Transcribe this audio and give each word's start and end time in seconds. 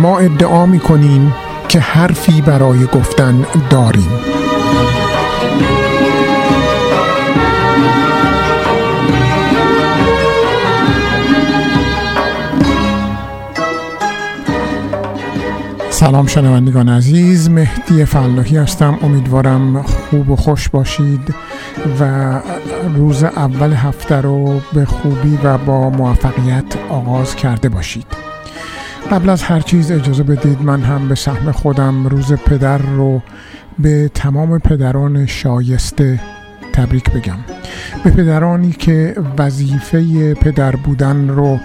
ما 0.00 0.18
ادعا 0.18 0.66
می 0.66 0.78
کنیم 0.78 1.34
که 1.68 1.80
حرفی 1.80 2.40
برای 2.40 2.86
گفتن 2.86 3.46
داریم. 3.70 4.10
سلام 15.90 16.26
شنوندگان 16.26 16.88
عزیز 16.88 17.50
مهدی 17.50 18.04
فلاحی 18.04 18.56
هستم. 18.56 18.98
امیدوارم 19.02 19.82
خوب 19.82 20.30
و 20.30 20.36
خوش 20.36 20.68
باشید 20.68 21.34
و 22.00 22.32
روز 22.94 23.24
اول 23.24 23.72
هفته 23.72 24.20
رو 24.20 24.60
به 24.72 24.84
خوبی 24.84 25.38
و 25.44 25.58
با 25.58 25.90
موفقیت 25.90 26.64
آغاز 26.90 27.36
کرده 27.36 27.68
باشید. 27.68 28.29
قبل 29.10 29.28
از 29.28 29.42
هر 29.42 29.60
چیز 29.60 29.90
اجازه 29.90 30.22
بدید 30.22 30.62
من 30.62 30.82
هم 30.82 31.08
به 31.08 31.14
سهم 31.14 31.52
خودم 31.52 32.06
روز 32.06 32.32
پدر 32.32 32.78
رو 32.78 33.22
به 33.78 34.10
تمام 34.14 34.58
پدران 34.58 35.26
شایسته 35.26 36.20
تبریک 36.72 37.10
بگم. 37.10 37.38
به 38.04 38.10
پدرانی 38.10 38.72
که 38.72 39.14
وظیفه 39.38 40.34
پدر 40.34 40.76
بودن 40.76 41.28
رو 41.28 41.58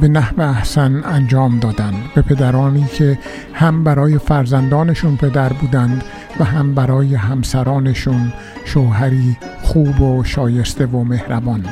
به 0.00 0.08
نحو 0.08 0.40
احسن 0.40 1.02
انجام 1.04 1.58
دادن. 1.58 1.94
به 2.14 2.22
پدرانی 2.22 2.84
که 2.84 3.18
هم 3.52 3.84
برای 3.84 4.18
فرزندانشون 4.18 5.16
پدر 5.16 5.52
بودند 5.52 6.04
و 6.40 6.44
هم 6.44 6.74
برای 6.74 7.14
همسرانشون 7.14 8.32
شوهری 8.64 9.36
خوب 9.62 10.00
و 10.00 10.24
شایسته 10.24 10.86
و 10.86 11.04
مهربان. 11.04 11.64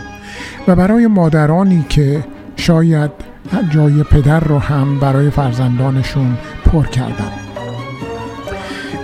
و 0.69 0.77
برای 0.77 1.07
مادرانی 1.07 1.87
که 1.89 2.25
شاید 2.57 3.32
جای 3.71 4.03
پدر 4.03 4.41
رو 4.41 4.59
هم 4.59 5.01
برای 5.01 5.31
فرزندانشون 5.31 6.39
پر 6.65 6.87
کردن 6.87 7.31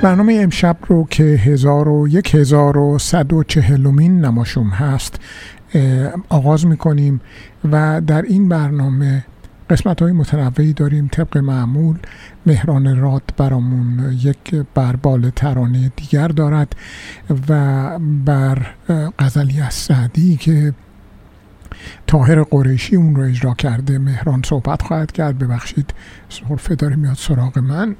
برنامه 0.02 0.38
امشب 0.42 0.76
رو 0.86 1.06
که 1.10 1.22
هزار 1.22 1.88
و 1.88 2.08
یک 2.08 2.34
هزار 2.34 2.78
و 2.78 2.98
صد 2.98 3.32
و 3.32 3.42
چهلمین 3.42 4.24
نماشوم 4.24 4.68
هست 4.68 5.20
آغاز 6.28 6.66
می‌کنیم 6.66 7.20
و 7.72 8.00
در 8.06 8.22
این 8.22 8.48
برنامه 8.48 9.24
قسمت 9.70 10.02
های 10.02 10.12
متنوعی 10.12 10.72
داریم. 10.72 11.08
طبق 11.12 11.38
معمول 11.38 11.96
مهران 12.46 12.96
راد 12.96 13.22
برامون 13.36 14.18
یک 14.22 14.54
بربال 14.74 15.30
ترانه 15.30 15.92
دیگر 15.96 16.28
دارد 16.28 16.76
و 17.48 17.98
بر 18.24 18.66
غزلی 19.18 19.60
از 19.60 19.74
سعدی 19.74 20.36
که 20.36 20.74
تاهر 22.06 22.42
قریشی 22.42 22.96
اون 22.96 23.16
رو 23.16 23.22
اجرا 23.22 23.54
کرده. 23.54 23.98
مهران 23.98 24.42
صحبت 24.44 24.82
خواهد 24.82 25.12
کرد. 25.12 25.38
ببخشید 25.38 25.94
صرفه 26.28 26.74
داره 26.74 26.96
میاد 26.96 27.16
سراغ 27.16 27.58
من. 27.58 27.96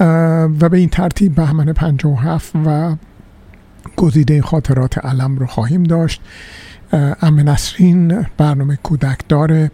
و 0.60 0.68
به 0.68 0.78
این 0.78 0.88
ترتیب 0.88 1.34
بهمن 1.34 1.72
57 1.72 2.52
و 2.66 2.96
گزیده 3.96 4.42
خاطرات 4.42 4.98
علم 4.98 5.36
رو 5.36 5.46
خواهیم 5.46 5.82
داشت. 5.82 6.20
ام 7.22 7.48
نسرین 7.48 8.26
برنامه 8.36 8.78
کودک 8.82 9.18
داره. 9.28 9.70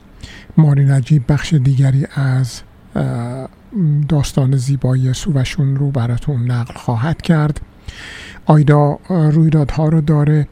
ماری 0.57 0.85
نجیب 0.85 1.25
بخش 1.29 1.55
دیگری 1.55 2.07
از 2.15 2.63
داستان 4.09 4.57
زیبای 4.57 5.15
سووشون 5.15 5.77
رو 5.77 5.91
براتون 5.91 6.51
نقل 6.51 6.75
خواهد 6.75 7.23
کرد. 7.23 7.61
آیدا 8.47 8.99
رویدادها 9.09 9.89
رو 9.89 10.01
داره. 10.01 10.49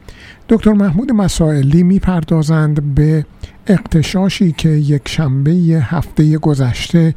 دکتر 0.49 0.73
محمود 0.73 1.11
مسائلی 1.11 1.83
می‌پردازند 1.83 2.95
به 2.95 3.25
اقتشاشی 3.67 4.51
که 4.51 4.69
یک 4.69 5.07
شنبه 5.07 5.51
هفته 5.81 6.37
گذشته 6.37 7.15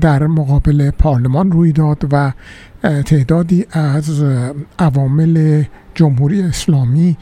در 0.00 0.26
مقابل 0.26 0.90
پارلمان 0.90 1.52
روی 1.52 1.72
داد 1.72 2.06
و 2.12 2.32
تعدادی 2.82 3.66
از 3.70 4.24
عوامل 4.78 5.64
جمهوری 5.94 6.42
اسلامی 6.42 7.16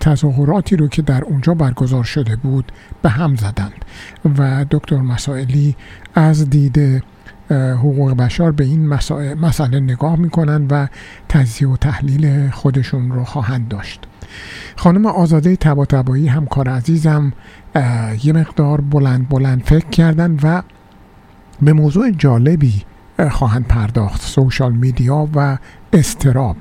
تظاهراتی 0.00 0.76
رو 0.76 0.88
که 0.88 1.02
در 1.02 1.24
اونجا 1.24 1.54
برگزار 1.54 2.04
شده 2.04 2.36
بود 2.36 2.72
به 3.02 3.08
هم 3.08 3.36
زدند. 3.36 3.84
و 4.38 4.66
دکتر 4.70 4.96
مسائلی 4.96 5.76
از 6.14 6.50
دید 6.50 7.02
حقوق 7.50 8.14
بشر 8.14 8.50
به 8.50 8.64
این 8.64 8.86
مسئله 9.34 9.80
نگاه 9.80 10.16
می‌کنند 10.16 10.72
و 10.72 10.88
تجزیه 11.28 11.68
و 11.68 11.76
تحلیل 11.76 12.50
خودشون 12.50 13.10
رو 13.10 13.24
خواهند 13.24 13.68
داشت. 13.68 14.00
خانم 14.76 15.06
آزاده 15.06 15.56
تبا 15.56 15.84
تبایی 15.84 16.26
همکار 16.26 16.68
عزیزم 16.68 17.32
یه 18.24 18.32
مقدار 18.32 18.80
بلند 18.80 19.28
بلند 19.28 19.62
فکر 19.64 19.86
کردن 19.86 20.38
و 20.42 20.62
به 21.62 21.72
موضوع 21.72 22.10
جالبی 22.10 22.82
خواهند 23.30 23.66
پرداخت. 23.66 24.22
سوشال 24.22 24.72
میدیا 24.72 25.28
و 25.34 25.58
استراب. 25.92 26.56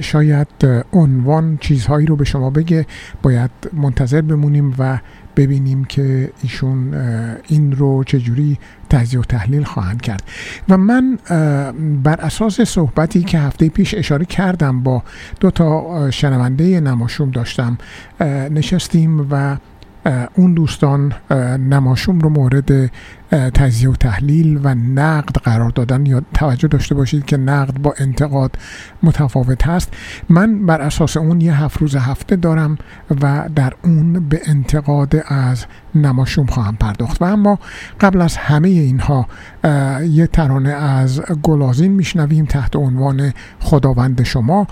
شاید 0.00 0.48
عنوان 0.92 1.56
چیزهایی 1.60 2.06
رو 2.06 2.16
به 2.16 2.24
شما 2.24 2.50
بگه. 2.50 2.86
باید 3.22 3.50
منتظر 3.72 4.20
بمونیم 4.20 4.74
و 4.78 4.98
ببینیم 5.36 5.84
که 5.84 6.32
ایشون 6.42 6.94
این 7.48 7.72
رو 7.72 8.04
چجوری 8.04 8.58
تجزیه 8.90 9.20
و 9.20 9.22
تحلیل 9.22 9.64
خواهند 9.64 10.00
کرد. 10.00 10.22
و 10.68 10.76
من 10.76 11.18
بر 12.02 12.20
اساس 12.20 12.60
صحبتی 12.60 13.22
که 13.22 13.38
هفته 13.38 13.68
پیش 13.68 13.94
اشاره 13.94 14.24
کردم 14.24 14.82
با 14.82 15.02
دو 15.40 15.50
تا 15.50 16.10
شنونده 16.10 16.80
نماشوم 16.80 17.30
داشتم 17.30 17.78
نشستیم 18.50 19.26
و 19.30 19.56
اون 20.34 20.54
دوستان 20.54 21.12
نماشوم 21.70 22.18
رو 22.18 22.28
مورد 22.28 22.90
تجزیه 23.30 23.90
و 23.90 23.94
تحلیل 23.94 24.60
و 24.62 24.74
نقد 24.74 25.36
قرار 25.36 25.70
دادن 25.70 26.06
یا 26.06 26.22
توجه 26.34 26.68
داشته 26.68 26.94
باشید 26.94 27.24
که 27.24 27.36
نقد 27.36 27.78
با 27.78 27.94
انتقاد 27.98 28.58
متفاوت 29.02 29.66
هست. 29.66 29.94
من 30.28 30.66
بر 30.66 30.80
اساس 30.80 31.16
اون 31.16 31.40
یه 31.40 31.62
هفت 31.64 31.78
روز 31.78 31.96
هفته 31.96 32.36
دارم 32.36 32.78
و 33.20 33.48
در 33.54 33.72
اون 33.84 34.28
به 34.28 34.40
انتقاد 34.46 35.22
از 35.26 35.64
نماشوم 35.94 36.46
خواهم 36.46 36.76
پرداخت. 36.76 37.22
و 37.22 37.24
اما 37.24 37.58
قبل 38.00 38.20
از 38.20 38.36
همه 38.36 38.68
اینها 38.68 39.26
یه 40.10 40.26
ترانه 40.26 40.70
از 40.70 41.20
گلازین 41.42 41.92
میشنویم 41.92 42.44
تحت 42.44 42.76
عنوان 42.76 43.32
خداوند 43.60 44.22
شما 44.22 44.66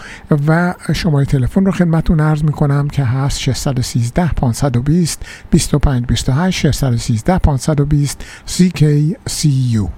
و 0.47 0.75
شماره 0.95 1.25
تلفن 1.25 1.65
رو 1.65 1.73
خدمتون 1.73 2.21
عرض 2.21 2.43
می‌کنم 2.43 2.89
که 2.89 3.05
هست 3.05 3.41
613 3.41 4.29
520 4.29 5.27
25 5.51 6.07
28 6.07 6.61
613 6.61 7.39
520 7.39 8.25
CKCU 8.47 9.91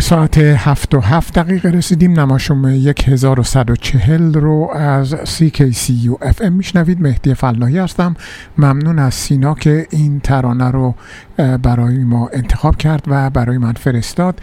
به 0.00 0.04
ساعت 0.04 0.38
هفت 0.38 0.94
و 0.94 1.00
هفت 1.00 1.38
دقیقه 1.38 1.68
رسیدیم. 1.68 2.20
نماشوم 2.20 2.64
1140 2.64 4.34
رو 4.34 4.70
از 4.74 5.14
CKCU 5.14 6.24
FM 6.24 6.48
میشنوید. 6.50 7.02
مهدی 7.02 7.34
فلاحی 7.34 7.78
هستم. 7.78 8.16
ممنون 8.58 8.98
از 8.98 9.14
سینا 9.14 9.54
که 9.54 9.86
این 9.90 10.20
ترانه 10.20 10.70
رو 10.70 10.94
برای 11.36 11.98
ما 11.98 12.28
انتخاب 12.32 12.76
کرد 12.76 13.04
و 13.06 13.30
برای 13.30 13.58
من 13.58 13.72
فرستاد. 13.72 14.40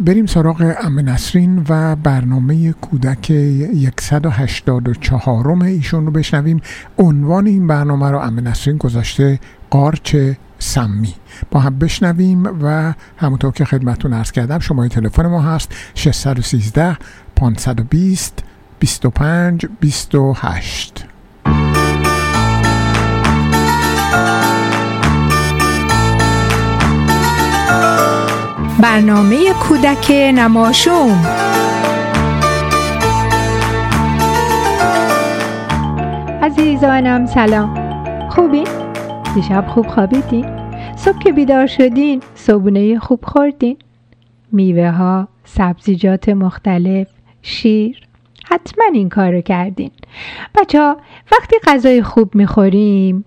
بریم 0.00 0.26
سراغ 0.26 0.74
ام 0.82 1.00
نسرین 1.00 1.66
و 1.68 1.96
برنامه 1.96 2.72
کودک 2.72 3.32
184 4.00 5.62
ایشون 5.62 6.06
رو 6.06 6.12
بشنویم. 6.12 6.60
عنوان 6.98 7.46
این 7.46 7.66
برنامه 7.66 8.10
رو 8.10 8.18
ام 8.18 8.48
نسرین 8.48 8.76
گذاشته 8.76 9.38
قارچ 9.76 10.16
سمی. 10.58 11.14
با 11.50 11.60
هم 11.60 11.78
بشنویم 11.78 12.44
و 12.62 12.94
همونطور 13.16 13.52
که 13.52 13.64
خدمتون 13.64 14.12
ارز 14.12 14.30
کردم 14.30 14.58
شماره 14.58 14.88
تلفن 14.88 15.26
ما 15.26 15.42
هست 15.42 15.74
613 15.94 16.96
520 17.36 18.44
25 18.78 19.66
28 19.80 21.04
برنامه 28.80 29.52
کودک 29.52 30.10
نماشوم. 30.10 31.26
عزیزانم 36.42 37.26
سلام. 37.26 37.86
خوبین؟ 38.28 38.85
دیشب 39.36 39.64
خوب 39.68 39.86
خوابیدین؟ 39.86 40.46
صبح 40.96 41.18
که 41.18 41.32
بیدار 41.32 41.66
شدین 41.66 42.22
صبونه 42.34 42.98
خوب 42.98 43.24
خوردین؟ 43.24 43.76
میوه 44.52 44.90
ها، 44.90 45.28
سبزیجات 45.44 46.28
مختلف، 46.28 47.06
شیر 47.42 48.00
حتما 48.46 48.84
این 48.92 49.08
کار 49.08 49.32
رو 49.32 49.40
کردین 49.40 49.90
بچه 50.54 50.80
ها 50.80 50.96
وقتی 51.32 51.56
غذای 51.66 52.02
خوب 52.02 52.34
می‌خوریم 52.34 53.24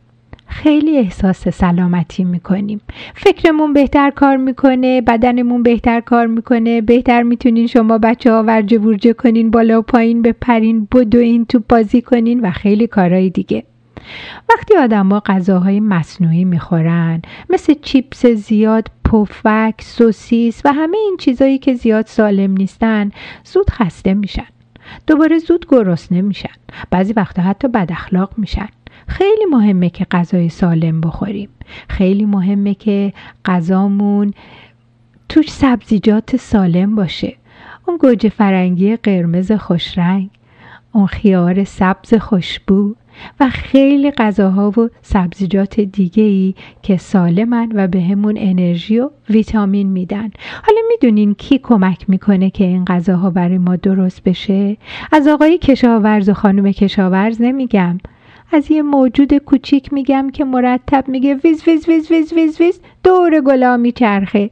خیلی 0.47 0.97
احساس 0.97 1.47
سلامتی 1.47 2.23
می‌کنیم 2.23 2.81
فکرمون 3.15 3.73
بهتر 3.73 4.09
کار 4.09 4.37
می‌کنه 4.37 5.01
بدنمون 5.01 5.63
بهتر 5.63 5.99
کار 5.99 6.27
می‌کنه 6.27 6.81
بهتر 6.81 7.23
می‌تونین 7.23 7.67
شما 7.67 7.97
بچه 7.97 8.31
ها 8.31 8.43
ورجه 8.43 8.79
ورجه 8.79 9.13
کنین 9.13 9.51
بالا 9.51 9.79
و 9.79 9.81
پایین 9.81 10.21
بپرین 10.21 10.87
بدوین 10.95 11.45
تو 11.45 11.61
بازی 11.69 12.01
کنین 12.01 12.39
و 12.39 12.51
خیلی 12.51 12.87
کارهای 12.87 13.29
دیگه 13.29 13.63
وقتی 14.49 14.77
آدما 14.77 15.19
غذاهای 15.25 15.79
مصنوعی 15.79 16.45
می‌خورن 16.45 17.21
مثل 17.49 17.73
چیپس 17.81 18.25
زیاد 18.25 18.87
پفک 19.05 19.81
سوسیس 19.81 20.61
و 20.65 20.73
همه 20.73 20.97
این 20.97 21.17
چیزایی 21.19 21.57
که 21.57 21.73
زیاد 21.73 22.05
سالم 22.05 22.51
نیستن 22.51 23.11
زود 23.43 23.69
خسته 23.69 24.13
میشن. 24.13 24.47
دوباره 25.07 25.39
زود 25.39 25.65
گرسنه 25.69 26.21
میشن. 26.21 26.53
بعضی 26.91 27.13
وقتا 27.13 27.41
حتی 27.41 27.67
بد 27.67 27.91
اخلاق 27.91 28.31
میشن. 28.37 28.69
خیلی 29.07 29.45
مهمه 29.51 29.89
که 29.89 30.05
غذای 30.11 30.49
سالم 30.49 31.01
بخوریم. 31.01 31.49
خیلی 31.89 32.25
مهمه 32.25 32.73
که 32.73 33.13
غذامون 33.45 34.33
توش 35.29 35.51
سبزیجات 35.51 36.35
سالم 36.35 36.95
باشه. 36.95 37.35
اون 37.87 37.97
گوجه 37.97 38.29
فرنگی 38.29 38.95
قرمز 38.95 39.51
خوشرنگ 39.51 40.29
اون 40.91 41.05
خیار 41.05 41.63
سبز 41.63 42.13
خوشبو. 42.13 42.95
و 43.39 43.49
خیلی 43.49 44.11
غذاها 44.11 44.69
و 44.69 44.89
سبزیجات 45.01 45.79
دیگه 45.79 46.23
ای 46.23 46.55
که 46.81 46.97
سالمن 46.97 47.71
و 47.73 47.87
به 47.87 48.01
همون 48.01 48.35
انرژی 48.37 48.99
و 48.99 49.09
ویتامین 49.29 49.87
میدن. 49.87 50.31
حالا 50.63 50.81
می‌دونین 50.89 51.33
کی 51.33 51.57
کمک 51.57 52.09
می‌کنه 52.09 52.49
که 52.49 52.63
این 52.63 52.85
غذاها 52.85 53.29
برای 53.29 53.57
ما 53.57 53.75
درست 53.75 54.23
بشه؟ 54.23 54.77
از 55.11 55.27
آقای 55.27 55.57
کشاورز 55.57 56.29
و 56.29 56.33
خانم 56.33 56.71
کشاورز 56.71 57.41
نمیگم. 57.41 57.97
از 58.51 58.71
یه 58.71 58.81
موجود 58.81 59.37
کوچیک 59.37 59.93
میگم 59.93 60.29
که 60.29 60.45
مرتب 60.45 61.07
میگه 61.07 61.35
ویز 61.35 61.63
ویز 61.67 61.89
ویز 61.89 62.11
ویز 62.11 62.33
ویز 62.33 62.61
ویز 62.61 62.79
دور 63.03 63.41
گلا 63.41 63.77
میچرخه. 63.77 64.49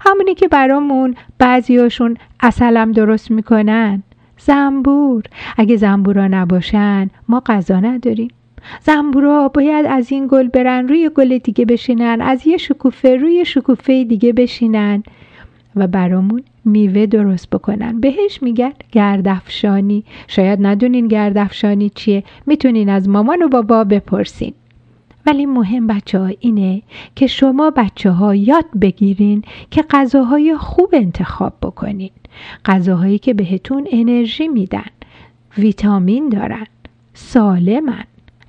همونی 0.00 0.34
که 0.34 0.48
برامون 0.48 1.14
بعضیاشون 1.38 2.16
عسلم 2.40 2.92
درست 2.92 3.30
می‌کنن. 3.30 4.02
زنبور. 4.46 5.22
اگه 5.56 5.76
زنبورا 5.76 6.28
نباشن 6.28 7.10
ما 7.28 7.42
غذا 7.46 7.80
نداریم. 7.80 8.30
زنبورا 8.80 9.48
باید 9.48 9.86
از 9.86 10.12
این 10.12 10.26
گل 10.30 10.48
برن 10.48 10.88
روی 10.88 11.10
گل 11.14 11.38
دیگه 11.38 11.64
بشینن 11.64 12.20
از 12.20 12.46
یه 12.46 12.56
شکوفه 12.56 13.16
روی 13.16 13.44
شکوفه 13.44 14.04
دیگه 14.04 14.32
بشینن. 14.32 15.02
و 15.76 15.86
برامون 15.86 16.42
میوه 16.64 17.06
درست 17.06 17.50
بکنن. 17.50 18.00
بهش 18.00 18.42
میگن 18.42 18.72
گردافشانی. 18.92 20.04
شاید 20.28 20.58
ندونین 20.62 21.08
گردافشانی 21.08 21.90
چیه. 21.94 22.24
می‌تونین 22.46 22.88
از 22.88 23.08
مامان 23.08 23.42
و 23.42 23.48
بابا 23.48 23.84
بپرسین. 23.84 24.54
ولی 25.26 25.46
مهم 25.46 25.86
بچه 25.86 26.18
ها 26.18 26.30
اینه 26.40 26.82
که 27.16 27.26
شما 27.26 27.70
بچه 27.70 28.10
ها 28.10 28.34
یاد 28.34 28.64
بگیرین 28.80 29.42
که 29.70 29.84
غذاهای 29.90 30.56
خوب 30.56 30.90
انتخاب 30.92 31.52
بکنین. 31.62 32.10
غذاهایی 32.64 33.18
که 33.18 33.34
بهتون 33.34 33.86
انرژی 33.92 34.48
میدن. 34.48 34.90
ویتامین 35.58 36.28
دارن. 36.28 36.66
سالمن. 37.14 38.04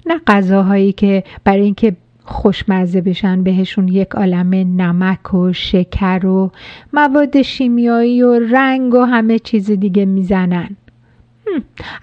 نه 0.05 0.21
غذاهایی 0.27 0.91
که 0.91 1.23
برای 1.43 1.61
اینکه 1.61 1.95
خوشمزه 2.25 3.01
بشن 3.01 3.43
بهشون 3.43 3.87
یک 3.87 4.11
عالم 4.11 4.53
نمک 4.53 5.33
و 5.33 5.53
شکر 5.53 6.25
و 6.25 6.51
مواد 6.93 7.41
شیمیایی 7.41 8.21
و 8.21 8.39
رنگ 8.39 8.93
و 8.93 9.01
همه 9.01 9.39
چیز 9.39 9.71
دیگه 9.71 10.05
می‌زنن. 10.05 10.69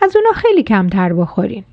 از 0.03 0.17
اونا 0.17 0.33
خیلی 0.35 0.63
کمتر 0.63 1.13
بخورین. 1.13 1.65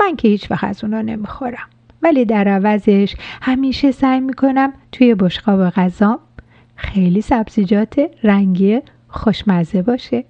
من 0.00 0.16
که 0.16 0.28
هیچ 0.28 0.50
وقت 0.50 0.64
از 0.64 0.84
اونا 0.84 1.02
نمی‌خورم. 1.02 1.68
ولی 2.02 2.24
در 2.24 2.48
عوضش 2.48 3.16
همیشه 3.42 3.90
سعی 3.90 4.20
می‌کنم 4.20 4.72
توی 4.92 5.14
بشقاب 5.14 5.70
غذام 5.70 6.18
خیلی 6.76 7.20
سبزیجات 7.20 8.10
رنگی 8.22 8.80
خوشمزه 9.14 9.82
باشه. 9.82 10.24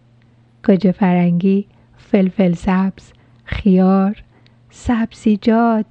گوجه 0.66 0.92
فرنگی 0.92 1.66
فلفل 1.96 2.52
سبز 2.52 3.12
خیار 3.44 4.22
سبزیجات 4.70 5.86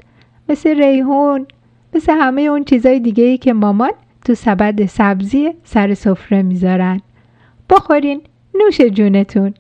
مثل 0.50 0.84
ریحون 0.84 1.48
مثل 1.96 2.12
همه 2.12 2.42
اون 2.42 2.64
چیزای 2.64 3.00
دیگه 3.00 3.24
ای 3.24 3.38
که 3.38 3.54
مامان 3.54 3.92
تو 4.26 4.36
سبد 4.36 4.86
سبزی 4.86 5.54
سر 5.64 5.94
سفره 5.94 6.42
می‌ذارن. 6.42 7.02
بخورین 7.70 8.22
نوش 8.56 8.82
جونتون. 8.82 9.54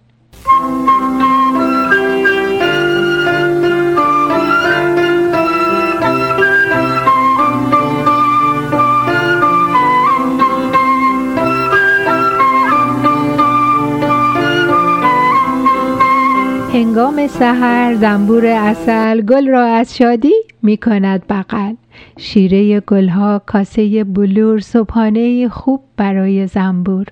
هنگام 16.93 17.27
سحر 17.27 17.95
زنبور 17.95 18.45
اصل 18.45 19.21
گل 19.21 19.47
را 19.47 19.65
از 19.65 19.97
شادی 19.97 20.33
می 20.63 20.77
کند 20.77 21.27
بغل. 21.29 21.73
شیره 22.17 22.79
گلها 22.79 23.41
کاسه 23.45 24.03
بلور 24.03 24.59
صبحانه 24.59 25.49
خوب 25.49 25.81
برای 25.97 26.47
زنبور. 26.47 27.05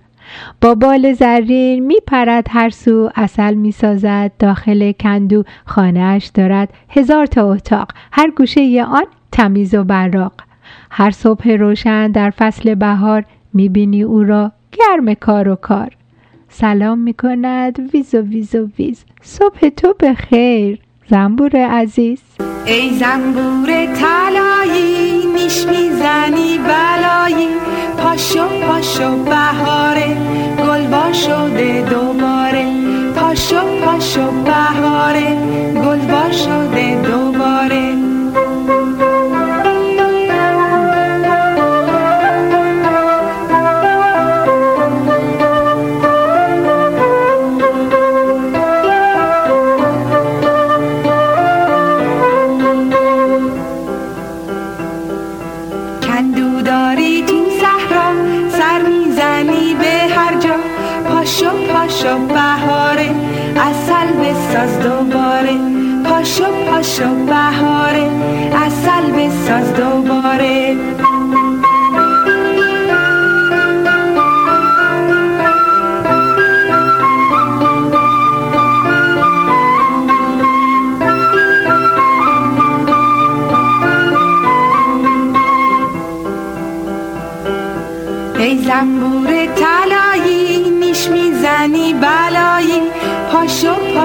با 0.61 0.75
بال 0.75 1.13
زرین 1.13 1.85
می 1.85 1.95
پرد 2.07 2.47
هر 2.49 2.69
سو 2.69 3.09
اصل 3.15 3.53
می 3.53 3.71
سازد 3.71 4.31
داخل 4.39 4.91
کندو 4.91 5.43
خانهاش 5.65 6.25
دارد 6.25 6.69
هزار 6.89 7.25
تا 7.25 7.53
اتاق 7.53 7.91
هر 8.11 8.31
گوشه 8.31 8.83
آن 8.83 9.05
تمیز 9.31 9.75
و 9.75 9.83
براق. 9.83 10.33
هر 10.91 11.11
صبح 11.11 11.49
روشن 11.49 12.11
در 12.11 12.29
فصل 12.29 12.75
بهار 12.75 13.25
می 13.53 13.69
بینی 13.69 14.03
او 14.03 14.23
را 14.23 14.51
گرم 14.71 15.13
کار 15.13 15.49
و 15.49 15.55
کار. 15.55 15.91
سلام 16.53 16.99
می 16.99 17.13
کند 17.13 17.93
ویز 17.93 18.15
و 18.15 18.67
ویز. 18.77 19.03
صبح 19.21 19.69
تو 19.69 19.93
به 19.99 20.13
خیر 20.13 20.79
زنبور 21.09 21.55
عزیز. 21.55 22.19
ای 22.65 22.89
زنبور 22.89 23.67
طلایی 23.85 25.25
نیش 25.35 25.65
می‌زنی 25.65 26.57
بلایی. 26.57 27.47
پاشو 27.97 28.47
پاشو 28.47 29.23
بهاره. 29.23 30.17
گل 30.57 31.13
شده 31.13 31.89
دوباره. 31.89 32.65
پاشو 33.15 33.61
پاشو 33.85 34.31
بهاره. 34.31 35.50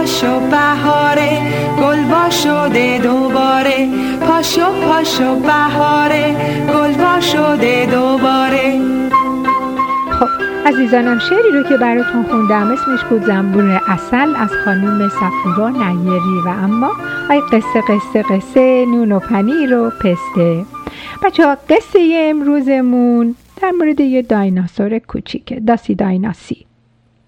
پاشو 0.06 0.40
بهاره 0.40 1.42
گل 1.80 2.30
شده 2.30 2.98
دوباره. 2.98 3.88
پاشو 4.20 4.66
پاشو 4.88 5.40
بهاره 5.40 6.36
گل 6.74 7.20
شده 7.20 7.86
دوباره. 7.86 8.80
خب 10.10 10.28
عزیزانم 10.66 11.18
شعری 11.18 11.50
رو 11.52 11.62
که 11.62 11.76
براتون 11.76 12.22
خوندم 12.22 12.72
اسمش 12.72 13.04
بود 13.10 13.24
زنبور 13.24 13.80
اصل 13.88 14.34
از 14.36 14.50
خانوم 14.64 15.08
صفورا 15.08 15.68
نیری 15.68 16.40
و 16.46 16.48
اما 16.48 16.90
ای 17.30 17.40
قصه 17.40 17.80
قصه 17.88 18.22
قصه 18.22 18.86
نون 18.86 19.12
و 19.12 19.18
پنیر 19.18 19.78
و 19.78 19.90
پسته. 19.90 20.64
بچه 21.22 21.46
ها 21.46 21.56
قصه 21.68 21.98
امروزمون 22.30 23.34
در 23.62 23.70
مورد 23.70 24.00
یه 24.00 24.22
دایناسور 24.22 24.98
کوچیکه 24.98 25.60
داسی 25.60 25.94
دایناسی. 25.94 26.66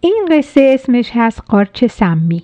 این 0.00 0.28
قصه 0.30 0.70
اسمش 0.74 1.10
هست 1.14 1.42
قارچ 1.48 1.84
سمی. 1.84 2.42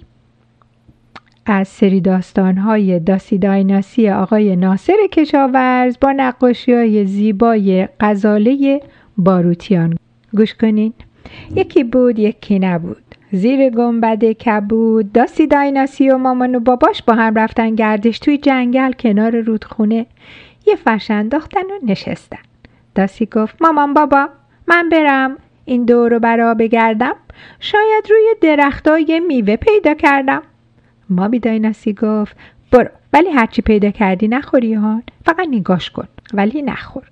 از 1.47 1.69
سری 1.69 2.01
داستانهای 2.01 3.01
داسی 3.01 3.39
دایناسی 3.39 4.11
آقای 4.11 4.57
ناصر 4.57 4.97
کشاورز 5.13 5.97
با 6.01 6.13
نقاشی 6.13 6.73
های 6.73 7.07
زیبای 7.07 7.89
غزاله 8.01 8.81
باروتیان. 9.17 9.99
گوش 10.37 10.55
کنین. 10.55 10.93
یکی 11.57 11.85
بود 11.85 12.19
یکی 12.19 12.59
نبود. 12.59 13.03
زیر 13.33 13.71
گنبد 13.71 14.25
کبود 14.25 15.13
داسی 15.13 15.47
دایناسی 15.47 16.11
و 16.11 16.19
مامان 16.19 16.55
و 16.55 16.61
باباش 16.61 17.03
با 17.03 17.15
هم 17.15 17.35
رفتن 17.35 17.75
گردش 17.75 18.19
توی 18.19 18.39
جنگل 18.39 18.93
کنار 18.93 19.41
رودخونه. 19.41 20.07
یه 20.67 20.77
فرش 20.77 21.11
انداختن 21.11 21.61
و 21.61 21.87
نشستن. 21.87 22.39
داسی 22.95 23.27
گفت 23.27 23.63
مامان 23.63 23.95
بابا 23.95 24.29
من 24.67 24.89
برم. 24.89 25.37
این 25.65 25.85
دور 25.85 26.11
رو 26.13 26.19
برا 26.19 26.55
بگردم. 26.55 27.15
شاید 27.61 28.11
روی 28.11 28.35
درختها 28.41 28.99
یه 28.99 29.21
میوه 29.21 29.57
پیدا 29.57 29.95
کردم. 29.95 30.43
مابی 31.11 31.39
دایناسی 31.39 31.93
گفت 31.93 32.37
برو. 32.73 32.89
ولی 33.13 33.31
هرچی 33.31 33.63
پیدا 33.63 33.91
کردی 33.91 34.29
نخوری 34.29 34.75
ها 34.75 35.03
فقط 35.25 35.47
نگاش 35.51 35.91
کن. 35.91 36.09
ولی 36.35 36.63
نخور. 36.63 37.03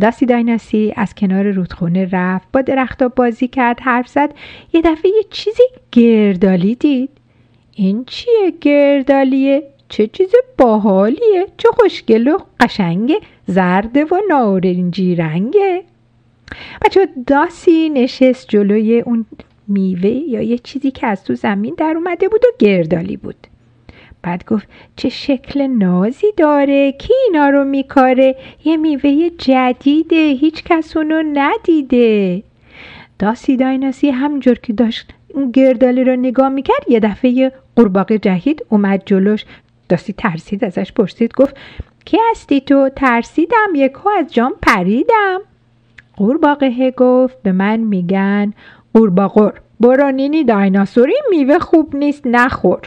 داسی 0.00 0.26
دایناسی 0.26 0.92
از 0.96 1.14
کنار 1.14 1.50
رودخونه 1.50 2.08
رفت 2.12 2.48
با 2.52 2.60
درختها 2.62 3.08
بازی 3.08 3.48
کرد 3.48 3.80
حرف 3.80 4.08
زد. 4.08 4.34
یه 4.72 4.82
دفعه 4.82 5.10
یه 5.10 5.22
چیزی 5.30 5.62
گردالی 5.92 6.74
دید. 6.74 7.10
این 7.74 8.04
چیه 8.04 8.52
گردالیه؟ 8.60 9.62
چه 9.88 10.06
چیز 10.06 10.32
باحالیه؟ 10.58 11.46
چه 11.58 11.68
خوشگل 11.72 12.28
و 12.28 12.38
قشنگه؟ 12.60 13.20
زرده 13.46 14.04
و 14.04 14.20
نارنجی 14.28 15.14
رنگه. 15.14 15.84
بچه 16.84 17.08
داسی 17.26 17.90
نشست 17.90 18.48
جلوی 18.48 19.00
اون 19.00 19.26
میوه 19.72 20.10
یا 20.10 20.42
یه 20.42 20.58
چیزی 20.58 20.90
که 20.90 21.06
از 21.06 21.24
تو 21.24 21.34
زمین 21.34 21.74
در 21.78 21.94
اومده 21.96 22.28
بود 22.28 22.44
و 22.44 22.48
گردالی 22.58 23.16
بود. 23.16 23.46
بعد 24.22 24.44
گفت 24.44 24.68
چه 24.96 25.08
شکل 25.08 25.66
نازی 25.66 26.26
داره 26.36 26.92
کی 26.92 27.12
اینا 27.26 27.48
رو 27.48 27.64
میکاره؟ 27.64 28.36
یه 28.64 28.76
میوه 28.76 29.30
جدیده 29.38 30.16
هیچ 30.16 30.64
کس 30.64 30.96
اونو 30.96 31.22
ندیده. 31.32 32.42
داسی 33.18 33.56
دایناسی 33.56 34.10
همجور 34.10 34.58
که 34.58 34.72
داشت 34.72 35.12
اون 35.34 35.50
گردالی 35.50 36.04
رو 36.04 36.16
نگاه 36.16 36.48
می‌کرد 36.48 36.84
یه 36.88 37.00
دفعه 37.00 37.52
قورباغه 37.76 38.18
جهید 38.18 38.66
اومد 38.68 39.02
جلوش. 39.06 39.44
داسی 39.88 40.12
ترسید 40.12 40.64
ازش 40.64 40.92
پرسید 40.92 41.32
گفت 41.34 41.56
کی 42.04 42.18
هستی 42.30 42.60
تو؟ 42.60 42.90
ترسیدم 42.96 43.68
یکو 43.74 44.08
از 44.08 44.32
جام 44.34 44.52
پریدم. 44.62 45.40
قورباغه 46.16 46.90
گفت 46.90 47.42
به 47.42 47.52
من 47.52 47.76
میگن 47.76 48.52
قورباغور 48.94 49.60
برو 49.80 50.10
نینی 50.10 50.44
دایناسوری 50.44 51.14
میوه 51.30 51.58
خوب 51.58 51.96
نیست 51.96 52.26
نخور. 52.26 52.80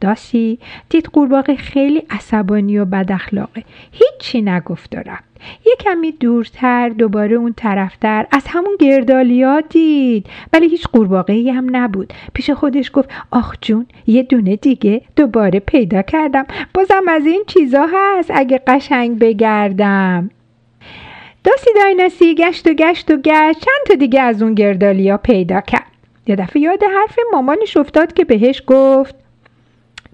داسی 0.00 0.58
دید 0.90 1.06
قورباغه 1.12 1.56
خیلی 1.56 2.02
عصبانی 2.10 2.78
و 2.78 2.84
بد 2.84 3.12
اخلاقه. 3.12 3.64
هیچی 3.92 4.42
نگفت 4.42 4.94
و 4.94 4.98
رفت. 4.98 5.32
یه 5.66 5.72
کمی 5.80 6.12
دورتر 6.12 6.88
دوباره 6.88 7.36
اون 7.36 7.54
طرفتر 7.56 8.26
از 8.32 8.44
همون 8.48 8.76
گردالیا 8.80 9.60
دید. 9.60 10.26
ولی 10.52 10.68
هیچ 10.68 10.86
قورباغه 10.88 11.52
هم 11.52 11.76
نبود. 11.76 12.12
پیش 12.34 12.50
خودش 12.50 12.90
گفت 12.94 13.08
آخ 13.30 13.56
جون 13.60 13.86
یه 14.06 14.22
دونه 14.22 14.56
دیگه 14.56 15.02
دوباره 15.16 15.60
پیدا 15.60 16.02
کردم. 16.02 16.44
بازم 16.74 17.02
از 17.08 17.26
این 17.26 17.44
چیزا 17.46 17.86
هست 17.92 18.30
اگه 18.34 18.60
قشنگ 18.66 19.18
بگردم. 19.18 20.30
داسی 21.44 21.70
دایناسی 21.76 22.34
گشت 22.34 22.66
و 22.66 22.74
گشت 22.74 23.10
و 23.10 23.16
گشت 23.16 23.58
چند 23.58 23.86
تا 23.88 23.94
دیگه 23.94 24.20
از 24.20 24.42
اون 24.42 24.54
گردالیا 24.54 25.16
پیدا 25.16 25.60
کرد. 25.60 25.86
یه 26.26 26.36
دفعه 26.36 26.62
یاد 26.62 26.82
حرف 26.82 27.18
مامانش 27.32 27.76
افتاد 27.76 28.12
که 28.12 28.24
بهش 28.24 28.62
گفت 28.66 29.14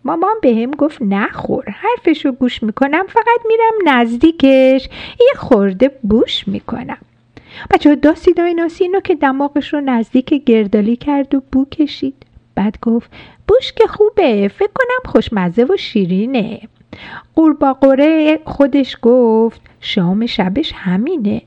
مامان 0.04 0.34
به 0.42 0.54
هم 0.54 0.70
گفت 0.70 1.02
نخور 1.02 1.64
حرفش 1.70 2.26
رو 2.26 2.32
گوش 2.32 2.62
می‌کنم 2.62 3.06
فقط 3.08 3.40
میرم 3.48 3.96
نزدیکش 3.96 4.88
یه 5.20 5.32
خورده 5.36 5.90
بوش 6.02 6.48
می‌کنم. 6.48 6.98
بچه 7.70 7.94
داسی 7.94 8.32
دایناسی 8.32 8.84
اینو 8.84 9.00
که 9.00 9.14
دماغش 9.14 9.74
رو 9.74 9.80
نزدیک 9.80 10.44
گردالی 10.44 10.96
کرد 10.96 11.34
و 11.34 11.42
بو 11.52 11.64
کشید. 11.64 12.14
بعد 12.54 12.78
گفت 12.82 13.10
بوش 13.48 13.72
که 13.72 13.86
خوبه 13.86 14.48
فکر 14.48 14.70
کنم 14.74 15.12
خوشمزه 15.12 15.64
و 15.64 15.76
شیرینه. 15.76 16.60
قورباغه 17.34 18.40
خودش 18.44 18.96
گفت 19.02 19.60
شام 19.80 20.26
شبش 20.26 20.72
همینه. 20.74 21.42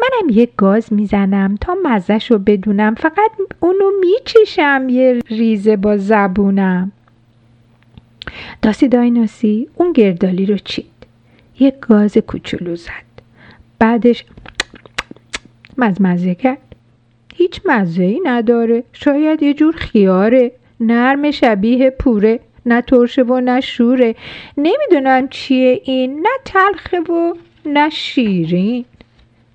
منم 0.00 0.30
یه 0.30 0.48
گاز 0.56 0.92
می‌زنم 0.92 1.56
تا 1.60 1.76
مزهش 1.84 2.30
رو 2.30 2.38
بدونم. 2.38 2.94
فقط 2.94 3.30
اونو 3.60 3.90
میچشم 4.00 4.86
یه 4.90 5.20
ریزه 5.28 5.76
با 5.76 5.96
زبونم. 5.96 6.92
داسی 8.62 8.88
دایناسی 8.88 9.68
اون 9.74 9.92
گردالی 9.92 10.46
رو 10.46 10.56
چید. 10.58 10.86
یک 11.60 11.74
گاز 11.80 12.18
کوچولو 12.18 12.76
زد. 12.76 13.12
بعدش 13.78 14.24
مزمزه 15.78 16.34
کرد. 16.34 16.58
هیچ 17.34 17.60
مزه 17.64 18.04
ای 18.04 18.20
نداره. 18.24 18.84
شاید 18.92 19.42
یه 19.42 19.54
جور 19.54 19.76
خیاره. 19.76 20.52
نرم 20.80 21.30
شبیه 21.30 21.90
پوره. 21.90 22.40
نه 22.66 22.82
ترشه 22.82 23.22
و 23.22 23.40
نه 23.40 23.60
شوره. 23.60 24.14
نمی‌دونم 24.56 25.28
چیه 25.28 25.80
این. 25.84 26.20
نه 26.20 26.28
تلخه 26.44 27.00
و 27.00 27.34
نه 27.66 27.90
شیرین. 27.90 28.84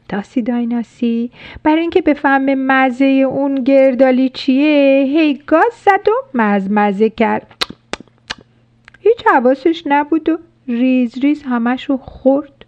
داسی 0.09 0.41
دایناسی. 0.41 1.31
برای 1.63 1.81
اینکه 1.81 2.01
بفهمه 2.01 2.55
مزه 2.55 3.05
اون 3.05 3.55
گردالی 3.55 4.29
چیه 4.29 5.03
هی 5.07 5.41
گاز 5.47 5.73
زد 5.85 6.07
و 6.09 6.37
مزمزه 6.37 7.09
کرد. 7.09 7.55
هیچ 8.99 9.27
حواسش 9.27 9.83
نبود 9.85 10.29
و 10.29 10.37
ریز 10.67 11.17
ریز 11.17 11.43
همش 11.43 11.83
رو 11.83 11.97
خورد. 11.97 12.65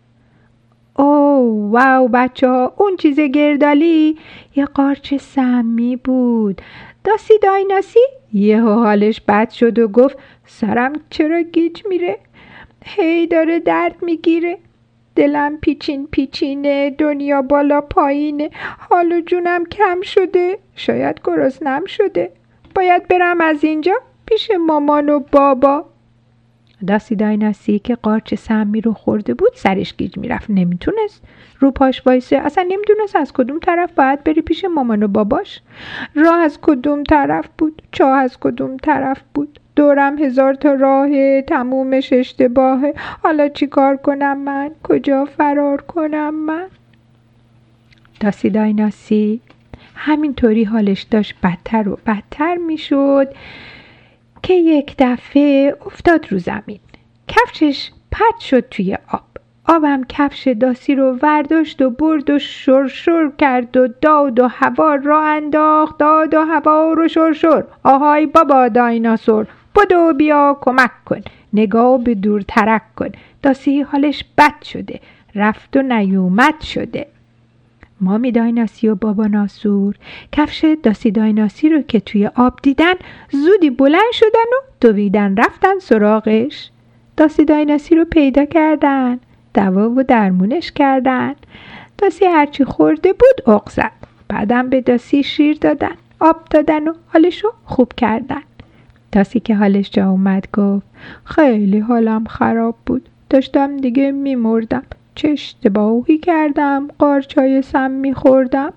او 0.96 1.70
واو 1.72 2.08
بچه 2.08 2.48
ها 2.48 2.74
اون 2.78 2.96
چیز 2.96 3.20
گردالی 3.20 4.18
یه 4.56 4.66
قارچ 4.66 5.14
سمی 5.14 5.96
بود. 5.96 6.62
داسی 7.04 7.34
دایناسی 7.42 8.00
یه 8.34 8.62
حالش 8.62 9.22
بد 9.22 9.50
شد 9.50 9.80
و 9.80 9.88
گفت 9.88 10.18
سرم 10.46 10.94
چرا 11.10 11.42
گیج 11.42 11.82
میره؟ 11.86 12.18
هی 12.86 13.28
داره 13.28 13.60
درد 13.60 13.96
می‌گیره. 14.04 14.58
دلم 15.20 15.58
پیچین 15.58 16.08
پیچینه 16.12 16.90
دنیا 16.90 17.42
بالا 17.42 17.82
پایینه. 17.82 18.50
حال 18.90 19.12
و 19.12 19.22
جونم 19.22 19.66
کم 19.66 20.02
شده. 20.02 20.58
شاید 20.76 21.22
گرسنم 21.24 21.86
شده. 21.86 22.32
باید 22.76 23.08
برم 23.08 23.42
از 23.42 23.64
اینجا 23.64 23.94
پیش 24.26 24.52
مامان 24.68 25.10
و 25.10 25.20
بابا. 25.32 25.86
داسی 26.88 27.16
دایناسی 27.16 27.80
که 27.80 27.96
قارچ 27.96 28.34
سمی 28.34 28.82
رو 28.82 28.94
خورده 28.94 29.34
بود 29.34 29.52
سرش 29.56 29.96
گیج 29.98 30.18
می‌رفت. 30.18 30.50
نمی‌تونست. 30.50 31.24
رو 31.60 31.72
پاش 31.72 32.02
وایسه. 32.06 32.38
اصلا 32.38 32.64
نمی‌دونست 32.64 33.16
از 33.16 33.34
کدوم 33.34 33.60
طرف 33.60 33.92
باید 33.92 34.24
بری 34.24 34.42
پیش 34.42 34.66
مامان 34.66 35.04
و 35.04 35.08
باباش. 35.08 35.62
راه 36.16 36.40
از 36.40 36.60
کدوم 36.62 37.04
طرف 37.04 37.50
بود. 37.58 37.82
چاه 37.92 38.18
از 38.18 38.40
کدوم 38.40 38.78
طرف 38.78 39.22
بود. 39.34 39.60
دورم 39.80 40.18
هزار 40.18 40.54
تا 40.54 40.74
راه 40.74 41.42
تمومش 41.42 42.14
اشتباهه 42.14 42.94
حالا 43.24 43.48
چی 43.48 43.68
کار 43.68 43.98
کنم 43.98 44.38
من؟ 44.38 44.72
کجا 44.84 45.26
فرار 45.26 45.82
کنم 45.82 46.36
من؟ 46.36 46.68
داسی 48.20 48.50
دایناسی 48.50 49.42
همینطوری 49.96 50.64
حالش 50.64 51.02
داشت 51.02 51.36
بدتر 51.44 51.90
و 51.90 52.00
بدتر 52.08 52.56
می‌شد 52.56 53.28
که 54.44 54.54
یک 54.54 54.96
دفعه 55.00 55.76
افتاد 55.86 56.32
رو 56.32 56.40
زمین. 56.40 56.80
کفشش 57.28 57.90
پد 58.12 58.40
شد 58.40 58.70
توی 58.70 58.98
آب. 59.12 59.24
آبم 59.68 60.02
کفش 60.10 60.48
داسی 60.48 60.96
رو 60.96 61.18
ورداشت 61.22 61.82
و 61.82 61.90
برد 61.90 62.30
و 62.30 62.40
شرشر 62.40 63.32
کرد 63.38 63.78
و 63.78 63.88
داد 64.02 64.40
و 64.40 64.48
هوا 64.48 64.96
را 64.96 65.24
انداخت 65.24 65.98
داد 65.98 66.34
و 66.34 66.42
هوا 66.42 66.94
رو 66.94 67.08
شرشر 67.08 67.64
آهای 67.84 68.26
بابا 68.26 68.68
دایناسور. 68.68 69.48
بدو 69.80 70.14
بیا 70.14 70.58
کمک 70.62 70.92
کن 71.06 71.22
نگاه 71.54 72.04
به 72.04 72.16
دور 72.16 72.42
ترک 72.42 72.96
کن. 72.96 73.10
داسی 73.42 73.82
حالش 73.82 74.26
بد 74.38 74.64
شده 74.64 75.00
رفت 75.36 75.78
و 75.78 75.82
نیومد 75.82 76.62
شده. 76.62 77.08
مامی 78.02 78.32
دایناسی 78.32 78.88
و 78.88 78.96
بابا 78.96 79.28
ناسور 79.28 79.96
کفش 80.32 80.66
داسی 80.84 81.12
دایناسی 81.12 81.70
رو 81.70 81.82
که 81.82 82.00
توی 82.00 82.28
آب 82.28 82.60
دیدن 82.64 82.94
زودی 83.32 83.70
بلند 83.70 84.12
شدن 84.14 84.28
و 84.30 84.62
دویدن 84.82 85.36
رفتن 85.38 85.80
سراغش. 85.80 86.70
داسی 87.18 87.46
دایناسی 87.46 87.96
رو 87.96 88.06
پیدا 88.06 88.46
کردن 88.46 89.20
دوا 89.54 89.90
و 89.90 90.04
درمونش 90.04 90.72
کردن. 90.72 91.36
داسی 91.98 92.26
هرچی 92.26 92.64
خورده 92.64 93.14
بود 93.14 93.50
اق 93.56 93.70
زد. 93.70 93.92
بعدم 94.28 94.70
به 94.70 94.82
داسی 94.82 95.24
شیر 95.24 95.58
دادن 95.62 95.96
آب 96.20 96.46
دادن 96.52 96.88
و 96.88 96.94
حالش 97.08 97.44
رو 97.44 97.54
خوب 97.66 97.94
کردن. 97.98 98.42
داسی 99.12 99.40
که 99.40 99.56
حالش 99.56 99.90
جا 99.92 100.10
اومد 100.10 100.48
گفت 100.54 100.86
خیلی 101.24 101.80
حالم 101.80 102.24
خراب 102.26 102.76
بود 102.86 103.10
داشتم 103.30 103.78
دیگه 103.78 104.12
میمردم 104.12 104.84
چه 105.16 105.30
اشتباهی 105.30 106.18
کردم 106.18 106.88
قارچای 107.00 107.62
سم 107.62 107.92
میخوردم. 107.92 108.74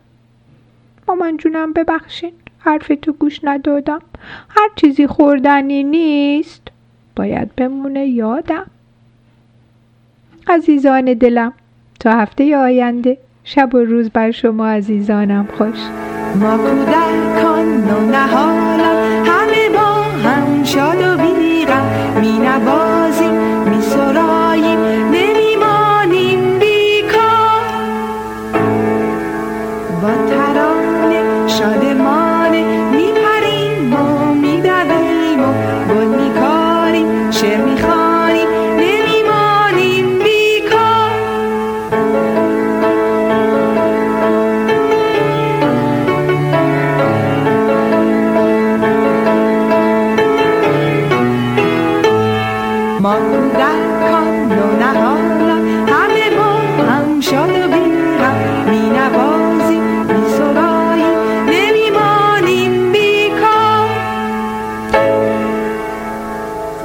مامان 1.08 1.36
جونم 1.36 1.72
ببخشین 1.72 2.32
حرف 2.58 2.92
تو 3.02 3.12
گوش 3.12 3.40
ندادم 3.42 4.00
هر 4.48 4.68
چیزی 4.76 5.06
خوردنی 5.06 5.82
نیست 5.84 6.62
باید 7.16 7.56
بمونه 7.56 8.06
یادم. 8.06 8.66
عزیزان 10.46 11.04
دلم 11.14 11.52
تا 12.00 12.10
هفته 12.10 12.56
آینده 12.56 13.18
شب 13.44 13.74
و 13.74 13.78
روز 13.78 14.10
بر 14.10 14.30
شما 14.30 14.66
عزیزانم 14.66 15.48
خوش. 15.56 15.78
ما 16.40 16.56
کودکان 16.56 17.80
با 17.80 18.71
هم 20.78 21.11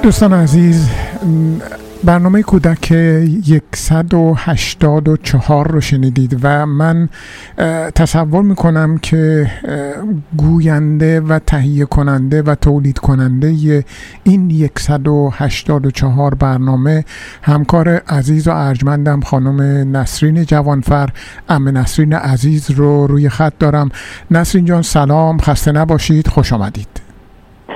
دوستان 0.08 0.34
عزیز 0.34 0.90
برنامه 2.04 2.42
کودک 2.44 2.94
184 3.76 5.72
رو 5.72 5.82
شنیدید 5.82 6.40
و 6.42 6.66
من 6.66 7.10
تصور 7.96 8.44
می‌کنم 8.44 8.98
که 8.98 9.52
گوینده 10.38 11.22
و 11.22 11.40
تهیه 11.40 11.86
کننده 11.86 12.42
و 12.42 12.56
تولید 12.56 13.00
کننده 13.00 13.84
این 14.24 14.70
184 14.78 16.36
برنامه 16.36 17.06
همکار 17.42 17.90
عزیز 17.90 18.48
و 18.48 18.52
ارجمندم 18.52 19.22
خانم 19.22 19.62
نسرین 19.98 20.44
جوانفر. 20.46 21.10
ام 21.50 21.78
نسرین 21.78 22.14
عزیز 22.14 22.72
رو 22.72 23.08
روی 23.08 23.30
خط 23.30 23.54
دارم. 23.60 23.90
نسرین 24.32 24.66
جان 24.66 24.82
سلام 24.82 25.38
خسته 25.38 25.72
نباشید 25.72 26.28
خوش 26.28 26.54
آمدید. 26.54 27.07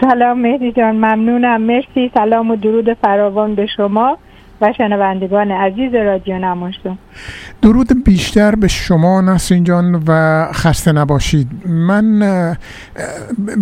سلام 0.01 0.41
مهدی 0.41 0.71
جان 0.71 0.95
ممنونم. 0.95 1.61
مرسی. 1.61 2.11
سلام 2.13 2.51
و 2.51 2.55
درود 2.55 2.93
فراوان 2.93 3.55
به 3.55 3.65
شما 3.77 4.17
و 4.61 4.73
شنوندگان 4.77 5.51
عزیز 5.51 5.93
رادیو 5.93 6.37
نماشتون 6.37 6.97
درود 7.61 8.03
بیشتر 8.03 8.55
به 8.55 8.67
شما 8.67 9.21
نسرین 9.21 9.63
جان 9.63 10.03
و 10.07 10.45
خسته 10.53 10.91
نباشید. 10.91 11.47
من 11.65 12.57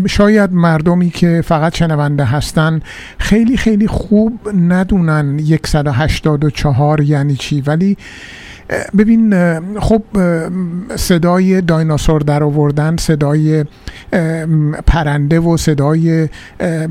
شاید 0.07 0.53
مردمی 0.53 1.09
که 1.09 1.41
فقط 1.45 1.75
شنونده 1.75 2.23
هستن 2.23 2.79
خیلی 3.17 3.57
خیلی 3.57 3.87
خوب 3.87 4.33
ندونن 4.55 5.39
184 5.65 7.01
یعنی 7.01 7.35
چی 7.35 7.61
ولی 7.61 7.97
ببین 8.97 9.33
خب 9.79 10.01
صدای 10.95 11.61
دایناسور 11.61 12.21
در 12.21 12.43
آوردن 12.43 12.97
صدای 12.97 13.65
پرنده 14.87 15.39
و 15.39 15.57
صدای 15.57 16.29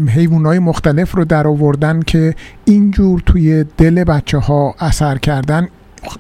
حیوانات 0.09 0.57
مختلف 0.57 1.15
رو 1.15 1.25
در 1.25 1.47
آوردن 1.47 2.01
که 2.03 2.35
اینجور 2.65 3.23
توی 3.27 3.65
دل 3.77 4.05
بچه 4.05 4.39
ها 4.39 4.75
اثر 4.79 5.19
کردن 5.19 5.69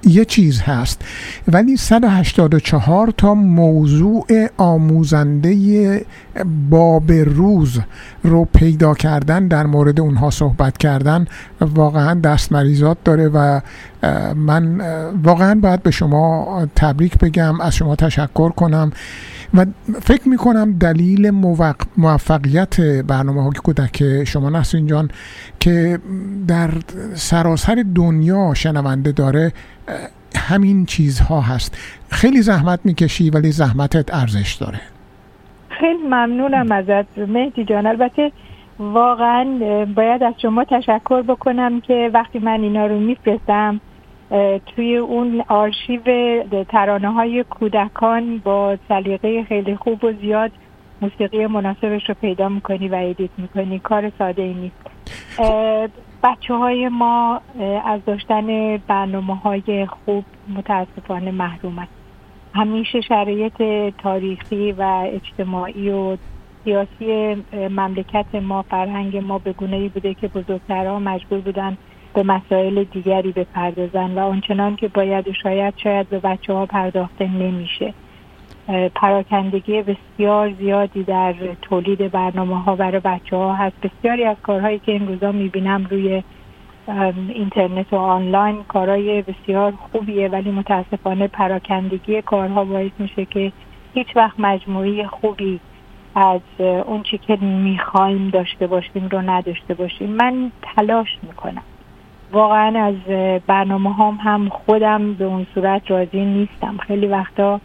یه 0.04 0.24
چیز 0.24 0.60
هست 0.60 1.04
ولی 1.48 1.76
184 1.76 3.14
تا 3.16 3.34
موضوع 3.34 4.26
آموزنده 4.56 6.06
باب 6.70 7.12
روز 7.12 7.80
رو 8.22 8.44
پیدا 8.44 8.94
کردن 8.94 9.48
در 9.48 9.66
مورد 9.66 10.00
اونها 10.00 10.30
صحبت 10.30 10.78
کردن 10.78 11.26
واقعا 11.60 12.14
دست 12.14 12.52
مریضات 12.52 12.96
داره 13.04 13.28
و 13.28 13.60
من 14.34 14.80
واقعا 15.22 15.54
باید 15.54 15.82
به 15.82 15.90
شما 15.90 16.66
تبریک 16.76 17.18
بگم 17.18 17.60
از 17.60 17.74
شما 17.74 17.96
تشکر 17.96 18.50
کنم. 18.50 18.92
و 19.54 19.64
فکر 20.02 20.28
می‌کنم 20.28 20.72
دلیل 20.72 21.30
موفقیت 21.96 22.80
برنامه 22.80 23.42
های 23.42 23.52
کودک 23.64 24.24
شما 24.24 24.50
نسرین 24.50 24.86
جان 24.86 25.10
که 25.60 25.98
در 26.48 26.70
سراسر 27.14 27.84
دنیا 27.94 28.54
شنونده 28.54 29.12
داره 29.12 29.52
همین 30.36 30.86
چیزها 30.86 31.40
هست. 31.40 31.78
خیلی 32.10 32.42
زحمت 32.42 32.80
می‌کشی 32.84 33.30
ولی 33.30 33.52
زحمتت 33.52 34.14
ارزش 34.14 34.54
داره. 34.54 34.80
خیلی 35.68 36.02
ممنونم 36.02 36.72
ازت 36.72 37.18
مهدی 37.18 37.64
جان. 37.64 37.86
البته 37.86 38.32
واقعا 38.78 39.44
باید 39.96 40.22
از 40.22 40.34
شما 40.42 40.64
تشکر 40.64 41.22
بکنم 41.22 41.80
که 41.80 42.10
وقتی 42.14 42.38
من 42.38 42.60
اینا 42.60 42.86
رو 42.86 43.00
میفرستم 43.00 43.80
توی 44.66 44.96
اون 44.96 45.44
آرشیو 45.48 46.02
ترانه 46.64 47.12
های 47.12 47.44
کودکان 47.44 48.38
با 48.38 48.76
سلیقه 48.88 49.44
خیلی 49.44 49.76
خوب 49.76 50.04
و 50.04 50.12
زیاد 50.12 50.50
موسیقی 51.02 51.46
مناسبش 51.46 52.08
رو 52.08 52.14
پیدا 52.20 52.48
می‌کنی 52.48 52.88
و 52.88 52.94
edit 52.94 53.30
می‌کنی. 53.38 53.78
کار 53.78 54.12
ساده 54.18 54.42
ای 54.42 54.54
نیست. 54.54 54.76
بچه 56.22 56.54
های 56.54 56.88
ما 56.88 57.40
از 57.84 58.00
داشتن 58.06 58.76
برنامه 58.76 59.36
های 59.36 59.86
خوب 59.86 60.24
متاسفانه 60.56 61.30
محروم 61.30 61.78
است 61.78 61.92
همیشه 62.54 63.00
شرایط 63.00 63.62
تاریخی 63.98 64.72
و 64.72 64.82
اجتماعی 65.06 65.90
و 65.90 66.16
سیاسی 66.64 67.34
مملکت 67.52 68.34
ما 68.34 68.62
فرهنگ 68.62 69.16
ما 69.16 69.38
به 69.38 69.52
گونه 69.52 69.88
بوده 69.88 70.14
که 70.14 70.28
بزرگترها 70.28 70.98
مجبور 70.98 71.40
بودن 71.40 71.76
به 72.18 72.24
مسائل 72.24 72.84
دیگری 72.84 73.32
بپردازن 73.32 74.14
و 74.14 74.18
آنچنان 74.18 74.76
که 74.76 74.88
باید 74.88 75.28
و 75.28 75.32
شاید 75.32 75.74
شاید 75.76 76.08
به 76.08 76.18
بچه 76.18 76.52
ها 76.52 76.66
پرداخته 76.66 77.26
نمیشه. 77.26 77.94
پراکندگی 78.94 79.82
بسیار 79.82 80.52
زیادی 80.52 81.02
در 81.02 81.34
تولید 81.62 82.10
برنامه 82.10 82.62
ها 82.62 82.76
برای 82.76 83.00
بچه 83.00 83.36
ها 83.36 83.54
هست. 83.54 83.76
بسیاری 83.80 84.24
از 84.24 84.36
کارهایی 84.42 84.78
که 84.78 84.92
این 84.92 85.08
روزا 85.08 85.32
می‌بینم 85.32 85.86
روی 85.90 86.22
اینترنت 87.28 87.92
و 87.92 87.96
آنلاین 87.96 88.64
کارهای 88.68 89.22
بسیار 89.22 89.72
خوبیه 89.92 90.28
ولی 90.28 90.50
متاسفانه 90.50 91.28
پراکندگی 91.28 92.22
کارها 92.22 92.64
باعث 92.64 92.92
میشه 92.98 93.24
که 93.24 93.52
هیچ 93.94 94.16
وقت 94.16 94.40
مجموعی 94.40 95.06
خوبی 95.06 95.60
از 96.14 96.40
اون 96.60 97.02
چی 97.02 97.18
که 97.18 97.36
می‌خوایم 97.36 98.30
داشته 98.30 98.66
باشیم 98.66 99.08
رو 99.08 99.30
نداشته 99.30 99.74
باشیم. 99.74 100.08
من 100.08 100.52
تلاش 100.62 101.08
می‌کنم. 101.22 101.62
واقعا 102.32 102.84
از 102.84 102.94
برنامه 103.46 103.94
هم 103.94 104.18
هم 104.22 104.48
خودم 104.48 105.14
به 105.14 105.24
اون 105.24 105.46
صورت 105.54 105.90
راضی 105.90 106.24
نیستم. 106.24 106.76
خیلی 106.86 107.06
وقتا 107.06 107.60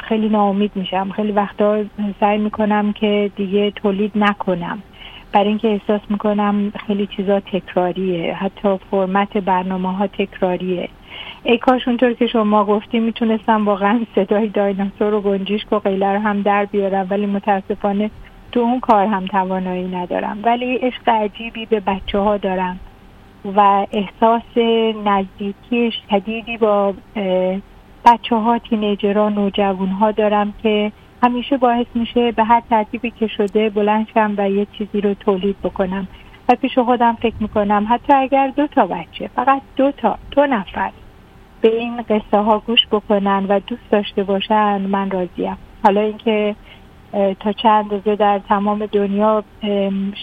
خیلی 0.00 0.28
ناامید 0.28 0.72
میشم. 0.74 1.10
خیلی 1.10 1.32
وقتا 1.32 1.84
سعی 2.20 2.38
می‌کنم 2.38 2.92
که 2.92 3.30
دیگه 3.36 3.70
تولید 3.70 4.12
نکنم. 4.14 4.82
برای 5.32 5.48
اینکه 5.48 5.68
احساس 5.68 6.00
می‌کنم 6.10 6.72
خیلی 6.86 7.06
چیزا 7.06 7.40
تکراریه. 7.40 8.34
حتی 8.34 8.78
فرمت 8.90 9.36
برنامه 9.36 9.96
ها 9.96 10.06
تکراریه. 10.06 10.88
ای 11.42 11.58
کاش 11.58 11.88
اونطور 11.88 12.12
که 12.12 12.26
شما 12.26 12.64
گفتی 12.64 13.00
می‌تونستم 13.00 13.66
واقعا 13.66 14.00
صدای 14.14 14.48
دایناسور 14.48 15.14
و 15.14 15.20
گنجیشک 15.20 15.72
و 15.72 15.78
غیله 15.78 16.12
رو 16.12 16.18
هم 16.18 16.42
در 16.42 16.64
بیارم 16.64 17.06
ولی 17.10 17.26
متاسفانه 17.26 18.10
تو 18.52 18.60
اون 18.60 18.80
کار 18.80 19.06
هم 19.06 19.26
توانایی 19.26 19.88
ندارم. 19.88 20.38
ولی 20.44 20.76
عشق 20.76 21.08
عجیبی 21.08 21.66
به 21.66 21.80
بچه 21.80 22.18
ها 22.18 22.36
دارم. 22.36 22.80
و 23.44 23.86
احساس 23.92 24.56
نزدیکی 25.04 25.92
شدیدی 26.10 26.56
با 26.56 26.94
بچه 28.04 28.36
ها 28.36 28.58
تینیجرها 28.58 29.28
نوجوان 29.28 29.88
ها 29.88 30.10
دارم 30.10 30.54
که 30.62 30.92
همیشه 31.22 31.56
باعث 31.56 31.86
میشه 31.94 32.32
به 32.32 32.44
هر 32.44 32.62
ترتیبی 32.70 33.10
که 33.10 33.26
شده 33.26 33.70
بلند 33.70 34.06
شم 34.14 34.34
و 34.38 34.50
یه 34.50 34.66
چیزی 34.78 35.00
رو 35.00 35.14
تولید 35.14 35.56
بکنم. 35.62 36.08
و 36.48 36.54
پیش 36.54 36.78
خودم 36.78 37.16
فکر 37.22 37.34
می‌کنم 37.40 37.86
حتی 37.90 38.12
اگر 38.12 38.52
دو 38.56 38.66
تا 38.66 38.86
بچه 38.86 39.30
فقط 39.36 39.62
دو 39.76 39.92
تا 39.92 40.18
دو 40.30 40.46
نفر 40.46 40.90
به 41.60 41.76
این 41.76 42.02
قصه 42.02 42.38
ها 42.38 42.62
گوش 42.66 42.86
بکنن 42.92 43.46
و 43.48 43.60
دوست 43.66 43.90
داشته 43.90 44.22
باشن 44.22 44.80
من 44.80 45.10
راضیم. 45.10 45.56
حالا 45.84 46.00
اینکه 46.00 46.54
تا 47.40 47.52
چند 47.52 47.84
اندازه 47.92 48.16
در 48.16 48.38
تمام 48.38 48.86
دنیا 48.86 49.44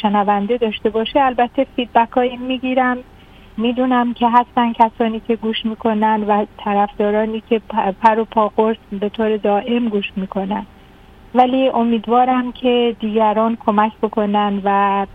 شنونده 0.01 0.57
داشته 0.57 0.89
باشه. 0.89 1.21
البته 1.21 1.67
فیدبک 1.75 2.11
هایی 2.11 2.37
می‌گیرم. 2.37 2.97
می‌دونم 3.57 4.13
که 4.13 4.29
هستن 4.29 4.73
کسانی 4.73 5.19
که 5.19 5.35
گوش 5.35 5.65
می‌کنن 5.65 6.23
و 6.27 6.45
طرفدارانی 6.57 7.43
که 7.49 7.61
پر 8.01 8.19
و 8.19 8.25
پا 8.25 8.47
قرص 8.47 8.77
به 8.99 9.09
طور 9.09 9.37
دائم 9.37 9.89
گوش 9.89 10.11
می‌کنن. 10.15 10.65
ولی 11.35 11.67
امیدوارم 11.67 12.51
که 12.51 12.95
دیگران 12.99 13.57
کمک 13.65 13.91
بکنن 14.01 14.61
و 14.63 15.05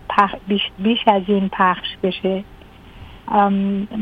بیش, 0.47 0.61
بیش 0.79 0.99
از 1.07 1.21
این 1.27 1.49
پخش 1.49 1.87
بشه. 2.03 2.43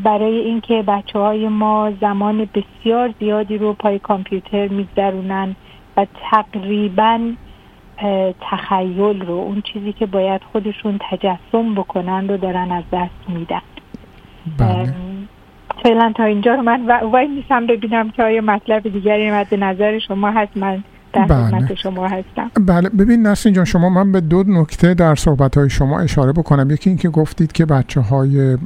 برای 0.04 0.40
اینکه 0.40 0.84
بچه 0.88 1.20
های 1.20 1.48
ما 1.48 1.92
زمان 2.02 2.50
بسیار 2.54 3.14
زیادی 3.20 3.58
رو 3.58 3.74
پای 3.74 4.00
کامپیوتر 4.00 4.68
میگذرونن 4.68 5.56
و 5.98 6.06
تقریبا 6.32 7.20
تخیل 8.42 9.22
رو 9.22 9.34
اون 9.34 9.62
چیزی 9.74 9.94
که 9.94 10.06
باید 10.06 10.42
خودشون 10.52 11.00
تجسم 11.12 11.76
بکنن 11.76 12.28
رو 12.28 12.38
دارن 12.38 12.72
از 12.72 12.84
دست 12.94 13.30
میدن. 13.30 13.62
بله. 14.58 14.94
فعلا 15.84 16.14
تا 16.16 16.24
اینجا 16.24 16.54
رو 16.56 16.62
من 16.62 16.86
وای 17.12 17.28
نیستم 17.28 17.68
ببینم 17.68 18.10
که 18.10 18.24
آیا 18.24 18.42
مطلب 18.42 18.84
دیگری 18.84 19.32
مد 19.32 19.56
نظر 19.56 20.00
شما 20.00 20.32
هست. 20.32 20.58
من 20.58 20.84
بله. 21.14 21.76
شما 21.76 22.08
هستم. 22.08 22.52
بله. 22.68 22.90
ببین 22.90 23.28
نسرین 23.28 23.56
جان 23.56 23.66
شما 23.66 23.90
من 23.90 24.12
به 24.12 24.22
دو 24.22 24.44
نکته 24.48 24.94
در 24.94 25.16
صحبت 25.16 25.58
های 25.58 25.70
شما 25.70 26.00
اشاره 26.00 26.32
بکنم. 26.32 26.70
یکی 26.72 26.90
اینکه 26.90 27.10
گفتید 27.10 27.52
که 27.52 27.66
بچه 27.66 28.02
های 28.02 28.58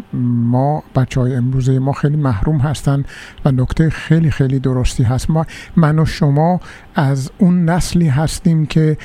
ما 0.43 0.84
بچه 0.95 1.21
های 1.21 1.36
امروزه 1.36 1.80
ما 1.80 1.91
خیلی 1.91 2.17
محروم 2.17 2.58
هستند 2.58 3.06
و 3.45 3.52
نکته 3.52 3.89
خیلی 3.89 4.32
خیلی 4.32 4.60
درستی 4.60 5.04
هست. 5.04 5.30
ما 5.30 5.45
من 5.76 6.00
و 6.00 6.06
شما 6.06 6.60
از 6.99 7.31
اون 7.38 7.69
نسلی 7.69 8.07
هستیم 8.07 8.65
که 8.65 8.97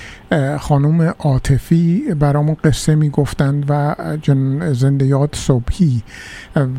خانم 0.61 1.15
عاطفی 1.19 2.15
برامون 2.21 2.57
قصه 2.65 2.95
می‌گفتند 2.95 3.65
و 3.69 3.95
زنده 4.73 5.07
یاد 5.07 5.31
صبحی. 5.33 6.03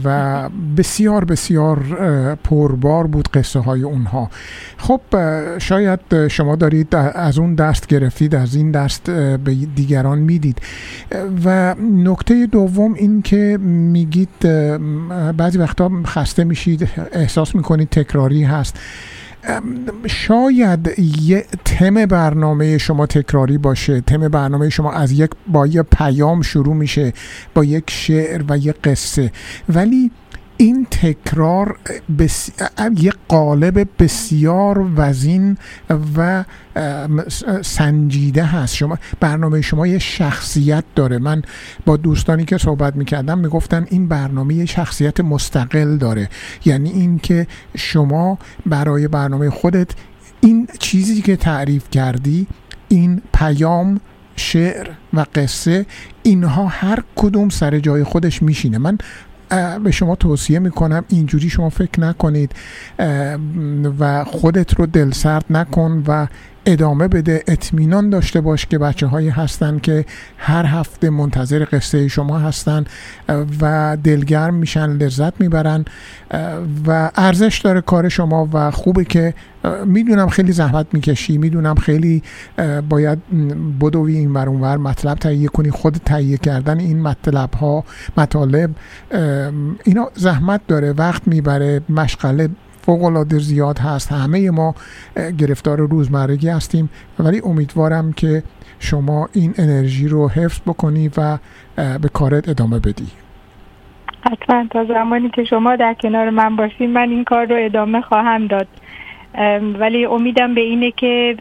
و 0.03 0.49
بسیار 0.77 1.25
بسیار 1.25 1.77
پربار 2.35 3.07
بود 3.07 3.27
قصه 3.27 3.59
های 3.59 3.83
اونها. 3.83 4.29
خب 4.77 5.01
شاید 5.57 6.27
شما 6.27 6.55
دارید 6.55 6.95
از 6.95 7.37
اون 7.37 7.55
دست 7.55 7.87
گرفتید 7.87 8.35
از 8.35 8.55
این 8.55 8.71
دست 8.71 9.09
به 9.43 9.55
دیگران 9.75 10.19
می‌دید. 10.19 10.61
و 11.45 11.75
نکته 11.93 12.45
دوم 12.45 12.93
این 12.93 13.21
که 13.21 13.57
میگید 13.61 14.39
بعضی 15.37 15.57
وقتا 15.57 15.91
خسته 16.05 16.43
میشید 16.43 16.89
احساس 17.11 17.55
می‌کنید 17.55 17.89
تکراری 17.89 18.43
هست. 18.43 18.79
شاید 20.07 20.99
یه 21.21 21.45
تم 21.65 22.05
برنامه 22.05 22.77
شما 22.77 23.05
تکراری 23.05 23.57
باشه. 23.57 24.01
تم 24.01 24.27
برنامه 24.27 24.69
شما 24.69 24.91
از 24.91 25.11
یک 25.11 25.29
با 25.47 25.67
یه 25.67 25.83
پیام 25.83 26.41
شروع 26.41 26.75
میشه 26.75 27.13
با 27.53 27.63
یک 27.63 27.83
شعر 27.89 28.43
و 28.49 28.57
یک 28.57 28.75
قصه. 28.83 29.31
ولی 29.69 30.11
این 30.63 30.87
تکرار 30.91 31.77
بس... 32.19 32.49
یک 32.97 33.13
قالب 33.27 33.87
بسیار 33.99 34.91
وزین 34.95 35.57
و 36.17 36.43
سنجیده 37.61 38.43
هست. 38.43 38.75
شما 38.75 38.97
برنامه 39.19 39.61
شما 39.61 39.87
یه 39.87 39.99
شخصیت 39.99 40.83
داره. 40.95 41.17
من 41.17 41.41
با 41.85 41.97
دوستانی 41.97 42.45
که 42.45 42.57
صحبت 42.57 42.95
می‌کردم 42.95 43.39
می‌گفتن 43.39 43.85
این 43.89 44.07
برنامه 44.07 44.53
یه 44.53 44.65
شخصیت 44.65 45.19
مستقل 45.19 45.97
داره. 45.97 46.29
یعنی 46.65 46.89
این 46.89 47.19
که 47.19 47.47
شما 47.77 48.37
برای 48.65 49.07
برنامه 49.07 49.49
خودت 49.49 49.91
این 50.41 50.67
چیزی 50.79 51.21
که 51.21 51.35
تعریف 51.35 51.89
کردی 51.89 52.47
این 52.87 53.21
پیام 53.33 53.99
شعر 54.35 54.89
و 55.13 55.25
قصه 55.35 55.85
اینها 56.23 56.67
هر 56.67 57.03
کدوم 57.15 57.49
سر 57.49 57.79
جای 57.79 58.03
خودش 58.03 58.43
میشینه. 58.43 58.77
من 58.77 58.97
به 59.83 59.91
شما 59.91 60.15
توصیه 60.15 60.59
می‌کنم 60.59 61.05
اینجوری 61.09 61.49
شما 61.49 61.69
فکر 61.69 62.01
نکنید 62.01 62.51
و 63.99 64.23
خودت 64.23 64.73
رو 64.73 64.85
دلسرد 64.85 65.45
نکن 65.49 66.03
و 66.07 66.27
ادامه 66.65 67.07
بده 67.07 67.43
اطمینان 67.47 68.09
داشته 68.09 68.41
باش 68.41 68.65
که 68.65 68.77
بچه 68.77 69.07
هایی 69.07 69.29
هستن 69.29 69.79
که 69.79 70.05
هر 70.37 70.65
هفته 70.65 71.09
منتظر 71.09 71.65
قصه 71.71 72.07
شما 72.07 72.39
هستن 72.39 72.85
و 73.61 73.97
دلگرم 74.03 74.53
میشن 74.53 74.89
لذت 74.89 75.41
می‌برن 75.41 75.85
و 76.87 77.11
ارزش 77.15 77.61
داره 77.63 77.81
کار 77.81 78.09
شما 78.09 78.49
و 78.53 78.71
خوبه 78.71 79.05
که 79.05 79.33
می‌دونم 79.85 80.29
خیلی 80.29 80.51
زحمت 80.51 80.87
می‌کشی 80.93 81.37
می‌دونم 81.37 81.75
خیلی 81.75 82.23
باید 82.89 83.19
بدوی 83.79 84.17
این 84.17 84.33
ور 84.33 84.49
اونور 84.49 84.77
مطلب 84.77 85.17
تهیه 85.17 85.47
کنی 85.47 85.71
خود 85.71 85.97
تهیه 86.05 86.37
کردن 86.37 86.79
این 86.79 87.01
مطلب 87.01 87.53
ها 87.53 87.83
مطالب 88.17 88.69
اینا 89.83 90.09
زحمت 90.15 90.61
داره 90.67 90.91
وقت 90.91 91.27
می‌بره 91.27 91.81
مشغله 91.89 92.49
فوق 92.85 93.27
زیاد 93.27 93.79
هست. 93.79 94.11
همه 94.11 94.51
ما 94.51 94.75
گرفتار 95.37 95.77
روزمرگی 95.77 96.49
هستیم. 96.49 96.89
ولی 97.19 97.41
امیدوارم 97.45 98.13
که 98.13 98.43
شما 98.79 99.29
این 99.33 99.53
انرژی 99.57 100.07
رو 100.07 100.29
حفظ 100.29 100.61
بکنی 100.61 101.11
و 101.17 101.37
به 101.75 102.09
کارت 102.13 102.49
ادامه 102.49 102.79
بدی. 102.79 103.07
حتما. 104.31 104.65
تا 104.71 104.85
زمانی 104.85 105.29
که 105.29 105.43
شما 105.43 105.75
در 105.75 105.93
کنار 105.93 106.29
من 106.29 106.55
باشین 106.55 106.93
من 106.93 107.09
این 107.09 107.23
کار 107.23 107.45
رو 107.45 107.55
ادامه 107.65 108.01
خواهم 108.01 108.47
داد. 108.47 108.67
ولی 109.79 110.05
امیدم 110.05 110.55
به 110.55 110.61
اینه 110.61 110.91
که 110.91 111.37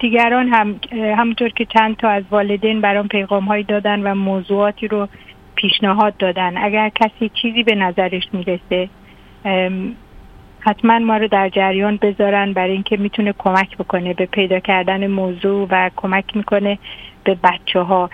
دیگران 0.00 0.48
هم 0.48 0.80
همونطور 0.92 1.48
که 1.48 1.64
چند 1.64 1.96
تا 1.96 2.08
از 2.08 2.22
والدین 2.30 2.80
برام 2.80 3.08
پیغام 3.08 3.44
هایی 3.44 3.64
دادن 3.64 4.02
و 4.02 4.14
موضوعاتی 4.14 4.88
رو 4.88 5.08
پیشنهاد 5.54 6.16
دادن. 6.16 6.56
اگر 6.56 6.88
کسی 6.88 7.30
چیزی 7.42 7.62
به 7.62 7.74
نظرش 7.74 8.22
می‌رسه 8.32 8.88
حتما 10.64 10.98
ما 10.98 11.16
رو 11.16 11.28
در 11.28 11.48
جریان 11.48 11.96
بذارن 11.96 12.52
برای 12.52 12.72
اینکه 12.72 12.96
می‌تونه 12.96 13.34
کمک 13.38 13.76
بکنه 13.76 14.14
به 14.14 14.26
پیدا 14.26 14.60
کردن 14.60 15.06
موضوع 15.06 15.68
و 15.70 15.90
کمک 15.96 16.36
می‌کنه 16.36 16.78
به 17.24 17.36
بچه 17.44 17.80
ها 17.80 18.10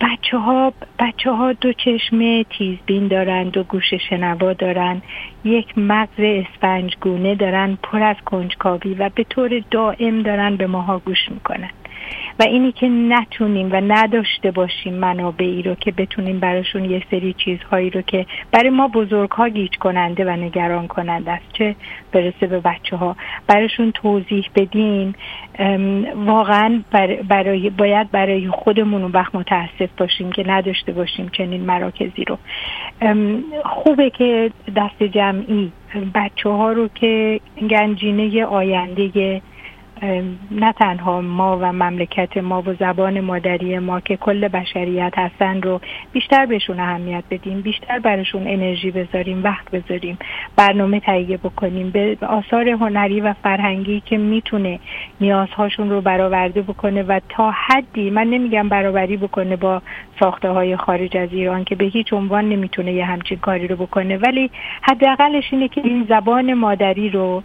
بچه 0.00 0.38
ها 0.38 0.72
بچه 0.98 1.30
ها 1.30 1.52
دو 1.52 1.72
چشم 1.72 2.42
تیزبین 2.42 3.08
دارن 3.08 3.48
دو 3.48 3.62
گوش 3.62 3.94
شنوا 3.94 4.52
دارن 4.52 5.02
یک 5.44 5.78
مغز 5.78 6.18
اسفنجگونه 6.18 7.34
دارن 7.34 7.78
پر 7.82 8.02
از 8.02 8.16
کنجکاوی 8.24 8.94
و 8.94 9.10
به 9.14 9.24
طور 9.24 9.62
دائم 9.70 10.22
دارن 10.22 10.56
به 10.56 10.66
ماها 10.66 10.98
گوش 10.98 11.28
می‌کنن. 11.30 11.70
و 12.40 12.42
اینی 12.42 12.72
که 12.72 12.88
نتونیم 12.88 13.72
و 13.72 13.80
نداشته 13.86 14.50
باشیم 14.50 14.94
منابعی 14.94 15.62
رو 15.62 15.74
که 15.74 15.92
بتونیم 15.92 16.40
براشون 16.40 16.84
یه 16.84 17.02
سری 17.10 17.34
چیزهایی 17.44 17.90
رو 17.90 18.02
که 18.02 18.26
برای 18.52 18.70
ما 18.70 18.88
بزرگ 18.88 19.30
ها 19.30 19.48
گیج 19.48 19.76
کننده 19.78 20.24
و 20.24 20.30
نگران 20.30 20.86
کننده 20.86 21.30
است 21.30 21.52
چه 21.52 21.76
برسه 22.12 22.46
به 22.46 22.60
بچه 22.60 22.96
ها 22.96 23.16
براشون 23.46 23.92
توضیح 23.92 24.50
بدیم 24.54 25.14
واقعا 26.16 26.82
برای 27.28 27.70
باید 27.70 28.10
برای 28.10 28.48
خودمون 28.48 29.04
وقت 29.04 29.34
متاسف 29.34 29.90
باشیم 29.96 30.32
که 30.32 30.44
نداشته 30.46 30.92
باشیم 30.92 31.28
چنین 31.28 31.64
مراکزی 31.64 32.24
رو. 32.24 32.38
خوبه 33.64 34.10
که 34.10 34.50
دست 34.76 35.02
جمعی 35.02 35.72
بچه 36.14 36.48
ها 36.48 36.72
رو 36.72 36.88
که 36.88 37.40
گنجینه 37.70 38.44
آینده 38.44 39.42
نه 40.50 40.72
تنها 40.72 41.20
ما 41.20 41.58
و 41.58 41.72
مملکت 41.72 42.36
ما 42.36 42.62
و 42.66 42.74
زبان 42.74 43.20
مادری 43.20 43.78
ما 43.78 44.00
که 44.00 44.16
کل 44.16 44.48
بشریت 44.48 45.12
هستن 45.16 45.62
رو 45.62 45.80
بیشتر 46.12 46.46
بهشون 46.46 46.80
اهمیت 46.80 47.24
بدیم 47.30 47.60
بیشتر 47.60 47.98
برشون 47.98 48.42
انرژی 48.46 48.90
بذاریم 48.90 49.44
وقت 49.44 49.70
بذاریم 49.70 50.18
برنامه 50.56 51.00
تهیه 51.00 51.36
بکنیم. 51.36 51.90
به 51.90 52.16
آثار 52.22 52.68
هنری 52.68 53.20
و 53.20 53.32
فرهنگی 53.42 54.00
که 54.00 54.18
می‌تونه 54.18 54.80
نیازهاشون 55.20 55.90
رو 55.90 56.00
برآورده 56.00 56.62
بکنه 56.62 57.02
و 57.02 57.20
تا 57.28 57.50
حدی 57.50 58.10
من 58.10 58.26
نمیگم 58.26 58.68
برابری 58.68 59.16
بکنه 59.16 59.56
با 59.56 59.82
ساخته 60.20 60.48
های 60.48 60.76
خارج 60.76 61.16
از 61.16 61.28
ایران 61.32 61.64
که 61.64 61.74
به 61.74 61.84
هیچ 61.84 62.12
عنوان 62.12 62.48
نمی‌تونه 62.48 62.92
یه 62.92 63.04
همچین 63.04 63.38
کاری 63.38 63.68
رو 63.68 63.76
بکنه 63.76 64.16
ولی 64.16 64.50
حداقلش 64.82 65.44
اینه 65.52 65.68
که 65.68 65.80
این 65.84 66.06
زبان 66.08 66.54
مادری 66.54 67.10
رو 67.10 67.42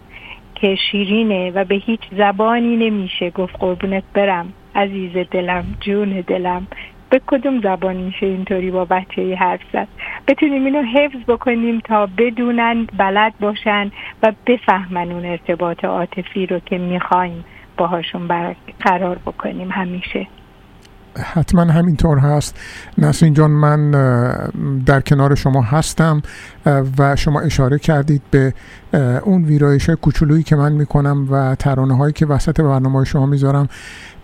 که 0.60 0.74
شیرینه 0.90 1.50
و 1.50 1.64
به 1.64 1.74
هیچ 1.74 2.00
زبانی 2.16 2.76
نمیشه 2.76 3.30
گفت 3.30 3.56
قربونت 3.58 4.02
برم 4.14 4.52
عزیز 4.74 5.12
دلم 5.30 5.64
جون 5.80 6.24
دلم. 6.26 6.66
به 7.10 7.20
کدوم 7.26 7.60
زبان 7.60 7.96
میشه 7.96 8.26
اینطوری 8.26 8.70
با 8.70 8.84
بچه 8.84 9.34
حرف 9.34 9.60
زد؟ 9.72 9.88
بتونیم 10.28 10.64
اینو 10.64 10.82
حفظ 10.82 11.18
بکنیم 11.28 11.80
تا 11.80 12.08
بدونن 12.18 12.86
بلد 12.98 13.34
باشن 13.40 13.90
و 14.22 14.32
بفهمن 14.46 15.12
اون 15.12 15.24
ارتباط 15.24 15.84
عاطفی 15.84 16.46
رو 16.46 16.58
که 16.58 16.78
می‌خوایم 16.78 17.44
باهاشون 17.76 18.28
قرار 18.80 19.18
بکنیم 19.26 19.70
همیشه. 19.70 20.26
حتما 21.16 21.62
همینطور 21.62 22.18
هست. 22.18 22.56
نسرین 22.98 23.34
جان 23.34 23.50
من 23.50 23.90
در 24.86 25.00
کنار 25.00 25.34
شما 25.34 25.62
هستم 25.62 26.22
و 26.98 27.16
شما 27.16 27.40
اشاره 27.40 27.78
کردید 27.78 28.22
به 28.30 28.54
اون 29.24 29.44
ویرایش 29.44 29.90
کوچولویی 29.90 30.42
که 30.42 30.56
من 30.56 30.72
می‌کنم 30.72 31.26
و 31.30 31.54
ترانه 31.54 31.96
هایی 31.96 32.12
که 32.12 32.26
وسط 32.26 32.60
برنامه 32.60 33.04
شما 33.04 33.26
می‌ذارم. 33.26 33.68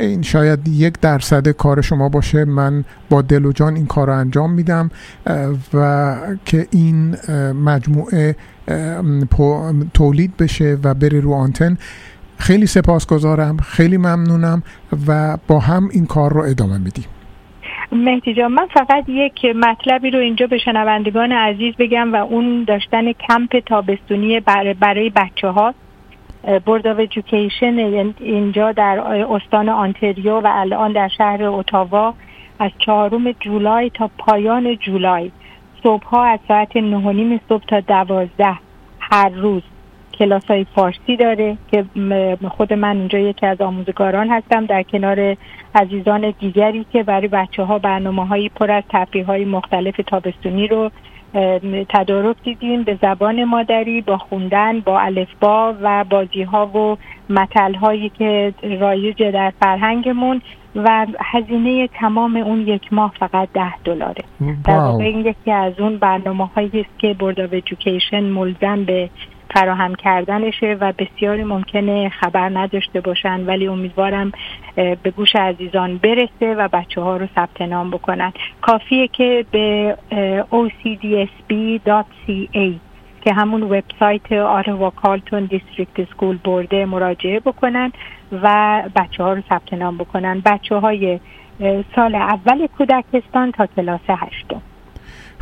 این 0.01 0.23
شاید 0.23 0.69
یک 0.69 1.01
درصد 1.01 1.49
کار 1.49 1.81
شما 1.81 2.09
باشه. 2.09 2.45
من 2.45 2.85
با 3.11 3.23
دل 3.23 3.45
و 3.45 3.53
جان 3.53 3.77
این 3.77 3.87
کار 3.87 4.07
رو 4.07 4.13
انجام 4.13 4.53
میدم 4.53 4.91
و 5.75 6.17
که 6.45 6.67
این 6.71 7.17
مجموعه 7.65 8.37
تولید 9.95 10.37
بشه 10.37 10.79
و 10.85 10.95
بره 10.95 11.21
رو 11.21 11.33
آنتن. 11.33 11.77
خیلی 12.47 12.67
سپاسگزارم 12.67 13.57
خیلی 13.57 13.97
ممنونم 13.97 14.63
و 15.09 15.37
با 15.49 15.59
هم 15.59 15.89
این 15.93 16.07
کار 16.07 16.33
رو 16.33 16.41
ادامه 16.41 16.79
میدیم. 16.79 17.05
مهدی 17.93 18.35
جان 18.35 18.53
من 18.53 18.67
فقط 18.67 19.09
یک 19.09 19.45
مطلبی 19.57 20.11
رو 20.11 20.19
اینجا 20.19 20.47
به 20.47 20.59
شنوندگان 20.59 21.33
عزیز 21.33 21.75
بگم 21.79 22.13
و 22.13 22.17
اون 22.17 22.65
داشتن 22.65 23.13
کمپ 23.13 23.59
تابستونی 23.67 24.41
برای 24.41 25.11
بچه 25.11 25.49
ها 25.49 25.75
Board 26.67 26.87
of 26.87 26.99
Education 26.99 28.13
اینجا 28.21 28.73
در 28.73 28.99
استان 29.31 29.69
انتاریو 29.69 30.41
و 30.41 30.47
الان 30.47 30.93
در 30.93 31.09
شهر 31.09 31.43
اتاوا 31.43 32.15
از 32.59 32.71
چهارم 32.79 33.33
جولای 33.33 33.91
تا 33.91 34.11
پایان 34.19 34.77
جولای. 34.77 35.31
صبح 35.83 36.07
ها 36.07 36.25
از 36.25 36.39
ساعت 36.49 36.77
نه 36.77 37.41
صبح 37.49 37.65
تا 37.65 37.81
دوازده 37.81 38.55
هر 39.01 39.29
روز. 39.29 39.63
کلاس 40.19 40.45
های 40.45 40.67
فارسی 40.75 41.17
داره 41.17 41.57
که 41.71 41.85
خود 42.49 42.73
من 42.73 42.97
اینجا 42.97 43.19
یکی 43.19 43.47
از 43.47 43.61
آموزگاران 43.61 44.29
هستم 44.29 44.67
در 44.67 44.83
کنار 44.83 45.37
عزیزان 45.75 46.35
دیگری 46.41 46.87
که 46.93 47.03
برای 47.03 47.29
بچه 47.29 47.63
ها 47.63 47.79
برنامه 47.79 48.27
هایی 48.27 48.49
پر 48.49 48.71
از 48.71 48.83
تفریح 48.89 49.27
های 49.27 49.45
مختلف 49.45 50.01
تابستونی 50.07 50.69
رو 50.69 50.91
تدارک 51.89 52.37
دیدیم 52.45 52.83
به 52.83 52.99
زبان 53.03 53.45
مادری 53.45 54.01
با 54.01 54.19
خوندن 54.19 54.81
با 54.81 55.01
الفبا 55.01 55.75
و 55.83 56.05
بازی 56.05 56.43
ها 56.43 56.67
و 56.67 56.97
متل 57.31 57.75
هایی 57.75 58.09
که 58.09 58.55
رایج 58.81 59.23
در 59.23 59.53
فرهنگمون 59.61 60.43
و 60.77 61.07
هزینه 61.21 61.89
تمام 61.89 62.37
اون 62.37 62.61
یک 62.61 62.93
ماه 62.93 63.13
فقط 63.19 63.49
ده 63.55 63.77
دلاره. 63.85 64.25
در 64.65 64.77
واقع 64.77 65.05
این 65.05 65.27
یکی 65.27 65.51
از 65.51 65.73
اون 65.81 65.99
برنامه 65.99 66.47
هایی 66.47 66.71
است 66.81 66.99
که 66.99 67.15
بورد 67.15 67.41
آف 67.41 68.15
ملزم 68.15 68.85
به 68.85 69.11
فراهم 69.51 69.95
کردنشه 69.95 70.77
و 70.81 70.93
بسیاری 70.99 71.45
ممکنه 71.45 72.09
خبر 72.09 72.49
نداشته 72.49 73.01
باشن 73.01 73.47
ولی 73.47 73.67
امیدوارم 73.67 74.33
به 74.77 75.11
گوش 75.17 75.37
عزیزان 75.37 75.99
برسه 75.99 76.55
و 76.55 76.69
بچه 76.73 77.01
ها 77.01 77.17
رو 77.17 77.27
ثبت 77.35 77.63
نام 77.63 77.91
بکنن. 77.91 78.33
کافیه 78.61 79.09
که 79.09 79.45
به 79.51 79.97
ocdsb.ca 80.53 81.89
که 83.25 83.33
همون 83.33 83.63
وبسایت 83.63 84.33
Ottawa 84.33 84.91
Carleton 84.91 85.45
District 85.45 86.05
School 86.11 86.39
Board 86.45 86.78
ه 86.78 86.85
مراجعه 86.85 87.41
بکنن 87.41 87.93
و 88.43 88.83
بچه 88.97 89.23
ها 89.23 89.33
رو 89.33 89.43
ثبت 89.49 89.73
نام 89.73 89.99
بکنن. 89.99 90.43
بچه 90.45 90.77
های 90.77 91.21
سال 91.97 92.15
اول 92.15 92.67
کودکستان 92.67 93.53
تا 93.53 93.67
کلاس 93.67 94.01
هشتم. 94.09 94.63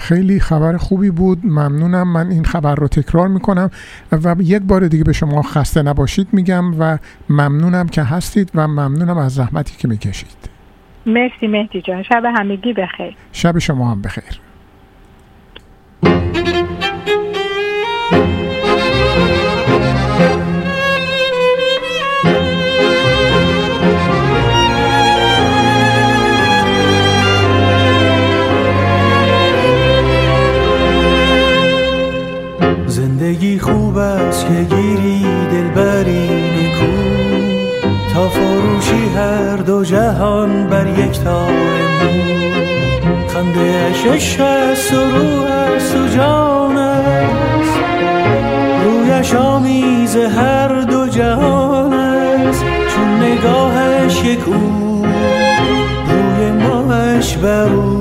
خیلی 0.02 0.40
خبر 0.40 0.76
خوبی 0.76 1.10
بود. 1.10 1.38
ممنونم. 1.44 2.12
من 2.12 2.30
این 2.30 2.44
خبر 2.44 2.74
رو 2.74 2.88
تکرار 2.88 3.28
می‌کنم 3.28 3.70
و 4.12 4.36
یک 4.40 4.62
بار 4.62 4.88
دیگه 4.88 5.04
به 5.04 5.12
شما 5.12 5.42
خسته 5.42 5.82
نباشید 5.82 6.28
میگم 6.32 6.80
و 6.80 6.98
ممنونم 7.30 7.88
که 7.88 8.02
هستید 8.02 8.50
و 8.54 8.68
ممنونم 8.68 9.18
از 9.18 9.34
زحمتی 9.34 9.76
که 9.76 9.88
می‌کشید. 9.88 10.50
مرسی 11.06 11.46
مهدی 11.46 11.82
جان. 11.82 12.02
شب 12.02 12.22
همگی 12.36 12.72
بخیر. 12.72 13.16
شب 13.32 13.58
شما 13.58 13.90
هم 13.90 14.02
بخیر. 14.02 14.40
خوب 33.58 33.98
است 33.98 34.46
که 34.46 34.76
گیری 34.76 35.26
دلبری 35.52 36.28
نکو 36.28 36.92
تا 38.14 38.28
فروشی 38.28 39.08
هر 39.16 39.56
دو 39.56 39.84
جهان 39.84 40.66
بر 40.66 40.86
یک 40.86 41.20
تار 41.20 41.52
خنده 43.28 43.90
اش 44.14 44.40
است 44.40 44.92
و 44.92 44.96
روح 44.96 45.50
است 45.50 45.96
و 45.96 46.08
جان 46.16 46.78
است. 46.78 47.78
رویش 48.84 49.34
آمیز 49.34 50.16
هر 50.16 50.80
دو 50.80 51.08
جهان 51.08 51.92
است. 51.92 52.64
چون 52.88 53.16
نگاهش 53.22 54.24
یک 54.24 54.48
او 54.48 55.06
روی 56.08 56.50
ماهش 56.50 57.36
بر 57.36 57.68
او. 57.68 57.91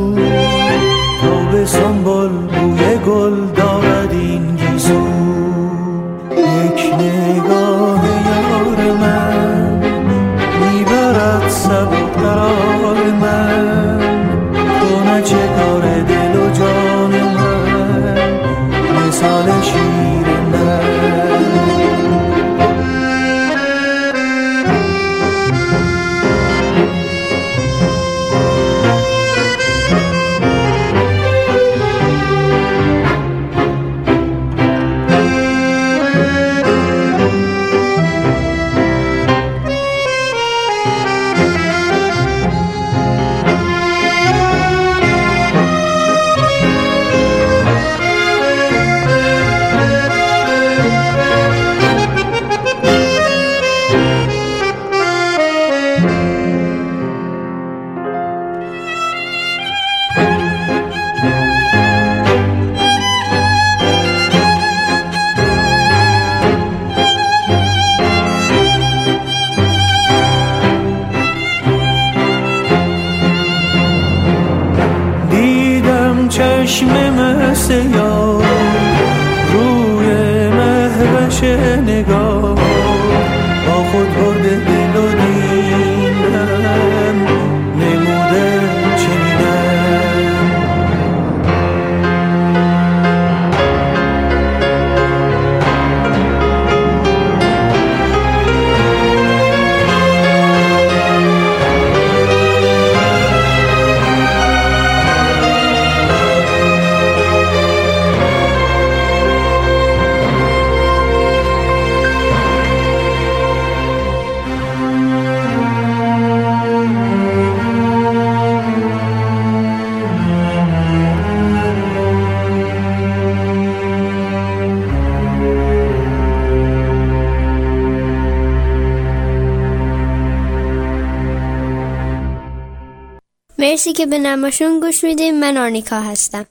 مرسی 133.82 133.94
که 133.94 134.06
به 134.06 134.17
نماشون 134.17 134.80
گوش 134.80 135.04
میدیم 135.04 135.39
من 135.39 135.58
آرنیکا 135.58 136.00
هستم. 136.00 136.46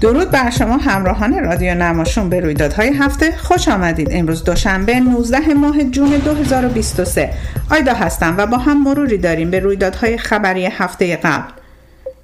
درود 0.00 0.30
بر 0.30 0.50
شما 0.50 0.76
همراهان 0.76 1.44
رادیو 1.44 1.74
نماشون 1.74 2.28
به 2.28 2.40
رویدادهای 2.40 2.88
هفته. 2.88 3.36
خوش 3.36 3.68
آمدید. 3.68 4.08
امروز 4.10 4.44
دوشنبه 4.44 5.00
19 5.00 5.54
ماه 5.54 5.84
جون 5.84 6.10
2023 6.10 7.30
آیدا 7.70 7.94
هستم 7.94 8.34
و 8.38 8.46
با 8.46 8.58
هم 8.58 8.82
مروری 8.82 9.18
داریم 9.18 9.50
به 9.50 9.60
رویدادهای 9.60 10.18
خبری 10.18 10.66
هفته 10.66 11.16
قبل. 11.16 11.52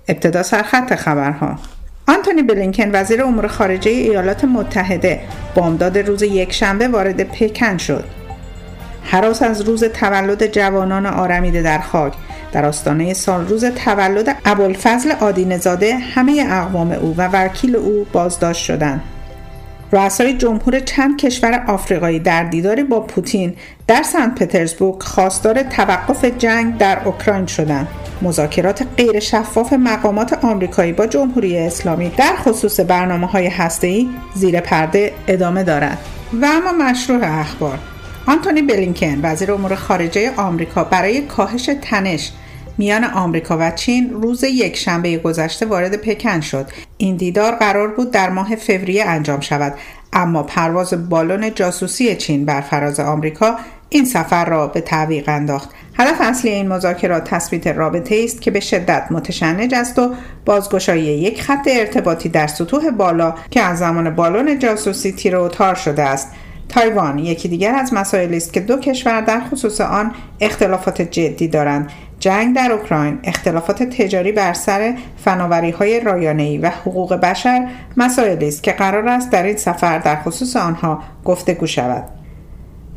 ابتدا 0.08 0.42
سرخط 0.42 0.94
خبرها. 0.94 1.58
آنتونی 2.08 2.42
بلینکن 2.42 2.90
وزیر 2.92 3.22
امور 3.22 3.46
خارجه 3.46 3.90
ایالات 3.90 4.44
متحده 4.44 5.20
بامداد 5.58 5.98
روز 5.98 6.22
یکشنبه 6.22 6.88
وارد 6.88 7.22
پکن 7.22 7.76
شد. 7.76 8.04
حراس 9.02 9.42
از 9.42 9.60
روز 9.60 9.84
تولد 9.84 10.46
جوانان 10.46 11.06
آرمیده 11.06 11.62
در 11.62 11.78
خاک. 11.78 12.12
در 12.52 12.66
آستانه 12.66 13.14
سال 13.14 13.48
روز 13.48 13.64
تولد 13.64 14.36
ابوالفضل 14.44 15.12
آدینزاده 15.12 15.94
همه 15.94 16.46
اقوام 16.50 16.92
او 16.92 17.14
و 17.16 17.28
وکیل 17.28 17.76
او 17.76 18.06
بازداشت 18.12 18.64
شدند. 18.64 19.02
رؤسای 19.92 20.34
جمهور 20.34 20.80
چند 20.80 21.18
کشور 21.18 21.64
آفریقایی 21.68 22.18
در 22.18 22.44
دیداری 22.44 22.82
با 22.82 23.00
پوتین 23.00 23.54
در 23.86 24.02
سنت 24.02 24.34
پترزبورگ 24.34 25.02
خواستار 25.02 25.62
توقف 25.62 26.24
جنگ 26.24 26.78
در 26.78 26.98
اوکراین 27.04 27.46
شدند. 27.46 27.88
مذاکرات 28.22 28.86
غیر 28.96 29.20
شفاف 29.20 29.72
مقامات 29.72 30.44
آمریکایی 30.44 30.92
با 30.92 31.06
جمهوری 31.06 31.58
اسلامی 31.58 32.12
در 32.16 32.36
خصوص 32.36 32.80
برنامه 32.80 33.26
های 33.26 33.46
هسته‌ای 33.46 34.08
زیر 34.34 34.60
پرده 34.60 35.12
ادامه 35.28 35.64
دارد. 35.64 35.98
و 36.42 36.46
اما 36.46 36.84
مشروع 36.84 37.20
اخبار. 37.22 37.78
آنتونی 38.26 38.62
بلینکن 38.62 39.20
وزیر 39.22 39.52
امور 39.52 39.74
خارجه 39.74 40.32
آمریکا 40.36 40.84
برای 40.84 41.20
کاهش 41.20 41.70
تنش 41.82 42.32
میان 42.78 43.04
آمریکا 43.04 43.56
و 43.60 43.70
چین 43.70 44.10
روز 44.10 44.44
یک 44.44 44.76
شنبه 44.76 45.18
گذشته 45.18 45.66
وارد 45.66 45.96
پکن 45.96 46.40
شد. 46.40 46.66
این 46.96 47.16
دیدار 47.16 47.52
قرار 47.52 47.88
بود 47.88 48.10
در 48.10 48.30
ماه 48.30 48.56
فوریه 48.56 49.04
انجام 49.04 49.40
شود. 49.40 49.74
اما 50.12 50.42
پرواز 50.42 51.08
بالون 51.08 51.54
جاسوسی 51.54 52.16
چین 52.16 52.44
بر 52.44 52.60
فراز 52.60 53.00
آمریکا 53.00 53.56
این 53.88 54.04
سفر 54.04 54.44
را 54.44 54.66
به 54.66 54.80
تعویق 54.80 55.28
انداخت. 55.28 55.70
هدف 55.98 56.16
اصلی 56.20 56.50
این 56.50 56.68
مذاکرات 56.68 57.24
تثبیت 57.24 57.66
رابطه 57.66 58.20
است 58.24 58.42
که 58.42 58.50
به 58.50 58.60
شدت 58.60 59.06
متشنج 59.10 59.74
است 59.74 59.98
و 59.98 60.14
بازگشایی 60.44 61.04
یک 61.04 61.42
خط 61.42 61.68
ارتباطی 61.70 62.28
در 62.28 62.46
سطوح 62.46 62.90
بالا 62.90 63.34
که 63.50 63.60
از 63.60 63.78
زمان 63.78 64.10
بالون 64.10 64.58
جاسوسی 64.58 65.12
تیر 65.12 65.36
و 65.36 65.48
تار 65.48 65.74
شده 65.74 66.02
است. 66.02 66.32
تایوان 66.68 67.18
یکی 67.18 67.48
دیگر 67.48 67.74
از 67.74 67.94
مسائلی 67.94 68.36
است 68.36 68.52
که 68.52 68.60
دو 68.60 68.76
کشور 68.76 69.20
در 69.20 69.40
خصوص 69.40 69.80
آن 69.80 70.12
اختلافات 70.40 71.02
جدی 71.02 71.48
دارند. 71.48 71.90
جنگ 72.20 72.56
در 72.56 72.72
اوکراین 72.72 73.18
اختلافات 73.24 73.82
تجاری 73.82 74.32
بر 74.32 74.52
سر 74.52 74.94
فناوری 75.24 75.70
های 75.70 76.00
رایانه‌ای 76.00 76.58
و 76.58 76.70
حقوق 76.70 77.14
بشر 77.14 77.68
مسائلی 77.96 78.48
است 78.48 78.62
که 78.62 78.72
قرار 78.72 79.08
است 79.08 79.30
در 79.30 79.42
این 79.42 79.56
سفر 79.56 79.98
در 79.98 80.16
خصوص 80.16 80.56
آنها 80.56 81.02
گفتگو 81.24 81.66
شود. 81.66 82.17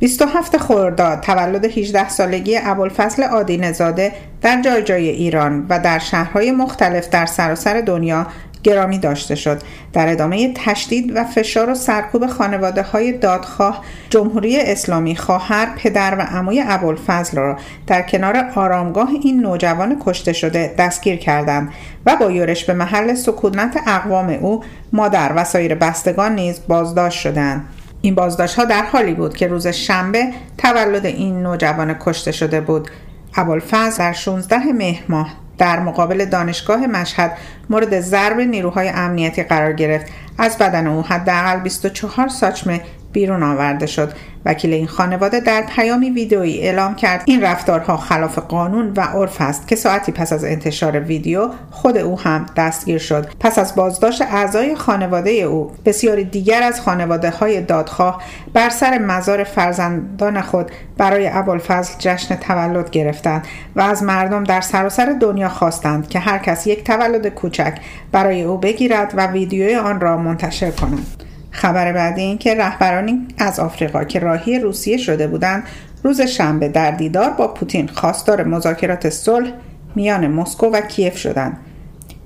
27 0.02 0.58
خرداد 0.58 1.20
تولد 1.20 1.66
18 1.66 2.10
سالگی 2.10 2.58
ابوالفضل 2.64 3.24
آدینزاده 3.24 4.14
در 4.42 4.62
جای 4.62 4.84
جای 4.84 5.10
ایران 5.10 5.66
و 5.70 5.80
در 5.80 6.00
شهرهای 6.00 6.52
مختلف 6.52 7.10
در 7.10 7.26
سراسر 7.26 7.82
دنیا 7.82 8.28
گرامی 8.64 8.98
داشته 9.00 9.36
شد. 9.36 9.62
در 9.94 10.12
ادامه 10.12 10.54
تشدید 10.56 11.12
و 11.16 11.24
فشار 11.24 11.70
و 11.70 11.76
سرکوب 11.76 12.28
خانواده 12.28 12.82
های 12.82 13.12
دادخواه 13.12 13.86
جمهوری 14.10 14.60
اسلامی 14.60 15.16
خواهر 15.16 15.68
پدر 15.78 16.16
و 16.20 16.22
عموی 16.22 16.64
ابوالفضل 16.68 17.38
را 17.38 17.58
در 17.88 18.02
کنار 18.02 18.52
آرامگاه 18.56 19.10
این 19.24 19.40
نوجوان 19.40 20.02
کشته 20.06 20.34
شده 20.34 20.76
دستگیر 20.78 21.16
کردند 21.16 21.70
و 22.06 22.16
با 22.16 22.32
یورش 22.32 22.66
به 22.66 22.74
محل 22.74 23.14
سکونت 23.16 23.78
اقوام 23.88 24.30
او 24.30 24.64
مادر 24.94 25.32
و 25.36 25.44
سایر 25.44 25.76
بستگان 25.76 26.36
نیز 26.36 26.60
بازداشت 26.68 27.20
شدند. 27.20 27.66
این 28.02 28.16
بازداشت 28.16 28.56
ها 28.56 28.66
در 28.66 28.84
حالی 28.84 29.14
بود 29.14 29.36
که 29.36 29.48
روز 29.48 29.68
شنبه 29.68 30.28
تولد 30.58 31.06
این 31.06 31.44
نوجوان 31.44 31.96
کشته 32.00 32.32
شده 32.32 32.62
بود. 32.62 32.92
ابوالفضل 33.36 33.98
در 33.98 34.14
16 34.14 34.58
مهر 34.58 35.04
ماه 35.10 35.34
در 35.58 35.80
مقابل 35.80 36.26
دانشگاه 36.26 36.88
مشهد 36.88 37.38
مورد 37.70 38.00
ضرب 38.00 38.40
نیروهای 38.40 38.90
امنیتی 38.90 39.44
قرار 39.44 39.74
گرفت. 39.74 40.06
از 40.38 40.58
بدن 40.58 40.88
او 40.88 41.02
حداقل 41.02 41.60
24 41.60 42.28
ساچمه 42.28 42.82
بیرون 43.12 43.44
آورده 43.44 43.86
شد. 43.86 44.14
وکیل 44.46 44.74
این 44.74 44.88
خانواده 44.88 45.40
در 45.40 45.64
پیامی 45.76 46.10
ویدئویی 46.10 46.60
اعلام 46.60 46.96
کرد. 46.96 47.24
این 47.26 47.42
رفتارها 47.42 47.98
خلاف 47.98 48.40
قانون 48.40 48.94
و 48.98 49.02
عرف 49.02 49.42
است 49.42 49.68
که 49.68 49.76
ساعتی 49.76 50.12
پس 50.12 50.34
از 50.34 50.44
انتشار 50.44 51.00
ویدیو 51.00 51.50
خود 51.72 51.98
او 51.98 52.20
هم 52.20 52.46
دستگیر 52.58 52.98
شد. 52.98 53.28
پس 53.40 53.60
از 53.60 53.76
بازداشت 53.76 54.22
اعضای 54.22 54.76
خانواده 54.76 55.32
او 55.32 55.72
بسیاری 55.86 56.24
دیگر 56.24 56.64
از 56.64 56.82
خانواده 56.82 57.30
های 57.30 57.62
دادخواه 57.62 58.22
بر 58.54 58.70
سر 58.70 58.98
مزار 58.98 59.44
فرزندان 59.44 60.42
خود 60.42 60.72
برای 60.98 61.30
ابوالفضل 61.34 61.94
جشن 62.00 62.36
تولد 62.36 62.90
گرفتند 62.90 63.48
و 63.76 63.82
از 63.82 64.04
مردم 64.04 64.44
در 64.44 64.62
سراسر 64.62 65.16
دنیا 65.20 65.50
خواستند 65.50 66.10
که 66.10 66.20
هر 66.20 66.38
کس 66.38 66.68
یک 66.68 66.84
تولد 66.84 67.28
کوچک 67.28 67.74
برای 68.12 68.44
او 68.44 68.58
بگیرد 68.58 69.14
و 69.16 69.28
ویدیوی 69.28 69.76
آن 69.76 70.02
را 70.02 70.18
منتشر 70.18 70.72
کنند. 70.72 71.24
خبر 71.52 71.94
بعدی 71.94 72.22
این 72.22 72.38
که 72.38 72.56
رهبرانی 72.56 73.28
از 73.38 73.60
آفریقا 73.60 74.04
که 74.04 74.20
راهی 74.20 74.60
روسیه 74.60 74.98
شده 74.98 75.28
بودند 75.28 75.64
روز 76.04 76.22
شنبه 76.22 76.68
در 76.68 76.92
دیدار 76.92 77.30
با 77.30 77.48
پوتین 77.48 77.88
خواستار 77.88 78.44
مذاکرات 78.44 79.10
صلح 79.10 79.52
میان 79.96 80.28
مسکو 80.28 80.68
و 80.68 80.82
کیف 80.82 81.18
شدند. 81.18 81.58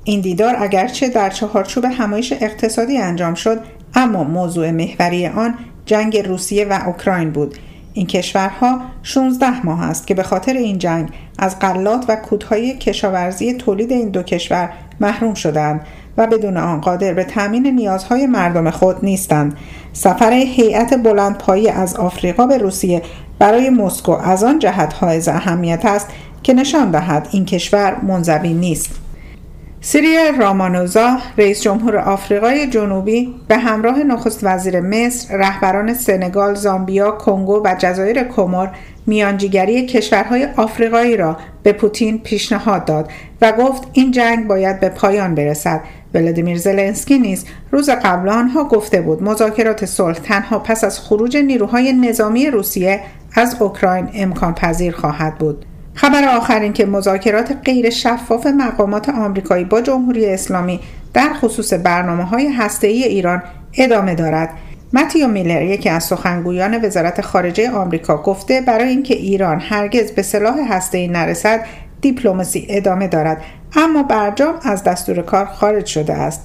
این 0.03 0.21
دیدار 0.21 0.55
اگرچه 0.59 1.09
در 1.09 1.30
چهارچوب 1.30 1.86
همایش 1.86 2.34
اقتصادی 2.34 2.97
انجام 2.97 3.34
شد 3.34 3.59
اما 3.93 4.23
موضوع 4.23 4.71
محوری 4.71 5.28
آن 5.28 5.53
جنگ 5.86 6.17
روسیه 6.17 6.65
و 6.65 6.80
اوکراین 6.86 7.32
بود. 7.32 7.55
این 7.93 8.07
کشورها 8.07 8.82
16 9.03 9.65
ماه 9.65 9.84
است 9.84 10.07
که 10.07 10.13
به 10.13 10.23
خاطر 10.23 10.53
این 10.53 10.78
جنگ 10.78 11.09
از 11.39 11.59
غلات 11.59 12.05
و 12.07 12.15
کودهای 12.15 12.78
کشاورزی 12.78 13.53
تولید 13.53 13.91
این 13.91 14.09
دو 14.09 14.23
کشور 14.23 14.69
محروم 14.99 15.34
شدند. 15.34 15.82
و 16.18 16.28
بدون 16.28 16.57
آن 16.57 16.82
قادر 16.82 17.13
به 17.13 17.24
تامین 17.24 17.68
نیازهای 17.68 18.28
مردم 18.28 18.70
خود 18.70 19.05
نیستند. 19.05 19.57
سفر 19.93 20.34
هیئت 20.34 20.93
بلندپایی 21.03 21.70
از 21.70 21.95
آفریقا 21.95 22.47
به 22.47 22.57
روسیه 22.57 23.01
برای 23.39 23.70
مسکو 23.70 24.11
از 24.11 24.43
آن 24.43 24.59
جهت 24.59 24.93
حائز 24.93 25.28
اهمیت 25.28 25.86
است 25.86 26.07
که 26.43 26.53
نشان 26.53 26.91
دهد 26.91 27.28
این 27.32 27.45
کشور 27.45 27.95
منزوی 28.01 28.53
نیست. 28.53 29.05
سیریل 29.82 30.36
رامانوزا 30.39 31.18
رئیس 31.38 31.61
جمهور 31.61 31.97
آفریقای 31.97 32.68
جنوبی 32.68 33.36
به 33.47 33.57
همراه 33.57 34.03
نخست 34.03 34.39
وزیر 34.43 34.80
مصر 34.80 35.38
رهبران 35.38 35.93
سنگال 35.93 36.55
زامبیا 36.55 37.11
کنگو 37.11 37.61
و 37.66 37.76
جزایر 37.80 38.24
کمر 38.24 38.68
میانجیگری 39.07 39.85
کشورهای 39.85 40.47
آفریقایی 40.57 41.17
را 41.17 41.37
به 41.63 41.73
پوتین 41.73 42.19
پیشنهاد 42.19 42.85
داد 42.85 43.11
و 43.41 43.51
گفت 43.51 43.83
این 43.93 44.11
جنگ 44.11 44.47
باید 44.47 44.79
به 44.79 44.89
پایان 44.89 45.35
برسد 45.35 45.81
ولادیمیر 46.13 46.57
زلنسکی 46.57 47.17
نیز 47.17 47.45
روز 47.71 47.89
قبل 47.89 48.29
آنها 48.29 48.63
گفته 48.63 49.01
بود 49.01 49.23
مذاکرات 49.23 49.85
صلح 49.85 50.19
تنها 50.19 50.59
پس 50.59 50.83
از 50.83 50.99
خروج 50.99 51.37
نیروهای 51.37 51.93
نظامی 51.93 52.47
روسیه 52.49 53.01
از 53.35 53.55
اوکراین 53.59 54.09
امکان 54.13 54.53
پذیر 54.53 54.95
خواهد 54.95 55.37
بود. 55.37 55.65
خبر 55.93 56.37
آخر 56.37 56.59
این 56.59 56.73
که 56.73 56.85
مذاکرات 56.85 57.57
غیر 57.65 57.89
شفاف 57.89 58.47
مقامات 58.47 59.09
آمریکایی 59.09 59.65
با 59.65 59.81
جمهوری 59.81 60.25
اسلامی 60.25 60.79
در 61.13 61.33
خصوص 61.33 61.73
برنامه 61.73 62.23
های 62.23 62.47
هسته 62.47 62.87
ای 62.87 63.03
ایران 63.03 63.43
ادامه 63.77 64.15
دارد. 64.15 64.49
متیو 64.95 65.27
میلر 65.27 65.61
یکی 65.61 65.89
از 65.89 66.03
سخنگویان 66.03 66.85
وزارت 66.85 67.21
خارجه 67.21 67.71
آمریکا 67.71 68.17
گفته 68.17 68.61
برای 68.61 68.87
اینکه 68.87 69.13
ایران 69.13 69.59
هرگز 69.59 70.11
به 70.11 70.21
سلاح 70.21 70.55
هسته 70.69 70.97
ای 70.97 71.07
نرسد 71.07 71.65
دیپلماسی 72.01 72.65
ادامه 72.69 73.07
دارد 73.07 73.41
اما 73.75 74.03
برجام 74.03 74.55
از 74.61 74.83
دستور 74.83 75.21
کار 75.21 75.45
خارج 75.45 75.85
شده 75.85 76.13
است. 76.13 76.41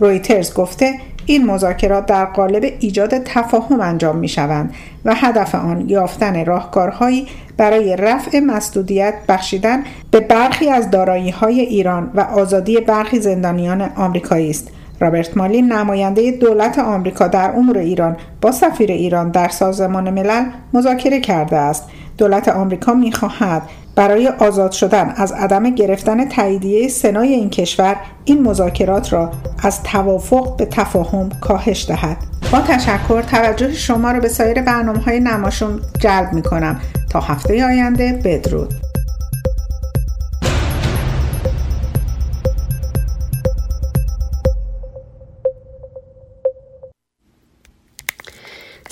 رویترز 0.00 0.54
گفته 0.54 0.94
این 1.26 1.46
مذاکرات 1.46 2.06
در 2.06 2.24
قالب 2.24 2.72
ایجاد 2.80 3.18
تفاهم 3.18 3.80
انجام 3.80 4.16
می 4.16 4.28
شوند 4.28 4.74
و 5.04 5.14
هدف 5.14 5.54
آن 5.54 5.88
یافتن 5.88 6.44
راهکارهایی 6.44 7.26
برای 7.56 7.96
رفع 7.96 8.40
مسدودیت 8.40 9.14
بخشیدن 9.28 9.84
به 10.10 10.20
برخی 10.20 10.70
از 10.70 10.90
دارایی 10.90 11.30
های 11.30 11.60
ایران 11.60 12.10
و 12.14 12.20
آزادی 12.20 12.80
برخی 12.80 13.20
زندانیان 13.20 13.82
آمریکایی 13.82 14.50
است. 14.50 14.70
رابرت 15.00 15.36
مالین 15.36 15.72
نماینده 15.72 16.30
دولت 16.30 16.78
آمریکا 16.78 17.28
در 17.28 17.50
امور 17.50 17.78
ایران 17.78 18.16
با 18.40 18.52
سفیر 18.52 18.92
ایران 18.92 19.30
در 19.30 19.48
سازمان 19.48 20.10
ملل 20.10 20.44
مذاکره 20.72 21.20
کرده 21.20 21.56
است. 21.56 21.84
دولت 22.18 22.48
آمریکا 22.48 22.94
می‌خواهد 22.94 23.62
برای 23.94 24.28
آزاد 24.28 24.72
شدن 24.72 25.12
از 25.16 25.32
عدم 25.32 25.70
گرفتن 25.70 26.28
تاییدیه 26.28 26.88
سنای 26.88 27.28
این 27.28 27.50
کشور 27.50 27.96
این 28.24 28.42
مذاکرات 28.42 29.12
را 29.12 29.30
از 29.62 29.82
توافق 29.82 30.56
به 30.56 30.64
تفاهم 30.64 31.28
کاهش 31.40 31.86
دهد. 31.88 32.16
با 32.52 32.60
تشکر 32.60 33.22
توجه 33.22 33.72
شما 33.72 34.12
را 34.12 34.20
به 34.20 34.28
سایر 34.28 34.62
برنامه 34.62 34.98
های 34.98 35.20
نماشون 35.20 35.80
جلب 35.98 36.32
می 36.32 36.42
کنم 36.42 36.80
تا 37.10 37.20
هفته 37.20 37.64
آینده 37.64 38.20
بدرود. 38.24 38.87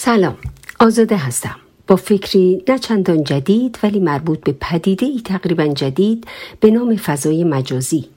سلام. 0.06 0.36
آزاده 0.80 1.16
هستم. 1.16 1.56
با 1.86 1.96
فکری 1.96 2.62
نه 2.68 2.78
چندان 2.78 3.24
جدید 3.24 3.78
ولی 3.82 4.00
مربوط 4.00 4.40
به 4.40 4.52
پدیده 4.60 5.06
ای 5.06 5.20
تقریبا 5.24 5.66
جدید 5.66 6.26
به 6.60 6.70
نام 6.70 6.96
فضای 6.96 7.44
مجازی. 7.44 8.08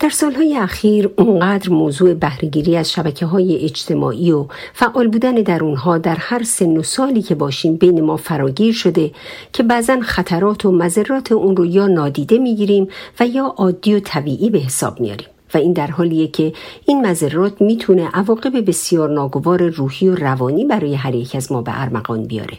در 0.00 0.08
سالهای 0.08 0.56
اخیر 0.56 1.10
اونقدر 1.16 1.70
موضوع 1.70 2.14
بهرهگیری 2.14 2.76
از 2.76 2.92
شبکه 2.92 3.26
های 3.26 3.64
اجتماعی 3.64 4.32
و 4.32 4.46
فعال 4.72 5.08
بودن 5.08 5.34
در 5.34 5.64
اونها 5.64 5.98
در 5.98 6.16
هر 6.16 6.42
سن 6.42 6.76
و 6.76 6.82
سالی 6.82 7.22
که 7.22 7.34
باشیم 7.34 7.76
بین 7.76 8.00
ما 8.00 8.16
فراگیر 8.16 8.74
شده 8.74 9.10
که 9.52 9.62
بعضا 9.62 10.00
خطرات 10.00 10.64
و 10.64 10.72
مذرات 10.72 11.32
اون 11.32 11.56
رو 11.56 11.66
یا 11.66 11.86
نادیده 11.86 12.38
می‌گیریم 12.38 12.88
و 13.20 13.26
یا 13.26 13.54
عادی 13.56 13.94
و 13.94 14.00
طبیعی 14.00 14.50
به 14.50 14.58
حساب 14.58 15.00
میاریم 15.00 15.28
و 15.54 15.58
این 15.58 15.72
در 15.72 15.86
حالیه 15.86 16.28
که 16.28 16.52
این 16.86 17.06
مذرات 17.06 17.60
می‌تونه 17.60 18.08
عواقب 18.08 18.66
بسیار 18.68 19.10
ناگوار 19.10 19.68
روحی 19.68 20.08
و 20.08 20.14
روانی 20.14 20.64
برای 20.64 20.94
هر 20.94 21.14
یک 21.14 21.36
از 21.36 21.52
ما 21.52 21.62
به 21.62 21.80
ارمغان 21.80 22.24
بیاره. 22.24 22.58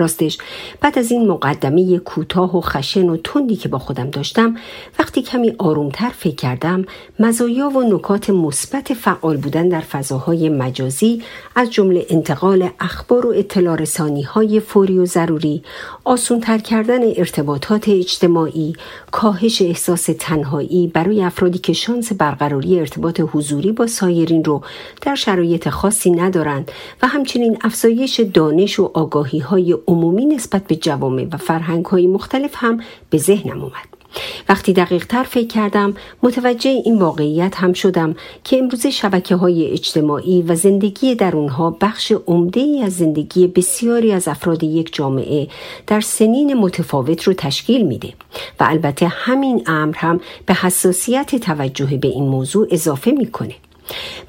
راستش. 0.00 0.38
بعد 0.80 0.98
از 0.98 1.10
این 1.12 1.28
مقدمه 1.28 1.98
کوتاه 1.98 2.56
و 2.56 2.60
خشن 2.60 3.08
و 3.08 3.16
تندی 3.16 3.56
که 3.56 3.68
با 3.68 3.78
خودم 3.78 4.10
داشتم 4.10 4.56
وقتی 4.98 5.22
کمی 5.22 5.54
آرومتر 5.58 6.08
فکر 6.08 6.34
کردم 6.34 6.84
مزایا 7.18 7.68
و 7.68 7.82
نکات 7.82 8.30
مثبت 8.30 8.94
فعال 8.94 9.36
بودن 9.36 9.68
در 9.68 9.80
فضاهای 9.80 10.48
مجازی 10.48 11.22
از 11.56 11.70
جمله 11.70 12.06
انتقال 12.10 12.68
اخبار 12.80 13.26
و 13.26 13.32
اطلاع 13.36 13.76
رسانی 13.76 14.22
های 14.22 14.60
فوری 14.60 14.98
و 14.98 15.06
ضروری 15.06 15.62
آسونتر 16.04 16.58
کردن 16.58 17.00
ارتباطات 17.16 17.88
اجتماعی 17.88 18.72
کاهش 19.10 19.62
احساس 19.62 20.10
تنهایی 20.18 20.86
برای 20.86 21.22
افرادی 21.22 21.58
که 21.58 21.72
شانس 21.72 22.12
برقراری 22.12 22.78
ارتباط 22.80 23.20
حضوری 23.32 23.72
با 23.72 23.86
سایرین 23.86 24.44
رو 24.44 24.62
در 25.02 25.14
شرایط 25.14 25.68
خاصی 25.68 26.10
ندارند 26.10 26.72
و 27.02 27.06
همچنین 27.06 27.58
افزایش 27.60 28.20
دانش 28.20 28.78
و 28.80 28.90
آگاهی 28.94 29.38
های 29.38 29.76
عمومی 29.90 30.26
نسبت 30.26 30.66
به 30.66 30.76
جوامع 30.76 31.26
و 31.32 31.36
فرهنگ 31.36 31.84
های 31.84 32.06
مختلف 32.06 32.50
هم 32.54 32.80
به 33.10 33.18
ذهنم 33.18 33.60
اومد. 33.60 34.00
وقتی 34.48 34.72
دقیق 34.72 35.06
تر 35.06 35.22
فکر 35.22 35.46
کردم 35.46 35.94
متوجه 36.22 36.70
این 36.70 36.98
واقعیت 36.98 37.56
هم 37.56 37.72
شدم 37.72 38.14
که 38.44 38.58
امروز 38.58 38.86
شبکه 38.86 39.36
های 39.36 39.66
اجتماعی 39.66 40.42
و 40.42 40.54
زندگی 40.54 41.14
در 41.14 41.36
اونها 41.36 41.76
بخش 41.80 42.12
عمده 42.26 42.60
ای 42.60 42.82
از 42.82 42.92
زندگی 42.92 43.46
بسیاری 43.46 44.12
از 44.12 44.28
افراد 44.28 44.62
یک 44.62 44.94
جامعه 44.94 45.48
در 45.86 46.00
سنین 46.00 46.54
متفاوت 46.54 47.22
رو 47.22 47.32
تشکیل 47.32 47.86
میده 47.86 48.12
و 48.60 48.64
البته 48.68 49.06
همین 49.08 49.62
امر 49.66 49.96
هم 49.96 50.20
به 50.46 50.54
حساسیت 50.54 51.36
توجه 51.36 51.96
به 51.96 52.08
این 52.08 52.24
موضوع 52.24 52.66
اضافه 52.70 53.10
می‌کنه. 53.10 53.54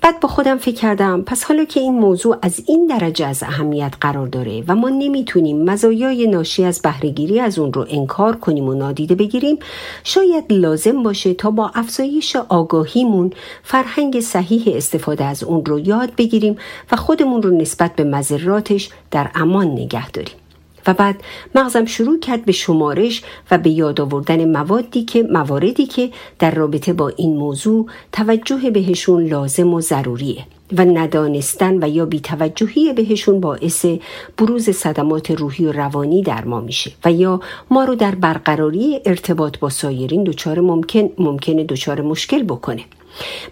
بعد 0.01 0.19
با 0.19 0.29
خودم 0.29 0.57
فکر 0.57 0.75
کردم 0.75 1.21
پس 1.21 1.43
حالا 1.43 1.65
که 1.65 1.79
این 1.79 1.99
موضوع 1.99 2.37
از 2.41 2.63
این 2.67 2.87
درجه 2.87 3.25
از 3.25 3.43
اهمیت 3.43 3.93
قرار 4.01 4.27
داره 4.27 4.63
و 4.67 4.75
ما 4.75 4.89
نمی‌تونیم 4.89 5.63
مزایای 5.63 6.27
ناشی 6.27 6.63
از 6.63 6.81
بهرهگیری 6.81 7.39
از 7.39 7.59
اون 7.59 7.73
رو 7.73 7.85
انکار 7.89 8.35
کنیم 8.35 8.67
و 8.67 8.73
نادیده 8.73 9.15
بگیریم 9.15 9.57
شاید 10.03 10.53
لازم 10.53 11.03
باشه 11.03 11.33
تا 11.33 11.51
با 11.51 11.71
افزایش 11.75 12.35
آگاهیمون 12.35 13.33
فرهنگ 13.63 14.19
صحیح 14.19 14.63
استفاده 14.75 15.25
از 15.25 15.43
اون 15.43 15.65
رو 15.65 15.79
یاد 15.79 16.15
بگیریم 16.17 16.57
و 16.91 16.95
خودمون 16.95 17.41
رو 17.41 17.57
نسبت 17.57 17.95
به 17.95 18.03
مذراتش 18.03 18.89
در 19.11 19.31
امان 19.35 19.67
نگه 19.67 20.11
داریم. 20.11 20.40
و 20.87 20.93
بعد 20.93 21.23
مغزم 21.55 21.85
شروع 21.85 22.19
کرد 22.19 22.45
به 22.45 22.51
شمارش 22.51 23.23
و 23.51 23.57
به 23.57 23.69
یاد 23.69 24.01
آوردن 24.01 24.51
موادی 24.51 25.03
که 25.03 25.23
مواردی 25.23 25.85
که 25.85 26.09
در 26.39 26.51
رابطه 26.51 26.93
با 26.93 27.09
این 27.09 27.37
موضوع 27.37 27.85
توجه 28.11 28.69
بهشون 28.69 29.25
لازم 29.25 29.73
و 29.73 29.81
ضروریه 29.81 30.43
و 30.77 30.85
ندانستن 30.85 31.83
و 31.83 31.89
یا 31.89 32.05
بیتوجهی 32.05 32.93
بهشون 32.93 33.39
باعث 33.39 33.85
بروز 34.37 34.69
صدمات 34.69 35.31
روحی 35.31 35.65
و 35.65 35.71
روانی 35.71 36.23
در 36.23 36.45
ما 36.45 36.61
میشه 36.61 36.91
و 37.05 37.11
یا 37.11 37.41
ما 37.69 37.83
رو 37.83 37.95
در 37.95 38.15
برقراری 38.15 39.01
ارتباط 39.05 39.59
با 39.59 39.69
سایرین 39.69 40.23
دچار 40.23 40.59
ممکن 40.59 41.09
ممکنه 41.17 41.63
دچار 41.63 42.01
مشکل 42.01 42.43
بکنه. 42.43 42.83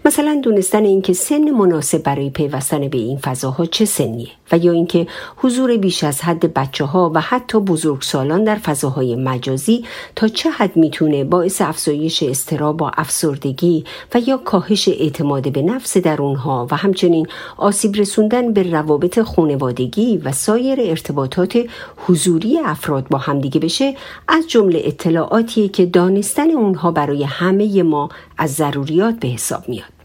مثلا 0.04 0.40
دونستن 0.44 0.84
اینکه 0.84 1.12
سن 1.12 1.50
مناسب 1.50 2.02
برای 2.02 2.30
پیوستن 2.30 2.88
به 2.88 2.98
این 2.98 3.18
فضاها 3.18 3.66
چه 3.66 3.84
سنیه؟ 3.84 4.28
و 4.52 4.58
یا 4.58 4.72
اینکه 4.72 5.06
حضور 5.36 5.76
بیش 5.76 6.04
از 6.04 6.20
حد 6.20 6.54
بچه 6.54 6.84
ها 6.84 7.12
و 7.14 7.20
حتی 7.20 7.60
بزرگسالان 7.60 8.44
در 8.44 8.56
فضاهای 8.56 9.16
مجازی 9.16 9.84
تا 10.16 10.28
چه 10.28 10.50
حد 10.50 10.76
می‌تونه 10.76 11.24
باعث 11.24 11.60
افزایش 11.60 12.22
استراب 12.22 12.76
با 12.76 12.90
افسردگی 12.96 13.84
و 14.14 14.20
یا 14.26 14.36
کاهش 14.36 14.88
اعتماد 14.88 15.52
به 15.52 15.62
نفس 15.62 15.96
در 15.96 16.22
اونها 16.22 16.66
و 16.70 16.76
همچنین 16.76 17.26
آسیب 17.56 17.96
رسوندن 17.96 18.52
به 18.52 18.62
روابط 18.62 19.20
خانوادگی 19.20 20.18
و 20.24 20.32
سایر 20.32 20.80
ارتباطات 20.80 21.58
حضوری 22.06 22.58
افراد 22.58 23.08
با 23.08 23.18
همدیگه 23.18 23.60
بشه 23.60 23.94
از 24.28 24.48
جمله 24.48 24.82
اطلاعاتی 24.84 25.68
که 25.68 25.86
دانستن 25.86 26.50
اونها 26.50 26.90
برای 26.90 27.24
همه 27.24 27.82
ما 27.82 28.08
از 28.38 28.54
ضروریات 28.54 29.14
به 29.14 29.28
حساب 29.28 29.68
میاد. 29.68 30.00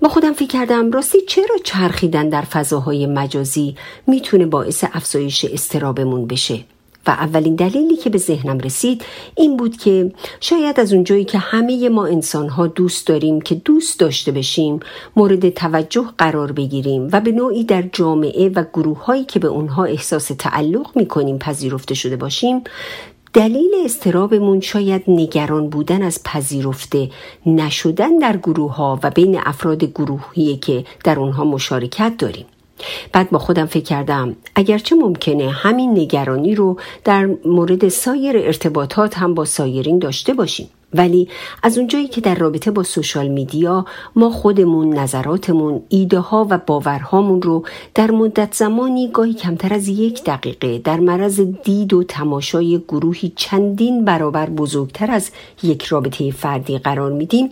با 0.00 0.08
خودم 0.08 0.32
فکر 0.32 0.48
کردم 0.48 0.90
راستی 0.90 1.20
چرا 1.20 1.56
چرخیدن 1.64 2.28
در 2.28 2.42
فضاهای 2.42 3.06
مجازی 3.06 3.76
می‌تونه 4.06 4.46
باعث 4.46 4.84
افزایش 4.92 5.44
استرابمون 5.44 6.26
بشه؟ 6.26 6.64
و 7.06 7.10
اولین 7.10 7.54
دلیلی 7.54 7.96
که 7.96 8.10
به 8.10 8.18
ذهنم 8.18 8.58
رسید 8.58 9.04
این 9.34 9.56
بود 9.56 9.76
که 9.76 10.12
شاید 10.40 10.80
از 10.80 10.92
اونجایی 10.92 11.24
که 11.24 11.38
همه 11.38 11.88
ما 11.88 12.06
انسان 12.06 12.48
ها 12.48 12.66
دوست 12.66 13.06
داریم 13.06 13.40
که 13.40 13.54
دوست 13.54 14.00
داشته 14.00 14.32
بشیم 14.32 14.80
مورد 15.16 15.48
توجه 15.48 16.04
قرار 16.18 16.52
بگیریم 16.52 17.08
و 17.12 17.20
به 17.20 17.32
نوعی 17.32 17.64
در 17.64 17.82
جامعه 17.82 18.48
و 18.48 18.64
گروه 18.72 19.04
هایی 19.04 19.24
که 19.24 19.38
به 19.38 19.48
اونها 19.48 19.84
احساس 19.84 20.30
تعلق 20.38 20.96
می‌کنیم 20.96 21.38
پذیرفته 21.38 21.94
شده 21.94 22.16
باشیم 22.16 22.62
دلیل 23.34 23.70
استرابمون 23.84 24.60
شاید 24.60 25.02
نگران 25.08 25.68
بودن 25.68 26.02
از 26.02 26.22
پذیرفته 26.24 27.10
نشدن 27.46 28.18
در 28.18 28.36
گروه 28.36 28.74
ها 28.74 29.00
و 29.02 29.10
بین 29.10 29.40
افراد 29.44 29.84
گروهی 29.84 30.56
که 30.56 30.84
در 31.04 31.18
اونها 31.18 31.44
مشارکت 31.44 32.12
داریم. 32.18 32.46
بعد 33.12 33.30
با 33.30 33.38
خودم 33.38 33.66
فکر 33.66 33.84
کردم 33.84 34.36
اگرچه 34.54 34.96
ممکنه 34.96 35.50
همین 35.50 35.90
نگرانی 35.98 36.54
رو 36.54 36.76
در 37.04 37.28
مورد 37.44 37.88
سایر 37.88 38.36
ارتباطات 38.36 39.18
هم 39.18 39.34
با 39.34 39.44
سایرین 39.44 39.98
داشته 39.98 40.34
باشیم. 40.34 40.68
ولی 40.94 41.28
از 41.62 41.78
اونجایی 41.78 42.08
که 42.08 42.20
در 42.20 42.34
رابطه 42.34 42.70
با 42.70 42.82
سوشال 42.82 43.28
میدیا 43.28 43.86
ما 44.16 44.30
خودمون 44.30 44.98
نظراتمون 44.98 45.82
ایده 45.88 46.18
ها 46.18 46.46
و 46.50 46.58
باورهامون 46.58 47.42
رو 47.42 47.64
در 47.94 48.10
مدت 48.10 48.54
زمانی 48.54 49.08
گاهی 49.08 49.34
کمتر 49.34 49.74
از 49.74 49.88
یک 49.88 50.24
دقیقه 50.24 50.78
در 50.78 51.00
مرض 51.00 51.40
دید 51.40 51.92
و 51.92 52.04
تماشای 52.04 52.78
گروهی 52.88 53.32
چندین 53.36 54.04
برابر 54.04 54.50
بزرگتر 54.50 55.10
از 55.10 55.30
یک 55.62 55.82
رابطه 55.82 56.30
فردی 56.30 56.78
قرار 56.78 57.12
میدیم 57.12 57.48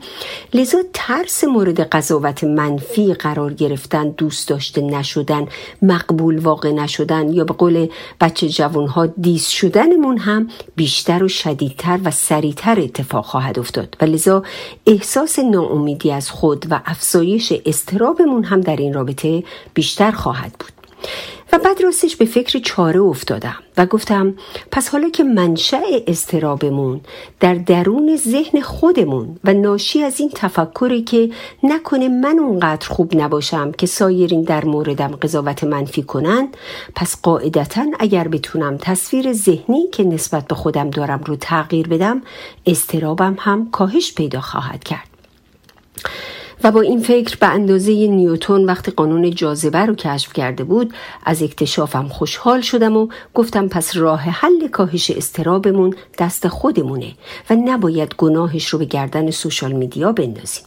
لذا 0.55 0.78
ترس 0.93 1.45
مورد 1.45 1.80
قضاوت 1.80 2.45
منفی 2.45 3.14
قرار 3.14 3.53
گرفتن 3.53 4.09
دوست 4.09 4.49
داشته 4.49 4.80
نشدن 4.80 5.47
مقبول 5.82 6.38
واقع 6.38 6.72
نشدن 6.72 7.32
یا 7.32 7.45
به 7.45 7.53
قول 7.53 7.88
بچه 8.20 8.49
جوانها 8.49 9.07
دیس 9.07 9.49
شدنمون 9.49 10.18
هم 10.18 10.49
بیشتر 10.76 11.24
و 11.24 11.28
شدیدتر 11.28 12.01
و 12.05 12.11
سریعتر 12.11 12.80
اتفاق 12.80 13.32
خواهد 13.33 13.59
افتاد. 13.59 13.97
و 14.01 14.05
لذا 14.05 14.43
احساس 14.87 15.39
ناامیدی 15.39 16.12
از 16.12 16.30
خود 16.30 16.66
و 16.70 16.80
افزایش 16.87 17.53
استرابمون 17.66 18.45
هم 18.45 18.61
در 18.61 18.76
این 18.76 18.93
رابطه 18.93 19.45
بیشتر 19.74 20.11
خواهد 20.11 20.53
بود. 20.59 20.72
و 21.53 21.59
بعد 21.59 21.82
راستش 21.82 22.16
به 22.16 22.24
فکر 22.24 22.59
چاره 22.59 23.00
افتادم 23.00 23.57
و 23.76 23.86
گفتم 23.86 24.34
پس 24.70 24.88
حالا 24.88 25.09
که 25.09 25.24
منشأ 25.24 25.82
استرابمون 26.07 27.00
در 27.40 27.55
درون 27.55 28.16
ذهن 28.16 28.61
خودمون 28.61 29.38
و 29.44 29.53
ناشی 29.53 30.03
از 30.03 30.20
این 30.20 30.30
تفکری 30.34 31.03
که 31.03 31.30
نکنه 31.62 32.09
من 32.09 32.38
اونقدر 32.38 32.88
خوب 32.88 33.16
نباشم 33.16 33.72
که 33.72 33.86
سایرین 33.86 34.42
در 34.42 34.64
موردم 34.64 35.09
قضاوت 35.09 35.64
منفی 35.64 36.03
کنن 36.03 36.48
پس 36.94 37.16
قاعدتا 37.22 37.86
اگر 37.98 38.28
بتونم 38.28 38.76
تصویر 38.76 39.32
ذهنی 39.32 39.88
که 39.92 40.05
نسبت 40.05 40.46
به 40.46 40.55
خودم 40.55 40.90
دارم 40.90 41.20
رو 41.26 41.36
تغییر 41.36 41.88
بدم 41.88 42.22
استرابم 42.66 43.36
هم 43.38 43.70
کاهش 43.70 44.14
پیدا 44.14 44.40
خواهد 44.40 44.84
کرد. 44.84 45.09
و 46.65 46.73
با 46.73 46.81
این 46.81 47.01
فکر 47.01 47.37
به 47.37 47.47
اندازه 47.47 47.93
نیوتون 47.93 48.65
وقتی 48.65 48.91
قانون 48.91 49.31
جاذبه 49.31 49.79
رو 49.79 49.95
کشف 49.95 50.33
کرده 50.33 50.65
بود 50.65 50.95
از 51.25 51.43
اکتشافم 51.43 52.09
خوشحال 52.09 52.61
شدم 52.61 52.97
و 52.97 53.09
گفتم 53.35 53.69
پس 53.69 53.97
راه 53.97 54.21
حل 54.21 54.69
کاهش 54.69 55.11
استرابمون 55.11 55.95
دست 56.19 56.49
خودمونه 56.49 57.13
و 57.51 57.55
نباید 57.55 58.15
گناهش 58.15 58.69
رو 58.69 58.79
به 58.79 58.85
گردن 58.85 59.31
سوشال 59.31 59.73
میدیا 59.73 60.13
بندازیم. 60.13 60.65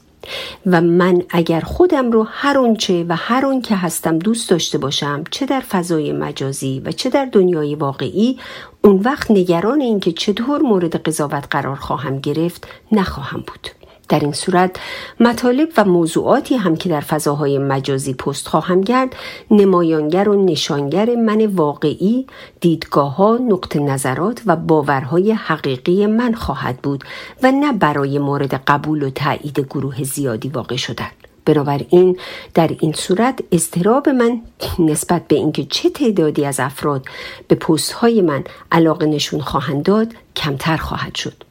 و 0.65 0.81
من 0.81 1.21
اگر 1.29 1.59
خودم 1.59 2.11
رو 2.11 2.27
هر 2.29 2.57
اونچه 2.57 3.05
و 3.09 3.15
هر 3.15 3.45
اون 3.45 3.61
که 3.61 3.75
هستم 3.75 4.19
دوست 4.19 4.49
داشته 4.49 4.77
باشم 4.77 5.23
چه 5.31 5.45
در 5.45 5.59
فضای 5.59 6.11
مجازی 6.11 6.81
و 6.85 6.91
چه 6.91 7.09
در 7.09 7.25
دنیای 7.25 7.75
واقعی 7.75 8.39
اون 8.81 8.95
وقت 8.95 9.31
نگران 9.31 9.81
اینکه 9.81 10.11
چطور 10.11 10.61
مورد 10.61 10.95
قضاوت 10.95 11.47
قرار 11.51 11.75
خواهم 11.75 12.19
گرفت 12.19 12.67
نخواهم 12.91 13.39
بود. 13.47 13.84
در 14.09 14.19
این 14.19 14.31
صورت 14.31 14.79
مطالب 15.19 15.69
و 15.77 15.85
موضوعاتی 15.85 16.55
هم 16.55 16.75
که 16.75 16.89
در 16.89 16.99
فضاهای 16.99 17.57
مجازی 17.57 18.13
پست 18.13 18.47
خواهم 18.47 18.83
کرد 18.83 19.15
نمایانگر 19.51 20.29
و 20.29 20.45
نشانگر 20.45 21.15
من 21.15 21.45
واقعی 21.45 22.27
دیدگاه 22.59 23.15
ها 23.15 23.37
نقط 23.37 23.75
نظرات 23.75 24.41
و 24.45 24.55
باورهای 24.55 25.31
حقیقی 25.31 26.05
من 26.05 26.33
خواهد 26.33 26.77
بود 26.77 27.03
و 27.43 27.51
نه 27.51 27.73
برای 27.73 28.19
مورد 28.19 28.53
قبول 28.53 29.03
و 29.03 29.09
تایید 29.09 29.59
گروه 29.59 30.03
زیادی 30.03 30.49
واقع 30.49 30.75
شدن. 30.75 31.11
بنابراین 31.45 32.17
در 32.53 32.71
این 32.79 32.93
صورت 32.93 33.39
استراب 33.51 34.09
من 34.09 34.41
نسبت 34.79 35.27
به 35.27 35.35
اینکه 35.35 35.65
چه 35.65 35.89
تعدادی 35.89 36.45
از 36.45 36.59
افراد 36.59 37.05
به 37.47 37.55
پست 37.55 37.91
های 37.91 38.21
من 38.21 38.43
علاقه 38.71 39.05
نشون 39.05 39.41
خواهند 39.41 39.83
داد 39.83 40.13
کمتر 40.35 40.77
خواهد 40.77 41.15
شد. 41.15 41.44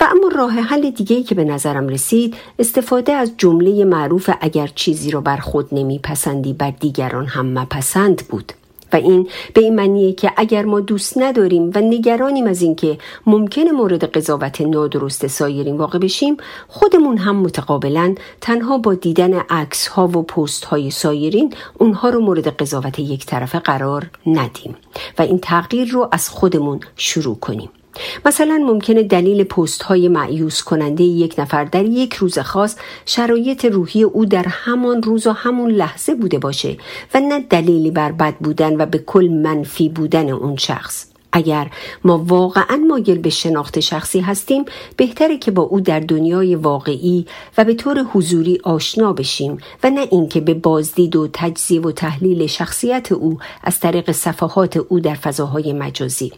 و 0.00 0.04
اما 0.10 0.28
راه 0.36 0.52
حل 0.52 0.90
دیگه 0.90 1.22
که 1.22 1.34
به 1.34 1.44
نظرم 1.44 1.88
رسید 1.88 2.34
استفاده 2.58 3.12
از 3.12 3.32
جمله 3.38 3.84
معروف 3.84 4.30
اگر 4.40 4.70
چیزی 4.74 5.10
را 5.10 5.20
بر 5.20 5.36
خود 5.36 5.68
نمیپسندی 5.72 6.52
بر 6.52 6.70
دیگران 6.70 7.26
هم 7.26 7.58
مپسند 7.58 8.22
بود. 8.28 8.52
و 8.94 8.96
این 8.96 9.28
به 9.54 9.60
این 9.60 9.74
معنیه 9.74 10.12
که 10.12 10.32
اگر 10.36 10.64
ما 10.64 10.80
دوست 10.80 11.18
نداریم 11.18 11.70
و 11.74 11.80
نگرانیم 11.80 12.46
از 12.46 12.62
اینکه 12.62 12.98
ممکنه 13.26 13.72
مورد 13.72 14.04
قضاوت 14.04 14.60
نادرست 14.60 15.26
سایرین 15.26 15.76
واقع 15.76 15.98
بشیم 15.98 16.36
خودمون 16.68 17.16
هم 17.16 17.36
متقابلا 17.36 18.14
تنها 18.40 18.78
با 18.78 18.94
دیدن 18.94 19.34
عکس 19.34 19.86
ها 19.86 20.08
و 20.08 20.22
پست 20.22 20.64
های 20.64 20.90
سایرین 20.90 21.54
اونها 21.78 22.08
رو 22.08 22.20
مورد 22.20 22.48
قضاوت 22.48 22.98
یک 22.98 23.26
طرفه 23.26 23.58
قرار 23.58 24.10
ندیم. 24.26 24.76
و 25.18 25.22
این 25.22 25.38
تغییر 25.38 25.88
رو 25.88 26.08
از 26.12 26.28
خودمون 26.28 26.80
شروع 26.96 27.36
کنیم. 27.36 27.70
مثلا 28.26 28.64
ممکنه 28.66 29.02
دلیل 29.02 29.44
پست 29.44 29.82
های 29.82 30.08
معیوس 30.08 30.62
کننده 30.62 31.04
یک 31.04 31.34
نفر 31.38 31.64
در 31.64 31.84
یک 31.84 32.14
روز 32.14 32.38
خاص 32.38 32.76
شرایط 33.06 33.64
روحی 33.64 34.02
او 34.02 34.24
در 34.24 34.44
همان 34.48 35.02
روز 35.02 35.26
و 35.26 35.32
همون 35.32 35.70
لحظه 35.70 36.14
بوده 36.14 36.38
باشه 36.38 36.76
و 37.14 37.20
نه 37.20 37.40
دلیلی 37.40 37.90
بر 37.90 38.12
بد 38.12 38.34
بودن 38.34 38.76
و 38.80 38.86
به 38.86 38.98
کل 38.98 39.28
منفی 39.28 39.88
بودن 39.88 40.30
اون 40.30 40.56
شخص. 40.56 41.06
اگر 41.34 41.70
ما 42.04 42.18
واقعا 42.18 42.76
مایل 42.76 43.18
به 43.18 43.30
شناخت 43.30 43.80
شخصی 43.80 44.20
هستیم 44.20 44.64
بهتره 44.96 45.38
که 45.38 45.50
با 45.50 45.62
او 45.62 45.80
در 45.80 46.00
دنیای 46.00 46.54
واقعی 46.54 47.26
و 47.58 47.64
به 47.64 47.74
طور 47.74 47.98
حضوری 47.98 48.60
آشنا 48.64 49.12
بشیم 49.12 49.58
و 49.82 49.90
نه 49.90 50.08
اینکه 50.10 50.40
به 50.40 50.54
بازدید 50.54 51.16
و 51.16 51.28
تجزیه 51.32 51.80
و 51.80 51.92
تحلیل 51.92 52.46
شخصیت 52.46 53.12
او 53.12 53.38
از 53.62 53.80
طریق 53.80 54.12
صفحات 54.12 54.76
او 54.76 55.00
در 55.00 55.14
فضاهای 55.14 55.72
مجازی. 55.72 56.32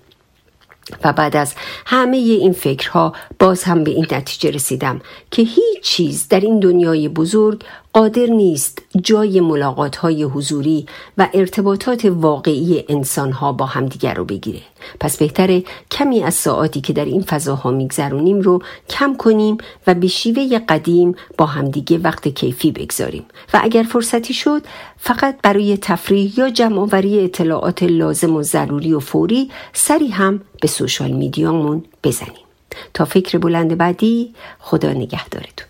و 1.05 1.12
بعد 1.12 1.37
از 1.37 1.55
همه 1.87 2.16
این 2.16 2.53
فکرها 2.53 3.12
باز 3.39 3.62
هم 3.62 3.84
به 3.84 3.91
این 3.91 4.07
نتیجه 4.11 4.51
رسیدم 4.51 5.01
که 5.30 5.43
هیچ 5.43 5.82
چیز 5.82 6.28
در 6.28 6.41
این 6.41 6.61
دنیای 6.61 7.09
بزرگ 7.09 7.64
قادر 7.97 8.26
نیست 8.26 8.82
جای 9.03 9.41
ملاقات 9.41 9.97
های 9.97 10.22
حضوری 10.22 10.87
و 11.18 11.28
ارتباطات 11.34 12.05
واقعی 12.05 12.84
انسان 12.89 13.32
ها 13.32 13.53
با 13.53 13.66
همدیگر 13.66 14.14
رو 14.14 14.24
بگیره. 14.24 14.61
پس 15.01 15.16
بهتره 15.16 15.64
کمی 15.91 16.22
از 16.22 16.34
ساعاتی 16.34 16.80
که 16.80 16.93
در 16.93 17.05
این 17.05 17.22
فضاها 17.22 17.70
میگذرونیم 17.70 18.41
رو 18.41 18.62
کم 18.91 19.16
کنیم 19.16 19.59
و 19.87 19.95
به 19.95 20.07
شیوه 20.07 20.59
قدیم 20.59 21.14
با 21.39 21.47
همدیگه 21.47 21.99
وقت 21.99 22.28
کیفی 22.28 22.72
بگذاریم. 22.72 23.24
و 23.55 23.61
اگر 23.62 23.82
فرصتی 23.82 24.34
شد 24.34 24.62
فقط 25.07 25.39
برای 25.43 25.77
تفریح 25.77 26.39
یا 26.39 26.51
جمعآوری 26.51 27.25
اطلاعات 27.25 27.83
لازم 27.83 28.37
و 28.37 28.43
ضروری 28.43 28.93
و 28.93 29.01
فوری 29.01 29.51
سری 29.73 30.09
هم 30.09 30.41
به 30.61 30.69
سوشال 30.69 31.11
میدیامون 31.11 31.85
بزنیم. 32.05 32.47
تا 32.95 33.05
فکر 33.05 33.39
بلند 33.39 33.79
بعدی 33.79 34.35
خدا 34.59 34.93
نگهدارتون. 34.93 35.67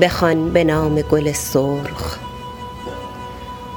بخوان 0.00 0.50
به 0.50 0.64
نام 0.64 1.02
گل 1.02 1.32
سرخ 1.32 2.31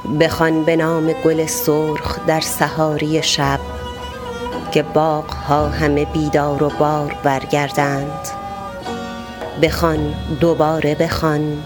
بخوان 0.06 0.64
به 0.64 0.76
نام 0.76 1.12
گل 1.12 1.46
سرخ 1.46 2.18
در 2.26 2.40
سهاری 2.40 3.22
شب 3.22 3.60
که 4.72 4.82
باغ 4.82 5.30
ها 5.30 5.68
همه 5.68 6.04
بیدار 6.04 6.62
و 6.62 6.70
بار 6.78 7.16
برگردند. 7.22 8.28
بخوان 9.62 10.14
دوباره 10.40 10.94
بخوان 10.94 11.62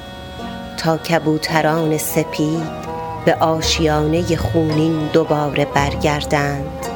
تا 0.77 0.97
کبوتران 0.97 1.99
سپید 1.99 2.81
به 3.25 3.35
آشیانه 3.35 4.37
خونین 4.37 4.99
دوباره 5.13 5.65
برگردند. 5.65 6.87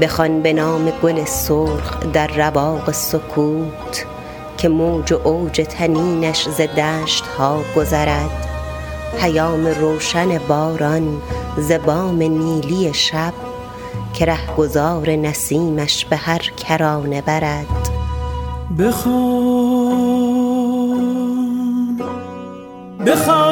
بخوان 0.00 0.42
به 0.42 0.52
نام 0.52 0.90
گل 1.02 1.24
سرخ 1.24 2.00
در 2.12 2.26
رواق 2.26 2.92
سکوت 2.92 4.06
که 4.58 4.68
موج 4.68 5.12
و 5.12 5.20
اوج 5.24 5.66
تنینش 5.68 6.48
ز 6.48 6.60
دشت 6.60 7.26
ها 7.26 7.60
گذرد. 7.76 8.53
پیام 9.20 9.66
روشن 9.66 10.38
باران 10.38 11.22
ز 11.58 11.72
بام 11.72 12.22
نیلی 12.22 12.94
شب 12.94 13.32
که 14.14 14.24
رهگذار 14.24 15.10
نسیمش 15.10 16.04
به 16.04 16.16
هر 16.16 16.38
کرانه 16.38 17.22
برد. 17.22 17.66
بخوان 18.78 20.34
بخوان. 23.06 23.43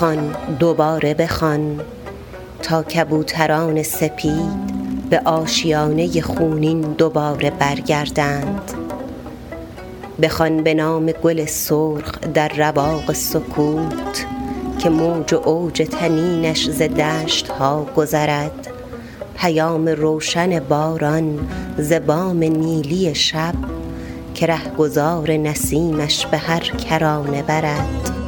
بخوان 0.00 0.36
دوباره 0.58 1.14
بخوان. 1.14 1.80
تا 2.62 2.82
کبوتران 2.82 3.82
سپید 3.82 5.10
به 5.10 5.20
آشیانه 5.24 6.20
خونین 6.20 6.80
دوباره 6.80 7.50
برگردند. 7.50 8.72
بخوان 10.22 10.62
به 10.62 10.74
نام 10.74 11.12
گل 11.12 11.44
سرخ 11.44 12.20
در 12.34 12.48
رواق 12.48 13.12
سکوت 13.12 14.26
که 14.78 14.90
موج 14.90 15.32
و 15.32 15.36
اوج 15.36 15.82
تنینش 15.90 16.70
ز 16.70 16.82
دشت 16.82 17.48
ها 17.48 17.86
گذرد. 17.96 18.66
پیام 19.36 19.88
روشن 19.88 20.60
باران 20.60 21.38
ز 21.78 21.92
بام 21.92 22.38
نیلی 22.38 23.14
شب 23.14 23.54
که 24.34 24.46
رهگذار 24.46 25.30
نسیمش 25.30 26.26
به 26.26 26.38
هر 26.38 26.60
کرانه 26.60 27.42
برد. 27.42 28.19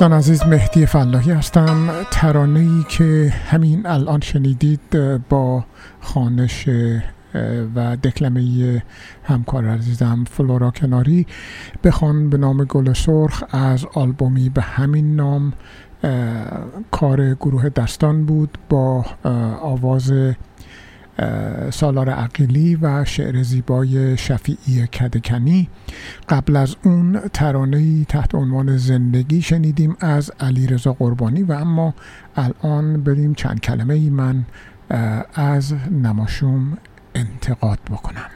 دوستان 0.00 0.18
عزیز 0.18 0.46
مهدی 0.46 0.86
فلاحی 0.86 1.30
هستم. 1.30 1.88
ترانه 2.10 2.60
ای 2.60 2.84
که 2.88 3.32
همین 3.46 3.86
الان 3.86 4.20
شنیدید 4.20 4.80
با 5.28 5.64
خانش 6.00 6.68
و 7.74 7.96
دکلمه 7.96 8.82
همکار 9.24 9.68
عزیزم 9.68 10.24
فلورا 10.30 10.70
کناری. 10.70 11.26
بخوان 11.84 12.30
به 12.30 12.38
نام 12.38 12.64
گل 12.64 12.92
سرخ 12.92 13.44
از 13.50 13.86
آلبومی 13.94 14.48
به 14.48 14.62
همین 14.62 15.16
نام 15.16 15.52
کار 16.90 17.34
گروه 17.34 17.68
دستان 17.68 18.24
بود 18.24 18.58
با 18.68 19.04
آواز 19.62 20.12
سالار 21.70 22.10
عقیلی 22.10 22.78
و 22.82 23.04
شعر 23.04 23.42
زیبای 23.42 24.16
شفیعی 24.16 24.86
کدکنی. 24.86 25.68
قبل 26.30 26.56
از 26.56 26.76
اون 26.82 27.20
ترانه 27.32 28.04
تحت 28.04 28.34
عنوان 28.34 28.76
زندگی 28.76 29.42
شنیدیم 29.42 29.96
از 30.00 30.32
علی 30.40 30.66
رضا 30.66 30.92
قربانی 30.92 31.42
و 31.42 31.52
اما 31.52 31.94
الان 32.36 33.02
بریم 33.02 33.34
چند 33.34 33.60
کلمه 33.60 33.94
ای 33.94 34.10
من 34.10 34.44
از 35.34 35.74
نماشوم 36.02 36.78
انتقاد 37.14 37.78
بکنم. 37.90 38.30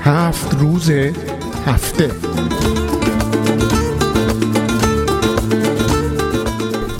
هفت 0.00 0.54
روز 0.54 0.90
هفته. 1.66 2.10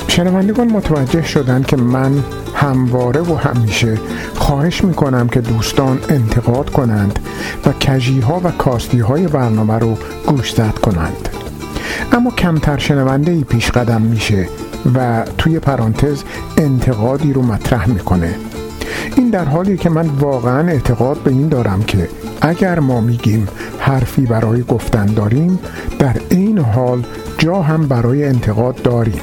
شنوندگان 0.09 0.68
متوجه 0.72 1.22
شدن 1.22 1.62
که 1.62 1.76
من 1.76 2.24
همواره 2.55 3.20
و 3.20 3.34
همیشه 3.34 3.99
خواهش 4.45 4.84
می‌کنم 4.84 5.28
که 5.28 5.40
دوستان 5.40 5.99
انتقاد 6.09 6.70
کنند 6.70 7.18
و 7.66 7.72
کجی 7.72 8.20
ها 8.20 8.40
و 8.45 8.51
کاستی 8.51 8.99
های 8.99 9.28
برنامه 9.28 9.78
رو 9.78 9.99
گوشزد 10.26 10.74
کنند. 10.82 11.28
اما 12.12 12.30
کمتر 12.30 12.78
شنونده 12.78 13.32
ای 13.32 13.45
پیش 13.45 13.70
قدم 13.70 14.01
میشه 14.01 14.49
و 14.95 15.24
توی 15.38 15.59
پرانتز 15.59 16.22
انتقادی 16.59 17.32
رو 17.32 17.42
مطرح 17.42 17.88
می‌کنه. 17.88 18.34
این 19.16 19.30
در 19.30 19.45
حالی 19.45 19.76
که 19.76 19.90
من 19.90 20.07
واقعا 20.07 20.68
اعتقاد 20.68 21.18
به 21.18 21.30
این 21.30 21.49
دارم 21.49 21.82
که 21.82 22.09
اگر 22.40 22.78
ما 22.78 23.01
میگیم 23.01 23.49
حرفی 23.78 24.26
برای 24.26 24.62
گفتن 24.62 25.07
داریم 25.07 25.59
در 25.99 26.16
این 26.30 26.59
حال 26.59 27.03
جا 27.38 27.62
هم 27.62 27.88
برای 27.88 28.24
انتقاد 28.24 28.82
داریم. 28.82 29.20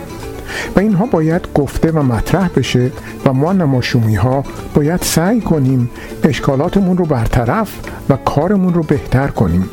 و 0.76 0.80
اینها 0.80 1.06
باید 1.06 1.48
گفته 1.56 1.92
و 1.92 2.04
مطرح 2.04 2.50
بشه 2.56 2.92
و 3.26 3.34
ما 3.34 3.54
نماشومی 3.54 4.16
ها 4.16 4.44
باید 4.74 5.02
سعی 5.02 5.42
کنیم 5.42 5.90
اشکالاتمون 6.24 6.98
رو 6.98 7.06
برطرف 7.06 7.80
و 8.10 8.16
کارمون 8.16 8.74
رو 8.74 8.84
بهتر 8.84 9.28
کنیم. 9.28 9.70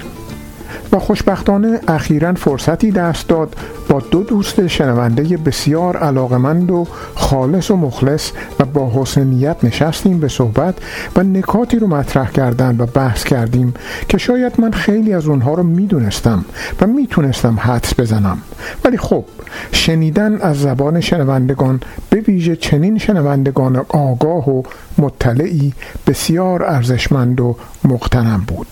و 0.93 0.99
خوشبختانه 0.99 1.81
اخیرا 1.89 2.35
فرصتی 2.35 2.91
دست 2.91 3.29
داد 3.29 3.57
با 3.89 4.01
دو 4.11 4.23
دوست 4.23 4.67
شنونده 4.67 5.37
بسیار 5.37 5.97
علاقمند 5.97 6.71
و 6.71 6.87
خالص 7.15 7.71
و 7.71 7.77
مخلص 7.77 8.31
و 8.61 8.65
با 8.65 8.93
حسن 8.95 9.23
نیت 9.23 9.57
نشستیم 9.65 10.21
به 10.21 10.29
صحبت 10.29 10.75
و 11.17 11.23
نکاتی 11.23 11.79
رو 11.79 11.87
مطرح 11.87 12.31
کردن 12.31 12.77
و 12.79 12.87
بحث 12.87 13.25
کردیم 13.25 13.75
که 14.09 14.19
شاید 14.19 14.61
من 14.61 14.71
خیلی 14.71 15.15
از 15.15 15.27
اونها 15.27 15.55
رو 15.55 15.63
می‌دونستم 15.63 16.45
و 16.81 16.87
می‌تونستم 16.87 17.59
حدس 17.61 18.01
بزنم. 18.01 18.39
ولی 18.85 18.97
خب 18.97 19.25
شنیدن 19.73 20.41
از 20.41 20.61
زبان 20.61 21.01
شنوندگان 21.01 21.81
به 22.11 22.21
ویژه 22.21 22.57
چنین 22.57 22.99
شنوندگان 22.99 23.77
آگاه 23.89 24.51
و 24.51 24.63
مطلعی 24.99 25.73
بسیار 26.07 26.63
ارزشمند 26.63 27.41
و 27.41 27.57
مقتنم 27.85 28.45
بود. 28.47 28.67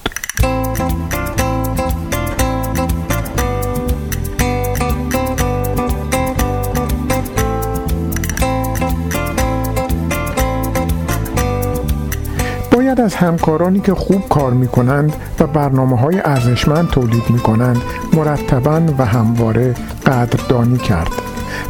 باید 12.97 13.07
از 13.07 13.15
همکارانی 13.15 13.81
که 13.81 13.95
خوب 13.95 14.29
کار 14.29 14.53
می 14.53 14.69
کنند 14.69 15.13
و 15.41 15.47
برنامه 15.47 15.97
های 15.97 16.21
ارزشمند 16.25 16.89
تولید 16.89 17.31
می 17.31 17.39
کنند 17.39 17.83
مرتبا 18.13 18.81
و 18.99 19.05
همواره 19.05 19.75
قدردانی 20.07 20.79
کرد. 20.79 21.11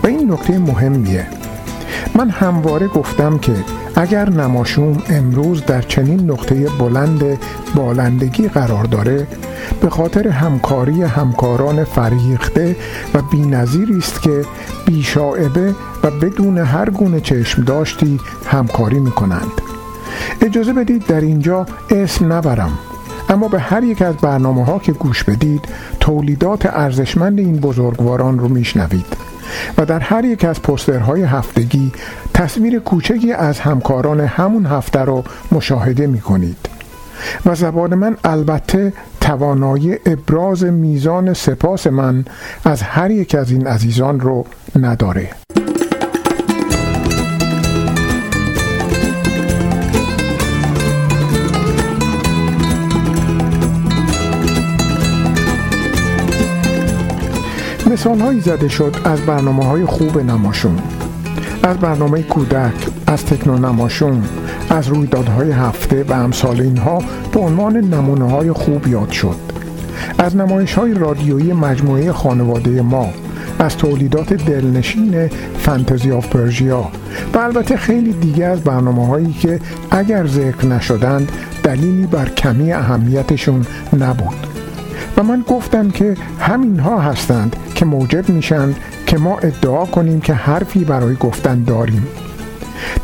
و 0.03 0.07
این 0.07 0.33
نکته 0.33 0.59
مهمیه. 0.59 1.27
من 2.15 2.31
همواره 2.31 2.89
گفتم 2.89 3.39
که 3.39 3.53
اگر 3.97 4.31
نماشوم 4.31 5.03
امروز 5.09 5.65
در 5.65 5.83
چنین 5.83 6.31
نقطه 6.31 6.69
بلند 6.79 7.39
بالندگی 7.75 8.49
قرار 8.49 8.85
داره 8.85 9.27
به 9.81 9.91
خاطر 9.91 10.29
همکاری 10.29 11.03
همکاران 11.03 11.85
فریخته 11.85 12.77
و 13.15 13.23
بینظیری 13.23 13.99
است 13.99 14.23
که 14.23 14.45
بیشاعبه 14.87 15.75
و 16.03 16.11
بدون 16.11 16.59
هر 16.59 16.91
گونه 16.91 17.21
چشم 17.21 17.63
داشتی 17.63 18.21
همکاری 18.47 18.99
می 18.99 19.11
کنند 19.11 19.66
اجازه 20.41 20.73
بدید 20.73 21.07
در 21.07 21.21
اینجا 21.21 21.67
اسم 21.91 22.33
نبرم. 22.33 22.79
اما 23.29 23.49
به 23.49 23.61
هر 23.61 23.85
یک 23.85 24.03
از 24.03 24.17
برنامه 24.17 24.65
ها 24.65 24.79
که 24.79 24.93
گوش 24.93 25.25
بدید 25.25 25.61
تولیدات 26.01 26.67
ارزشمند 26.67 27.39
این 27.39 27.57
بزرگواران 27.57 28.39
رو 28.39 28.49
میشنوید. 28.49 29.17
و 29.79 29.85
در 29.87 30.01
هر 30.01 30.25
یک 30.25 30.45
از 30.45 30.63
پسترهای 30.63 31.23
هفتگی 31.23 31.93
تصویر 32.35 32.79
کوچکی 32.79 33.33
از 33.33 33.61
همکاران 33.61 34.21
همون 34.21 34.67
هفته 34.67 35.01
رو 35.01 35.25
مشاهده 35.53 36.07
می 36.07 36.21
کنید 36.21 36.69
و 37.47 37.55
زبان 37.55 37.95
من 37.95 38.17
البته 38.25 38.93
توانایی 39.21 39.97
ابراز 40.07 40.65
میزان 40.65 41.35
سپاس 41.35 41.87
من 41.87 42.25
از 42.65 42.83
هر 42.83 43.11
یک 43.11 43.35
از 43.35 43.51
این 43.51 43.67
عزیزان 43.67 44.21
رو 44.21 44.47
نداره. 44.81 45.31
مثال 58.07 58.21
هایی 58.21 58.41
زده 58.41 58.69
شد 58.69 58.97
از 59.05 59.21
برنامه 59.21 59.65
های 59.65 59.85
خوب 59.85 60.19
نماشون 60.19 60.79
از 61.63 61.77
برنامه 61.77 62.23
کودک 62.23 62.87
از 63.07 63.25
تکنو 63.25 63.59
نماشون 63.59 64.23
از 64.71 64.89
رویدادهای 64.89 65.51
هفته 65.51 66.05
و 66.05 66.13
امثال 66.13 66.61
اینها 66.61 66.99
به 67.33 67.41
عنوان 67.41 67.77
نمونه 67.77 68.31
های 68.31 68.53
خوب 68.53 68.87
یاد 68.87 69.11
شد. 69.11 69.37
از 70.19 70.37
نمایش 70.37 70.75
های 70.75 70.95
رادیویی 70.95 71.53
مجموعه 71.53 72.13
خانواده 72.13 72.83
ما 72.83 73.09
از 73.59 73.77
تولیدات 73.77 74.33
دلنشین 74.33 75.29
فانتزی 75.59 76.13
آف 76.13 76.29
پرژیا 76.29 76.91
و 77.35 77.39
البته 77.39 77.77
خیلی 77.77 78.13
دیگه 78.13 78.45
از 78.45 78.61
برنامه 78.61 79.07
هایی 79.07 79.33
که 79.33 79.61
اگر 79.91 80.27
ذکر 80.27 80.67
نشدند 80.67 81.33
دلیلی 81.63 82.07
بر 82.07 82.29
کمی 82.29 82.73
اهمیتشون 82.73 83.67
نبود. 83.99 84.56
و 85.17 85.23
من 85.23 85.45
گفتم 85.49 85.91
که 85.91 86.17
همین 86.41 86.79
ها 86.79 87.01
هستند 87.01 87.57
که 87.75 87.85
موجب 87.85 88.29
میشن 88.29 88.75
که 89.07 89.19
ما 89.19 89.39
ادعا 89.39 89.85
کنیم 89.85 90.21
که 90.21 90.35
حرفی 90.35 90.85
برای 90.85 91.17
گفتن 91.17 91.63
داریم. 91.63 92.07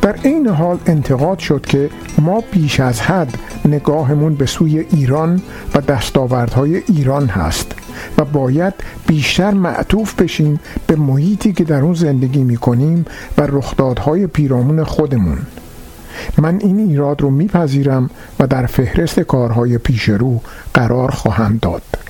در 0.03 0.17
این 0.23 0.49
حال 0.49 0.79
انتقاد 0.87 1.39
شد 1.39 1.67
که 1.67 1.91
ما 2.19 2.45
بیش 2.53 2.81
از 2.81 3.01
حد 3.01 3.39
نگاهمون 3.65 4.35
به 4.35 4.47
سوی 4.47 4.79
ایران 4.79 5.43
و 5.75 5.81
دستاوردهای 5.81 6.77
ایران 6.77 7.27
هست 7.27 7.75
و 8.19 8.25
باید 8.25 8.75
بیشتر 9.07 9.51
معطوف 9.51 10.15
بشیم 10.15 10.61
به 10.87 10.97
محیطی 10.97 11.53
که 11.53 11.65
در 11.65 11.81
اون 11.81 11.95
زندگی 11.95 12.45
می 12.45 12.57
کنیم 12.57 13.05
و 13.39 13.43
رخدادهای 13.43 14.27
پیرامون 14.27 14.85
خودمون. 14.85 15.39
من 16.39 16.59
این 16.61 16.79
ایراد 16.79 17.23
رو 17.23 17.31
میپذیرم 17.31 18.11
و 18.41 18.47
در 18.47 18.67
فهرست 18.67 19.21
کارهای 19.21 19.79
پیش 19.79 20.09
رو 20.09 20.41
قرار 20.75 21.11
خواهم 21.11 21.59
داد. 21.63 22.02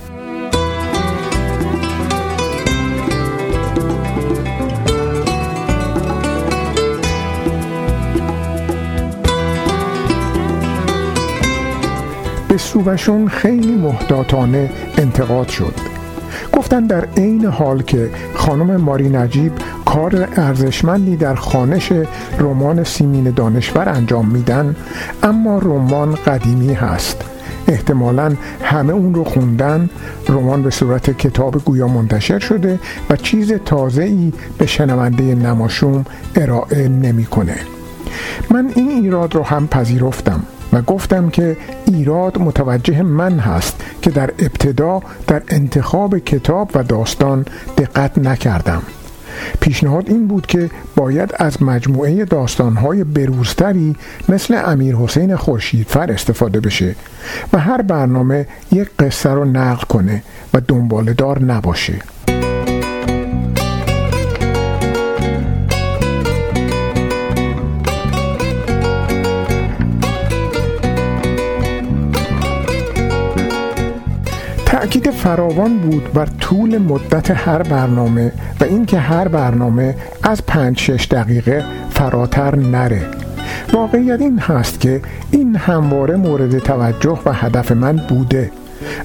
سووشون 12.73 13.29
خیلی 13.29 13.77
محتاطانه 13.77 14.71
انتقاد 14.99 15.49
شد. 15.49 15.75
گفتن 16.53 16.87
در 16.87 17.05
عین 17.17 17.45
حال 17.45 17.83
که 17.83 18.11
خانم 18.35 18.77
ماری 18.77 19.09
نجیب 19.09 19.53
کار 19.85 20.29
ارزشمندی 20.37 21.17
در 21.17 21.35
خانش 21.35 21.93
رمان 22.39 22.85
سیمین 22.85 23.31
دانشور 23.31 23.89
انجام 23.89 24.29
میدن 24.29 24.77
اما 25.23 25.59
رمان 25.59 26.15
قدیمی 26.15 26.73
هست. 26.73 27.25
احتمالا 27.69 28.35
همه 28.63 28.93
اون 28.93 29.15
رو 29.15 29.25
خوندن 29.25 29.91
رمان 30.29 30.63
به 30.63 30.71
صورت 30.71 31.19
کتاب 31.19 31.65
گویا 31.65 31.89
منتشر 31.89 32.39
شده 32.39 32.79
و 33.11 33.17
چیز 33.17 33.53
تازه 33.53 34.03
ای 34.03 34.33
به 34.59 34.67
شنونده 34.67 35.23
نماشوم 35.23 36.07
ارائه 36.37 36.89
نمی‌کنه. 36.89 37.57
من 38.51 38.71
این 38.75 38.91
ایراد 38.91 39.35
رو 39.35 39.43
هم 39.43 39.69
پذیرفتم. 39.69 40.43
و 40.73 40.83
گفتم 40.83 41.31
که 41.31 41.57
ایراد 41.87 42.39
متوجه 42.39 43.03
من 43.03 43.39
هست 43.39 43.85
که 44.03 44.11
در 44.11 44.31
ابتدا 44.39 45.01
در 45.27 45.43
انتخاب 45.49 46.19
کتاب 46.19 46.71
و 46.75 46.83
داستان 46.83 47.47
دقت 47.79 48.19
نکردم. 48.19 48.83
پیشنهاد 49.61 50.09
این 50.09 50.27
بود 50.27 50.47
که 50.47 50.71
باید 50.97 51.35
از 51.39 51.63
مجموعه 51.63 52.25
داستانهای 52.25 53.05
بروزتری 53.05 53.97
مثل 54.29 54.63
امیر 54.65 54.97
حسین 54.97 55.37
خورشیدفر 55.37 56.13
استفاده 56.13 56.61
بشه 56.61 56.95
و 57.53 57.59
هر 57.59 57.83
برنامه 57.83 58.47
یک 58.73 58.89
قصه 58.99 59.31
رو 59.31 59.45
نقل 59.45 59.85
کنه 59.85 60.23
و 60.55 60.61
دنبالدار 60.69 61.43
نباشه. 61.43 61.95
تأکید 74.93 75.11
فراوان 75.11 75.79
بود 75.79 76.13
بر 76.13 76.27
طول 76.27 76.79
مدت 76.79 77.31
هر 77.31 77.63
برنامه 77.63 78.33
و 78.61 78.65
اینکه 78.65 78.99
هر 78.99 79.29
برنامه 79.29 79.97
از 80.23 80.47
پنج 80.47 80.79
شش 80.79 81.09
دقیقه 81.11 81.65
فراتر 81.91 82.57
نره. 82.57 83.03
واقعیت 83.73 84.21
این 84.21 84.39
هست 84.39 84.81
که 84.81 85.01
این 85.31 85.57
همواره 85.57 86.17
مورد 86.17 86.59
توجه 86.59 87.19
و 87.27 87.33
هدف 87.33 87.73
من 87.73 87.97
بوده. 88.09 88.51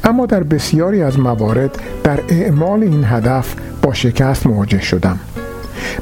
اما 0.03 0.25
در 0.25 0.43
بسیاری 0.43 1.01
از 1.01 1.19
موارد 1.19 1.77
در 2.03 2.19
اعمال 2.29 2.83
این 2.83 3.03
هدف 3.03 3.55
با 3.81 3.93
شکست 3.93 4.47
مواجه 4.47 4.81
شدم. 4.81 5.19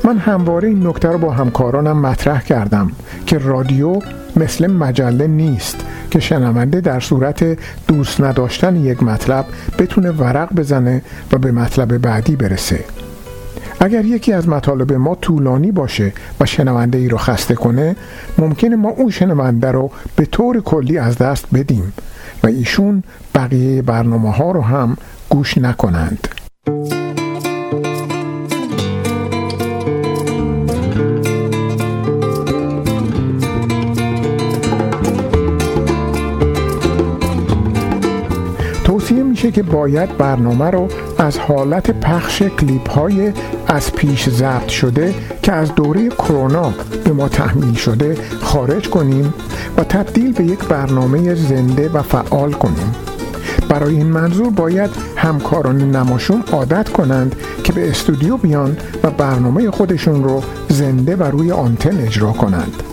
من 0.04 0.18
همواره 0.18 0.68
این 0.68 0.88
نکته 0.88 1.10
رو 1.10 1.18
با 1.18 1.32
همکارانم 1.32 2.02
مطرح 2.02 2.42
کردم 2.42 2.92
که 3.26 3.38
رادیو 3.38 4.00
مثل 4.36 4.68
مجله 4.68 5.28
نیست. 5.28 5.86
که 6.16 6.22
شنونده 6.22 6.82
در 6.82 7.00
صورت 7.00 7.58
دوست 7.88 8.22
نداشتن 8.22 8.76
یک 8.76 9.04
مطلب 9.04 9.46
بتونه 9.80 10.12
ورق 10.12 10.54
بزنه 10.54 11.02
و 11.32 11.38
به 11.38 11.52
مطلب 11.52 11.98
بعدی 11.98 12.36
برسه. 12.36 12.80
اگر 13.80 14.06
یکی 14.06 14.34
از 14.34 14.50
مطالب 14.50 14.94
ما 14.94 15.16
طولانی 15.16 15.72
باشه 15.72 16.14
و 16.40 16.46
شنونده 16.46 16.98
ای 16.98 17.08
رو 17.08 17.18
خسته 17.18 17.56
کنه 17.56 17.96
ممکنه 18.38 18.76
ما 18.76 18.90
اون 18.90 19.10
شنونده 19.10 19.72
رو 19.72 19.92
به 20.16 20.26
طور 20.26 20.62
کلی 20.62 20.98
از 20.98 21.18
دست 21.18 21.46
بدیم 21.54 21.94
و 22.44 22.48
ایشون 22.48 23.04
بقیه 23.36 23.82
برنامه 23.82 24.32
ها 24.32 24.52
رو 24.52 24.62
هم 24.62 24.98
گوش 25.30 25.58
نکنند. 25.58 26.45
که 39.56 39.64
باید 39.64 40.18
برنامه 40.18 40.66
رو 40.66 40.88
از 41.18 41.40
حالت 41.40 41.92
پخش 41.92 42.42
کلیپ 42.42 42.90
های 42.90 43.34
از 43.68 43.94
پیش 43.94 44.30
ضبط 44.30 44.68
شده 44.68 45.16
که 45.42 45.52
از 45.52 45.76
دوره 45.76 46.10
کرونا 46.10 46.74
به 47.04 47.12
ما 47.12 47.30
تحمیل 47.30 47.74
شده 47.74 48.18
خارج 48.42 48.90
کنیم 48.90 49.34
و 49.78 49.84
تبدیل 49.84 50.34
به 50.34 50.44
یک 50.44 50.60
برنامه 50.60 51.36
زنده 51.36 51.90
و 51.90 52.02
فعال 52.02 52.52
کنیم. 52.52 52.96
برای 53.70 53.96
این 53.96 54.08
منظور 54.08 54.50
باید 54.50 54.90
همکاران 55.16 55.92
نماشون 55.92 56.44
عادت 56.52 56.90
کنند 56.90 57.36
که 57.64 57.74
به 57.74 57.90
استودیو 57.90 58.38
بیان 58.38 58.78
و 59.04 59.10
برنامه 59.10 59.72
خودشون 59.72 60.24
رو 60.24 60.44
زنده 60.70 61.16
و 61.16 61.24
روی 61.24 61.52
آنتن 61.52 61.98
اجرا 62.00 62.32
کنند. 62.32 62.84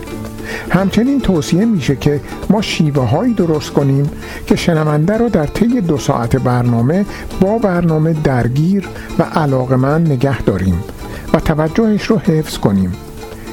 همچنین 0.73 1.21
توصیه 1.21 1.65
میشه 1.65 1.95
که 1.95 2.21
ما 2.49 2.61
شیوه 2.61 3.03
هایی 3.03 3.33
درست 3.33 3.73
کنیم 3.73 4.09
که 4.47 4.55
شنونده 4.55 5.17
رو 5.17 5.29
در 5.29 5.45
طی 5.45 5.81
دو 5.81 5.97
ساعت 5.97 6.35
برنامه 6.35 7.05
با 7.41 7.57
برنامه 7.57 8.13
درگیر 8.13 8.87
و 9.19 9.23
علاقمند 9.23 10.11
نگه 10.11 10.41
داریم 10.41 10.83
و 11.33 11.39
توجهش 11.39 12.03
رو 12.03 12.17
حفظ 12.17 12.57
کنیم. 12.57 12.93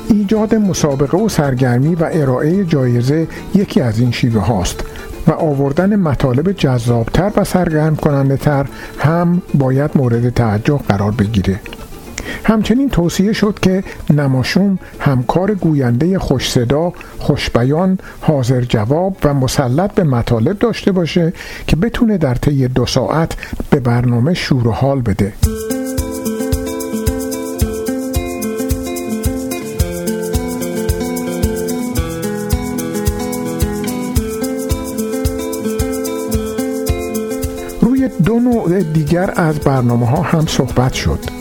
ایجاد 0.09 0.55
مسابقه 0.55 1.19
و 1.19 1.29
سرگرمی 1.29 1.95
و 1.95 2.09
ارائه 2.13 2.65
جایزه 2.65 3.29
یکی 3.55 3.81
از 3.81 3.99
این 3.99 4.11
شیوه 4.11 4.41
هاست 4.41 4.85
و 5.27 5.33
آوردن 5.33 5.97
مطالب 5.97 6.53
جذابتر 6.53 7.33
و 7.37 7.45
سرگرم 7.45 7.97
کننده 7.97 8.37
تر 8.37 8.67
هم 8.99 9.43
باید 9.55 9.91
مورد 9.95 10.31
توجه 10.31 10.81
قرار 10.89 11.11
بگیره. 11.11 11.61
همچنین 12.45 12.89
توصیه 12.89 13.33
شد 13.33 13.59
که 13.63 13.85
نماشوم 14.11 14.79
همکار 14.99 15.55
گوینده 15.55 16.19
خوش 16.19 16.51
صدا، 16.51 16.93
خوشبیان، 17.19 17.99
حاضر 18.21 18.61
جواب 18.61 19.17
و 19.25 19.35
مسلط 19.35 19.95
به 19.95 20.05
مطالب 20.05 20.59
داشته 20.59 20.93
باشه 20.93 21.33
که 21.67 21.77
بتونه 21.77 22.19
در 22.19 22.35
طی 22.35 22.69
دو 22.69 22.87
ساعت 22.87 23.37
به 23.71 23.81
برنامه 23.81 24.35
شور 24.35 24.69
و 24.69 24.73
حال 24.73 25.01
بده. 25.01 25.33
دو 38.25 38.39
نوع 38.39 38.83
دیگر 38.83 39.33
از 39.37 39.61
برنامه 39.61 40.07
ها 40.07 40.23
هم 40.23 40.47
صحبت 40.47 40.93
شد 40.93 41.40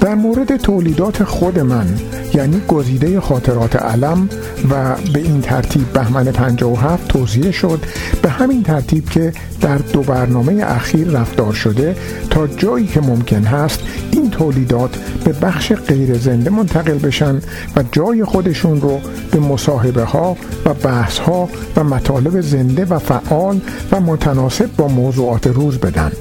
در 0.00 0.14
مورد 0.14 0.56
تولیدات 0.56 1.24
خود 1.24 1.58
من 1.58 1.86
یعنی 2.34 2.62
گزیده 2.68 3.20
خاطرات 3.20 3.76
علم 3.76 4.28
و 4.70 4.96
به 5.12 5.20
این 5.20 5.40
ترتیب 5.40 5.92
بهمن 5.92 6.24
57 6.24 7.08
توضیح 7.08 7.50
شد 7.50 7.80
به 8.22 8.30
همین 8.30 8.62
ترتیب 8.62 9.10
که 9.10 9.32
در 9.60 9.78
دو 9.78 10.02
برنامه 10.02 10.64
اخیر 10.66 11.08
رفتار 11.08 11.52
شده 11.52 11.96
تا 12.30 12.46
جایی 12.46 12.86
که 12.86 13.00
ممکن 13.00 13.44
هست 13.44 13.80
این 14.10 14.30
تولیدات 14.30 14.96
به 15.24 15.32
بخش 15.32 15.72
غیر 15.72 16.18
زنده 16.18 16.50
منتقل 16.50 16.98
بشن 16.98 17.36
و 17.76 17.84
جای 17.92 18.24
خودشون 18.24 18.80
رو 18.80 19.00
به 19.32 19.38
مصاحبه 19.38 20.04
ها 20.04 20.36
و 20.64 20.74
بحث 20.74 21.18
ها 21.18 21.48
و 21.76 21.84
مطالب 21.84 22.40
زنده 22.40 22.84
و 22.84 22.98
فعال 22.98 23.60
و 23.92 24.00
متناسب 24.00 24.76
با 24.76 24.88
موضوعات 24.88 25.46
روز 25.46 25.78
بدن. 25.78 26.12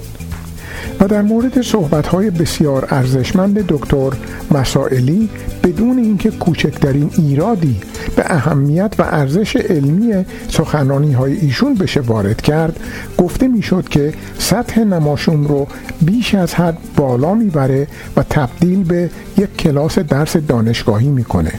و 1.00 1.08
در 1.08 1.22
مورد 1.22 1.62
صحبت‌های 1.62 2.30
بسیار 2.30 2.88
ارزشمند 2.90 3.68
دکتر 3.68 4.10
مسائلی 4.52 5.30
بدون 5.64 5.98
اینکه 5.98 6.32
کوچکترین 6.32 7.10
ایرادی 7.18 7.76
به 8.16 8.24
اهمیت 8.26 8.94
و 9.00 9.02
ارزش 9.02 9.56
علمی 9.56 10.26
سخنرانی 10.50 11.14
های 11.14 11.34
ایشون 11.34 11.76
بشه 11.76 12.00
وارد 12.00 12.42
کرد 12.42 12.80
گفته 13.18 13.48
می‌شد 13.48 13.90
که 13.90 14.14
سطح 14.38 14.84
نماشون 14.84 15.48
رو 15.48 15.68
بیش 16.02 16.36
از 16.36 16.54
حد 16.54 16.78
بالا 16.96 17.34
می‌بره 17.34 17.88
و 18.18 18.24
تبدیل 18.24 18.84
به 18.84 19.10
یک 19.38 19.58
کلاس 19.58 20.00
درس 20.00 20.38
دانشگاهی 20.38 21.10
می‌کنه. 21.10 21.52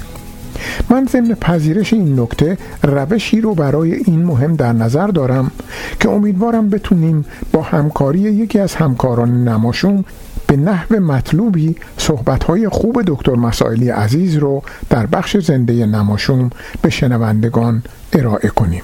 من 0.91 1.07
ضمن 1.07 1.35
پذیرش 1.35 1.93
این 1.93 2.21
نکته 2.21 2.59
روشی 2.83 3.41
رو 3.41 3.55
برای 3.55 3.95
این 3.95 4.25
مهم 4.25 4.57
در 4.57 4.73
نظر 4.73 5.07
دارم 5.07 5.51
که 6.01 6.11
امیدوارم 6.11 6.71
بتونیم 6.71 7.25
با 7.53 7.63
همکاری 7.63 8.19
یکی 8.19 8.59
از 8.59 8.75
همکاران 8.75 9.49
نماشوم 9.49 10.05
به 10.47 10.57
نحو 10.57 11.01
مطلوبی 11.01 11.77
صحبتهای 11.97 12.69
خوب 12.69 13.03
دکتر 13.07 13.35
مسائلی 13.35 13.89
عزیز 13.89 14.37
رو 14.37 14.63
در 14.91 15.07
بخش 15.07 15.37
زنده 15.37 15.87
نماشوم 15.87 16.51
به 16.83 16.91
شنوندگان 16.91 17.83
ارائه 18.13 18.49
کنیم. 18.49 18.83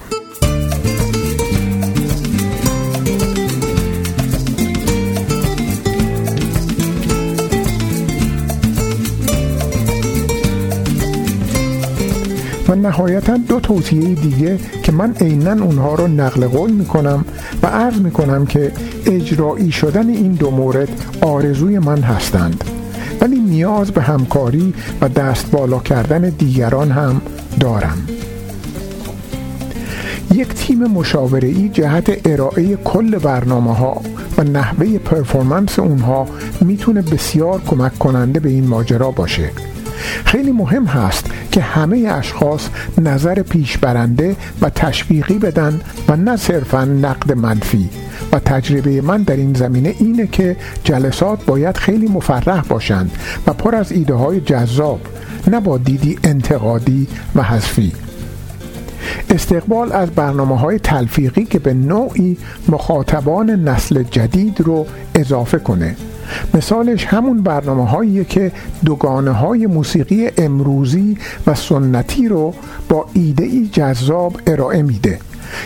و 12.69 12.75
نهایتا 12.75 13.37
دو 13.37 13.59
توصیه 13.59 14.15
دیگه 14.15 14.59
که 14.83 14.91
من 14.91 15.13
عینا 15.21 15.63
اونها 15.63 15.95
رو 15.95 16.07
نقل 16.07 16.47
قول 16.47 16.71
می‌کنم 16.71 17.25
و 17.63 17.67
عرض 17.67 17.99
می‌کنم 17.99 18.45
که 18.45 18.71
اجرایی 19.05 19.71
شدن 19.71 20.09
این 20.09 20.31
دو 20.31 20.51
مورد 20.51 20.89
آرزوی 21.21 21.79
من 21.79 22.01
هستند. 22.01 22.63
ولی 23.21 23.39
نیاز 23.39 23.91
به 23.91 24.01
همکاری 24.01 24.73
و 25.01 25.09
دست 25.09 25.51
بالا 25.51 25.79
کردن 25.79 26.29
دیگران 26.29 26.91
هم 26.91 27.21
دارم. 27.59 28.07
یک 30.33 30.47
تیم 30.47 30.83
مشاوره 30.83 31.69
جهت 31.69 32.27
ارائه 32.27 32.75
کل 32.75 33.17
برنامه 33.17 33.75
ها 33.75 34.01
و 34.37 34.43
نحوه 34.43 34.97
پرفورمنس 34.97 35.79
اونها 35.79 36.27
می‌تونه 36.61 37.01
بسیار 37.01 37.61
کمک 37.67 37.99
کننده 37.99 38.39
به 38.39 38.49
این 38.49 38.67
ماجرا 38.67 39.11
باشه. 39.11 39.49
خیلی 40.25 40.51
مهم 40.51 40.85
هست 40.85 41.25
که 41.51 41.61
همه 41.61 41.97
اشخاص 41.97 42.69
نظر 42.97 43.41
پیشبرنده 43.41 44.35
و 44.61 44.69
تشویقی 44.69 45.39
بدن 45.39 45.81
و 46.07 46.15
نه 46.15 46.35
صرفا 46.35 46.85
نقد 46.85 47.31
منفی. 47.31 47.89
و 48.31 48.39
تجربه 48.39 49.01
من 49.01 49.23
در 49.23 49.35
این 49.35 49.53
زمینه 49.53 49.95
اینه 49.99 50.27
که 50.27 50.55
جلسات 50.83 51.45
باید 51.45 51.77
خیلی 51.77 52.07
مفرح 52.07 52.61
باشند 52.61 53.11
و 53.47 53.53
پر 53.53 53.75
از 53.75 53.91
ایده 53.91 54.13
های 54.13 54.41
جذاب 54.41 54.99
نه 55.47 55.59
با 55.59 55.77
دیدی 55.77 56.19
انتقادی 56.23 57.07
و 57.35 57.43
حذفی. 57.43 57.91
استقبال 59.29 59.91
از 59.91 60.09
برنامه 60.09 60.57
های 60.57 60.79
تلفیقی 60.79 61.45
که 61.45 61.59
به 61.59 61.73
نوعی 61.73 62.37
مخاطبان 62.69 63.49
نسل 63.49 64.03
جدید 64.03 64.61
رو 64.61 64.85
اضافه 65.15 65.59
کنه. 65.59 65.95
مثالش 66.53 67.05
همون 67.05 67.41
برنامه 67.41 67.87
هایی 67.87 68.25
که 68.25 68.51
دوگانه 68.85 69.31
های 69.31 69.67
موسیقی 69.67 70.29
امروزی 70.37 71.17
و 71.47 71.55
سنتی 71.55 72.27
رو 72.27 72.53
با 72.89 73.05
ایده 73.13 73.43
ای 73.43 73.69
جذاب 73.71 74.41
ارائه 74.47 74.81
میده 74.81 75.19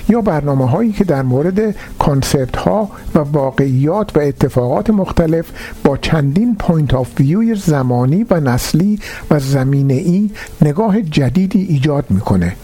یا 0.10 0.22
برنامه 0.22 0.70
هایی 0.70 0.92
که 0.92 1.04
در 1.04 1.22
مورد 1.22 1.76
concept 2.00 2.56
ها 2.56 2.90
و 3.16 3.20
واقعیات 3.20 4.18
و 4.18 4.20
اتفاقات 4.20 4.90
مختلف 4.90 5.46
با 5.84 5.98
چندین 5.98 6.56
point 6.56 6.94
of 6.94 6.99
view 6.99 7.08
ی 7.20 7.56
زمانی 7.56 8.26
و 8.30 8.40
نسلی 8.40 9.00
و 9.32 9.40
زمینه 9.40 9.94
ای 9.94 10.30
نگاه 10.62 11.02
جدیدی 11.02 11.62
ایجاد 11.62 12.06
می‌کنه. 12.10 12.56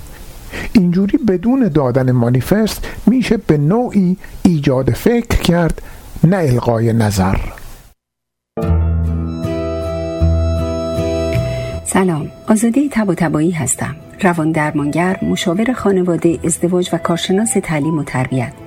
اینجوری 0.74 1.18
بدون 1.18 1.68
دادن 1.68 2.12
مانیفست 2.12 2.88
میشه 3.08 3.38
به 3.38 3.58
نوعی 3.58 4.18
ایجاد 4.44 4.90
فکر 4.90 5.42
کرد 5.42 5.82
نه 6.24 6.38
القای 6.38 6.94
نظر. 6.94 7.36
سلام 11.86 12.32
آزاده 12.48 12.90
تب 12.92 13.10
و 13.10 13.40
هستم. 13.52 13.96
روان 14.22 14.52
درمانگر 14.52 15.20
مشاور 15.22 15.74
خانواده 15.74 16.40
ازدواج 16.44 16.90
و 16.94 16.98
کارشناس 16.98 17.54
تعلیم 17.64 17.98
و 17.98 18.04
تربیت. 18.04 18.67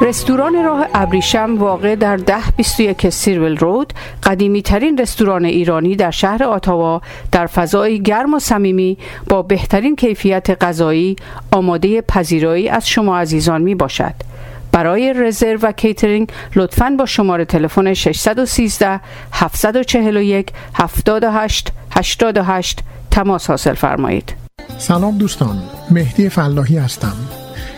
رستوران 0.00 0.64
راه 0.64 0.86
ابریشم 0.94 1.56
واقع 1.58 1.94
در 1.94 2.16
ده 2.16 2.50
21 2.56 3.08
سیرول 3.08 3.56
رود 3.56 3.92
قدیمی 4.22 4.62
ترین 4.62 4.98
رستوران 4.98 5.44
ایرانی 5.44 5.96
در 5.96 6.10
شهر 6.10 6.44
آتاوا 6.44 7.02
در 7.32 7.46
فضای 7.46 8.02
گرم 8.02 8.34
و 8.34 8.38
صمیمی 8.38 8.98
با 9.28 9.42
بهترین 9.42 9.96
کیفیت 9.96 10.64
غذایی 10.64 11.16
آماده 11.52 12.00
پذیرایی 12.00 12.68
از 12.68 12.88
شما 12.88 13.18
عزیزان 13.18 13.62
می 13.62 13.74
باشد. 13.74 14.14
برای 14.72 15.12
رزرو 15.12 15.58
و 15.62 15.72
کیترینگ 15.72 16.28
لطفاً 16.56 16.90
با 16.98 17.06
شماره 17.06 17.44
تلفن 17.44 17.94
613 17.94 19.00
741 19.32 20.50
78 20.74 21.72
88 21.90 22.80
تماس 23.10 23.50
حاصل 23.50 23.74
فرمایید. 23.74 24.34
سلام 24.78 25.18
دوستان 25.18 25.62
مهدی 25.90 26.28
فلاحی 26.28 26.76
هستم 26.76 27.43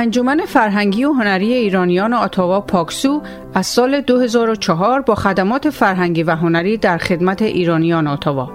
انجمن 0.00 0.40
فرهنگی 0.46 1.04
و 1.04 1.12
هنری 1.12 1.52
ایرانیان 1.52 2.12
آتاوا 2.12 2.60
پاکسو 2.60 3.22
از 3.54 3.66
سال 3.66 4.00
2004 4.00 5.00
با 5.00 5.14
خدمات 5.14 5.70
فرهنگی 5.70 6.22
و 6.22 6.34
هنری 6.34 6.76
در 6.76 6.98
خدمت 6.98 7.42
ایرانیان 7.42 8.06
آتاوا 8.06 8.50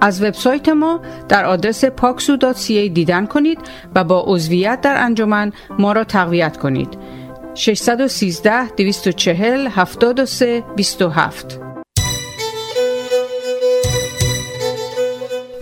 از 0.00 0.22
وبسایت 0.22 0.68
ما 0.68 1.00
در 1.28 1.44
آدرس 1.44 1.84
paksu.ca 1.84 2.68
دیدن 2.68 3.26
کنید 3.26 3.58
و 3.94 4.04
با 4.04 4.24
عضویت 4.26 4.80
در 4.80 4.96
انجمن 5.04 5.52
ما 5.78 5.92
را 5.92 6.04
تقویت 6.04 6.56
کنید. 6.56 6.98
613 7.54 8.68
240 8.68 9.66
73 9.66 10.64
27 10.76 11.60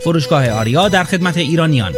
فروشگاه 0.04 0.50
آریا 0.50 0.88
در 0.88 1.04
خدمت 1.04 1.36
ایرانیان. 1.36 1.92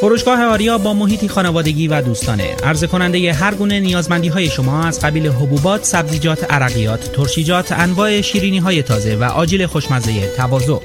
فروشگاه 0.00 0.44
آریا 0.44 0.78
با 0.78 0.94
محیطی 0.94 1.28
خانوادگی 1.28 1.88
و 1.88 2.02
دوستانه 2.02 2.54
عرضه 2.62 2.86
کننده 2.86 3.32
هر 3.32 3.54
گونه 3.54 3.80
نیازمندی 3.80 4.28
های 4.28 4.48
شما 4.48 4.84
از 4.84 5.00
قبیل 5.00 5.26
حبوبات، 5.26 5.84
سبزیجات، 5.84 6.52
عرقیات، 6.52 7.12
ترشیجات، 7.12 7.72
انواع 7.72 8.20
شیرینی 8.20 8.58
های 8.58 8.82
تازه 8.82 9.16
و 9.16 9.24
آجیل 9.24 9.66
خوشمزه 9.66 10.36
تواضع. 10.36 10.78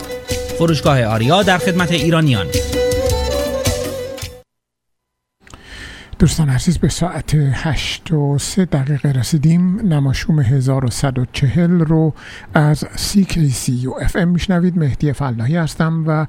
فروشگاه 0.57 1.03
آریا 1.03 1.43
در 1.43 1.57
خدمت 1.57 1.91
ایرانیان 1.91 2.47
دوستان 6.23 6.49
عزیز 6.49 6.77
به 6.77 6.89
ساعت 6.89 7.35
8 7.35 8.11
و 8.13 8.37
3 8.37 8.65
دقیقه 8.65 9.11
رسیدیم. 9.11 9.79
نماشوم 9.79 10.39
1140 10.39 11.71
رو 11.71 12.13
از 12.53 12.83
CKCU 12.83 14.03
FM 14.11 14.15
میشنوید. 14.15 14.77
مهدی 14.77 15.13
فلاحی 15.13 15.55
هستم 15.55 16.03
و 16.07 16.25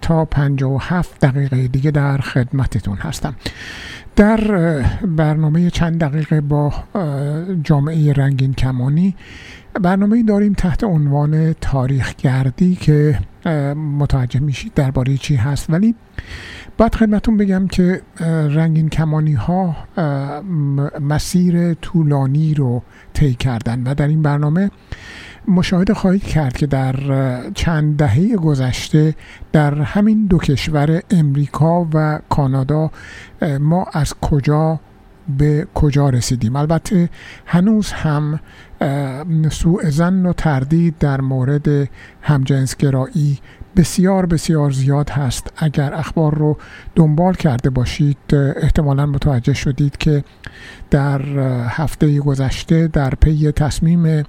تا 0.00 0.24
57 0.24 1.20
دقیقه 1.20 1.68
دیگه 1.68 1.90
در 1.90 2.18
خدمتتون 2.18 2.96
هستم. 2.96 3.34
در 4.16 4.40
برنامه 5.02 5.70
چند 5.70 6.00
دقیقه 6.00 6.40
با 6.40 6.74
جامعه 7.64 8.12
رنگین 8.12 8.54
کمانی 8.54 9.16
برنامه 9.82 10.22
داریم 10.22 10.52
تحت 10.52 10.84
عنوان 10.84 11.52
تاریخ 11.52 12.14
گردی 12.14 12.74
که 12.74 13.18
متوجه 13.98 14.40
میشید 14.40 14.74
درباره 14.74 15.16
چی 15.16 15.36
هست. 15.36 15.70
ولی 15.70 15.94
باید 16.78 16.94
خدمتون 16.94 17.36
بگم 17.36 17.68
که 17.68 18.02
رنگین 18.50 18.88
کمانی 18.88 19.32
ها 19.32 19.76
مسیر 21.00 21.74
طولانی 21.74 22.54
رو 22.54 22.82
طی 23.14 23.34
کردن 23.34 23.82
و 23.82 23.94
در 23.94 24.08
این 24.08 24.22
برنامه 24.22 24.70
مشاهده 25.48 25.94
خواهید 25.94 26.24
کرد 26.24 26.56
که 26.56 26.66
در 26.66 26.94
چند 27.54 27.96
دهه 27.96 28.36
گذشته 28.36 29.14
در 29.52 29.74
همین 29.74 30.26
دو 30.26 30.38
کشور 30.38 31.02
امریکا 31.10 31.88
و 31.94 32.20
کانادا 32.28 32.90
ما 33.60 33.86
از 33.92 34.14
کجا 34.20 34.80
به 35.38 35.66
کجا 35.74 36.08
رسیدیم. 36.08 36.56
البته 36.56 37.08
هنوز 37.46 37.92
هم 37.92 38.40
سوء 39.50 39.90
زن 39.90 40.26
و 40.26 40.32
تردید 40.32 40.98
در 40.98 41.20
مورد 41.20 41.88
همجنسگرایی 42.22 43.38
بسیار 43.76 44.26
بسیار 44.26 44.70
زیاد 44.70 45.10
هست. 45.10 45.52
اگر 45.56 45.94
اخبار 45.94 46.34
رو 46.34 46.56
دنبال 46.94 47.34
کرده 47.34 47.70
باشید 47.70 48.18
احتمالا 48.34 49.06
متوجه 49.06 49.54
شدید 49.54 49.96
که 49.96 50.24
در 50.90 51.22
هفته 51.68 52.20
گذشته 52.20 52.88
در 52.88 53.10
پی 53.10 53.52
تصمیم 53.52 54.24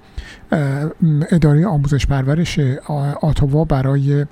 اداره 1.30 1.66
آموزش 1.66 2.06
پرورش 2.06 2.60
آتوا 3.22 3.64
برای 3.64 4.26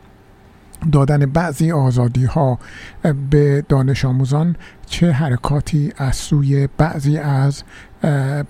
دادن 0.92 1.26
بعضی 1.26 1.72
آزادی 1.72 2.24
ها 2.24 2.58
به 3.30 3.64
دانش 3.68 4.04
آموزان 4.04 4.56
چه 4.86 5.12
حرکاتی 5.12 5.92
از 5.96 6.16
سوی 6.16 6.68
بعضی 6.78 7.18
از 7.18 7.62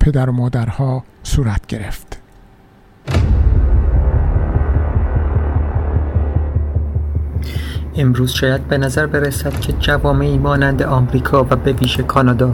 پدر 0.00 0.30
و 0.30 0.32
مادرها 0.32 1.04
صورت 1.22 1.66
گرفت. 1.66 2.18
امروز 7.96 8.30
شاید 8.30 8.68
به 8.68 8.78
نظر 8.78 9.06
برسد 9.06 9.60
که 9.60 9.72
جوامعی 9.72 10.38
مانند 10.38 10.82
آمریکا 10.82 11.44
و 11.44 11.46
به 11.46 11.72
ویژه 11.72 12.02
کانادا 12.02 12.52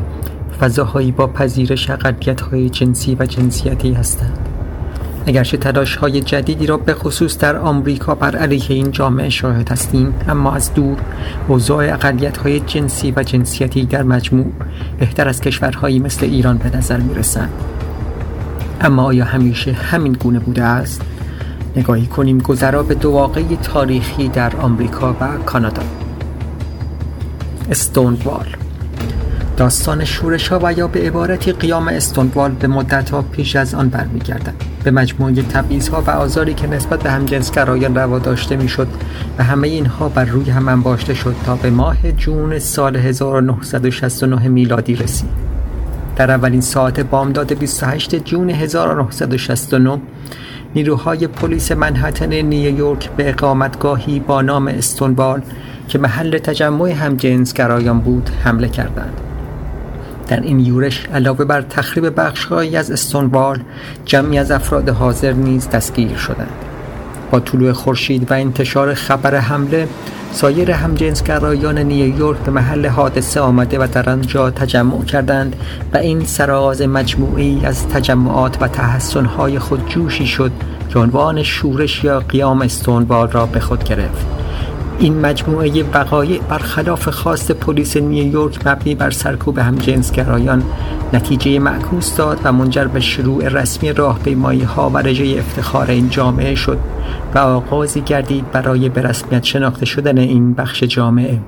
فضاهایی 0.60 1.12
با 1.12 1.26
پذیرش 1.26 1.90
های 2.50 2.70
جنسی 2.70 3.14
و 3.14 3.26
جنسیتی 3.26 3.92
هستند. 3.92 4.53
اگرچه 5.26 5.56
تلاش 5.56 5.96
های 5.96 6.20
جدیدی 6.20 6.66
را 6.66 6.76
به 6.76 6.94
خصوص 6.94 7.38
در 7.38 7.56
آمریکا 7.56 8.14
بر 8.14 8.36
علیه 8.36 8.70
این 8.70 8.90
جامعه 8.90 9.30
شاهد 9.30 9.72
هستیم 9.72 10.14
اما 10.28 10.52
از 10.52 10.74
دور 10.74 10.96
اوضاع 11.48 11.92
اقلیت 11.92 12.36
های 12.36 12.60
جنسی 12.60 13.12
و 13.16 13.22
جنسیتی 13.22 13.86
در 13.86 14.02
مجموع 14.02 14.52
بهتر 14.98 15.28
از 15.28 15.40
کشورهایی 15.40 15.98
مثل 15.98 16.26
ایران 16.26 16.56
به 16.56 16.76
نظر 16.76 16.96
می 16.96 17.14
رسند 17.14 17.52
اما 18.80 19.02
آیا 19.02 19.24
همیشه 19.24 19.72
همین 19.72 20.12
گونه 20.12 20.38
بوده 20.38 20.62
است؟ 20.62 21.02
نگاهی 21.76 22.06
کنیم 22.06 22.38
گذرا 22.38 22.82
به 22.82 22.94
دو 22.94 23.10
واقعی 23.10 23.56
تاریخی 23.62 24.28
در 24.28 24.56
آمریکا 24.56 25.16
و 25.20 25.38
کانادا. 25.46 25.82
استونوال. 27.70 28.63
داستان 29.56 30.04
شورش 30.04 30.48
ها 30.48 30.60
و 30.62 30.72
یا 30.72 30.88
به 30.88 31.00
عبارتی 31.00 31.52
قیام 31.52 31.88
استونوال 31.88 32.50
به 32.50 32.68
مدت 32.68 33.10
ها 33.10 33.22
پیش 33.22 33.56
از 33.56 33.74
آن 33.74 33.88
برمیگردد. 33.88 34.54
به 34.84 34.90
مجموعه 34.90 35.42
تبعیض 35.42 35.88
ها 35.88 36.02
و 36.06 36.10
آزاری 36.10 36.54
که 36.54 36.66
نسبت 36.66 37.02
به 37.02 37.10
همجنسگرایان 37.10 37.94
روا 37.94 38.18
داشته 38.18 38.56
می‌شد 38.56 38.88
و 39.38 39.44
همه 39.44 39.68
اینها 39.68 40.08
بر 40.08 40.24
روی 40.24 40.50
هم 40.50 40.68
انباشته 40.68 41.14
شد 41.14 41.34
تا 41.46 41.56
به 41.56 41.70
ماه 41.70 42.12
جون 42.12 42.58
سال 42.58 42.96
1969 42.96 44.48
میلادی 44.48 44.96
رسید. 44.96 45.30
در 46.16 46.30
اولین 46.30 46.60
ساعت 46.60 47.00
بامداد 47.00 47.58
28 47.58 48.14
جون 48.14 48.50
1969 48.50 50.00
نیروهای 50.74 51.26
پلیس 51.26 51.72
منحتن 51.72 52.32
نیویورک 52.32 53.10
به 53.10 53.28
اقامتگاهی 53.28 54.20
با 54.20 54.42
نام 54.42 54.68
استونبال 54.68 55.42
که 55.88 55.98
محل 55.98 56.38
تجمع 56.38 56.90
همجنسگرایان 56.90 58.00
بود 58.00 58.30
حمله 58.44 58.68
کردند. 58.68 59.33
در 60.28 60.40
این 60.40 60.60
یورش 60.60 61.06
علاوه 61.14 61.44
بر 61.44 61.62
تخریب 61.62 62.20
بخشهایی 62.20 62.76
از 62.76 62.90
استونبال 62.90 63.60
جمعی 64.04 64.38
از 64.38 64.50
افراد 64.50 64.88
حاضر 64.88 65.32
نیز 65.32 65.70
دستگیر 65.70 66.16
شدند. 66.16 66.64
با 67.30 67.40
طلوع 67.40 67.72
خورشید 67.72 68.30
و 68.30 68.34
انتشار 68.34 68.94
خبر 68.94 69.34
حمله 69.34 69.88
سایر 70.32 70.70
همجنسگرایان 70.70 71.78
نیویورک 71.78 72.38
به 72.38 72.50
محل 72.50 72.86
حادثه 72.86 73.40
آمده 73.40 73.78
و 73.78 73.86
در 73.92 74.10
آنجا 74.10 74.50
تجمع 74.50 75.04
کردند 75.04 75.56
و 75.92 75.96
این 75.96 76.24
سرآغاز 76.24 76.82
مجموعی 76.82 77.60
از 77.64 77.88
تجمعات 77.88 78.62
و 78.62 78.68
تحسنهای 78.68 79.58
خود 79.58 79.88
جوشی 79.88 80.26
شد 80.26 80.52
که 80.88 80.98
عنوان 80.98 81.42
شورش 81.42 82.04
یا 82.04 82.20
قیام 82.20 82.62
استونبال 82.62 83.30
را 83.30 83.46
به 83.46 83.60
خود 83.60 83.84
گرفت. 83.84 84.26
این 84.98 85.20
مجموعه 85.20 85.84
وقایع 85.94 86.40
برخلاف 86.48 87.08
خواست 87.08 87.52
پلیس 87.52 87.96
نیویورک 87.96 88.66
مبنی 88.66 88.94
بر 88.94 89.10
سرکوب 89.10 89.58
همجنسگرایان 89.58 90.62
نتیجه 91.12 91.58
معکوس 91.58 92.16
داد 92.16 92.40
و 92.44 92.52
منجر 92.52 92.84
به 92.84 93.00
شروع 93.00 93.48
رسمی 93.48 93.92
راهپیمایی 93.92 94.62
ها 94.62 94.90
و 94.90 94.98
رژه 94.98 95.38
افتخار 95.38 95.90
این 95.90 96.08
جامعه 96.08 96.54
شد 96.54 96.78
و 97.34 97.38
آغازی 97.38 98.00
گردید 98.00 98.50
برای 98.50 98.88
به 98.88 99.02
رسمیت 99.02 99.44
شناخته 99.44 99.86
شدن 99.86 100.18
این 100.18 100.54
بخش 100.54 100.82
جامعه. 100.82 101.40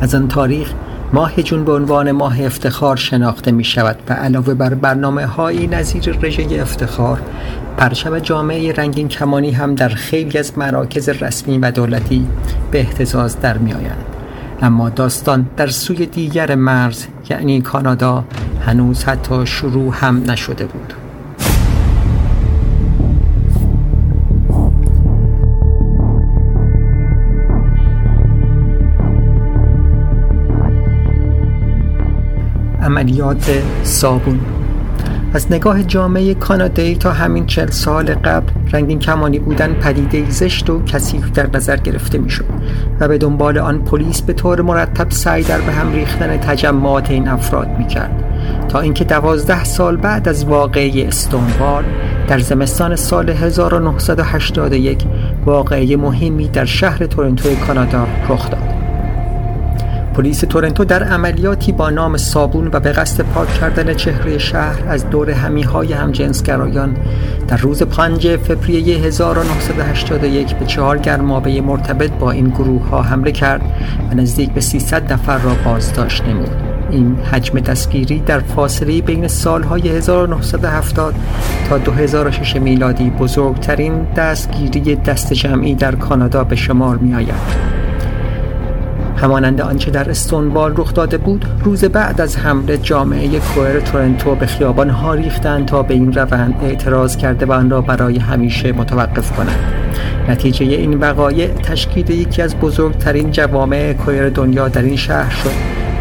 از 0.00 0.14
آن 0.14 0.28
تاریخ 0.28 0.72
ماه 1.14 1.42
جون 1.42 1.64
به 1.64 1.72
عنوان 1.72 2.12
ماه 2.12 2.44
افتخار 2.44 2.96
شناخته 2.96 3.50
می 3.52 3.64
شود 3.64 3.96
و 4.08 4.12
علاوه 4.12 4.54
بر 4.54 4.74
برنامه 4.74 5.26
هایی 5.26 5.66
نظیر 5.66 6.18
رژه 6.22 6.60
افتخار 6.62 7.20
پرچم 7.76 8.18
جامعه 8.18 8.72
رنگین 8.72 9.08
کمانی 9.08 9.50
هم 9.50 9.74
در 9.74 9.88
خیلی 9.88 10.38
از 10.38 10.58
مراکز 10.58 11.08
رسمی 11.08 11.58
و 11.58 11.70
دولتی 11.70 12.26
به 12.70 12.80
احتزاز 12.80 13.40
در 13.40 13.58
می 13.58 13.72
آید. 13.72 14.12
اما 14.62 14.88
داستان 14.88 15.46
در 15.56 15.66
سوی 15.66 16.06
دیگر 16.06 16.54
مرز 16.54 17.06
یعنی 17.30 17.60
کانادا 17.60 18.24
هنوز 18.66 19.04
حتی 19.04 19.46
شروع 19.46 19.94
هم 20.00 20.30
نشده 20.30 20.64
بود 20.64 20.94
عملیات 32.82 33.62
صابون. 33.82 34.40
از 35.34 35.52
نگاه 35.52 35.82
جامعه 35.82 36.34
کانادایی 36.34 36.96
تا 36.96 37.12
همین 37.12 37.46
چل 37.46 37.70
سال 37.70 38.14
قبل 38.14 38.52
رنگین 38.72 38.98
کمانی 38.98 39.38
بودن 39.38 39.72
پدیده 39.72 40.30
زشت 40.30 40.70
و 40.70 40.84
کثیف 40.84 41.30
در 41.30 41.46
نظر 41.54 41.76
گرفته 41.76 42.18
می‌شد 42.18 42.44
و 43.00 43.08
به 43.08 43.18
دنبال 43.18 43.58
آن 43.58 43.84
پلیس 43.84 44.22
به 44.22 44.32
طور 44.32 44.60
مرتب 44.60 45.10
سعی 45.10 45.42
در 45.42 45.60
به 45.60 45.72
هم 45.72 45.92
ریختن 45.92 46.36
تجمعات 46.36 47.10
این 47.10 47.28
افراد 47.28 47.68
می‌کرد. 47.78 48.24
تا 48.68 48.80
اینکه 48.80 49.04
دوازده 49.04 49.64
سال 49.64 49.96
بعد 49.96 50.28
از 50.28 50.44
واقعه 50.44 51.06
استونوال 51.06 51.84
در 52.28 52.38
زمستان 52.38 52.96
سال 52.96 53.30
1981 53.30 55.04
واقعه 55.44 55.96
مهمی 55.96 56.48
در 56.48 56.64
شهر 56.64 57.06
تورنتو 57.06 57.54
کانادا 57.54 58.06
رخ 58.28 58.50
داد. 58.50 58.71
پلیس 60.14 60.40
تورنتو 60.40 60.84
در 60.84 61.02
عملیاتی 61.02 61.72
با 61.72 61.90
نام 61.90 62.16
صابون 62.16 62.68
و 62.72 62.80
به 62.80 62.92
قصد 62.92 63.24
پاک 63.24 63.54
کردن 63.54 63.94
چهره 63.94 64.38
شهر 64.38 64.88
از 64.88 65.10
دور 65.10 65.30
همیهای 65.30 65.92
همجنسگرایان 65.92 66.96
در 67.48 67.56
روز 67.56 67.82
5 67.82 68.36
فوریه 68.36 68.98
1981 68.98 70.54
به 70.54 70.66
چهار 70.66 70.98
گرمابه 70.98 71.60
مرتبط 71.60 72.10
با 72.10 72.30
این 72.30 72.48
گروه 72.48 72.88
ها 72.88 73.02
حمله 73.02 73.32
کرد 73.32 73.62
و 74.10 74.14
نزدیک 74.14 74.50
به 74.50 74.60
300 74.60 75.12
نفر 75.12 75.38
را 75.38 75.54
بازداشت 75.64 76.24
نمود 76.24 76.56
این 76.90 77.16
حجم 77.16 77.60
دستگیری 77.60 78.20
در 78.20 78.38
فاصله 78.38 79.02
بین 79.02 79.28
سالهای 79.28 79.88
1970 79.88 81.14
تا 81.68 81.78
2006 81.78 82.56
میلادی 82.56 83.10
بزرگترین 83.10 84.06
دستگیری 84.16 84.96
دست 84.96 85.32
جمعی 85.32 85.74
در 85.74 85.94
کانادا 85.94 86.44
به 86.44 86.56
شمار 86.56 86.96
می 86.96 87.14
آید. 87.14 87.81
همانند 89.22 89.60
آنچه 89.60 89.90
در 89.90 90.10
استونوال 90.10 90.74
رخ 90.76 90.94
داده 90.94 91.18
بود 91.18 91.46
روز 91.64 91.84
بعد 91.84 92.20
از 92.20 92.36
حمله 92.36 92.78
جامعه 92.78 93.40
کوئر 93.40 93.80
تورنتو 93.80 94.34
به 94.34 94.46
خیابان 94.46 94.90
ها 94.90 95.14
ریختند 95.14 95.66
تا 95.66 95.82
به 95.82 95.94
این 95.94 96.12
روند 96.12 96.54
اعتراض 96.62 97.16
کرده 97.16 97.46
و 97.46 97.52
آن 97.52 97.70
را 97.70 97.80
برای 97.80 98.18
همیشه 98.18 98.72
متوقف 98.72 99.32
کنند 99.36 99.58
نتیجه 100.28 100.66
این 100.66 100.94
وقایع 100.94 101.48
تشکیل 101.48 102.10
یکی 102.10 102.42
از 102.42 102.56
بزرگترین 102.56 103.30
جوامع 103.30 103.92
کوئر 103.92 104.28
دنیا 104.28 104.68
در 104.68 104.82
این 104.82 104.96
شهر 104.96 105.30
شد 105.30 105.50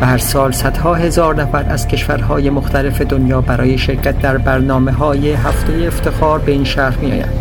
و 0.01 0.05
هر 0.05 0.17
سال 0.17 0.51
صدها 0.51 0.95
هزار 0.95 1.36
نفر 1.36 1.65
از 1.69 1.88
کشورهای 1.88 2.49
مختلف 2.49 3.01
دنیا 3.01 3.41
برای 3.41 3.78
شرکت 3.78 4.19
در 4.19 4.38
برنامه 4.38 4.91
های 4.91 5.32
هفته 5.32 5.74
افتخار 5.88 6.39
به 6.39 6.51
این 6.51 6.63
شهر 6.63 6.97
می 6.97 7.11
آیند. 7.11 7.34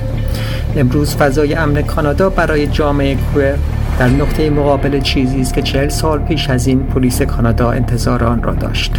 امروز 0.76 1.16
فضای 1.16 1.54
امن 1.54 1.82
کانادا 1.82 2.30
برای 2.30 2.66
جامعه 2.66 3.14
کوئر 3.14 3.56
در 4.00 4.08
نقطه 4.08 4.50
مقابل 4.50 5.00
چیزی 5.00 5.40
است 5.40 5.54
که 5.54 5.62
چهل 5.62 5.88
سال 5.88 6.18
پیش 6.18 6.50
از 6.50 6.66
این 6.66 6.86
پلیس 6.86 7.22
کانادا 7.22 7.70
انتظار 7.70 8.24
آن 8.24 8.42
را 8.42 8.54
داشت. 8.54 8.92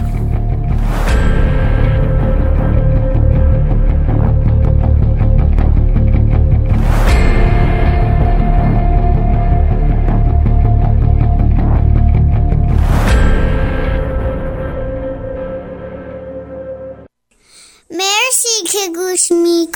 مرسی 17.89 18.64
که 18.66 18.80
گوش 18.95 19.32
می 19.32 19.68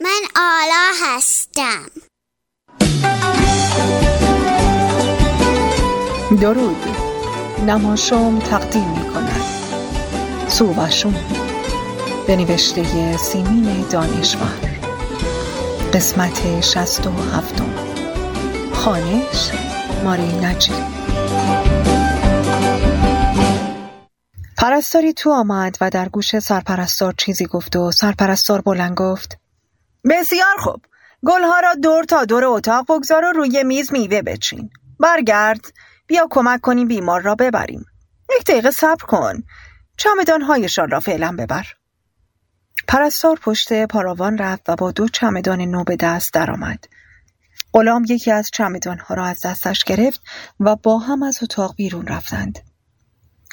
من 0.00 0.20
آلا 0.36 0.92
هستم. 1.02 1.86
درود 6.36 6.84
نماشوم 7.66 8.38
تقدیم 8.38 8.88
می 8.88 9.04
کند 9.10 9.42
سوبشون 10.48 11.14
به 12.26 12.36
نوشته 12.36 13.16
سیمین 13.16 13.84
دانشور. 13.90 14.80
قسمت 15.94 16.60
شست 16.60 17.06
و 17.06 17.10
هفتم. 17.10 17.74
خانش 18.72 19.50
ماری 20.04 20.36
نجی. 20.36 20.72
پرستاری 24.58 25.12
تو 25.12 25.30
آمد 25.32 25.76
و 25.80 25.90
در 25.90 26.08
گوش 26.08 26.38
سرپرستار 26.38 27.14
چیزی 27.16 27.46
گفت 27.46 27.76
و 27.76 27.90
سرپرستار 27.90 28.60
بلند 28.60 28.94
گفت 28.96 29.38
بسیار 30.10 30.56
خوب. 30.58 30.80
گلها 31.26 31.60
را 31.60 31.74
دور 31.74 32.04
تا 32.04 32.24
دور 32.24 32.44
اتاق 32.44 32.84
بگذار 32.88 33.24
و 33.24 33.32
روی 33.32 33.64
میز 33.64 33.92
میوه 33.92 34.22
بچین. 34.22 34.70
برگرد. 35.00 35.72
بیا 36.06 36.26
کمک 36.30 36.60
کنیم 36.60 36.88
بیمار 36.88 37.20
را 37.20 37.34
ببریم. 37.34 37.84
یک 38.38 38.46
دقیقه 38.46 38.70
صبر 38.70 39.04
کن. 39.06 39.42
چمدانهایشان 39.96 40.90
را 40.90 41.00
فعلا 41.00 41.36
ببر. 41.38 41.66
پرستار 42.88 43.38
پشت 43.42 43.86
پاراوان 43.86 44.38
رفت 44.38 44.68
و 44.68 44.76
با 44.76 44.90
دو 44.90 45.08
چمدان 45.08 45.60
نو 45.60 45.84
به 45.84 45.96
دست 45.96 46.32
درآمد. 46.32 46.84
غلام 47.72 48.04
یکی 48.08 48.30
از 48.30 48.50
چمدانها 48.52 49.14
را 49.14 49.26
از 49.26 49.40
دستش 49.44 49.84
گرفت 49.84 50.20
و 50.60 50.76
با 50.76 50.98
هم 50.98 51.22
از 51.22 51.38
اتاق 51.42 51.74
بیرون 51.76 52.06
رفتند. 52.06 52.58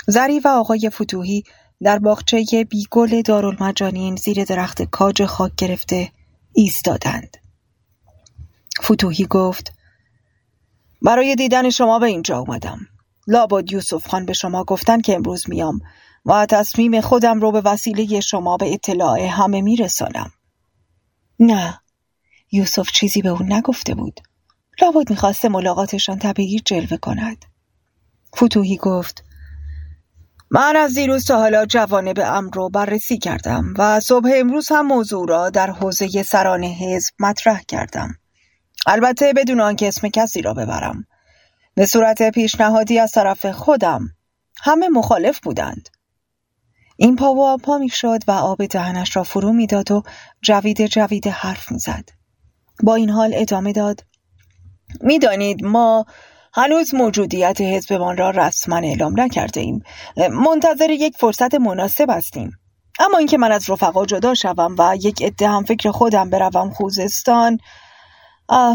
زری 0.08 0.40
و 0.40 0.48
آقای 0.48 0.90
فتوهی 0.90 1.44
در 1.84 2.00
باغچه 2.00 2.66
بیگل 2.70 3.22
دارالمجانین 3.22 4.16
زیر 4.16 4.44
درخت 4.44 4.82
کاج 4.82 5.26
خاک 5.26 5.56
گرفته 5.56 6.12
ایستادند. 6.54 7.38
فتوهی 8.84 9.26
گفت 9.26 9.74
برای 11.04 11.36
دیدن 11.36 11.70
شما 11.70 12.00
به 12.00 12.08
اینجا 12.08 12.38
اومدم. 12.40 12.80
لابد 13.28 13.72
یوسف 13.72 14.08
خان 14.08 14.26
به 14.26 14.34
شما 14.34 14.64
گفتن 14.64 15.02
که 15.02 15.16
امروز 15.16 15.50
میام 15.50 15.80
و 16.26 16.46
تصمیم 16.46 17.02
خودم 17.02 17.40
رو 17.40 17.52
به 17.52 17.62
وسیله 17.62 18.20
شما 18.20 18.58
به 18.58 18.74
اطلاع 18.74 19.22
همه 19.22 19.62
میرسانم. 19.62 20.32
نه. 21.40 21.80
یوسف 22.52 22.92
چیزی 22.92 23.22
به 23.22 23.30
اون 23.30 23.54
نگفته 23.54 23.96
بود. 23.96 24.20
لابد 24.82 25.10
می‌خواسته 25.10 25.50
ملاقاتشان 25.50 26.20
طبیعی 26.20 26.60
جلوه 26.60 26.98
کند. 26.98 27.46
فتوهی 28.36 28.78
گفت 28.78 29.24
من 30.52 30.76
از 30.76 30.94
دیروز 30.94 31.26
تا 31.26 31.38
حالا 31.38 31.66
به 32.16 32.26
امر 32.26 32.54
رو 32.54 32.70
بررسی 32.70 33.18
کردم 33.18 33.74
و 33.78 34.00
صبح 34.00 34.32
امروز 34.36 34.68
هم 34.72 34.88
موضوع 34.88 35.28
را 35.30 35.50
در 35.50 35.72
حوزه 35.72 36.24
سران 36.24 36.64
حزب 36.64 37.14
مطرح 37.20 37.62
کردم. 37.68 38.16
البته 38.88 39.34
بدون 39.34 39.62
آنکه 39.62 39.88
اسم 39.88 40.08
کسی 40.08 40.42
را 40.42 40.54
ببرم. 40.54 41.08
به 41.76 41.86
صورت 41.86 42.30
پیشنهادی 42.30 43.00
از 43.00 43.12
طرف 43.12 43.46
خودم 43.46 44.10
همه 44.62 44.90
مخالف 44.90 45.40
بودند. 45.40 45.90
این 46.98 47.16
پا 47.16 47.34
و 47.34 47.58
پا 47.58 47.78
می 47.78 47.90
شد 47.90 48.20
و 48.28 48.32
آب 48.32 48.66
دهنش 48.66 49.16
را 49.16 49.24
فرو 49.24 49.54
می‌داد 49.54 49.92
و 49.92 50.04
جوید 50.42 50.86
جوید 50.86 51.28
حرف 51.28 51.72
می‌زد. 51.72 52.10
با 52.84 52.96
این 52.96 53.10
حال 53.10 53.32
ادامه 53.34 53.72
داد 53.72 54.04
می‌دانید 55.02 55.66
ما 55.66 56.06
هنوز 56.54 56.96
موجودیت 56.96 57.62
حزبمان 57.62 58.18
را 58.18 58.30
رسما 58.30 58.76
اعلام 58.76 59.20
نکرده 59.20 59.62
ایم 59.62 59.84
منتظر 60.32 60.90
یک 60.90 61.18
فرصت 61.18 61.56
مناسب 61.56 62.10
هستیم. 62.10 62.52
اما 63.00 63.18
اینکه 63.18 63.38
من 63.38 63.52
از 63.52 63.70
رفقا 63.70 64.06
جدا 64.06 64.34
شوم 64.34 64.76
و 64.80 64.98
یک 65.02 65.24
عده 65.24 65.48
هم 65.48 65.64
فکر 65.64 65.92
خودم 65.92 66.30
بروم 66.30 66.70
خوزستان 66.70 67.58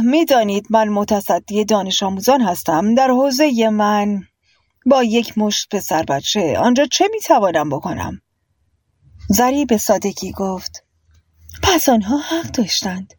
می‌دانید 0.05 0.67
من 0.71 0.89
متصدی 0.89 1.65
دانش 1.65 2.03
آموزان 2.03 2.41
هستم. 2.41 2.95
در 2.95 3.09
حوزه 3.09 3.69
من 3.69 4.23
با 4.87 5.05
یک 5.05 5.39
مشت 5.39 5.69
پسر 5.77 6.03
بچه 6.03 6.59
آنجا 6.59 6.87
چه 6.87 7.09
می‌توانم 7.13 7.71
بکنم؟ 7.71 8.21
زری 9.29 9.65
به 9.65 9.77
سادگی 9.77 10.33
گفت 10.33 10.85
پس 11.63 11.89
آنها 11.89 12.19
حق 12.19 12.51
داشتند. 12.51 13.15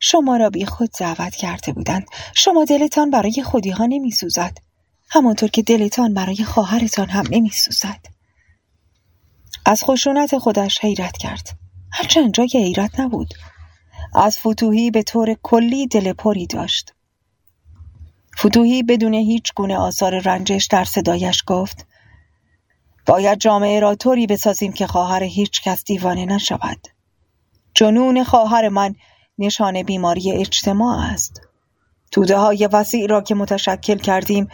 شما 0.00 0.36
را 0.36 0.50
بی 0.50 0.66
خود 0.66 0.90
دعوت 1.00 1.34
کرده 1.34 1.72
بودند. 1.72 2.06
شما 2.34 2.64
دلتان 2.64 3.10
برای 3.10 3.42
خودی 3.42 3.70
ها 3.70 3.86
نمی 3.86 4.10
سوزد 4.10 4.58
همانطور 5.10 5.48
که 5.48 5.62
دلتان 5.62 6.14
برای 6.14 6.44
خواهرتان 6.44 7.08
هم 7.08 7.24
نمی 7.30 7.50
سوزد 7.50 8.00
از 9.66 9.84
خشونت 9.84 10.38
خودش 10.38 10.78
حیرت 10.80 11.16
کرد. 11.16 11.48
هرچند 11.92 12.34
جای 12.34 12.50
حیرت 12.54 13.00
نبود. 13.00 13.28
از 14.14 14.38
فتوهی 14.38 14.90
به 14.90 15.02
طور 15.02 15.36
کلی 15.42 15.86
دل 15.86 16.12
پری 16.12 16.46
داشت. 16.46 16.94
فتوهی 18.38 18.82
بدون 18.82 19.14
هیچ 19.14 19.54
گونه 19.54 19.76
آثار 19.76 20.18
رنجش 20.18 20.66
در 20.66 20.84
صدایش 20.84 21.42
گفت 21.46 21.86
باید 23.06 23.38
جامعه 23.38 23.80
را 23.80 23.94
طوری 23.94 24.26
بسازیم 24.26 24.72
که 24.72 24.86
خواهر 24.86 25.22
هیچ 25.22 25.62
کس 25.62 25.84
دیوانه 25.84 26.26
نشود. 26.26 26.88
جنون 27.74 28.24
خواهر 28.24 28.68
من 28.68 28.94
نشان 29.38 29.82
بیماری 29.82 30.32
اجتماع 30.32 30.98
است. 31.12 31.40
توده 32.10 32.38
های 32.38 32.68
وسیع 32.72 33.06
را 33.06 33.20
که 33.20 33.34
متشکل 33.34 33.98
کردیم 33.98 34.48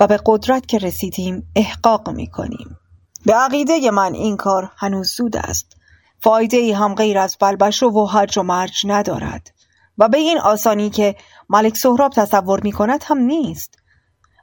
و 0.00 0.06
به 0.06 0.20
قدرت 0.26 0.66
که 0.66 0.78
رسیدیم 0.78 1.50
احقاق 1.56 2.10
می 2.10 2.26
کنیم 2.26 2.78
به 3.26 3.34
عقیده 3.34 3.90
من 3.90 4.14
این 4.14 4.36
کار 4.36 4.72
هنوز 4.76 5.12
زود 5.16 5.36
است. 5.36 5.76
فایده 6.24 6.56
ای 6.56 6.72
هم 6.72 6.94
غیر 6.94 7.18
از 7.18 7.36
بلبشو 7.40 7.86
و 7.86 8.04
هرج 8.04 8.38
و 8.38 8.42
مرج 8.42 8.82
ندارد. 8.84 9.50
و 9.98 10.08
به 10.08 10.18
این 10.18 10.38
آسانی 10.38 10.90
که 10.90 11.16
ملک 11.48 11.76
سهراب 11.76 12.12
تصور 12.12 12.60
می 12.60 12.72
کند 12.72 13.04
هم 13.06 13.18
نیست. 13.18 13.74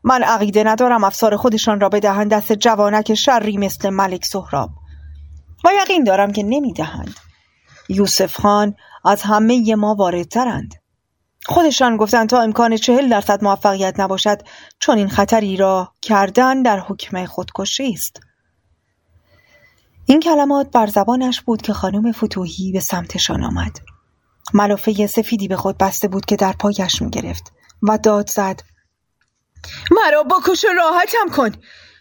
من 0.03 0.23
عقیده 0.23 0.63
ندارم 0.63 1.03
افسار 1.03 1.37
خودشان 1.37 1.79
را 1.79 1.89
بدهند 1.89 2.31
دست 2.31 2.53
جوانک 2.53 3.13
شری 3.13 3.57
مثل 3.57 3.89
ملک 3.89 4.25
سهراب. 4.25 4.69
و 5.65 5.69
یقین 5.81 6.03
دارم 6.03 6.31
که 6.31 6.43
نمی‌دهند. 6.43 7.15
یوسف 7.89 8.35
خان 8.35 8.75
از 9.05 9.21
همه 9.21 9.75
ما 9.75 9.95
واردترند. 9.95 10.73
خودشان 11.45 11.97
گفتند 11.97 12.29
تا 12.29 12.41
امکان 12.41 12.77
چهل 12.77 13.09
درصد 13.09 13.43
موفقیت 13.43 13.99
نباشد 13.99 14.41
چون 14.79 14.97
این 14.97 15.09
خطری 15.09 15.57
را 15.57 15.91
کردن 16.01 16.61
در 16.61 16.79
حکم 16.79 17.25
خودکشی 17.25 17.93
است. 17.93 18.30
این 20.11 20.19
کلمات 20.19 20.71
بر 20.71 20.87
زبانش 20.87 21.41
بود 21.41 21.61
که 21.61 21.73
خانم 21.73 22.11
فتوحی 22.11 22.71
به 22.71 22.79
سمتشان 22.79 23.43
آمد. 23.43 23.79
ملافه 24.53 25.07
سفیدی 25.07 25.47
به 25.47 25.55
خود 25.55 25.77
بسته 25.77 26.07
بود 26.07 26.25
که 26.25 26.35
در 26.35 26.53
پایش 26.53 27.01
می 27.01 27.09
گرفت 27.09 27.51
و 27.83 27.97
داد 27.97 28.29
زد. 28.29 28.61
مرا 29.91 30.23
بکش 30.23 30.65
و 30.65 30.67
راحتم 30.67 31.35
کن. 31.35 31.51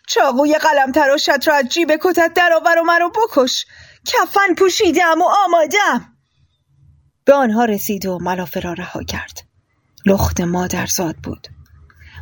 چاقوی 0.09 0.55
قلم 0.55 0.93
تراشت 0.93 1.49
را 1.49 1.55
از 1.55 1.69
جیب 1.69 1.93
کتت 2.03 2.33
درآور 2.35 2.79
و 2.79 2.85
مرا 2.85 3.09
بکش. 3.09 3.67
کفن 4.07 4.55
پوشیدم 4.59 5.23
و 5.23 5.29
آمادم. 5.45 6.15
به 7.25 7.35
آنها 7.35 7.65
رسید 7.65 8.07
و 8.07 8.19
ملافه 8.19 8.61
را 8.61 8.73
رها 8.73 9.03
کرد. 9.03 9.41
لخت 10.07 10.41
مادرزاد 10.41 11.17
بود. 11.17 11.49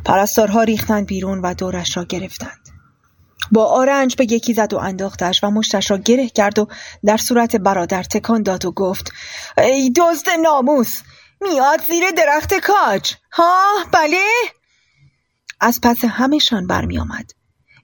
پرستارها 0.05 0.63
ریختند 0.63 1.05
بیرون 1.05 1.41
و 1.41 1.53
دورش 1.53 1.97
را 1.97 2.03
گرفتند. 2.03 2.58
با 3.51 3.65
آرنج 3.65 4.15
به 4.15 4.23
یکی 4.23 4.53
زد 4.53 4.73
و 4.73 4.77
انداختش 4.77 5.43
و 5.43 5.49
مشتش 5.49 5.91
را 5.91 5.97
گره 5.97 6.29
کرد 6.29 6.59
و 6.59 6.67
در 7.05 7.17
صورت 7.17 7.55
برادر 7.55 8.03
تکان 8.03 8.43
داد 8.43 8.65
و 8.65 8.71
گفت 8.71 9.11
ای 9.57 9.89
دزد 9.89 10.29
ناموس 10.29 11.01
میاد 11.41 11.81
زیر 11.87 12.11
درخت 12.11 12.53
کاج. 12.53 13.13
ها 13.31 13.63
بله؟ 13.91 14.25
از 15.61 15.79
پس 15.83 16.05
همهشان 16.05 16.67
برمی 16.67 16.99
آمد 16.99 17.31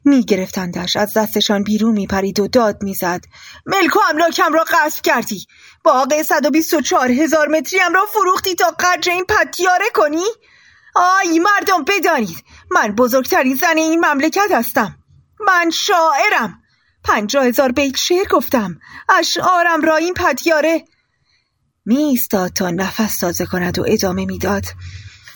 می 0.06 0.24
گرفتندش 0.24 0.96
از 0.96 1.14
دستشان 1.14 1.64
بیرون 1.64 1.94
می 1.94 2.08
پرید 2.08 2.40
و 2.40 2.48
داد 2.48 2.84
می 2.84 2.94
زد 2.94 3.26
ملک 3.66 3.96
و 3.96 4.00
املاکم 4.10 4.54
را 4.54 4.66
غصب 4.68 5.02
کردی 5.02 5.46
باقی 5.84 6.24
124 6.24 7.12
هزار 7.12 7.48
متریم 7.48 7.94
را 7.94 8.06
فروختی 8.14 8.56
تا 8.56 8.76
قدر 8.80 9.12
این 9.12 9.26
پتیاره 9.26 9.86
کنی؟ 9.94 10.26
آی 10.96 11.40
مردم 11.40 11.84
بدانید 11.84 12.44
من 12.72 12.96
بزرگترین 12.96 13.56
زن 13.56 13.78
این 13.78 14.06
مملکت 14.06 14.52
هستم. 14.52 14.96
من 15.40 15.70
شاعرم. 15.70 16.62
پنجاه 17.04 17.46
هزار 17.46 17.72
بیت 17.72 17.98
شعر 17.98 18.28
گفتم. 18.32 18.80
اشعارم 19.10 19.82
را 19.82 19.96
این 19.96 20.14
پتیاره 20.14 20.86
می 21.86 22.20
تا 22.56 22.70
نفس 22.70 23.20
تازه 23.20 23.46
کند 23.46 23.80
و 23.80 23.86
ادامه 23.88 24.26
می‌داد. 24.26 24.66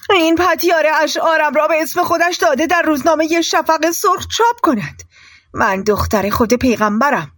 این 0.10 0.36
پتیاره 0.36 0.90
اشعارم 0.92 1.54
را 1.54 1.68
به 1.68 1.82
اسم 1.82 2.04
خودش 2.04 2.38
داده 2.38 2.68
در 2.68 2.82
روزنامه 2.82 3.42
شفق 3.42 3.92
سرخ 3.92 4.28
چاپ 4.28 4.60
کند. 4.64 5.04
من 5.54 5.84
دختر 5.84 6.30
خود 6.30 6.54
پیغمبرم. 6.54 7.32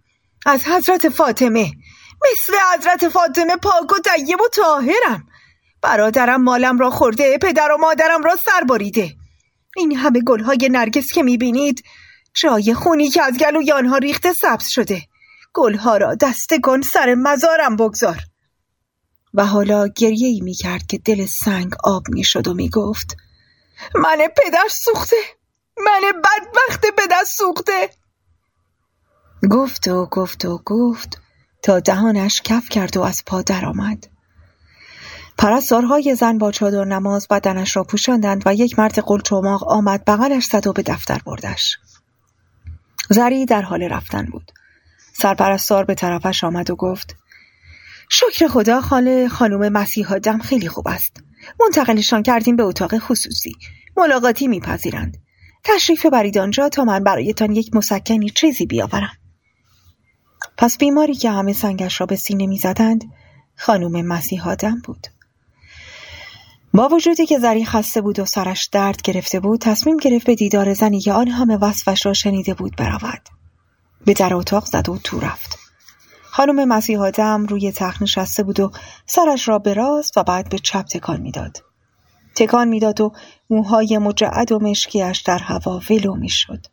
از 0.46 0.68
حضرت 0.68 1.08
فاطمه. 1.08 1.72
مثل 2.32 2.52
حضرت 2.74 3.08
فاطمه 3.08 3.56
پاک 3.56 3.92
و 3.92 3.98
طیب 3.98 4.40
و 4.40 4.48
طاهرم. 4.48 5.28
برادرم 5.82 6.42
مالم 6.42 6.78
را 6.78 6.90
خورده 6.90 7.38
پدر 7.38 7.72
و 7.72 7.78
مادرم 7.78 8.22
را 8.22 8.36
سر 8.36 8.64
بریده 8.68 9.16
این 9.76 9.96
همه 9.96 10.20
گلهای 10.20 10.68
نرگس 10.72 11.12
که 11.12 11.22
می‌بینید 11.22 11.84
جای 12.34 12.74
خونی 12.74 13.08
که 13.08 13.22
از 13.22 13.38
گلوی 13.38 13.72
آنها 13.72 13.96
ریخته 13.96 14.32
سبز 14.32 14.66
شده. 14.68 15.02
گلها 15.54 15.96
را 15.96 16.14
دستگان 16.14 16.82
سر 16.82 17.14
مزارم 17.14 17.76
بگذار. 17.76 18.18
و 19.34 19.46
حالا 19.46 19.88
گریه 19.88 20.28
ای 20.28 20.40
می 20.40 20.54
کرد 20.54 20.86
که 20.86 20.98
دل 20.98 21.26
سنگ 21.26 21.72
آب 21.84 22.02
می 22.08 22.24
شد 22.24 22.48
و 22.48 22.54
می 22.54 22.68
گفت 22.68 23.16
من 23.94 24.18
پدر 24.36 24.68
سوخته 24.70 25.16
من 25.78 26.00
بدبخت 26.12 26.86
پدر 26.98 27.24
سوخته. 27.26 27.90
گفت 29.50 29.88
و 29.88 30.06
گفت 30.06 30.44
و 30.44 30.62
گفت 30.64 31.20
تا 31.62 31.80
دهانش 31.80 32.42
کف 32.42 32.68
کرد 32.68 32.96
و 32.96 33.02
از 33.02 33.22
پا 33.26 33.42
درآمد. 33.42 34.06
پرستارهای 35.38 36.14
زن 36.14 36.38
با 36.38 36.52
چادر 36.52 36.84
نماز 36.84 37.28
بدنش 37.28 37.76
را 37.76 37.84
پوشاندند 37.84 38.42
و 38.46 38.54
یک 38.54 38.78
مرد 38.78 38.98
قلچماق 38.98 39.72
آمد 39.72 40.04
بغلش 40.04 40.44
زد 40.44 40.66
و 40.66 40.72
به 40.72 40.82
دفتر 40.82 41.20
بردش. 41.26 41.78
زری 43.12 43.46
در 43.46 43.62
حال 43.62 43.82
رفتن 43.82 44.26
بود. 44.26 44.52
سرپرستار 45.12 45.84
به 45.84 45.94
طرفش 45.94 46.44
آمد 46.44 46.70
و 46.70 46.76
گفت 46.76 47.16
شکر 48.08 48.48
خدا 48.48 48.80
خاله 48.80 49.28
خانم 49.28 49.68
مسیحا 49.72 50.18
دم 50.18 50.38
خیلی 50.38 50.68
خوب 50.68 50.88
است. 50.88 51.22
منتقلشان 51.60 52.22
کردیم 52.22 52.56
به 52.56 52.62
اتاق 52.62 52.98
خصوصی. 52.98 53.52
ملاقاتی 53.96 54.48
میپذیرند. 54.48 55.16
تشریف 55.64 56.06
برید 56.06 56.38
آنجا 56.38 56.68
تا 56.68 56.84
من 56.84 57.04
برایتان 57.04 57.52
یک 57.52 57.74
مسکنی 57.74 58.30
چیزی 58.30 58.66
بیاورم. 58.66 59.16
پس 60.56 60.78
بیماری 60.78 61.14
که 61.14 61.30
همه 61.30 61.52
سنگش 61.52 62.00
را 62.00 62.06
به 62.06 62.16
سینه 62.16 62.46
می‌زدند 62.46 63.04
خانم 63.56 64.06
مسیحا 64.06 64.54
دم 64.54 64.82
بود. 64.84 65.06
با 66.74 66.88
وجودی 66.88 67.26
که 67.26 67.38
زری 67.38 67.64
خسته 67.64 68.00
بود 68.00 68.18
و 68.18 68.24
سرش 68.24 68.66
درد 68.66 69.02
گرفته 69.02 69.40
بود 69.40 69.60
تصمیم 69.60 69.96
گرفت 69.96 70.26
به 70.26 70.34
دیدار 70.34 70.74
زنی 70.74 71.00
که 71.00 71.12
آن 71.12 71.28
همه 71.28 71.56
وصفش 71.56 72.06
را 72.06 72.12
شنیده 72.12 72.54
بود 72.54 72.76
برود. 72.76 73.28
به 74.04 74.14
در 74.14 74.34
اتاق 74.34 74.64
زد 74.64 74.88
و 74.88 74.98
تو 75.04 75.20
رفت. 75.20 75.58
خانم 76.22 76.68
مسیحا 76.68 77.10
دم 77.10 77.46
روی 77.46 77.72
تخت 77.72 78.02
نشسته 78.02 78.42
بود 78.42 78.60
و 78.60 78.70
سرش 79.06 79.48
را 79.48 79.58
به 79.58 79.74
راست 79.74 80.16
و 80.16 80.22
بعد 80.22 80.48
به 80.48 80.58
چپ 80.58 80.82
تکان 80.82 81.20
می‌داد. 81.20 81.62
تکان 82.34 82.68
می‌داد 82.68 83.00
و 83.00 83.12
موهای 83.50 83.98
مجعد 83.98 84.52
و 84.52 84.58
مشکیش 84.58 85.20
در 85.20 85.38
هوا 85.38 85.80
ولو 85.90 86.14
می‌شد. 86.14 86.66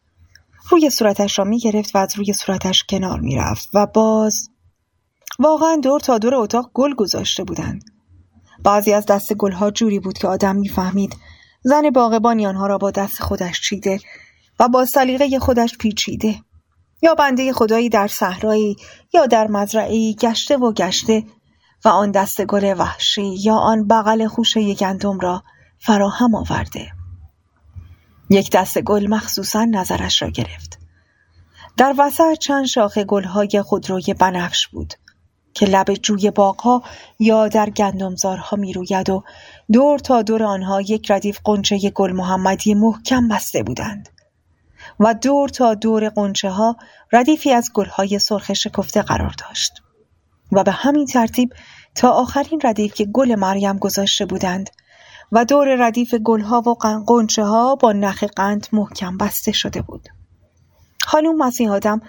روی 0.69 0.89
صورتش 0.89 1.39
را 1.39 1.45
می‌گرفت 1.45 1.95
و 1.95 1.97
از 1.97 2.17
روی 2.17 2.33
صورتش 2.33 2.83
کنار 2.83 3.19
می‌رفت 3.19 3.69
و 3.73 3.85
باز 3.85 4.49
واقعا 5.39 5.79
دور 5.83 5.99
تا 5.99 6.17
دور 6.17 6.35
اتاق 6.35 6.71
گل 6.73 6.93
گذاشته 6.93 7.43
بودند. 7.43 7.83
بعضی 8.63 8.93
از 8.93 9.05
دست 9.05 9.33
گلها 9.33 9.71
جوری 9.71 9.99
بود 9.99 10.17
که 10.17 10.27
آدم 10.27 10.55
می‌فهمید. 10.55 11.15
زن 11.63 11.89
باغبانی 11.89 12.47
آنها 12.47 12.67
را 12.67 12.77
با 12.77 12.91
دست 12.91 13.21
خودش 13.21 13.61
چیده 13.61 13.99
و 14.59 14.67
با 14.67 14.85
سلیقه 14.85 15.39
خودش 15.39 15.77
پیچیده. 15.77 16.35
یا 17.01 17.15
بنده 17.15 17.53
خدایی 17.53 17.89
در 17.89 18.07
صحرایی 18.07 18.75
یا 19.13 19.25
در 19.25 19.47
مزرعهای 19.47 20.15
گشته 20.19 20.57
و 20.57 20.73
گشته 20.73 21.23
و 21.85 21.89
آن 21.89 22.11
دست 22.11 22.45
گل 22.45 22.75
وحشی 22.77 23.35
یا 23.43 23.55
آن 23.55 23.87
بغل 23.87 24.27
خوشه 24.27 24.73
گندم 24.73 25.19
را 25.19 25.43
فراهم 25.79 26.35
آورده. 26.35 26.91
یک 28.29 28.51
دست 28.51 28.79
گل 28.81 29.07
مخصوصا 29.07 29.65
نظرش 29.65 30.21
را 30.21 30.29
گرفت. 30.29 30.79
در 31.77 31.95
وسط 31.97 32.37
چند 32.37 32.65
شاخه 32.65 33.03
گلهای 33.03 33.61
خودروی 33.61 34.13
بنفش 34.19 34.67
بود. 34.67 34.93
که 35.59 35.65
لب 35.65 35.93
جوی 35.93 36.31
باغها 36.31 36.83
یا 37.19 37.47
در 37.47 37.69
گندمزارها 37.69 38.57
می 38.57 38.73
روید 38.73 39.09
و 39.09 39.23
دور 39.71 39.99
تا 39.99 40.21
دور 40.21 40.43
آنها 40.43 40.81
یک 40.81 41.11
ردیف 41.11 41.39
قنچه 41.43 41.89
گل 41.89 42.11
محمدی 42.11 42.73
محکم 42.73 43.27
بسته 43.27 43.63
بودند. 43.63 44.09
و 44.99 45.13
دور 45.13 45.49
تا 45.49 45.73
دور 45.73 46.09
قنچه 46.09 46.49
ها 46.49 46.75
ردیفی 47.11 47.51
از 47.51 47.71
گلهای 47.73 48.19
سرخ 48.19 48.53
شکفته 48.53 49.01
قرار 49.01 49.35
داشت. 49.47 49.73
و 50.51 50.63
به 50.63 50.71
همین 50.71 51.05
ترتیب 51.05 51.53
تا 51.95 52.09
آخرین 52.09 52.61
ردیف 52.63 52.93
که 52.93 53.05
گل 53.05 53.35
مریم 53.35 53.77
گذاشته 53.77 54.25
بودند 54.25 54.69
و 55.31 55.45
دور 55.45 55.87
ردیف 55.87 56.13
گلها 56.13 56.61
و 56.61 56.73
قنچه 57.07 57.43
ها 57.43 57.75
با 57.75 57.91
نخ 57.91 58.23
قند 58.23 58.67
محکم 58.71 59.17
بسته 59.17 59.51
شده 59.51 59.81
بود. 59.81 60.09
خانوم 61.03 61.37
مسیح 61.37 61.71
آدم 61.71 62.01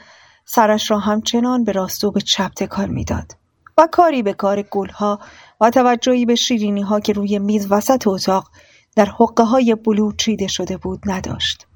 سرش 0.45 0.91
را 0.91 0.99
همچنان 0.99 1.65
به 1.65 1.73
راست 1.73 2.07
به 2.07 2.21
چپ 2.21 2.51
تکان 2.57 2.91
می‌داد. 2.91 3.40
و 3.81 3.87
کاری 3.87 4.23
به 4.23 4.33
کار 4.33 4.63
گلها 4.63 5.21
و 5.61 5.71
توجهی 5.71 6.27
به 6.27 6.35
شیرینی 6.35 6.83
ها 6.83 7.01
که 7.01 7.13
روی 7.13 7.39
میز 7.39 7.67
وسط 7.71 8.07
اتاق 8.07 8.51
در 8.97 9.05
حقه 9.05 9.45
های 9.45 9.75
بلو 9.75 10.13
چیده 10.13 10.47
شده 10.47 10.77
بود 10.77 11.01
نداشت. 11.07 11.67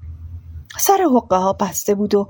سر 0.77 1.07
حقه 1.15 1.35
ها 1.35 1.53
بسته 1.53 1.95
بود 1.95 2.15
و 2.15 2.27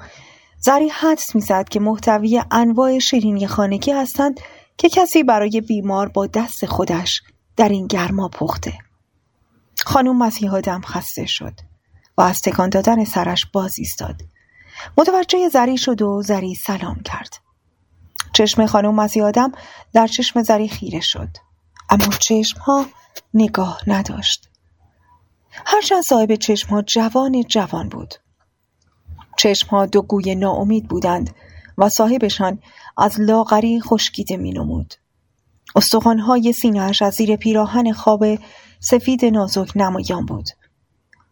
زری 0.59 0.89
حدس 0.89 1.35
می‌زد 1.35 1.69
که 1.69 1.79
محتوی 1.79 2.43
انواع 2.51 2.99
شیرینی 2.99 3.47
خانگی 3.47 3.91
هستند 3.91 4.39
که 4.77 4.89
کسی 4.89 5.23
برای 5.23 5.61
بیمار 5.61 6.07
با 6.07 6.27
دست 6.27 6.65
خودش 6.65 7.21
در 7.57 7.69
این 7.69 7.87
گرما 7.87 8.29
پخته. 8.29 8.73
خانم 9.85 10.17
مسیح 10.17 10.53
آدم 10.53 10.81
خسته 10.81 11.25
شد 11.25 11.53
و 12.17 12.21
از 12.21 12.41
تکان 12.41 12.69
دادن 12.69 13.03
سرش 13.03 13.45
باز 13.53 13.79
ایستاد 13.79 14.21
متوجه 14.97 15.49
زری 15.49 15.77
شد 15.77 16.01
و 16.01 16.21
زری 16.21 16.55
سلام 16.55 17.01
کرد. 17.05 17.44
چشم 18.35 18.65
خانم 18.65 18.95
مسیح 18.95 19.23
آدم 19.23 19.51
در 19.93 20.07
چشم 20.07 20.43
زری 20.43 20.67
خیره 20.67 20.99
شد 20.99 21.29
اما 21.89 22.07
چشم 22.19 22.59
ها 22.59 22.85
نگاه 23.33 23.81
نداشت 23.87 24.49
هرچند 25.65 26.01
صاحب 26.01 26.35
چشم 26.35 26.69
ها 26.69 26.81
جوان 26.81 27.43
جوان 27.43 27.89
بود 27.89 28.15
چشمها 29.37 29.85
دو 29.85 30.01
گوی 30.01 30.35
ناامید 30.35 30.87
بودند 30.87 31.35
و 31.77 31.89
صاحبشان 31.89 32.59
از 32.97 33.21
لاغری 33.21 33.81
خشکیده 33.81 34.37
می 34.37 34.51
نمود. 34.51 34.93
استخوانهای 35.75 36.53
سینهاش 36.53 37.01
از 37.01 37.13
زیر 37.13 37.35
پیراهن 37.35 37.93
خواب 37.93 38.25
سفید 38.79 39.25
نازک 39.25 39.71
نمایان 39.75 40.25
بود. 40.25 40.49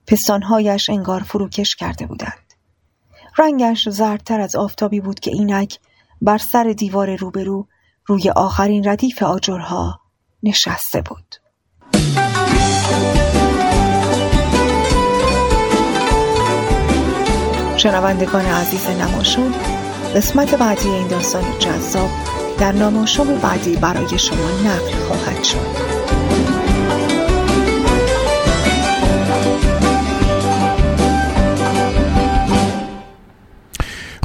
پستانهایش 0.08 0.90
انگار 0.90 1.24
فروکش 1.24 1.76
کرده 1.76 2.06
بودند. 2.08 2.54
رنگش 3.38 3.90
زردتر 3.90 4.40
از 4.40 4.56
آفتابی 4.56 5.00
بود 5.00 5.20
که 5.20 5.32
اینک 5.32 5.80
بر 6.24 6.38
سر 6.38 6.64
دیوار 6.64 7.16
روبرو 7.16 7.68
روی 8.06 8.30
آخرین 8.30 8.90
ردیف 8.90 9.24
آجرها 9.24 10.00
نشسته 10.44 11.02
بود. 11.02 11.36
شنوندگان 17.78 18.46
عزیز 18.46 18.88
نماشون 18.88 19.54
قسمت 20.16 20.56
بعدی 20.56 20.90
این 20.90 21.08
داستان 21.08 21.44
جذاب 21.60 22.10
در 22.60 22.72
نماشوم 22.72 23.36
بعدی 23.36 23.76
برای 23.76 24.20
شما 24.20 24.52
نقل 24.66 24.92
خواهد 25.08 25.44
شد 25.44 26.13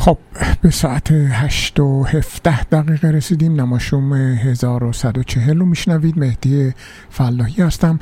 خب 0.08 0.18
به 0.62 0.70
ساعت 0.70 1.10
8 1.12 1.80
و 1.80 2.04
17 2.04 2.64
دقیقه 2.64 3.10
رسیدیم. 3.10 3.60
نماشوم 3.60 4.12
1140 4.12 5.58
رو 5.58 5.66
میشنوید. 5.66 6.18
مهدی 6.18 6.74
فلاحی 7.10 7.62
هستم. 7.62 7.98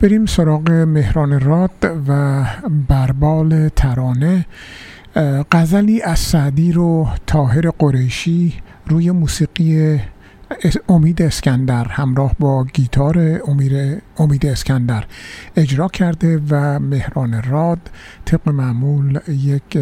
بریم 0.00 0.26
سراغ 0.26 0.70
مهران 0.70 1.40
راد 1.40 1.70
و 2.08 2.44
بربال 2.88 3.68
ترانه. 3.68 4.46
غزلی 5.52 6.02
از 6.02 6.18
سعدی 6.18 6.72
رو 6.72 7.08
تاهر 7.26 7.70
قریشی 7.70 8.54
روی 8.86 9.10
موسیقی 9.10 10.00
امید 10.88 11.22
اسکندر 11.22 11.88
همراه 11.88 12.34
با 12.38 12.64
گیتار 12.64 13.40
امید 14.18 14.46
اسکندر 14.46 15.04
اجرا 15.56 15.88
کرده 15.88 16.40
و 16.50 16.78
مهران 16.78 17.42
راد 17.42 17.90
طبق 18.24 18.48
معمول 18.48 19.20
یک 19.28 19.78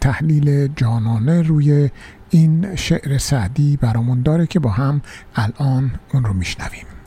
تحلیل 0.00 0.68
جانانه 0.76 1.42
روی 1.42 1.90
این 2.30 2.76
شعر 2.76 3.18
سعدی 3.18 3.76
برامون 3.76 4.22
داره 4.22 4.46
که 4.46 4.58
با 4.58 4.70
هم 4.70 5.00
الان 5.34 5.90
اون 6.12 6.24
رو 6.24 6.32
میشنویم. 6.32 6.97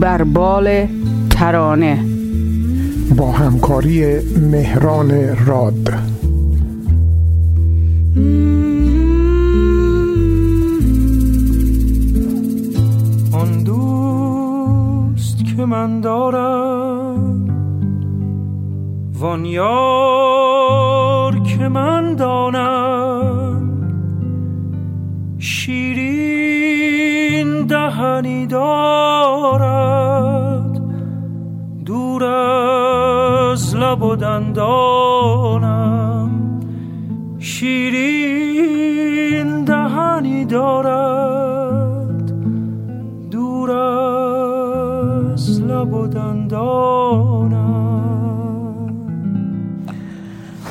بربال 0.00 0.86
ترانه. 1.30 2.04
با 3.16 3.32
همکاری 3.32 4.18
مهران 4.50 5.36
راد. 5.46 5.90
آن 13.32 13.62
دوست 13.64 15.38
که 15.56 15.64
من 15.64 16.00
دارم 16.00 17.46
وان 19.18 19.44
یار 19.44 21.40
که 21.40 21.68
من 21.68 22.16
دانم. 22.16 23.39
شیرین 25.42 27.00
دهنی 27.66 28.46
دارد. 28.46 28.80
دور 31.86 32.24
از 32.24 33.76
لب 33.76 34.02
و 34.02 34.16
دندانم 34.16 35.50
شیرین 37.38 38.44
دهنی 39.64 40.44
دارد. 40.44 42.32
دور 43.30 43.70
از 43.70 45.60
لب 45.62 45.94
و 45.94 46.06
دندانم. 46.06 47.60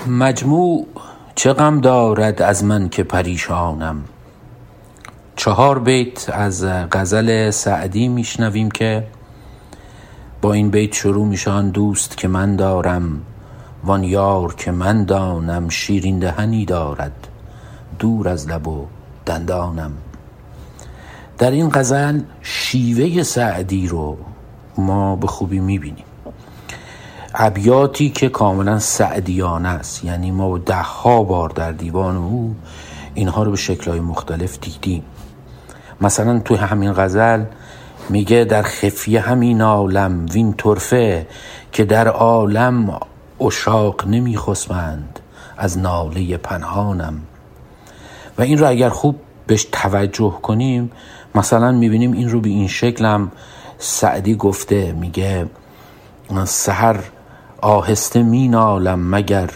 مجموع 0.07 0.87
چه 1.35 1.53
غم 1.53 1.81
دارد 1.81 2.41
از 2.41 2.63
من 2.63 2.89
که 2.89 3.03
پریشانم؟ 3.03 4.03
چهار 5.39 5.79
بیت 5.79 6.29
از 6.29 6.65
غزل 6.65 7.49
سعدی 7.49 8.07
میشنویم 8.07 8.71
که 8.71 9.07
با 10.41 10.53
این 10.53 10.69
بیت 10.69 10.93
شروع 10.93 11.27
میشه 11.27 11.51
آن 11.51 11.69
دوست 11.69 12.17
که 12.17 12.27
من 12.27 12.55
دارم 12.55 13.21
وان 13.83 14.03
یار 14.03 14.55
که 14.55 14.71
من 14.71 15.05
دانم 15.05 15.69
شیرین 15.69 16.19
دهنی 16.19 16.65
دارد 16.65 17.27
دور 17.99 18.29
از 18.29 18.47
لب 18.47 18.67
و 18.67 18.85
دندانم. 19.25 19.91
در 21.37 21.51
این 21.51 21.69
غزل 21.69 22.19
شیوه 22.41 23.23
سعدی 23.23 23.87
رو 23.87 24.17
ما 24.77 25.15
به 25.15 25.27
خوبی 25.27 25.59
می‌بینیم. 25.59 26.05
ابیاتی 27.35 28.09
که 28.09 28.29
کاملا 28.29 28.79
سعدیانه 28.79 29.69
است 29.69 30.03
یعنی 30.03 30.31
ما 30.31 30.57
ده 30.57 30.81
ها 30.81 31.23
بار 31.23 31.49
در 31.49 31.71
دیوان 31.71 32.17
او 32.17 32.55
اینها 33.13 33.43
رو 33.43 33.51
به 33.51 33.57
شکلهای 33.57 33.99
مختلف 33.99 34.59
دیدیم. 34.59 35.03
مثلا 36.01 36.39
تو 36.39 36.55
همین 36.55 36.93
غزل 36.93 37.43
میگه 38.09 38.43
در 38.43 38.61
خفیه 38.61 39.21
همین 39.21 39.61
عالم 39.61 40.25
وین 40.33 40.53
طرفه 40.53 41.27
که 41.71 41.85
در 41.85 42.07
عالم 42.07 42.99
اشاق 43.41 44.07
نمیخسمند 44.07 45.19
از 45.57 45.77
ناله 45.77 46.37
پنهانم. 46.37 47.21
و 48.37 48.41
این 48.41 48.57
رو 48.57 48.67
اگر 48.69 48.89
خوب 48.89 49.19
بهش 49.47 49.67
توجه 49.71 50.39
کنیم 50.41 50.91
مثلا 51.35 51.71
می‌بینیم 51.71 52.11
این 52.11 52.29
رو 52.29 52.41
به 52.41 52.49
این 52.49 52.67
شکلم 52.67 53.31
سعدی 53.77 54.35
گفته 54.35 54.91
میگه 54.91 55.45
سهر 56.45 56.99
آهسته 57.61 58.23
مینالم 58.23 59.15
مگر 59.15 59.49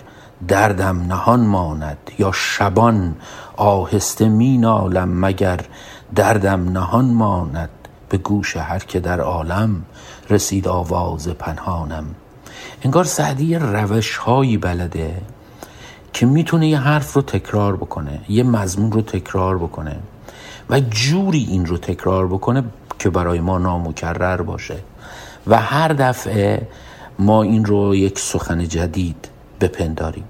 دردم 0.48 1.06
نهان 1.08 1.40
ماند 1.40 1.98
یا 2.20 2.32
شبان 2.32 3.16
آهسته 3.56 4.30
مینالم 4.30 5.26
مگر 5.26 5.60
دردم 6.16 6.70
نهان 6.70 7.06
ماند 7.06 7.70
به 8.10 8.18
گوش 8.18 8.58
هر 8.58 8.80
که 8.80 9.00
در 9.00 9.20
عالم 9.20 9.84
رسید 10.30 10.68
آواز 10.68 11.28
پنهانم. 11.28 12.06
انگار 12.84 13.04
سعدی 13.04 13.56
روش 13.56 14.18
هایی 14.18 14.58
بلده 14.58 15.22
که 16.14 16.26
می‌تونه 16.26 16.68
یه 16.68 16.80
حرف 16.80 17.14
رو 17.14 17.22
تکرار 17.22 17.76
بکنه 17.76 18.20
یه 18.30 18.44
مضمون 18.44 18.92
رو 18.92 19.02
تکرار 19.02 19.58
بکنه 19.58 19.96
و 20.70 20.80
جوری 20.80 21.44
این 21.50 21.66
رو 21.66 21.78
تکرار 21.78 22.28
بکنه 22.28 22.64
که 23.00 23.10
برای 23.10 23.40
ما 23.40 23.58
نامکرر 23.58 24.42
باشه. 24.42 24.78
و 25.48 25.58
هر 25.58 25.88
دفعه 25.88 26.68
ما 27.20 27.44
این 27.44 27.66
رو 27.66 27.96
یک 27.96 28.20
سخن 28.20 28.68
جدید 28.68 29.30
بپنداریم. 29.62 30.24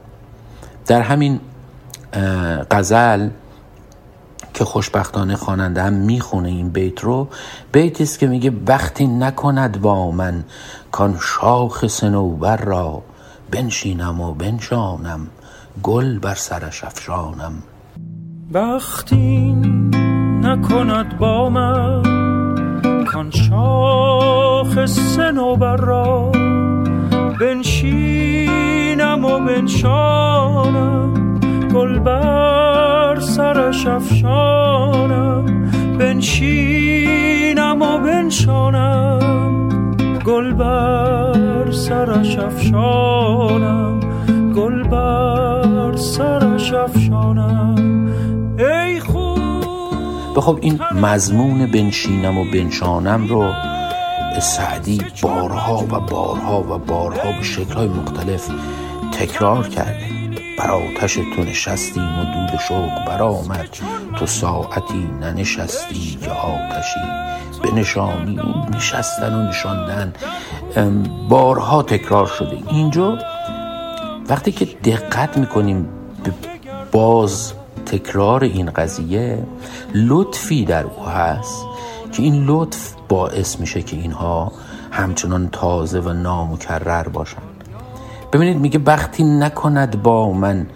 در 0.85 1.01
همین 1.01 1.39
غزل 2.72 3.30
که 4.53 4.65
خوشبختانه 4.65 5.35
خواننده 5.35 5.84
هم 5.84 5.93
می‌خونه 5.93 6.49
این 6.49 6.69
بیت 6.69 6.99
رو. 7.03 7.27
بیتی 7.71 8.03
است 8.03 8.19
که 8.19 8.27
میگه 8.27 8.51
وقتی 8.67 9.07
نکند 9.07 9.81
با 9.81 10.11
من 10.11 10.43
کان 10.91 11.17
شاخ 11.21 11.88
سنوبر 11.88 12.57
را 12.57 13.01
بنشینم 13.51 14.21
و 14.21 14.34
بنشانم 14.34 15.27
گل 15.84 16.19
بر 16.19 16.35
سرش 16.35 16.84
افشانم. 16.84 17.53
وقتی 18.51 19.53
نکند 20.41 21.17
با 21.17 21.49
من 21.49 22.03
کان 23.05 23.31
شاخ 23.31 24.85
سنوبر 24.85 25.75
را 25.77 26.31
بنشینم 27.39 29.25
و 29.25 29.39
بنشانم 29.39 31.13
گل 31.74 32.00
بر 32.00 33.20
سرش 33.20 33.88
افشانم 33.88 35.45
بنشینم 36.00 37.82
و 37.82 37.98
بنشانم. 37.98 39.24
گل 40.26 40.54
بر 40.54 41.72
سرش 41.72 42.38
افشانم 42.40 44.00
گل 44.56 44.84
بر 44.84 45.95
سرش 45.95 46.74
افشانم 46.74 48.08
ای 48.60 49.00
خوب 49.00 50.40
خب 50.40 50.60
این 50.62 50.80
مضمون 51.02 51.66
بنشینم 51.66 52.38
و 52.38 52.45
بنشانم 52.54 53.28
رو 53.28 53.52
سعدی 54.41 55.02
بارها 55.22 55.78
و 55.78 56.00
بارها 56.00 56.62
و 56.62 56.78
بارها 56.78 57.32
به 57.32 57.44
شکلهای 57.44 57.88
مختلف 57.88 58.50
تکرار 59.12 59.68
کرده. 59.68 60.23
بر 60.57 60.71
آتش 60.71 61.13
تو 61.13 61.43
نشستیم 61.43 62.19
و 62.19 62.23
دود 62.23 62.59
شوق 62.59 63.05
برآمد. 63.07 63.69
تو 64.19 64.25
ساعتی 64.25 65.09
ننشستی 65.21 66.17
که 66.21 66.31
آتشی 66.31 66.99
بنشانی 67.63 68.39
نشستن 68.75 69.34
و 69.34 69.49
نشاندن. 69.49 70.13
بارها 71.30 71.84
تکرار 71.84 72.25
شده. 72.25 72.57
اینجا 72.69 73.17
وقتی 74.30 74.51
که 74.51 74.65
دقت 74.65 75.38
می‌کنیم 75.38 75.89
باز 76.91 77.53
تکرار 77.85 78.43
این 78.43 78.71
قضیه 78.71 79.43
لطفی 79.93 80.65
در 80.65 80.84
او 80.84 81.05
هست 81.05 81.65
که 82.11 82.23
این 82.23 82.45
لطف 82.45 82.93
باعث 83.09 83.59
میشه 83.59 83.81
که 83.81 83.95
اینها 83.95 84.51
همچنان 84.91 85.49
تازه 85.49 85.99
و 85.99 86.13
نامکرر 86.13 87.07
باشن 87.07 87.52
ببینید 88.34 88.57
میگه 88.57 88.80
وقتی 88.85 89.23
نکند 89.23 90.03
با 90.03 90.31
من 90.31 90.68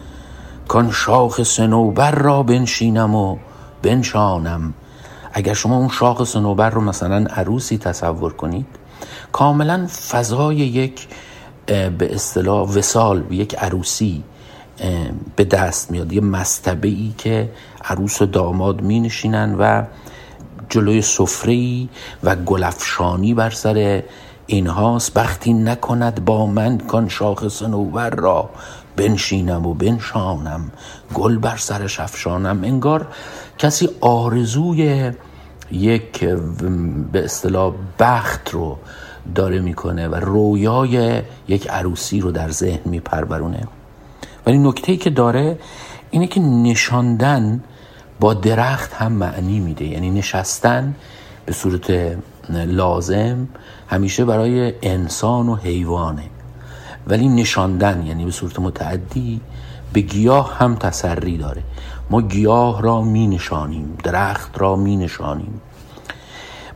کان 0.67 0.91
شاخ 0.91 1.43
سنوبر 1.43 2.11
را 2.11 2.43
بنشینم 2.43 3.15
و 3.15 3.38
بنشانم. 3.81 4.73
اگر 5.34 5.53
شما 5.53 5.77
اون 5.77 5.89
شاخ 5.89 6.23
سنوبر 6.23 6.69
رو 6.69 6.81
مثلا 6.81 7.25
عروسی 7.29 7.77
تصور 7.77 8.34
کنید 8.34 8.65
کاملا 9.31 9.88
فضای 9.88 10.55
یک 10.55 11.07
به 11.65 12.15
اصطلاح 12.15 12.69
وسال 12.69 13.23
یک 13.31 13.55
عروسی 13.55 14.23
به 15.35 15.43
دست 15.43 15.91
میاد. 15.91 16.13
یه 16.13 16.21
مستبه 16.21 16.88
ای 16.88 17.13
که 17.17 17.49
عروس 17.85 18.21
و 18.21 18.25
داماد 18.25 18.81
می 18.81 18.99
نشینن 18.99 19.55
و 19.59 19.84
جلوی 20.69 21.01
سفره 21.01 21.88
و 22.23 22.35
گلفشانی 22.35 23.34
بر 23.34 23.49
سر 23.49 24.03
اینهاست 24.48 25.18
وقتی 25.18 25.53
نکند 25.53 26.26
با 26.26 26.45
من 26.45 26.78
کان 26.78 27.10
شاخ 27.10 27.48
سنوبر 27.48 28.10
را. 28.10 28.49
بنشینم 28.95 29.65
و 29.65 29.74
بنشانم 29.74 30.72
گل 31.14 31.38
بر 31.38 31.57
سرش 31.57 31.99
افشانم. 31.99 32.64
انگار 32.64 33.07
کسی 33.57 33.90
آرزوی 34.02 35.11
یک 35.72 36.26
به 37.11 37.24
اصطلاح 37.24 37.74
بخت 37.99 38.49
رو 38.49 38.78
داره 39.36 39.60
می‌کنه 39.60 40.07
و 40.07 40.15
رویای 40.15 41.22
یک 41.48 41.69
عروسی 41.69 42.19
رو 42.19 42.32
در 42.32 42.49
ذهن 42.49 42.80
میپرورونه. 42.86 43.68
ولی 44.45 44.57
نکته 44.57 44.98
که 44.98 45.10
داره 45.10 45.60
اینه 46.11 46.28
که 46.28 46.40
نشاندن 46.40 47.64
با 48.19 48.34
درخت 48.34 48.94
هم 48.94 49.11
معنی 49.11 49.60
میده. 49.60 49.86
یعنی 49.86 50.10
نشستن 50.10 50.95
به 51.45 51.53
صورت 51.53 52.18
لازم 52.49 53.48
همیشه 53.88 54.26
برای 54.26 54.73
انسان 54.81 55.49
و 55.49 55.55
حیوانه. 55.55 56.23
ولی 57.07 57.27
نشاندن 57.27 58.05
یعنی 58.05 58.26
به 58.26 58.31
صورت 58.31 58.59
متعدی 58.59 59.41
به 59.93 60.01
گیاه 60.01 60.57
هم 60.57 60.76
تسری 60.76 61.38
داره. 61.38 61.64
ما 62.09 62.22
گیاه 62.22 62.81
را 62.81 63.01
می 63.01 63.27
نشانیم 63.27 63.97
درخت 64.03 64.61
را 64.61 64.76
می 64.76 64.97
نشانیم. 64.97 65.61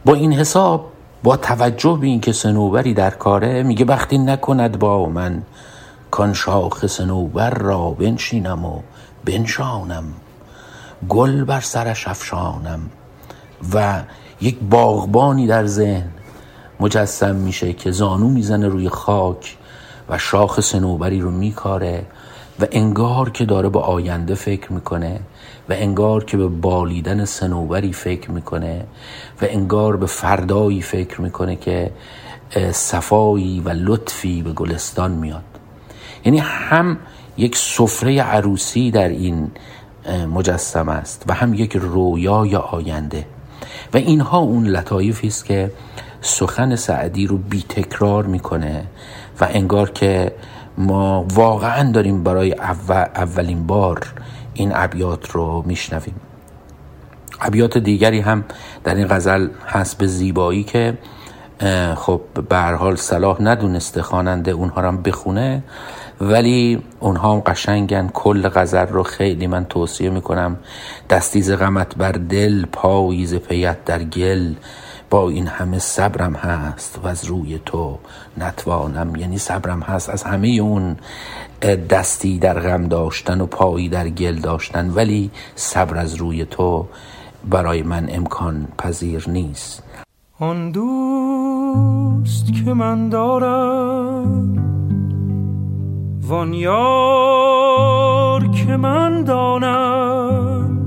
با 0.06 0.14
این 0.14 0.34
حساب 0.34 0.92
با 1.24 1.38
توجه 1.38 1.98
به 2.02 2.08
اینکه 2.08 2.32
سنوبری 2.32 2.94
در 2.94 3.10
کاره 3.10 3.64
میگه 3.64 3.86
وقتی 3.86 4.18
نکند 4.18 4.80
با 4.80 5.10
من 5.10 5.44
کان 6.12 6.34
شاخ 6.34 6.86
سنوبر 6.88 7.50
را 7.50 7.90
بنشینم 7.90 8.66
و 8.66 8.80
بنشانم. 9.26 10.04
گل 11.10 11.44
بر 11.44 11.62
سرش 11.62 12.08
افشانم 12.08 12.80
و 13.74 14.02
یک 14.42 14.60
باغبانی 14.60 15.48
در 15.48 15.66
ذهن 15.66 16.10
مجسم 16.82 17.36
میشه 17.36 17.74
که 17.74 17.92
زانو 17.92 18.30
می‌زنه 18.30 18.68
روی 18.68 18.90
خاک 18.90 19.58
و 20.10 20.18
شاخ 20.18 20.60
سنوبری 20.60 21.22
رو 21.22 21.32
میکاره 21.32 22.06
و 22.60 22.68
انگار 22.72 23.30
که 23.30 23.46
داره 23.46 23.70
به 23.70 23.80
آینده 23.80 24.36
فکر 24.36 24.74
می‌کنه 24.74 25.20
و 25.70 25.74
انگار 25.74 26.24
که 26.24 26.38
به 26.38 26.48
بالیدن 26.48 27.26
سنوبری 27.26 27.94
فکر 27.94 28.32
می‌کنه 28.32 28.86
و 29.42 29.46
انگار 29.50 29.98
به 29.98 30.06
فردایی 30.06 30.82
فکر 30.82 31.22
می‌کنه 31.22 31.56
که 31.56 31.92
صفایی 32.72 33.60
و 33.60 33.70
لطفی 33.70 34.42
به 34.42 34.54
گلستان 34.54 35.12
میاد. 35.12 35.44
یعنی 36.26 36.38
هم 36.38 36.98
یک 37.38 37.58
سفره 37.58 38.22
عروسی 38.22 38.92
در 38.92 39.10
این 39.10 39.52
مجسم 40.34 40.90
است 40.90 41.24
و 41.28 41.34
هم 41.34 41.54
یک 41.54 41.78
رویای 41.78 42.56
آینده. 42.56 43.26
و 43.94 43.98
اینها 43.98 44.38
اون 44.38 44.68
لطایفی 44.68 45.28
است 45.28 45.46
که 45.46 45.72
سخن 46.22 46.76
سعدی 46.76 47.28
رو 47.28 47.38
بی 47.38 47.64
تکرار 47.70 48.26
می‌کنه 48.26 48.86
و 49.42 49.48
انگار 49.50 49.92
که 49.92 50.32
ما 50.78 51.26
واقعا 51.34 51.92
داریم 51.92 52.24
برای 52.24 52.54
اولین 53.16 53.68
بار 53.68 54.14
این 54.54 54.72
ابیات 54.76 55.32
رو 55.32 55.64
میشنویم. 55.66 56.16
ابیات 57.42 57.78
دیگری 57.78 58.20
هم 58.20 58.44
در 58.84 58.96
این 58.96 59.08
غزل 59.08 59.48
هست 59.68 59.98
به 59.98 60.08
زیبایی 60.08 60.64
که 60.64 60.98
خب 61.96 62.22
به 62.50 62.58
حال 62.58 62.96
صلاح 62.96 63.42
ندونسته 63.42 64.02
خواننده 64.02 64.52
اونها 64.52 64.82
رو 64.82 64.88
هم 64.88 65.02
بخونه 65.02 65.64
ولی 66.22 66.84
اونها 67.00 67.34
هم 67.34 67.40
قشنگن. 67.40 68.08
کل 68.14 68.50
غزل 68.50 68.88
رو 68.88 69.04
خیلی 69.04 69.48
من 69.48 69.66
توصیه 69.66 70.10
می‌کنم. 70.10 70.58
دستیز 71.10 71.52
غمت 71.52 71.96
بر 71.96 72.12
دل 72.12 72.66
پاییز 72.66 73.36
پیت 73.36 73.86
در 73.86 74.04
گل. 74.04 74.54
با 75.12 75.30
این 75.30 75.48
همه 75.48 75.80
صبرم 75.80 76.34
هست 76.34 77.00
و 77.04 77.08
از 77.08 77.26
روی 77.26 77.60
تو 77.66 78.00
نتوانم 78.38 79.16
یعنی 79.16 79.38
صبرم 79.38 79.80
هست 79.82 80.10
از 80.10 80.24
همه 80.24 80.48
اون 80.48 80.98
دستی 81.90 82.40
در 82.40 82.60
غم 82.60 82.88
داشتن 82.88 83.42
و 83.42 83.46
پایی 83.46 83.90
در 83.90 84.10
گل 84.10 84.36
داشتن 84.36 84.90
ولی 84.90 85.32
صبر 85.56 85.98
از 85.98 86.16
روی 86.16 86.46
تو 86.46 86.86
برای 87.50 87.84
من 87.84 88.08
امکان 88.10 88.68
پذیر 88.78 89.30
نیست. 89.30 89.84
آن 90.40 90.72
دوست 90.72 92.46
که 92.66 92.74
من 92.74 93.10
دارم 93.10 94.56
وان 96.22 96.54
یار 96.54 98.48
که 98.48 98.78
من 98.78 99.24
دانم 99.24 100.80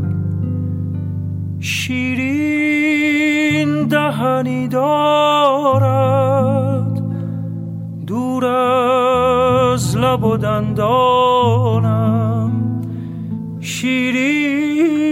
شیرین 1.60 3.23
دهنی 4.04 4.68
دارد. 4.68 5.84
دور 8.06 8.44
از 8.44 9.96
لب 9.96 10.24
و 10.24 10.36
دندانم 10.36 12.00
شیرین 13.60 15.04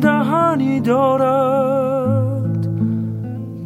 دهنی 0.00 0.80
دارد. 0.80 2.68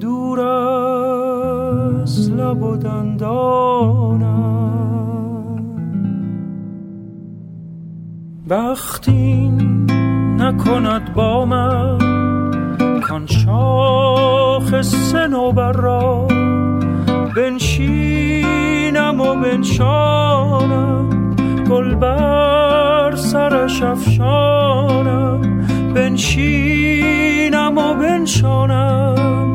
دور 0.00 0.40
از 0.40 2.30
لب 2.30 2.62
و 2.62 2.76
دندانم. 2.76 4.32
بختین 8.48 9.86
نکند 10.40 11.14
با 11.14 11.44
من 11.44 12.11
کان 13.12 13.26
شاخ 13.26 14.82
سنوبر 14.82 15.72
را 15.72 16.26
بنشینم 17.36 19.20
و 19.20 19.34
بنشانم. 19.34 21.10
گل 21.70 21.94
بر 21.94 23.12
سرش 23.16 23.82
افشانم. 23.82 25.40
بنشینم 25.94 27.78
و 27.78 27.94
بنشانم. 27.94 29.54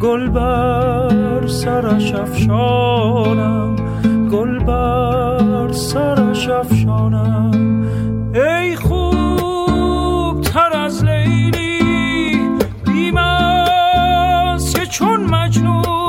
گل 0.00 0.28
بر 0.28 1.46
سرش 1.46 2.14
افشانم. 2.14 3.76
گل 4.32 4.58
بر 4.58 5.72
سرش 5.72 6.48
افشانم. 6.48 7.86
ای 8.34 8.76
خوب 8.76 10.40
تر 10.40 10.76
از 10.76 11.04
لیلی 11.04 11.61
مجنون 15.31 16.00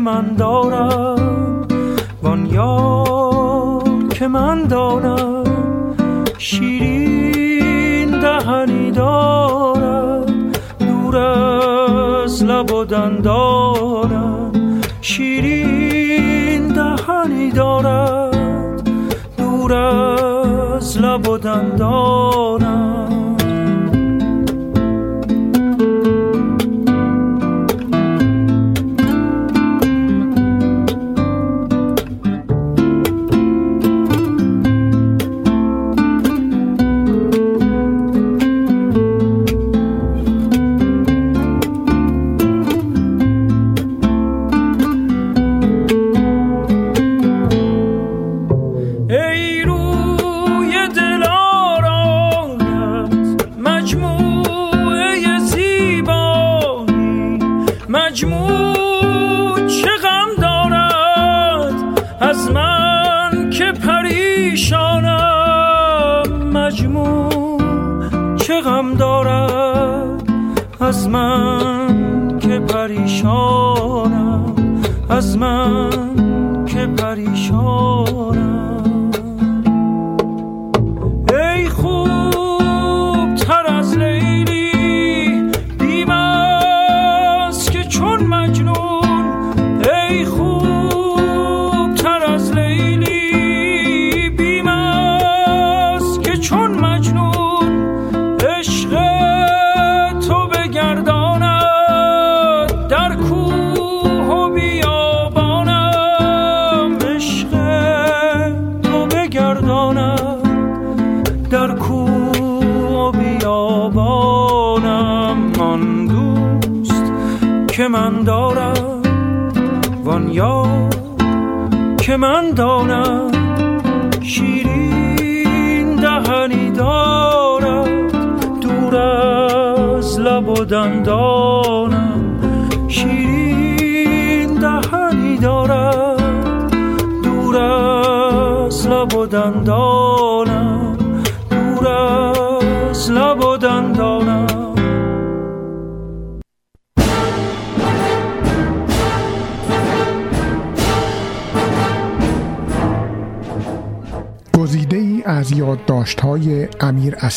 من 0.00 0.34
دارم 0.34 1.66
وان 2.22 2.46
یار 2.46 4.08
که 4.08 4.28
من 4.28 4.62
دانم 4.64 5.44
شیرین 6.38 8.20
دهنی 8.20 8.90
دارد 8.90 10.32
دور 10.78 11.16
از 11.16 12.44
لب 12.44 12.72
و 12.72 12.84
دندانم. 12.84 14.80
شیرین 15.00 16.68
دهنی 16.68 17.50
دارد 17.50 18.88
دور 19.38 19.74
از 19.74 20.98
لب 20.98 21.28
و 21.28 21.38
دندانم. 21.38 22.99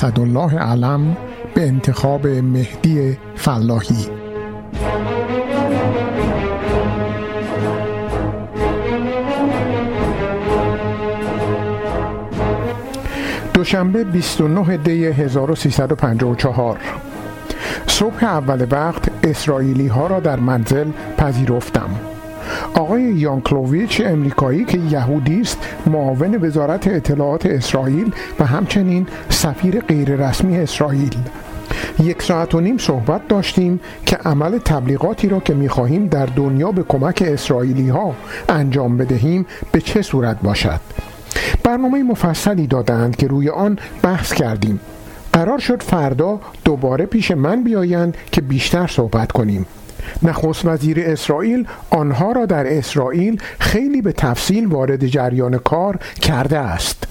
اسدالله 0.04 0.60
علم 0.60 1.18
به 1.56 1.68
انتخاب 1.68 2.28
مهدی 2.28 3.18
فلاحی. 3.36 4.08
دوشنبه 13.54 14.04
29 14.04 14.78
دی 14.78 15.06
1354 15.06 16.78
صبح 17.88 18.24
اول 18.24 18.68
وقت 18.72 19.10
اسرائیلی 19.24 19.88
ها 19.88 20.08
را 20.08 20.20
در 20.20 20.40
منزل 20.40 20.88
پذیرفتم. 21.18 21.90
آقای 22.94 23.03
یانکلوویچ 23.03 24.02
امریکایی 24.06 24.65
که 24.65 24.78
یهودی 24.78 25.41
است 25.41 25.57
معاون 25.88 26.45
وزارت 26.45 26.88
اطلاعات 26.88 27.45
اسرائیل 27.45 28.14
و 28.40 28.45
همچنین 28.45 29.07
سفیر 29.30 29.80
غیررسمی 29.80 30.57
اسرائیل. 30.57 31.15
یک 32.03 32.22
ساعت 32.22 32.56
و 32.56 32.60
نیم 32.60 32.78
صحبت 32.78 33.28
داشتیم 33.28 33.80
که 34.06 34.15
عمل 34.15 34.57
تبلیغاتی 34.57 35.30
را 35.30 35.40
که 35.40 35.53
می‌خواهیم 35.53 36.07
در 36.07 36.26
دنیا 36.26 36.72
به 36.72 36.84
کمک 36.84 37.24
اسرائیلی 37.28 37.90
ها 37.90 38.15
انجام 38.49 38.98
بدهیم 38.98 39.45
به 39.72 39.82
چه 39.82 40.02
صورت 40.02 40.41
باشد؟ 40.41 40.80
برنامه 41.64 42.03
مفصلی 42.03 42.68
دادند 42.68 43.15
که 43.15 43.28
روی 43.28 43.49
آن 43.49 43.80
بحث 44.02 44.34
کردیم. 44.34 44.80
قرار 45.34 45.60
شد 45.60 45.84
فردا 45.84 46.40
دوباره 46.65 47.06
پیش 47.06 47.32
من 47.32 47.64
بیایند 47.64 48.18
که 48.32 48.41
بیشتر 48.41 48.88
صحبت 48.88 49.32
کنیم. 49.32 49.65
نخست 50.23 50.65
وزیر 50.65 50.99
اسرائیل 50.99 51.68
آنها 51.90 52.31
را 52.31 52.45
در 52.45 52.77
اسرائیل 52.77 53.41
خیلی 53.60 54.02
به 54.02 54.11
تفصیل 54.11 54.65
وارد 54.65 55.06
جریان 55.06 55.57
کار 55.57 55.99
کرده 56.22 56.57
است. 56.57 57.03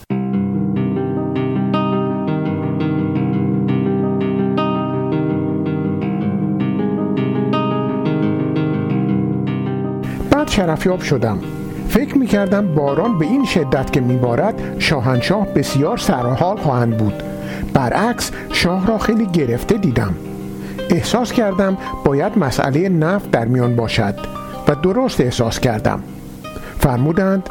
بعد 10.30 10.48
شرفیاب 10.48 11.00
شدم. 11.00 11.38
فکر 11.88 12.18
می 12.18 12.26
کردم 12.26 12.74
باران 12.74 13.18
به 13.18 13.24
این 13.24 13.44
شدت 13.44 13.92
که 13.92 14.00
می 14.00 14.16
بارد 14.16 14.76
شاهنشاه 14.78 15.46
بسیار 15.46 15.96
سرحال 15.96 16.56
خواهند 16.56 16.96
بود. 16.96 17.22
برعکس 17.74 18.30
شاه 18.52 18.86
را 18.86 18.98
خیلی 18.98 19.26
گرفته 19.26 19.76
دیدم. 19.76 20.14
احساس 20.92 21.32
کردم 21.32 21.78
باید 22.04 22.38
مسئله 22.38 22.88
نفت 22.88 23.30
در 23.30 23.44
میان 23.44 23.76
باشد 23.76 24.14
و 24.68 24.74
درست 24.74 25.20
احساس 25.20 25.60
کردم. 25.60 26.02
فرمودند 26.78 27.48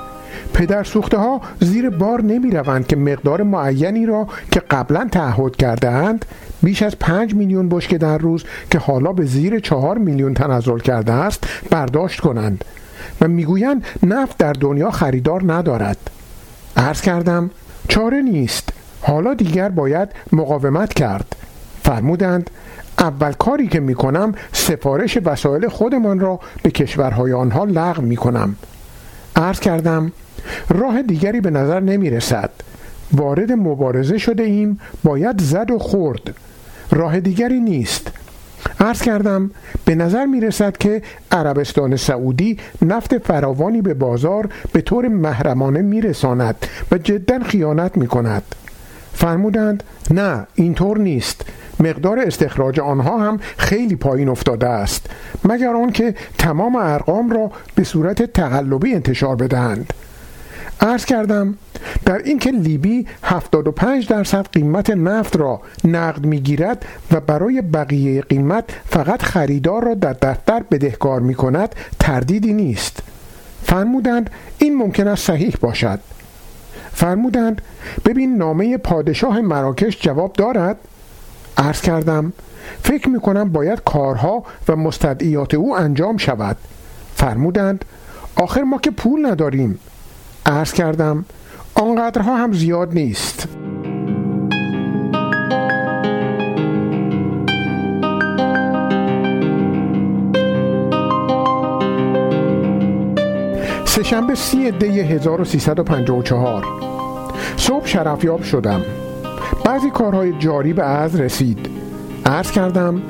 پدر 0.54 0.84
سوخته 0.84 1.18
ها 1.18 1.42
زیر 1.60 1.90
بار 1.90 2.22
نمی 2.22 2.52
روند 2.52 2.88
که 2.88 2.96
مقدار 2.96 3.44
معینی 3.44 4.06
را 4.06 4.28
که 4.52 4.60
قبلا 4.60 5.08
تعهد 5.12 5.56
کرده 5.56 5.90
اند 5.90 6.26
بیش 6.64 6.84
از 6.84 7.00
پنج 7.00 7.36
میلیون 7.36 7.70
بشکه 7.70 7.98
در 7.98 8.18
روز 8.18 8.44
که 8.72 8.80
حالا 8.80 9.14
به 9.14 9.26
زیر 9.26 9.60
چهار 9.60 9.98
میلیون 9.98 10.34
تنزل 10.34 10.80
کرده 10.80 11.14
است 11.14 11.48
برداشت 11.70 12.20
کنند 12.20 12.66
و 13.22 13.28
می‌گویند 13.28 13.86
نفت 14.04 14.38
در 14.38 14.54
دنیا 14.54 14.92
خریدار 14.92 15.54
ندارد. 15.54 15.98
عرض 16.78 17.02
کردم 17.02 17.50
چاره 17.88 18.22
نیست. 18.22 18.70
حالا 19.02 19.34
دیگر 19.34 19.70
باید 19.70 20.10
مقاومت 20.32 20.94
کرد. 20.94 21.36
فرمودند 21.84 22.50
اول 23.02 23.32
کاری 23.32 23.68
که 23.68 23.80
می 23.80 23.96
کنم 23.96 24.36
سفارش 24.54 25.18
وسایل 25.26 25.68
خودمان 25.68 26.20
را 26.20 26.40
به 26.64 26.72
کشورهای 26.72 27.34
آنها 27.34 27.64
لغو 27.64 28.02
می 28.02 28.16
کنم 28.16 28.56
عرض 29.36 29.60
کردم 29.60 30.12
راه 30.70 31.02
دیگری 31.02 31.42
به 31.42 31.50
نظر 31.50 31.80
نمی 31.80 32.10
رسد 32.10 32.50
وارد 33.14 33.52
مبارزه 33.52 34.18
شده 34.18 34.44
ایم 34.44 34.80
باید 35.04 35.42
زد 35.42 35.72
و 35.72 35.80
خورد. 35.80 36.36
راه 36.92 37.20
دیگری 37.20 37.60
نیست. 37.60 38.12
عرض 38.80 39.02
کردم 39.02 39.52
به 39.86 39.96
نظر 39.96 40.26
می 40.26 40.42
رسد 40.42 40.78
که 40.78 41.02
عربستان 41.32 41.96
سعودی 41.96 42.58
نفت 42.82 43.18
فراوانی 43.18 43.82
به 43.82 43.94
بازار 43.94 44.50
به 44.74 44.82
طور 44.82 45.08
محرمانه 45.08 45.82
می 45.82 46.02
رساند 46.02 46.56
و 46.92 46.98
جدا 46.98 47.40
خیانت 47.40 47.98
می 47.98 48.08
کند 48.08 48.44
فرمودند 49.14 49.84
نه 50.12 50.48
اینطور 50.56 50.98
نیست. 50.98 51.46
مقدار 51.82 52.20
استخراج 52.20 52.80
آنها 52.80 53.20
هم 53.20 53.40
خیلی 53.58 53.96
پایین 53.96 54.30
افتاده 54.30 54.68
است 54.68 55.06
مگر 55.46 55.76
آنکه 55.76 56.16
تمام 56.38 56.76
ارقام 56.76 57.30
را 57.30 57.52
به 57.76 57.84
صورت 57.84 58.24
تقلبی 58.24 58.94
انتشار 58.94 59.36
بدهند. 59.36 59.94
عرض 60.82 61.06
کردم 61.06 61.58
در 62.06 62.18
اینکه 62.18 62.52
لیبی 62.52 63.08
75 63.24 64.08
درصد 64.08 64.48
قیمت 64.52 64.90
نفت 64.90 65.36
را 65.36 65.62
نقد 65.86 66.26
می‌گیرد 66.26 66.86
و 67.12 67.20
برای 67.20 67.62
بقیه 67.62 68.22
قیمت 68.22 68.64
فقط 68.86 69.22
خریدار 69.22 69.84
را 69.84 69.94
در 69.94 70.14
دفتر 70.14 70.64
بدهکار 70.72 71.20
می 71.20 71.36
کند 71.36 71.76
تردیدی 72.00 72.54
نیست. 72.54 73.04
فرمودند 73.64 74.30
این 74.58 74.78
ممکن 74.78 75.08
است 75.08 75.28
صحیح 75.28 75.56
باشد. 75.62 76.00
فرمودند 76.94 77.62
ببین 78.06 78.38
نامه 78.38 78.78
پادشاه 78.78 79.42
مراکش 79.42 79.98
جواب 80.02 80.34
دارد؟ 80.34 80.78
عرض 81.58 81.82
کردم 81.82 82.34
فکر 82.84 83.10
می 83.10 83.20
کنم 83.20 83.52
باید 83.52 83.84
کارها 83.86 84.44
و 84.68 84.76
مستدعیات 84.76 85.54
او 85.54 85.78
انجام 85.78 86.18
شود. 86.18 86.58
فرمودند 87.16 87.86
آخر 88.36 88.62
ما 88.62 88.78
که 88.78 88.92
پول 88.92 89.26
نداریم. 89.26 89.80
عرض 90.46 90.74
کردم 90.74 91.26
آنقدرها 91.76 92.38
هم 92.38 92.54
زیاد 92.54 92.94
نیست. 92.94 93.48
سهشنبه 103.86 104.36
سی 104.36 104.72
دی 104.72 105.00
1354 105.00 106.66
صبح 107.58 107.88
شرفیاب 107.88 108.44
شدم. 108.44 108.82
بعضی 109.66 109.90
کارهای 109.90 110.34
جاری 110.40 110.74
به 110.74 110.84
از 110.84 111.20
رسید. 111.20 111.70
عرض 112.26 112.52
کردم 112.52 113.02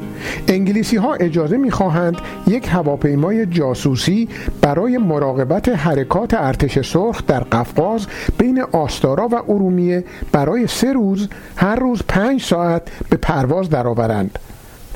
انگلیسی 0.48 0.98
ها 0.98 1.14
اجازه 1.14 1.58
می 1.58 1.72
خواهند 1.72 2.18
یک 2.48 2.68
هواپیمای 2.68 3.46
جاسوسی 3.46 4.30
برای 4.62 4.98
مراقبت 4.98 5.70
حرکات 5.70 6.34
ارتش 6.34 6.92
سرخ 6.92 7.26
در 7.26 7.40
قفقاز 7.40 8.08
بین 8.38 8.62
آستارا 8.62 9.28
و 9.28 9.36
ارومیه 9.36 10.04
برای 10.32 10.68
سه 10.68 10.94
روز 10.94 11.30
هر 11.56 11.76
روز 11.76 12.02
پنج 12.08 12.42
ساعت 12.42 12.82
به 13.10 13.18
پرواز 13.18 13.70
درآورند. 13.70 14.40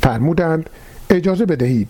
فرمودند 0.02 0.70
اجازه 1.10 1.46
بدهید. 1.46 1.90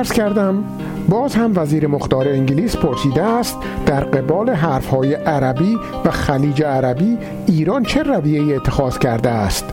عرض 0.00 0.12
کردم 0.12 0.64
باز 1.08 1.34
هم 1.34 1.52
وزیر 1.56 1.86
مختار 1.86 2.28
انگلیس 2.28 2.76
پرسیده 2.76 3.22
است 3.22 3.56
در 3.86 4.00
قبال 4.00 4.50
حرفهای 4.50 5.14
عربی 5.14 5.78
و 6.04 6.10
خلیج 6.10 6.62
عربی 6.62 7.18
ایران 7.46 7.82
چه 7.82 8.02
رویه 8.02 8.56
اتخاذ 8.56 8.98
کرده 8.98 9.30
است؟ 9.30 9.64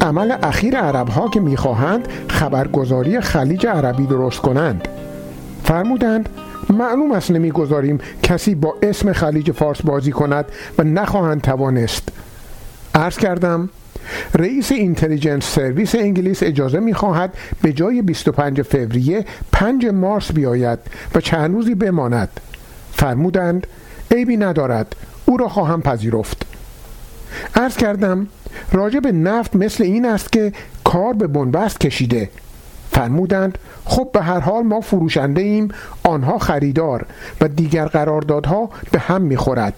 عمل 0.00 0.36
اخیر 0.42 0.76
عرب 0.76 1.08
ها 1.08 1.28
که 1.28 1.40
می‌خواهند 1.40 2.08
خبرگزاری 2.28 3.20
خلیج 3.20 3.66
عربی 3.66 4.06
درست 4.06 4.40
کنند. 4.40 4.88
فرمودند 5.64 6.28
معلوم 6.70 7.12
است 7.12 7.30
نمی‌گذاریم 7.30 7.98
کسی 8.22 8.54
با 8.54 8.74
اسم 8.82 9.12
خلیج 9.12 9.50
فارس 9.50 9.82
بازی 9.82 10.12
کند 10.12 10.44
و 10.78 10.82
نخواهند 10.82 11.40
توانست. 11.40 12.08
عرض 12.94 13.16
کردم 13.16 13.68
رئیس 14.34 14.72
اینتلیجنس 14.72 15.44
سرویس 15.44 15.94
انگلیس 15.94 16.42
اجازه 16.42 16.80
می 16.80 16.94
خواهد 16.94 17.34
به 17.62 17.72
جای 17.72 18.02
25 18.02 18.62
فوریه 18.62 19.24
5 19.52 19.86
مارس 19.86 20.32
بیاید 20.32 20.78
و 21.14 21.20
چند 21.20 21.54
روزی 21.54 21.74
بماند. 21.74 22.40
فرمودند 22.92 23.66
عیبی 24.10 24.36
ندارد. 24.36 24.96
او 25.26 25.36
را 25.36 25.48
خواهم 25.48 25.82
پذیرفت. 25.82 26.46
عرض 27.54 27.76
کردم 27.76 28.26
راجع 28.72 29.00
به 29.00 29.12
نفت 29.12 29.56
مثل 29.56 29.84
این 29.84 30.06
است 30.06 30.32
که 30.32 30.52
کار 30.84 31.12
به 31.12 31.26
بنبست 31.26 31.80
کشیده. 31.80 32.30
فرمودند 32.92 33.58
خب 33.84 34.08
به 34.12 34.22
هر 34.22 34.40
حال 34.40 34.62
ما 34.62 34.80
فروشنده 34.80 35.40
ایم 35.40 35.68
آنها 36.02 36.38
خریدار 36.38 37.06
و 37.40 37.48
دیگر 37.48 37.86
قراردادها 37.86 38.70
به 38.92 38.98
هم 38.98 39.22
می‌خورد. 39.22 39.74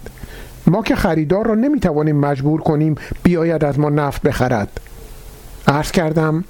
ما 0.67 0.83
که 0.83 0.97
خریدار 0.97 1.47
را 1.47 1.55
نمی‌توانیم 1.55 2.17
مجبور 2.17 2.61
کنیم 2.61 2.95
بیاید 3.23 3.65
از 3.65 3.79
ما 3.79 3.91
نفت 3.91 4.23
بخرد. 4.23 4.81
عرض 5.69 5.91
کردم 5.91 6.45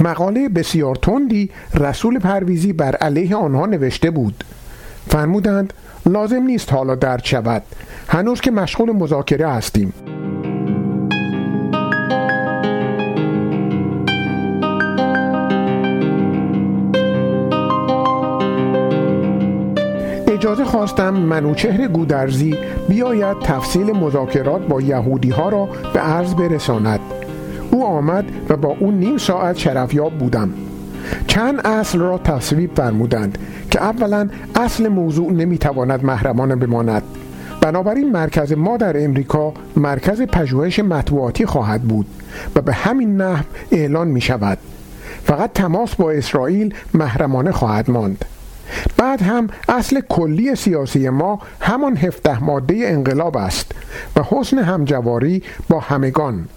مقاله 0.00 0.48
بسیار 0.48 0.94
تندی 0.96 1.50
رسول 1.74 2.18
پرویزی 2.18 2.72
بر 2.72 2.96
علیه 2.96 3.36
آنها 3.36 3.66
نوشته 3.66 4.10
بود. 4.10 4.44
فرمودند 5.08 5.72
لازم 6.06 6.42
نیست 6.42 6.72
حالا 6.72 6.94
درد 6.94 7.24
شود. 7.24 7.62
هنوز 8.08 8.40
که 8.40 8.50
مشغول 8.50 8.92
مذاکره 8.92 9.48
هستیم. 9.48 9.92
اجازه 20.44 20.64
خواستم 20.64 21.14
منوچهر 21.14 21.88
گودرزی 21.88 22.56
بیاید 22.88 23.38
تفصیل 23.38 23.92
مذاکرات 23.92 24.66
با 24.66 24.80
یهودی 24.80 25.30
ها 25.30 25.48
را 25.48 25.68
به 25.94 26.00
عرض 26.00 26.34
برساند. 26.34 27.00
او 27.70 27.86
آمد 27.86 28.24
و 28.48 28.56
با 28.56 28.76
او 28.80 28.90
نیم 28.90 29.16
ساعت 29.18 29.56
شرفیاب 29.56 30.12
بودم. 30.18 30.50
چند 31.26 31.66
اصل 31.66 31.98
را 31.98 32.18
تصویب 32.18 32.70
فرمودند 32.76 33.38
که 33.70 33.82
اولا 33.82 34.28
اصل 34.54 34.88
موضوع 34.88 35.32
نمی‌تواند 35.32 36.04
محرمانه 36.04 36.56
بماند. 36.56 37.02
بنابراین 37.60 38.12
مرکز 38.12 38.52
ما 38.52 38.76
در 38.76 39.04
امریکا 39.04 39.54
مرکز 39.76 40.22
پژوهش 40.22 40.78
مطبوعاتی 40.78 41.46
خواهد 41.46 41.82
بود 41.82 42.06
و 42.56 42.60
به 42.60 42.72
همین 42.72 43.16
نحو 43.16 43.44
اعلان 43.70 44.08
می 44.08 44.20
شود 44.20 44.58
فقط 45.24 45.52
تماس 45.52 45.94
با 45.94 46.10
اسرائیل 46.10 46.74
محرمانه 46.94 47.52
خواهد 47.52 47.90
ماند. 47.90 48.24
بعد 48.96 49.22
هم 49.22 49.48
اصل 49.68 50.00
کلی 50.08 50.54
سیاسی 50.54 51.08
ما 51.08 51.38
همان 51.60 51.96
هفته 51.96 52.44
ماده 52.44 52.74
انقلاب 52.84 53.36
است 53.36 53.72
و 54.16 54.22
حسن 54.22 54.58
همجواری 54.58 55.42
با 55.68 55.80
همگان. 55.80 56.48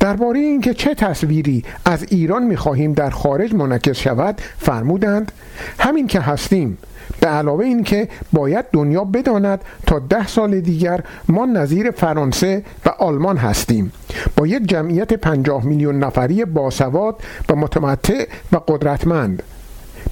درباره 0.00 0.40
اینکه 0.40 0.74
چه 0.74 0.94
تصویری 0.94 1.64
از 1.84 2.06
ایران 2.10 2.42
می‌خواهیم 2.42 2.92
در 2.92 3.10
خارج 3.10 3.54
منعکس 3.54 3.96
شود 3.96 4.40
فرمودند 4.58 5.32
همین 5.78 6.06
که 6.06 6.20
هستیم. 6.20 6.78
به 7.20 7.26
علاوه 7.26 7.64
اینکه 7.64 8.08
باید 8.32 8.64
دنیا 8.72 9.04
بداند 9.04 9.60
تا 9.86 9.98
ده 9.98 10.26
سال 10.26 10.60
دیگر 10.60 11.00
ما 11.28 11.46
نظیر 11.46 11.90
فرانسه 11.90 12.62
و 12.86 12.88
آلمان 12.88 13.36
هستیم. 13.36 13.92
با 14.36 14.46
یک 14.46 14.68
جمعیت 14.68 15.12
پنجاه 15.12 15.64
میلیون 15.64 15.98
نفری 15.98 16.44
باسواد 16.44 17.16
و 17.48 17.56
متمتع 17.56 18.24
و 18.52 18.56
قدرتمند. 18.68 19.42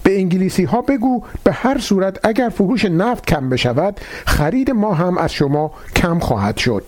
به 0.03 0.19
انگلیسی 0.19 0.65
ها 0.65 0.83
بگو 0.83 1.23
به 1.45 1.53
هر 1.53 1.79
صورت 1.79 2.27
اگر 2.27 2.49
فروش 2.49 2.85
نفت 2.85 3.27
کم 3.27 3.49
بشود 3.49 4.01
خرید 4.27 4.71
ما 4.71 4.95
هم 4.95 5.19
از 5.19 5.33
شما 5.33 5.71
کم 5.97 6.19
خواهد 6.19 6.57
شد. 6.57 6.85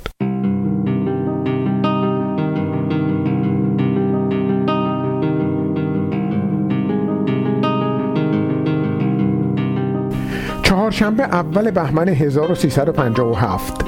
چهارشنبه 10.63 11.23
اول 11.23 11.71
بهمن 11.71 12.09
1357 12.09 13.85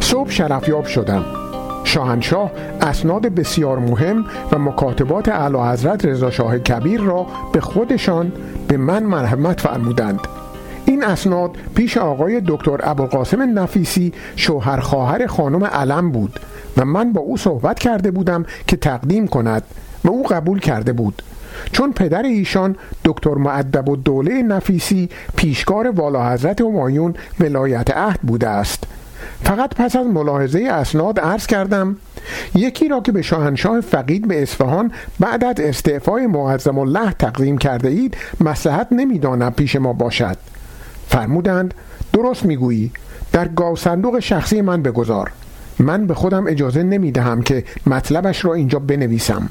صبح 0.00 0.30
شرفیاب 0.30 0.86
شدم. 0.86 1.45
شاهنشاه 1.86 2.50
اسناد 2.80 3.26
بسیار 3.26 3.78
مهم 3.78 4.24
و 4.52 4.58
مکاتبات 4.58 5.28
اعلی 5.28 5.58
حضرت 5.58 6.04
رضا 6.04 6.30
شاه 6.30 6.58
کبیر 6.58 7.00
را 7.00 7.26
به 7.52 7.60
خودشان 7.60 8.32
به 8.68 8.76
من 8.76 9.02
مرحمت 9.02 9.60
فرمودند. 9.60 10.20
این 10.86 11.04
اسناد 11.04 11.50
پیش 11.74 11.96
آقای 11.96 12.42
دکتر 12.46 12.78
ابوالقاسم 12.82 13.58
نفیسی 13.58 14.12
شوهر 14.36 14.80
خواهر 14.80 15.26
خانم 15.26 15.64
علم 15.64 16.10
بود 16.10 16.40
و 16.76 16.84
من 16.84 17.12
با 17.12 17.20
او 17.20 17.36
صحبت 17.36 17.78
کرده 17.78 18.10
بودم 18.10 18.44
که 18.66 18.76
تقدیم 18.76 19.26
کند 19.26 19.62
و 20.04 20.08
او 20.08 20.22
قبول 20.22 20.60
کرده 20.60 20.92
بود. 20.92 21.22
چون 21.72 21.92
پدر 21.92 22.22
ایشان 22.22 22.76
دکتر 23.04 23.34
معدب 23.34 23.88
و 23.88 23.96
دوله 23.96 24.42
نفیسی 24.42 25.08
پیشکار 25.36 25.90
والا 25.90 26.32
حضرت 26.32 26.60
همایون 26.60 27.14
ولایت 27.40 27.96
عهد 27.96 28.20
بوده 28.20 28.48
است. 28.48 28.84
فقط 29.42 29.74
پس 29.74 29.96
از 29.96 30.06
ملاحظه 30.06 30.68
اسناد 30.70 31.20
عرض 31.20 31.46
کردم 31.46 31.96
یکی 32.54 32.88
را 32.88 33.00
که 33.00 33.12
به 33.12 33.22
شاهنشاه 33.22 33.80
فقید 33.80 34.28
به 34.28 34.42
اصفهان 34.42 34.92
بعد 35.20 35.44
از 35.44 35.54
استعفای 35.58 36.26
معظم 36.26 36.78
الله 36.78 37.12
تقدیم 37.12 37.58
کرده 37.58 37.88
اید 37.88 38.16
مسلحت 38.40 38.88
نمی‌دانم 38.92 39.52
پیش 39.52 39.76
ما 39.76 39.92
باشد. 39.92 40.36
فرمودند 41.08 41.74
درست 42.12 42.44
می‌گویی. 42.44 42.92
در 43.32 43.48
گاو 43.48 43.76
صندوق 43.76 44.18
شخصی 44.18 44.60
من 44.60 44.82
بگذار. 44.82 45.30
من 45.78 46.06
به 46.06 46.14
خودم 46.14 46.46
اجازه 46.46 46.82
نمی 46.82 47.12
دهم 47.12 47.42
که 47.42 47.64
مطلبش 47.86 48.44
را 48.44 48.54
اینجا 48.54 48.78
بنویسم. 48.78 49.48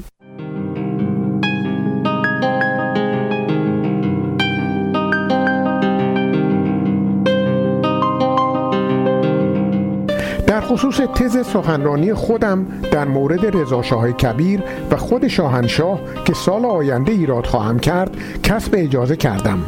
خصوص 10.66 11.00
تز 11.00 11.46
سخنرانی 11.46 12.14
خودم 12.14 12.66
در 12.92 13.04
مورد 13.04 13.56
رضاشاه 13.56 14.12
کبیر 14.12 14.62
و 14.90 14.96
خود 14.96 15.28
شاهنشاه 15.28 16.00
که 16.24 16.34
سال 16.34 16.64
آینده 16.64 17.12
ایراد 17.12 17.46
خواهم 17.46 17.78
کرد 17.78 18.16
کسب 18.42 18.74
اجازه 18.76 19.16
کردم. 19.16 19.58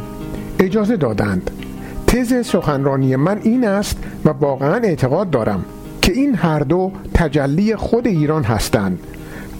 اجازه 0.59 0.97
دادند. 0.97 1.51
تز 2.07 2.45
سخنرانی 2.45 3.15
من 3.15 3.39
این 3.43 3.67
است 3.67 3.97
و 4.25 4.29
واقعا 4.29 4.75
اعتقاد 4.75 5.29
دارم 5.29 5.65
که 6.01 6.11
این 6.11 6.35
هر 6.35 6.59
دو 6.59 6.91
تجلی 7.13 7.75
خود 7.75 8.07
ایران 8.07 8.43
هستند 8.43 8.99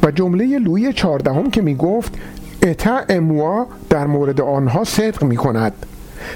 و 0.03 0.11
جمله 0.11 0.59
لوی 0.59 0.93
چهاردهم 0.93 1.51
که 1.51 1.61
می 1.61 1.75
گفت 1.75 2.13
اتا 2.63 2.99
اموا 3.09 3.65
در 3.89 4.07
مورد 4.07 4.41
آنها 4.41 4.83
صدق 4.83 5.23
می 5.23 5.35
کند 5.35 5.73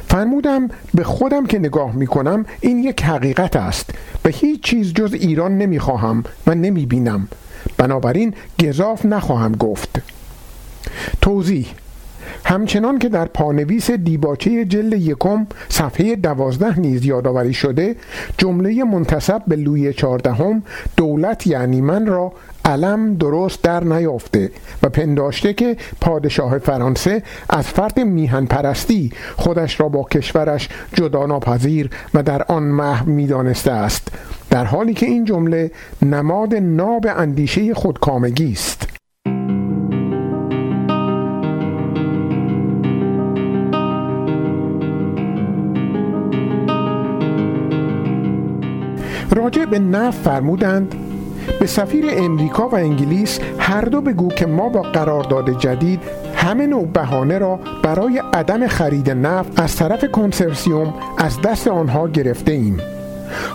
فرمودم 0.07 0.69
به 0.93 1.03
خودم 1.03 1.45
که 1.45 1.59
نگاه 1.59 1.95
می 1.95 2.07
کنم 2.07 2.45
این 2.61 2.79
یک 2.79 3.03
حقیقت 3.03 3.55
است. 3.55 3.89
و 4.25 4.29
هیچ 4.29 4.63
چیز 4.63 4.93
جز 4.93 5.13
ایران 5.13 5.57
نمی 5.57 5.79
خواهم 5.79 6.23
و 6.47 6.55
نمی 6.55 6.85
بینم 6.85 7.27
بنابراین 7.77 8.33
گذاف 8.59 9.05
نخواهم 9.05 9.51
گفت. 9.51 10.01
توضیح 11.21 11.67
همچنان 12.45 12.99
که 12.99 13.09
در 13.09 13.25
پانویس 13.25 13.91
دیباچه 13.91 14.65
جلد 14.65 14.93
یکم 14.93 15.47
صفحه 15.69 16.15
دوازده 16.15 16.79
نیز 16.79 17.05
یادآوری 17.05 17.53
شده 17.53 17.95
جمله 18.37 18.83
منتصب 18.83 19.41
به 19.47 19.55
لوی 19.55 19.93
چهاردهم 19.93 20.63
دولت 20.97 21.47
یعنی 21.47 21.81
من 21.81 22.05
را 22.05 22.33
علم 22.65 23.15
درست 23.15 23.61
در 23.61 23.83
نیافته 23.83 24.51
و 24.83 24.89
پنداشته 24.89 25.53
که 25.53 25.77
پادشاه 26.01 26.57
فرانسه 26.59 27.23
از 27.49 27.67
فرد 27.67 27.99
میهن 27.99 28.45
پرستی 28.45 29.11
خودش 29.37 29.79
را 29.79 29.89
با 29.89 30.03
کشورش 30.03 30.69
جدا 30.93 31.25
ناپذیر 31.25 31.89
و 32.13 32.23
در 32.23 32.43
آن 32.43 32.63
محو 32.63 33.09
می‌دانسته 33.09 33.71
است 33.71 34.07
در 34.49 34.65
حالی 34.65 34.93
که 34.93 35.05
این 35.05 35.25
جمله 35.25 35.71
نماد 36.01 36.55
ناب 36.55 37.05
اندیشه 37.17 37.73
خودکامگی 37.73 38.51
است. 38.51 38.87
راجع 49.35 49.65
به 49.65 49.79
نف 49.79 50.17
فرمودند 50.17 51.02
به 51.59 51.67
سفیر 51.67 52.05
امریکا 52.07 52.67
و 52.67 52.75
انگلیس 52.75 53.39
هر 53.59 53.81
دو 53.81 54.01
بگو 54.01 54.27
که 54.27 54.45
ما 54.45 54.69
با 54.69 54.81
قرارداد 54.81 55.59
جدید 55.59 55.99
همه 56.35 56.67
نوع 56.67 56.85
بهانه 56.85 57.37
را 57.37 57.59
برای 57.83 58.21
عدم 58.33 58.67
خرید 58.67 59.09
نفت 59.09 59.59
از 59.59 59.75
طرف 59.75 60.05
کنسرسیوم 60.05 60.93
از 61.17 61.41
دست 61.41 61.67
آنها 61.67 62.07
گرفته 62.07 62.51
ایم 62.51 62.77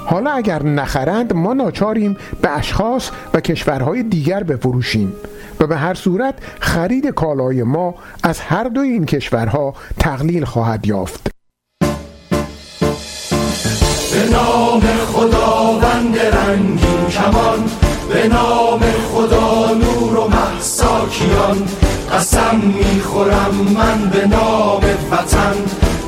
حالا 0.07 0.31
اگر 0.31 0.63
نخرند 0.63 1.33
ما 1.33 1.53
ناچاریم 1.53 2.17
به 2.43 2.59
اشخاص 2.59 3.11
و 3.35 3.41
کشورهای 3.41 4.03
دیگر 4.03 4.43
بفروشیم 4.43 5.13
و 5.61 5.67
به 5.67 5.77
هر 5.77 5.95
صورت 5.95 6.35
خرید 6.61 7.07
کالای 7.07 7.63
ما 7.63 7.95
از 8.23 8.41
هر 8.41 8.65
دو 8.65 8.81
این 8.81 9.07
کشورها 9.07 9.75
تقلیل 9.99 10.45
خواهد 10.45 10.87
یافت. 10.87 11.31
به 14.13 14.33
نام 14.33 14.81
خداوند 14.81 16.19
رنگین 16.19 16.88
کمان 17.29 17.71
به 18.13 18.29
نام 18.29 18.81
خدا 19.13 19.75
نور 19.75 20.19
و 20.19 20.29
محساکیان 20.29 21.69
قسم 22.13 22.57
می‌خورم 22.57 23.55
من 23.75 24.11
به 24.11 24.27
نام 24.27 24.81
وطن 25.11 25.55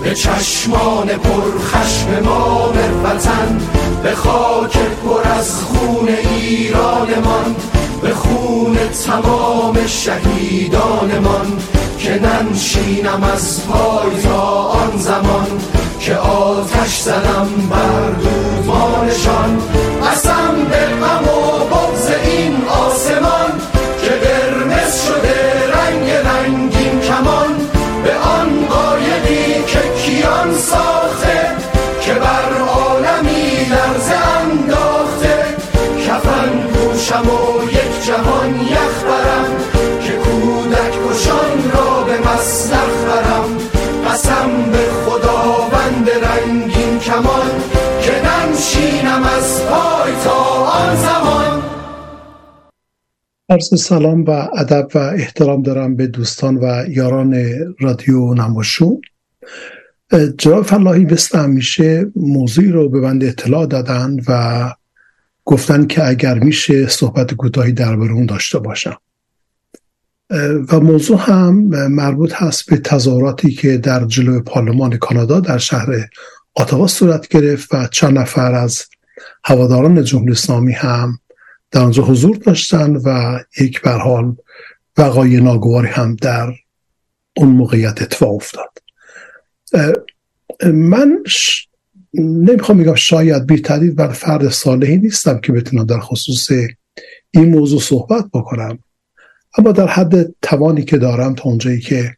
به 0.03 0.15
چشمان 0.15 1.07
پرخشم 1.07 2.21
ما 2.25 2.73
وطن 3.05 3.59
به 4.03 4.15
خاک 4.15 4.79
پر 4.79 5.29
از 5.39 5.63
خون 5.63 6.09
ایرانمان 6.09 7.57
به 8.03 8.15
خون 8.15 8.77
تمام 9.07 9.87
شهیدانمان 9.87 11.59
که 11.99 12.21
ننشینم 12.21 13.25
از 13.35 13.67
پای 13.67 14.23
تا 14.23 14.43
آن 14.63 14.99
زمان 14.99 15.47
که 16.01 16.17
آتش 16.17 17.01
زدم 17.01 17.49
بر 17.71 18.11
دودمانشان 18.11 19.63
قسم 20.51 20.65
به 20.65 21.40
عرض 53.51 53.83
سلام 53.83 54.25
و 54.25 54.31
ادب 54.31 54.89
و 54.95 54.99
احترام 54.99 55.63
دارم 55.63 55.97
به 55.97 56.07
دوستان 56.07 56.57
و 56.57 56.85
یاران 56.89 57.37
رادیو 57.81 58.35
نماشو. 58.35 59.01
جناب 60.39 60.63
فلاحی 60.63 61.05
مثل 61.05 61.39
همیشه 61.39 62.07
موضوعی 62.17 62.69
رو 62.69 62.89
به 62.89 63.01
بنده 63.01 63.27
اطلاع 63.29 63.67
دادن 63.67 64.17
و 64.29 64.71
گفتن 65.45 65.87
که 65.87 66.09
اگر 66.09 66.39
میشه 66.39 66.89
صحبت 66.89 67.35
کوتاهی 67.35 67.73
درباره 67.73 68.13
اون 68.13 68.27
داشته 68.27 68.59
باشم. 68.59 68.97
و 70.73 70.81
موضوع 70.81 71.19
هم 71.19 71.55
مربوط 71.89 72.33
هست 72.35 72.71
به 72.71 72.77
تظاهراتی 72.77 73.51
که 73.51 73.79
در 73.79 74.05
جلوی 74.05 74.41
پارلمان 74.41 74.97
کانادا 74.97 75.41
در 75.41 75.59
شهر 75.59 76.09
آتاوا 76.55 76.87
صورت 76.87 77.29
گرفت 77.29 77.75
و 77.75 77.87
چند 77.87 78.19
نفر 78.19 78.55
از 78.55 78.85
هواداران 79.45 80.05
جمهوری 80.05 80.33
اسلامی 80.33 80.73
هم 80.73 81.19
در 81.71 81.81
آنجا 81.81 82.03
حضور 82.03 82.37
داشتن 82.37 82.97
و 82.97 83.39
یک 83.61 83.83
برحال 83.83 84.37
وقای 84.97 85.41
ناگواری 85.41 85.89
هم 85.89 86.17
در 86.17 86.53
اون 87.37 87.49
موقعیت 87.49 88.03
اتفاق 88.03 88.35
افتاد. 88.35 88.79
من 90.65 91.19
ش... 91.27 91.67
نمی‌خوام 92.15 92.79
میگم 92.79 92.95
شاید 92.95 93.47
بی 93.47 93.61
تردید 93.61 93.97
بر 93.97 94.09
فرد 94.09 94.49
صالحی 94.49 94.97
نیستم 94.97 95.41
که 95.41 95.53
بتونم 95.53 95.85
در 95.85 96.01
خصوص 96.01 96.49
این 97.31 97.49
موضوع 97.49 97.81
صحبت 97.81 98.25
بکنم. 98.35 98.79
اما 99.59 99.73
در 99.73 99.87
حد 99.87 100.35
توانی 100.43 100.85
که 100.85 100.99
دارم 100.99 101.35
تا 101.35 101.43
اونجایی 101.45 101.81
که 101.81 102.17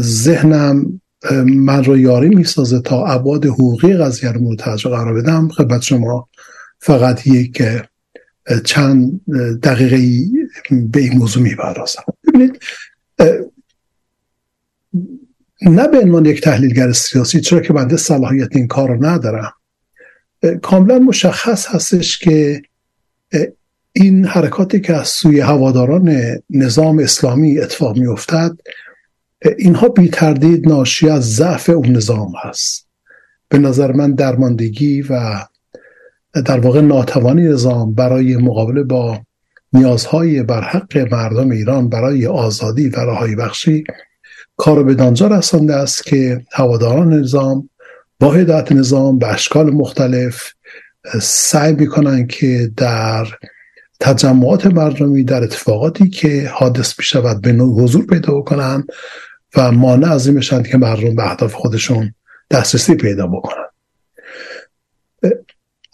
ذهنم 0.00 1.00
من 1.46 1.84
رو 1.84 1.98
یاری 1.98 2.28
می‌سازه 2.28 2.80
تا 2.80 3.06
عباد 3.06 3.46
حقوقی 3.46 3.96
قضیه 3.96 4.32
رو 4.32 4.40
مورد 4.40 4.60
قرار 4.60 5.14
بدم 5.14 5.48
خدمت 5.48 5.82
شما 5.82 6.28
فقط 6.78 7.26
یک 7.26 7.62
چند 8.64 9.20
دقیقه 9.62 10.26
به 10.70 11.00
این 11.00 11.18
موضوع 11.18 11.42
می‌پردازم. 11.42 12.02
ببینید 12.26 12.62
نه 15.62 15.88
به 15.88 15.98
عنوان 15.98 16.24
یک 16.24 16.40
تحلیلگر 16.40 16.92
سیاسی 16.92 17.40
چرا 17.40 17.60
که 17.60 17.72
بنده 17.72 17.96
صلاحیت 17.96 18.56
این 18.56 18.66
کار 18.66 18.88
رو 18.88 19.06
ندارم. 19.06 19.52
کاملا 20.62 20.98
مشخص 20.98 21.66
هستش 21.66 22.18
که 22.18 22.62
این 23.92 24.24
حرکاتی 24.24 24.80
که 24.80 24.94
از 24.94 25.08
سوی 25.08 25.40
هواداران 25.40 26.18
نظام 26.50 26.98
اسلامی 26.98 27.58
اتفاق 27.58 27.98
می 27.98 28.06
افتد 28.06 28.56
اینها 29.58 29.88
بی 29.88 30.08
تردید 30.08 30.68
ناشی 30.68 31.08
از 31.08 31.34
ضعف 31.34 31.68
اون 31.68 31.96
نظام 31.96 32.32
هست. 32.42 32.86
به 33.48 33.58
نظر 33.58 33.92
من 33.92 34.12
درماندگی 34.12 35.02
و 35.02 35.44
در 36.42 36.60
واقع 36.60 36.80
ناتوانی 36.80 37.42
نظام 37.42 37.94
برای 37.94 38.36
مقابله 38.36 38.82
با 38.82 39.20
نیازهای 39.72 40.42
برحق 40.42 40.98
مردم 40.98 41.50
ایران 41.50 41.88
برای 41.88 42.26
آزادی 42.26 42.88
و 42.88 43.00
رهایی 43.00 43.36
بخشی 43.36 43.84
کار 44.56 44.82
به 44.82 44.94
دانجا 44.94 45.26
رسانده 45.26 45.74
است 45.74 46.04
که 46.04 46.44
هواداران 46.52 47.12
نظام 47.12 47.70
با 48.20 48.30
هدایت 48.30 48.72
نظام 48.72 49.18
به 49.18 49.28
اشکال 49.28 49.70
مختلف 49.70 50.52
سعی 51.22 51.72
می‌کنن 51.72 52.26
که 52.26 52.70
در 52.76 53.26
تجمعات 54.00 54.66
مردمی 54.66 55.24
در 55.24 55.42
اتفاقاتی 55.42 56.08
که 56.08 56.50
حادث 56.54 56.98
می 56.98 57.04
شود 57.04 57.40
به 57.40 57.52
نوع 57.52 57.82
حضور 57.82 58.06
پیدا 58.06 58.40
کنن 58.40 58.84
و 59.56 59.72
مانع 59.72 60.12
از 60.12 60.26
این 60.26 60.40
که 60.40 60.78
مردم 60.78 61.14
به 61.14 61.30
اهداف 61.30 61.54
خودشون 61.54 62.14
دسترسی 62.50 62.94
پیدا 62.94 63.26
بکنن. 63.26 63.73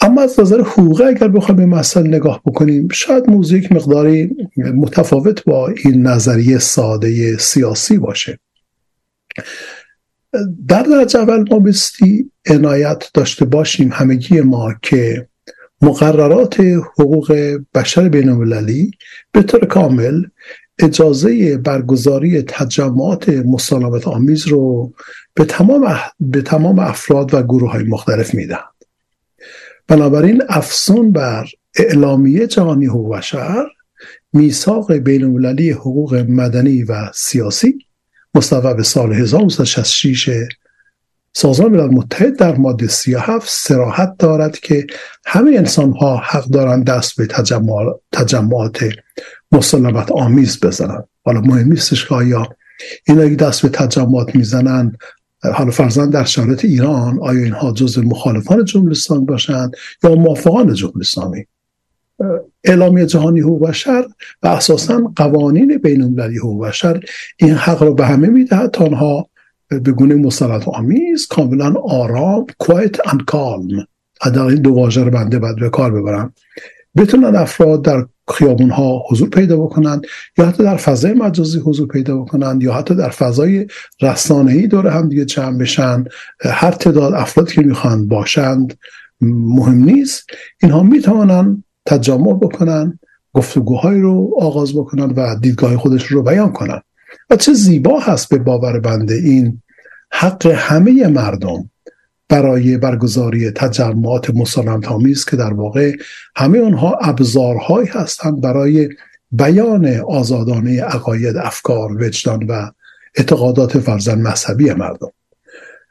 اما 0.00 0.22
از 0.22 0.40
نظر 0.40 0.60
حقوقی 0.60 1.04
اگر 1.04 1.28
بخوایم 1.28 1.56
به 1.56 1.66
مسئله 1.66 2.08
نگاه 2.08 2.42
بکنیم 2.46 2.88
شاید 2.88 3.30
موضوع 3.30 3.58
یک 3.58 3.72
مقداری 3.72 4.36
متفاوت 4.56 5.44
با 5.44 5.68
این 5.84 6.06
نظریه 6.06 6.58
ساده 6.58 7.38
سیاسی 7.38 7.98
باشه. 7.98 8.38
در 10.68 10.82
درجه 10.82 11.20
اول 11.20 11.44
ما 11.50 11.58
بستی 11.58 12.30
عنایت 12.46 13.04
داشته 13.14 13.44
باشیم 13.44 13.90
همگی 13.92 14.40
ما 14.40 14.74
که 14.82 15.28
مقررات 15.82 16.60
حقوق 16.98 17.58
بشر 17.74 18.08
بین 18.08 18.28
المللی 18.28 18.90
به 19.32 19.42
طور 19.42 19.66
کامل 19.66 20.24
اجازه 20.78 21.56
برگزاری 21.56 22.42
تجمعات 22.42 23.28
مسالمت 23.28 24.08
آمیز 24.08 24.46
رو 24.46 24.92
به 25.34 25.44
تمام, 25.44 25.96
به 26.20 26.42
تمام 26.42 26.78
افراد 26.78 27.34
و 27.34 27.42
گروه 27.42 27.70
های 27.70 27.84
مختلف 27.84 28.34
می‌دهند. 28.34 28.79
بنابراین 29.90 30.42
افسون 30.48 31.12
بر 31.12 31.46
اعلامیه 31.78 32.46
جهانی 32.46 32.86
حقوق 32.86 33.16
بشر 33.16 33.66
میثاق 34.32 34.92
بین 34.92 35.24
المللی 35.24 35.70
حقوق 35.70 36.14
مدنی 36.14 36.82
و 36.82 37.10
سیاسی 37.14 37.78
مصوب 38.34 38.82
سال 38.82 39.12
1966 39.12 40.30
سازمان 41.32 41.70
ملل 41.70 41.94
متحد 41.94 42.36
در 42.36 42.56
ماده 42.56 42.88
37 42.88 43.48
سراحت 43.48 44.16
دارد 44.18 44.58
که 44.58 44.86
همه 45.26 45.50
انسان 45.56 45.92
ها 45.92 46.16
حق 46.16 46.44
دارند 46.44 46.84
دست 46.84 47.16
به 47.16 47.26
تجمعات 48.12 48.84
مسلمت 49.52 50.12
آمیز 50.12 50.60
بزنند. 50.60 51.04
حالا 51.24 51.40
مهم 51.40 51.68
نیستش 51.68 52.08
که 52.08 52.14
آیا 52.14 52.48
اینا 53.06 53.34
دست 53.34 53.62
به 53.62 53.68
تجمعات 53.68 54.34
می‌زنن 54.36 54.96
حالا 55.42 55.70
فرزن 55.70 56.10
در 56.10 56.24
شرایط 56.24 56.64
ایران 56.64 57.18
آیا 57.22 57.42
اینها 57.42 57.72
جز 57.72 57.98
مخالفان 57.98 58.64
جمهوری 58.64 58.92
اسلامی 58.92 59.24
باشند 59.24 59.72
یا 60.04 60.14
موافقان 60.14 60.74
جمهوری 60.74 61.00
اسلامی؟ 61.00 61.44
اعلامیه 62.64 63.06
جهانی 63.06 63.40
حقوق 63.40 63.68
بشر 63.68 64.04
و 64.42 64.48
اساسا 64.48 65.12
قوانین 65.16 65.78
بین 65.78 66.02
المللی 66.02 66.38
حقوق 66.38 66.66
بشر 66.66 67.00
این 67.36 67.54
حق 67.54 67.82
را 67.82 67.92
به 67.92 68.06
همه 68.06 68.28
می‌دهد. 68.28 68.70
تا 68.70 68.84
آنها 68.84 69.28
به 69.68 69.92
گونه 69.92 70.14
مسلط 70.14 70.68
آمیز 70.68 71.26
کاملا 71.26 71.74
آرام 71.84 72.46
کوایت 72.58 73.08
اند 73.08 73.24
کالم 73.24 73.86
در 74.34 74.42
این 74.42 74.62
دو 74.62 74.70
واژه 74.74 75.04
رو 75.04 75.10
بنده 75.10 75.38
باید 75.38 75.56
به 75.56 75.70
کار 75.70 75.92
ببرم. 75.92 76.34
بتونن 76.96 77.36
افراد 77.36 77.84
در 77.84 78.06
خیابون 78.34 78.70
ها 78.70 79.02
حضور 79.10 79.28
پیدا 79.28 79.56
بکنند 79.56 80.06
یا 80.38 80.46
حتی 80.46 80.62
در 80.62 80.76
فضای 80.76 81.12
مجازی 81.12 81.58
حضور 81.58 81.88
پیدا 81.88 82.16
بکنند 82.16 82.62
یا 82.62 82.74
حتی 82.74 82.94
در 82.94 83.10
فضای 83.10 83.66
ای 84.30 84.66
دور 84.66 84.86
هم 84.86 85.08
دیگه 85.08 85.24
جمع 85.24 85.58
بشن 85.58 86.04
هر 86.44 86.70
تعداد 86.70 87.14
افرادی 87.14 87.52
که 87.52 87.62
می‌خوان 87.62 88.08
باشند 88.08 88.78
مهم 89.20 89.84
نیست. 89.84 90.26
اینها 90.62 90.82
می‌توانند 90.82 91.64
تجمع 91.86 92.38
بکنن 92.38 92.98
گفتگوهایی 93.32 94.00
رو 94.00 94.30
آغاز 94.40 94.74
بکنن 94.74 95.10
و 95.10 95.36
دیدگاه 95.40 95.76
خودش 95.76 96.06
رو 96.06 96.22
بیان 96.22 96.52
کنن. 96.52 96.80
و 97.30 97.36
چه 97.36 97.52
زیبا 97.52 98.00
هست 98.00 98.28
به 98.28 98.38
باور 98.38 98.80
بنده 98.80 99.14
این 99.14 99.62
حق 100.12 100.46
همه 100.46 101.06
مردم. 101.06 101.70
برای 102.30 102.76
برگزاری 102.76 103.50
تجمعات 103.50 104.30
مسالمت 104.30 104.88
آمیز 104.88 105.24
که 105.24 105.36
در 105.36 105.52
واقع 105.52 105.96
همه 106.36 106.60
آنها 106.60 106.98
ابزارهایی 107.02 107.88
هستند 107.88 108.40
برای 108.40 108.88
بیان 109.32 109.86
آزادانه 109.86 110.82
عقاید 110.82 111.36
افکار 111.36 111.92
وجدان 111.92 112.46
و 112.46 112.70
اعتقادات 113.16 113.78
فرزن 113.78 114.20
مذهبی 114.20 114.72
مردم. 114.72 115.12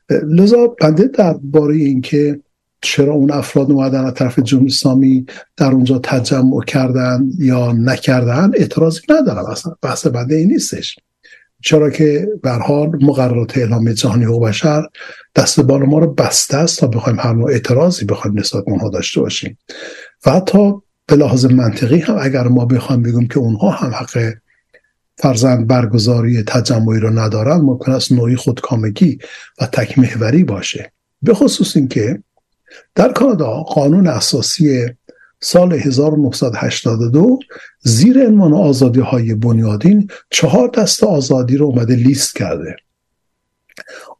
لذا 0.09 0.67
بنده 0.67 1.07
درباره 1.07 1.75
اینکه 1.75 2.39
چرا 2.81 3.13
اون 3.13 3.31
افراد 3.31 3.71
اومدن 3.71 4.05
از 4.05 4.13
طرف 4.13 4.39
جمهوری 4.39 4.67
اسلامی 4.67 5.25
در 5.57 5.71
اونجا 5.71 5.99
تجمع 6.03 6.63
کردن 6.63 7.29
یا 7.39 7.71
نکردن 7.71 8.51
اعتراضی 8.53 9.01
ندارم. 9.09 9.45
اصلا 9.45 9.75
بحث 9.81 10.07
بنده 10.07 10.35
این 10.35 10.47
نیستش. 10.47 10.99
چرا 11.61 11.89
که 11.89 12.27
به 12.43 12.51
حال 12.51 12.91
مقررات 13.01 13.57
اعلام 13.57 13.93
جهانی 13.93 14.25
حقوق 14.25 14.47
بشر 14.47 14.83
دست 15.35 15.59
بال 15.59 15.85
ما 15.85 15.99
رو 15.99 16.13
بسته 16.13 16.57
است 16.57 16.79
تا 16.79 16.87
بخوایم 16.87 17.19
هر 17.19 17.33
نوع 17.33 17.51
اعتراضی 17.51 18.05
بخوایم 18.05 18.39
نسبت 18.39 18.63
اونها 18.67 18.89
داشته 18.89 19.21
باشیم. 19.21 19.57
و 20.25 20.31
حتی 20.31 20.73
به 21.07 21.15
لحاظ 21.15 21.45
منطقی 21.45 21.99
هم 21.99 22.17
اگر 22.21 22.47
ما 22.47 22.65
بخوایم 22.65 23.01
بگیم 23.01 23.27
که 23.27 23.39
اونها 23.39 23.69
هم 23.69 23.91
حق 23.91 24.33
فرزند 25.17 25.67
برگزاری 25.67 26.43
تجمعی 26.43 26.99
رو 26.99 27.19
ندارن 27.19 27.57
ممکن 27.57 27.91
است 27.91 28.11
نوعی 28.11 28.35
خودکامگی 28.35 29.17
و 29.61 29.65
تکمهوری 29.65 30.43
باشه. 30.43 30.91
به 31.21 31.33
خصوص 31.33 31.75
اینکه 31.75 32.23
در 32.95 33.11
کانادا 33.11 33.63
قانون 33.63 34.07
اساسی 34.07 34.89
سال 35.41 35.73
1982 35.73 37.39
زیر 37.79 38.27
عنوان 38.27 38.53
آزادی 38.53 38.99
های 38.99 39.35
بنیادین 39.35 40.09
چهار 40.29 40.67
دست 40.67 41.03
آزادی 41.03 41.57
رو 41.57 41.65
اومده 41.65 41.95
لیست 41.95 42.37
کرده. 42.37 42.75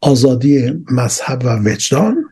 آزادی 0.01 0.83
مذهب 0.91 1.45
و 1.45 1.69
وجدان 1.69 2.31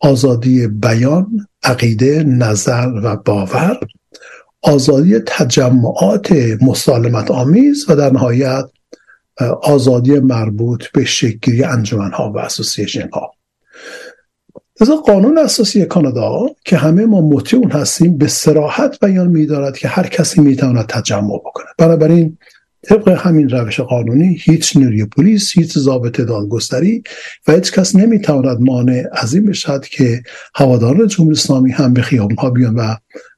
آزادی 0.00 0.66
بیان 0.66 1.46
عقیده 1.62 2.22
نظر 2.22 2.92
و 3.02 3.16
باور 3.16 3.80
آزادی 4.62 5.18
تجمعات 5.26 6.32
مسالمت 6.62 7.30
آمیز 7.30 7.90
و 7.90 7.96
در 7.96 8.10
نهایت 8.10 8.64
آزادی 9.62 10.20
مربوط 10.20 10.84
به 10.86 11.04
شکلی 11.04 11.64
انجمن 11.64 12.12
ها 12.12 12.32
و 12.32 12.38
اسوسییشن 12.38 13.08
ها 13.08 13.32
لذا 14.80 14.96
قانون 14.96 15.38
اساسی 15.38 15.84
کانادا 15.84 16.46
که 16.64 16.76
همه 16.76 17.06
ما 17.06 17.20
مطیع 17.20 17.58
اون 17.58 17.70
هستیم 17.70 18.18
به 18.18 18.28
سراحت 18.28 19.04
بیان 19.04 19.26
میدارد 19.26 19.78
که 19.78 19.88
هر 19.88 20.06
کسی 20.06 20.40
می‌تواند 20.40 20.86
تجمع 20.86 21.38
بکنه 21.38 21.66
بنابراین 21.78 22.38
طبق 22.82 23.08
همین 23.08 23.48
روش 23.48 23.80
قانونی 23.80 24.38
هیچ 24.40 24.76
نیروی 24.76 25.04
پلیس 25.04 25.52
هیچ 25.58 25.78
ضابط 25.78 26.20
دادگستری 26.20 27.02
و 27.48 27.52
هیچ 27.52 27.72
کس 27.72 27.96
نمی‌تواند 27.96 28.60
مانع 28.60 29.04
از 29.12 29.34
این 29.34 29.46
بشد 29.46 29.84
که 29.84 30.22
هواداران 30.54 31.06
جمهوری 31.06 31.36
اسلامی 31.36 31.72
هم 31.72 31.92
به 31.92 32.02
خیابون 32.02 32.36
ها 32.36 32.50
بیان 32.50 32.74
و 32.74 32.94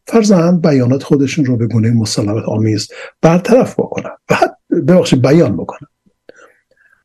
فرزند 0.06 0.66
بیانات 0.66 1.02
خودشون 1.02 1.44
رو 1.44 1.56
به 1.56 1.66
گونه 1.66 1.90
مسالمت 1.90 2.44
آمیز 2.44 2.88
برطرف 3.22 3.74
بکنن 3.74 4.10
و 4.30 4.34
حتی 4.34 4.80
ببخشید 4.88 5.22
بیان 5.22 5.56
بکنن 5.56 5.88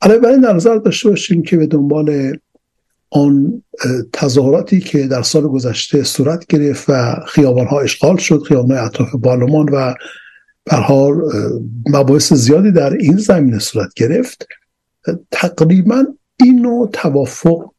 علاوه 0.02 0.38
در 0.38 0.54
نظر 0.54 0.76
داشته 0.76 1.10
باشیم 1.10 1.44
که 1.44 1.58
به 1.58 1.68
دنبال 1.68 2.38
آن 3.12 3.64
تظاهراتی 4.14 4.80
که 4.80 5.08
در 5.08 5.22
سال 5.22 5.48
گذشته 5.48 6.04
صورت 6.04 6.48
گرفت 6.48 6.90
و 6.90 7.16
خیابان 7.28 7.68
ها 7.68 7.80
اشغال 7.80 8.18
شد 8.18 8.44
خیابان 8.48 8.78
اطراف 8.78 9.16
پارلمان 9.16 9.70
و 9.70 9.94
به 10.64 10.76
حال 10.76 11.22
مباحث 11.90 12.34
زیادی 12.34 12.72
در 12.72 12.94
این 12.94 13.18
زمینه 13.18 13.60
صورت 13.60 13.94
گرفت. 13.94 14.48
تقریبا 15.32 16.06
اینو 16.40 16.88
توافق 16.94 17.72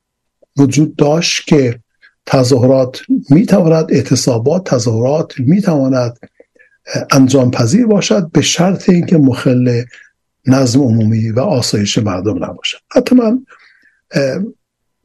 وجود 0.56 0.96
داشت 0.96 1.46
که 1.46 1.80
تظاهرات 2.26 3.00
می‌تواند 3.30 3.86
اعتصابات 3.92 4.64
تظاهرات 4.64 5.32
می‌تواند 5.38 6.18
انجام 7.10 7.50
پذیر 7.50 7.86
باشد 7.86 8.30
به 8.30 8.40
شرط 8.40 8.88
اینکه 8.88 9.18
مخل 9.18 9.82
نظم 10.46 10.80
عمومی 10.80 11.30
و 11.30 11.40
آسایش 11.40 11.98
مردم 11.98 12.44
نباشد. 12.44 12.78
حتی 12.90 13.14
من 13.14 13.46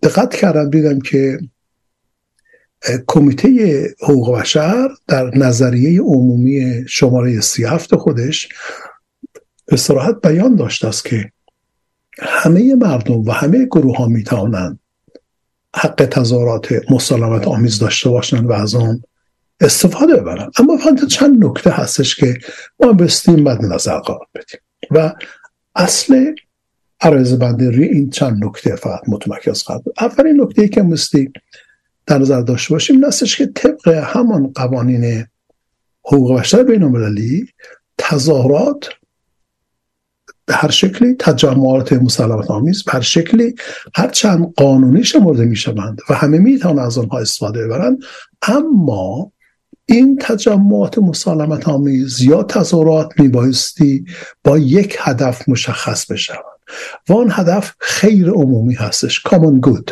دقت 0.03 0.35
کردم 0.35 0.69
دیدم 0.69 0.99
که 0.99 1.39
کمیته 3.07 3.95
حقوق 4.01 4.39
بشر 4.39 4.89
در 5.07 5.37
نظریه 5.37 6.01
عمومی 6.01 6.85
شماره 6.87 7.41
سی 7.41 7.65
هفت 7.65 7.95
خودش 7.95 8.49
به 9.65 9.77
صراحت 9.77 10.15
بیان 10.23 10.55
داشته 10.55 10.87
است 10.87 11.05
که 11.05 11.31
همه 12.19 12.75
مردم 12.75 13.21
و 13.21 13.31
همه 13.31 13.65
گروه 13.65 13.97
ها 13.97 14.07
می 14.07 14.23
توانند 14.23 14.79
حق 15.75 16.05
تظاهرات 16.11 16.91
مسالمت 16.91 17.47
آمیز 17.47 17.79
داشته 17.79 18.09
باشند 18.09 18.49
و 18.49 18.51
از 18.51 18.75
آن 18.75 19.03
استفاده 19.61 20.15
ببرند. 20.15 20.51
اما 20.59 20.77
فقط 20.77 21.05
چند 21.05 21.45
نکته 21.45 21.69
هستش 21.69 22.15
که 22.15 22.39
ما 22.79 22.93
بستیم 22.93 23.43
بعد 23.43 23.65
نظر 23.65 23.99
قرار 23.99 24.27
بدیم. 24.35 24.59
و 24.91 25.13
اصل 25.75 26.33
عرض 27.01 27.33
بنده 27.33 27.69
روی 27.69 27.85
این 27.85 28.09
چند 28.09 28.45
نکته 28.45 28.75
فقط 28.75 29.01
متمرکز 29.07 29.63
خواهد 29.63 29.83
اولین 30.01 30.41
نکته 30.41 30.67
که 30.67 30.81
مستی 30.81 31.31
در 32.05 32.17
نظر 32.17 32.41
داشته 32.41 32.73
باشیم 32.73 33.03
این 33.03 33.11
که 33.37 33.45
طبق 33.45 33.87
همان 33.87 34.51
قوانین 34.55 35.25
حقوق 36.05 36.39
بشر 36.39 36.63
بین 36.63 36.83
المللی 36.83 37.47
تظاهرات 37.97 38.89
به 40.45 40.53
هر 40.53 40.69
شکلی 40.69 41.15
تجمعات 41.19 41.93
مسلمت 41.93 42.51
آمیز 42.51 42.83
به 42.83 42.91
هر 42.91 43.01
شکلی 43.01 43.55
هر 43.95 44.07
چند 44.07 44.53
قانونی 44.53 45.03
شمرده 45.03 45.45
می 45.45 45.55
شوند 45.55 45.99
و 46.09 46.13
همه 46.13 46.37
می 46.37 46.59
توانند 46.59 46.85
از 46.85 46.97
آنها 46.97 47.19
استفاده 47.19 47.65
ببرند 47.65 47.99
اما 48.41 49.31
این 49.85 50.17
تجمعات 50.21 50.97
مسالمت 50.97 51.67
آمیز 51.67 52.21
یا 52.21 52.43
تظاهرات 52.43 53.19
میبایستی 53.19 54.05
با 54.43 54.57
یک 54.57 54.97
هدف 54.99 55.49
مشخص 55.49 56.11
بشوند 56.11 56.56
و 57.09 57.13
آن 57.13 57.27
هدف 57.31 57.73
خیر 57.79 58.29
عمومی 58.29 58.73
هستش. 58.73 59.19
کامن 59.19 59.59
گود 59.59 59.91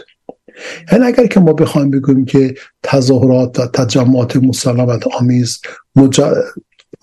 یعنی 0.92 1.06
اگر 1.06 1.28
که 1.28 1.40
ما 1.40 1.54
بخوایم 1.54 1.92
بگوییم 1.92 2.26
که 2.26 2.56
تظاهرات 2.84 3.60
و 3.60 3.68
تجمعات 3.68 4.36
مسالمت 4.36 5.08
آمیز 5.08 5.62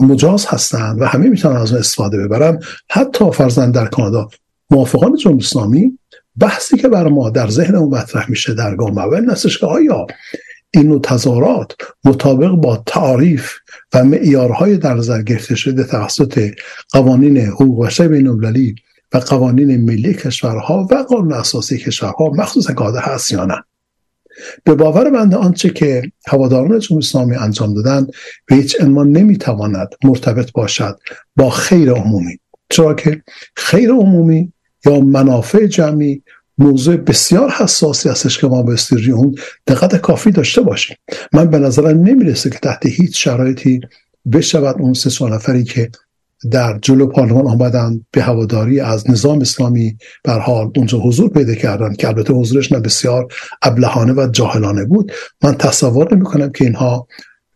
مجاز 0.01 0.47
هستند 0.47 1.01
و 1.01 1.05
همه 1.05 1.28
می‌تونن 1.28 1.57
از 1.57 1.70
اون 1.70 1.81
استفاده 1.81 2.19
ببرن 2.19 2.61
حتی 2.90 3.31
فرزند 3.31 3.74
در 3.74 3.86
کانادا 3.86 4.28
موافقان 4.70 5.16
جمهوری 5.16 5.44
اسلامی 5.44 5.99
بحثی 6.36 6.77
که 6.77 6.89
بر 6.89 7.09
ما 7.09 7.31
در 7.31 7.49
ذهن 7.49 7.74
اون 7.74 7.94
مطرح 7.99 8.31
میشه 8.31 8.55
در 8.55 8.77
گام 8.77 8.99
اول 8.99 9.31
هستش 9.31 9.59
که 9.59 9.66
آیا 9.66 10.07
این 10.70 10.89
نوع 10.89 11.01
تظاهرات 11.01 11.73
مطابق 12.05 12.51
با 12.51 12.82
تعریف 12.86 13.53
و 13.94 14.05
معیارهای 14.05 14.77
در 14.77 14.94
نظر 14.94 15.23
گرفته 15.23 15.55
شده 15.55 15.85
توسط 15.85 16.51
قوانین 16.93 17.36
حقوق 17.39 17.86
بشر 17.86 18.09
بین 18.09 18.28
المللی 18.28 18.74
و 19.14 19.18
قوانین 19.18 19.84
ملی 19.84 20.14
کشورها 20.14 20.89
و 20.90 20.94
قانون 20.94 21.32
اساسی 21.32 21.78
کشورها 21.78 22.30
مخصوصا 22.30 22.74
قاعده 22.74 23.01
هست 23.01 23.32
یا 23.32 23.44
نه. 23.44 23.64
به 24.64 24.74
باور 24.74 25.10
بنده 25.10 25.36
آنچه 25.36 25.70
که 25.70 26.12
هواداران 26.26 26.78
جمهوری 26.78 27.06
اسلامی 27.06 27.36
انجام 27.36 27.74
دادن 27.74 28.06
به 28.47 28.56
هیچ 28.56 28.76
عنوان 28.80 29.12
نمی‌تواند 29.12 29.89
مرتبط 30.05 30.52
باشد 30.52 30.98
با 31.36 31.51
خیر 31.51 31.93
عمومی. 31.93 32.39
چرا 32.70 32.94
که 32.94 33.22
خیر 33.56 33.90
عمومی 33.90 34.52
یا 34.86 35.01
منافع 35.01 35.66
جمعی 35.66 36.22
موضوع 36.59 36.97
بسیار 36.97 37.51
حساسی 37.51 38.09
هستش 38.09 38.39
که 38.39 38.47
ما 38.47 38.62
به 38.62 38.76
اون 39.12 39.34
دقت 39.66 39.97
کافی 39.97 40.30
داشته 40.30 40.60
باشیم. 40.60 40.97
من 41.32 41.51
به 41.51 41.59
نظرم 41.59 42.02
نمی‌رسه 42.02 42.51
که 42.51 42.59
تحت 42.59 42.86
هیچ 42.86 43.24
شرایطی 43.24 43.80
بشود 44.32 44.76
اون 44.78 44.93
سه 44.93 45.28
نفری 45.28 45.64
که 45.64 45.90
در 46.51 46.78
جلو 46.82 47.06
پارلمان 47.06 47.47
آمدن 47.47 48.01
به 48.10 48.23
هواداری 48.23 48.81
از 48.81 49.10
نظام 49.10 49.40
اسلامی 49.40 49.97
بر 50.24 50.39
حال 50.39 50.70
اونجا 50.77 50.98
حضور 50.98 51.31
پیدا 51.31 51.55
کردن 51.55 51.94
که 51.94 52.09
البته 52.09 52.32
حضورش 52.32 52.73
نه 52.73 52.81
بسیار 52.81 53.28
ابلهانه 53.62 54.12
و 54.12 54.28
جاهلانه 54.32 54.85
بود. 54.85 55.12
من 55.43 55.55
تصور 55.55 56.14
نمی 56.14 56.24
کنم 56.24 56.52
که 56.52 56.64
اینها 56.64 57.06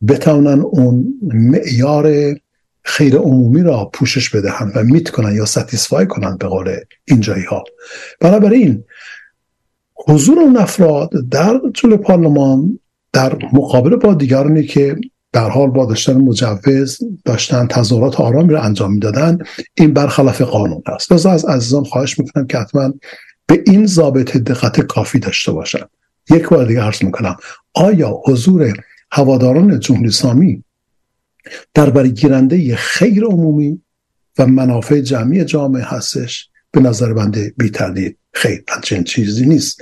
بتوانن 0.08 0.60
اون 0.60 1.04
معیار 1.22 2.34
خیر 2.82 3.16
عمومی 3.16 3.62
را 3.62 3.90
پوشش 3.92 4.30
بدهند 4.30 4.72
و 4.74 4.82
میت 4.82 5.10
کنن 5.10 5.36
یا 5.36 5.44
ستیسفای 5.44 6.06
کنن 6.06 6.36
به 6.36 6.46
قول 6.46 6.76
اینجایی 7.04 7.44
ها 7.44 7.64
بنابراین 8.20 8.84
حضور 10.08 10.38
اون 10.38 10.56
افراد 10.56 11.10
در 11.30 11.60
جلو 11.74 11.96
پارلمان 11.96 12.78
در 13.12 13.38
مقابل 13.52 13.96
با 13.96 14.14
دیگرانی 14.14 14.66
که 14.66 14.96
در 15.32 15.48
حال 15.48 15.70
با 15.70 15.86
داشتن 15.86 16.16
مجوز 16.16 16.98
داشتن 17.24 17.66
تظاهرات 17.66 18.20
آرامی 18.20 18.53
را 18.53 18.62
انجام 18.62 18.93
می‌دادن 18.93 19.39
این 19.74 19.93
برخلاف 19.93 20.40
قانون 20.43 20.82
است. 20.86 21.12
لذا 21.12 21.31
از 21.31 21.44
عزیزان 21.44 21.85
خواهش 21.85 22.19
می‌کنم 22.19 22.47
که 22.47 22.59
حتما 22.59 22.93
به 23.47 23.62
این 23.66 23.86
ضابط 23.86 24.36
دقت 24.36 24.81
کافی 24.81 25.19
داشته 25.19 25.53
باشن. 25.53 25.85
یک 26.31 26.48
بار 26.48 26.66
دیگه 26.66 26.81
عرض 26.81 27.05
می‌کنم 27.05 27.36
آیا 27.74 28.20
حضور 28.27 28.73
هواداران 29.12 29.81
جمهوری 29.81 30.09
اسلامی 30.09 30.65
در 31.74 31.90
برگیرنده 31.90 32.77
خیر 32.77 33.24
عمومی 33.24 33.82
و 34.39 34.47
منافع 34.47 35.01
جمعی 35.01 35.44
جامعه 35.44 35.82
هستش؟ 35.82 36.48
به 36.70 36.81
نظر 36.81 37.12
بنده 37.12 37.55
بی 37.59 37.70
تردید 37.70 38.19
خیر. 38.32 38.65
همچین 38.69 39.05
چیزی 39.05 39.47
نیست. 39.47 39.81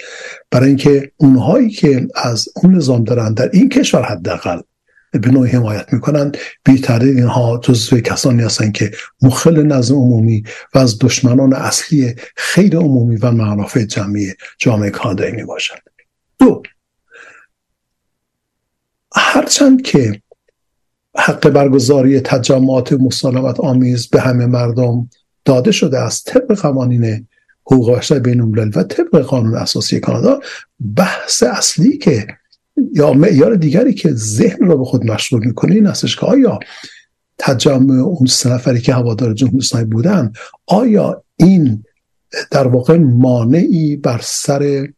برای 0.51 0.69
اینکه 0.69 1.13
اونهایی 1.17 1.71
که 1.71 2.09
از 2.15 2.49
اون 2.57 2.75
نظام 2.75 3.05
دارن 3.05 3.35
در 3.35 3.51
این 3.53 3.69
کشور 3.69 4.03
حداقل 4.03 4.61
به 5.19 5.31
نوعی 5.31 5.51
حمایت 5.51 5.93
می‌کنن 5.93 6.33
بی 6.65 6.83
اینها 6.91 7.61
جزو 7.63 8.01
کسانی 8.01 8.43
هستند 8.43 8.73
که 8.73 8.91
مخل 9.23 9.63
نظم 9.63 9.95
عمومی 9.95 10.45
و 10.75 10.79
از 10.79 10.99
دشمنان 10.99 11.53
اصلی 11.53 12.15
خیر 12.37 12.77
عمومی 12.77 13.17
و 13.17 13.31
منافع 13.31 13.85
جمعی 13.85 14.35
جامعه 14.59 14.91
کانادایی 14.91 15.33
می 15.33 15.45
باشند 15.45 15.83
دو 16.39 16.63
هرچند 19.17 19.83
که 19.83 20.23
حق 21.17 21.49
برگزاری 21.49 22.21
تجمعات 22.21 22.93
مسالمت 22.93 23.61
آمیز 23.61 24.09
به 24.09 24.21
همه 24.21 24.47
مردم 24.47 25.11
داده 25.45 25.73
شده 25.73 25.99
است 25.99 26.27
طبق 26.27 26.61
قوانین 26.61 27.27
حقوق 27.67 27.99
بشر 27.99 28.19
بین 28.19 28.41
و 28.75 28.83
طبق 28.83 29.19
قانون 29.19 29.55
اساسی 29.55 30.01
کانادا 30.01 30.41
بحث 30.97 31.43
اصلی 31.43 31.99
که 31.99 32.27
یا 32.93 33.13
معیار 33.13 33.57
دیگری 33.57 33.95
که 33.95 34.13
ذهن 34.13 34.67
را 34.67 34.77
به 34.77 34.85
خود 34.85 35.05
مشغول 35.05 35.47
می‌کنه 35.47 35.75
این 35.75 35.87
هستش 35.87 36.17
که 36.17 36.27
آیا 36.27 36.59
تجمع 37.39 37.95
اون 37.95 38.27
سه 38.27 38.53
نفری 38.53 38.81
که 38.81 38.95
هوادار 38.95 39.35
جمهوری 39.35 39.59
اسلامی 39.59 39.87
بودن 39.87 40.33
آیا 40.67 41.25
این 41.37 41.85
در 42.51 42.67
واقع 42.67 42.97
مانعی 42.97 43.97
بر 43.97 44.21
سر 44.23 44.89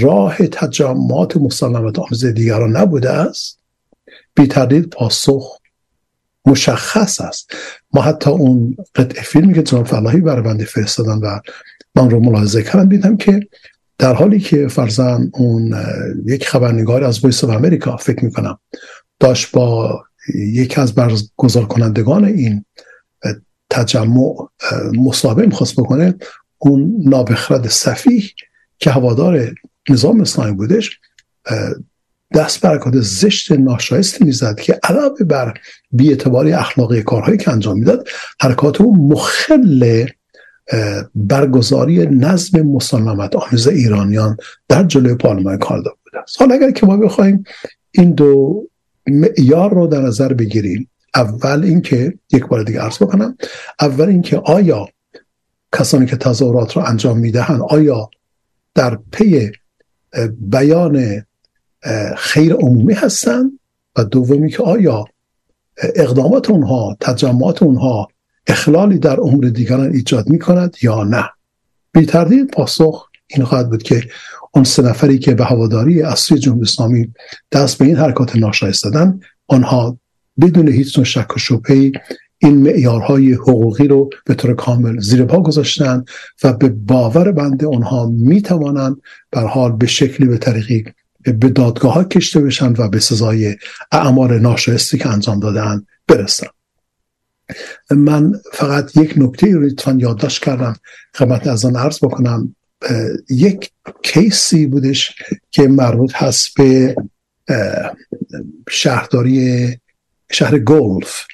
راه 0.00 0.36
تجمعات 0.36 1.36
مسالمت 1.36 1.98
آمیز 1.98 2.24
دیگران 2.24 2.76
نبوده 2.76 3.10
است؟ 3.10 3.58
بی 4.34 4.46
تردید 4.46 4.88
پاسخ 4.88 5.58
مشخص 6.46 7.20
است. 7.20 7.50
ما 7.92 8.02
حتی 8.02 8.30
اون 8.30 8.76
قطع 8.94 9.22
فیلمی 9.22 9.54
که 9.54 9.62
جناب 9.62 9.86
فلاحی 9.86 10.20
برای 10.20 10.42
بنده 10.42 10.64
فرستادن 10.64 11.18
و 11.18 11.40
من 11.94 12.10
رو 12.10 12.20
ملاحظه 12.20 12.62
کردم 12.62 12.88
دیدم 12.88 13.16
که 13.16 13.40
در 13.98 14.14
حالی 14.14 14.38
که 14.38 14.68
فرزن 14.68 15.30
اون 15.34 15.74
یک 16.26 16.48
خبرنگار 16.48 17.04
از 17.04 17.24
ویس 17.24 17.44
امریکا 17.44 17.96
فکر 17.96 18.24
می‌کنم 18.24 18.58
داشت 19.20 19.52
با 19.52 20.02
یکی 20.34 20.80
از 20.80 20.94
برگزار 20.94 21.66
کنندگان 21.66 22.24
این 22.24 22.64
تجمع 23.70 24.34
مصاحبه 24.96 25.46
می‌خواست 25.46 25.76
بکنه 25.76 26.14
اون 26.58 26.96
نابخرد 27.04 27.68
صفیح 27.68 28.30
که 28.78 28.90
هوادار 28.90 29.54
نظام 29.90 30.20
اسلامی 30.20 30.52
بودش 30.52 31.00
دست 32.34 32.60
بر 32.60 32.80
زشت 32.94 33.52
ناشایستی 33.52 34.24
می‌زد 34.24 34.60
که 34.60 34.78
علاوه 34.82 35.24
بر 35.24 35.54
بیاعتباری 35.92 36.52
اخلاقی 36.52 37.02
کارهایی 37.02 37.38
که 37.38 37.50
انجام 37.50 37.78
می‌داد 37.78 38.08
حرکات 38.40 38.80
او 38.80 39.08
مخل 39.08 40.06
برگزاری 41.14 42.06
نظم 42.06 42.62
مسالمت 42.62 43.36
آمیز 43.36 43.68
ایرانیان 43.68 44.36
در 44.68 44.84
جلوی 44.84 45.14
پارلمان 45.14 45.58
کانادا 45.58 45.90
بوده 46.04 46.18
است. 46.22 46.36
حالا 46.40 46.54
اگر 46.54 46.70
که 46.70 46.86
ما 46.86 46.96
بخوایم 46.96 47.44
این 47.90 48.12
دو 48.12 48.62
معیار 49.06 49.74
رو 49.74 49.86
در 49.86 50.00
نظر 50.00 50.32
بگیریم 50.32 50.90
اول 51.14 51.64
اینکه 51.64 52.14
یک 52.32 52.46
بار 52.46 52.62
دیگه 52.62 52.80
عرض 52.80 52.96
بکنم 52.96 53.36
اول 53.80 54.08
اینکه 54.08 54.36
آیا 54.36 54.88
کسانی 55.72 56.06
که 56.06 56.16
تظاهرات 56.16 56.76
رو 56.76 56.82
انجام 56.82 57.18
می‌دهند 57.18 57.60
آیا 57.62 58.10
در 58.74 58.98
پی 59.12 59.50
بیان 60.38 61.24
خیر 62.16 62.54
عمومی 62.54 62.94
هستند؟ 62.94 63.58
و 63.96 64.04
دومی 64.04 64.50
که 64.50 64.62
آیا 64.62 65.04
اقدامات 65.94 66.50
اونها 66.50 66.96
تجمعات 67.00 67.62
اونها 67.62 68.08
اخلالی 68.46 68.98
در 68.98 69.20
امور 69.20 69.48
دیگران 69.48 69.92
ایجاد 69.92 70.28
می 70.28 70.38
کند 70.38 70.76
یا 70.82 71.04
نه. 71.04 71.30
بی 71.92 72.06
تردید 72.06 72.50
پاسخ 72.50 73.08
این 73.26 73.44
خواهد 73.44 73.70
بود 73.70 73.82
که 73.82 74.02
اون 74.54 74.64
سه 74.64 74.82
نفری 74.82 75.18
که 75.18 75.34
به 75.34 75.44
هواداری 75.44 76.14
سوی 76.16 76.38
جمهوری 76.38 76.62
اسلامی 76.62 77.12
دست 77.52 77.78
به 77.78 77.84
این 77.84 77.96
حرکات 77.96 78.36
ناشایست 78.36 78.84
دادن 78.84 79.20
آنها 79.46 79.98
بدون 80.40 80.68
هیچ 80.68 80.98
نوع 80.98 81.04
شک 81.04 81.36
و 81.36 81.38
شبهه 81.38 81.92
این 82.38 82.56
معیارهای 82.56 83.32
حقوقی 83.32 83.88
رو 83.88 84.10
به 84.26 84.34
طور 84.34 84.54
کامل 84.54 85.00
زیر 85.00 85.24
پا 85.24 85.40
گذاشتن 85.40 86.04
و 86.44 86.52
به 86.52 86.68
باور 86.68 87.32
بنده 87.32 87.66
آنها 87.66 88.06
می 88.06 88.42
توانند 88.42 88.96
بر 89.30 89.46
حال 89.46 89.72
به 89.72 89.86
شکلی 89.86 90.26
به 90.26 90.38
طریقی 90.38 90.84
به 91.22 91.48
دادگاه 91.48 91.94
ها 91.94 92.04
کشته 92.04 92.40
بشن 92.40 92.74
و 92.78 92.88
به 92.88 93.00
سزای 93.00 93.56
اعمال 93.92 94.38
ناشایستی 94.38 94.98
که 94.98 95.08
انجام 95.08 95.40
دادن 95.40 95.86
برسن 96.08 96.46
من 97.90 98.40
فقط 98.52 98.96
یک 98.96 99.14
نکته 99.16 99.52
رو 99.52 99.60
لطفا 99.60 99.96
یادداشت 100.00 100.44
کردم 100.44 100.76
خدمت 101.14 101.46
از 101.46 101.64
آن 101.64 101.76
عرض 101.76 101.98
بکنم. 101.98 102.56
یک 103.30 103.70
کیسی 104.02 104.66
بودش 104.66 105.16
که 105.50 105.68
مربوط 105.68 106.12
هست 106.14 106.54
به 106.56 106.96
شهرداری 108.70 109.68
شهر 110.30 110.58
گلف 110.58 111.26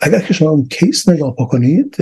اگر 0.00 0.20
که 0.20 0.34
شما 0.34 0.50
اون 0.50 0.68
کیس 0.68 1.08
نگاه 1.08 1.34
بکنید 1.38 1.96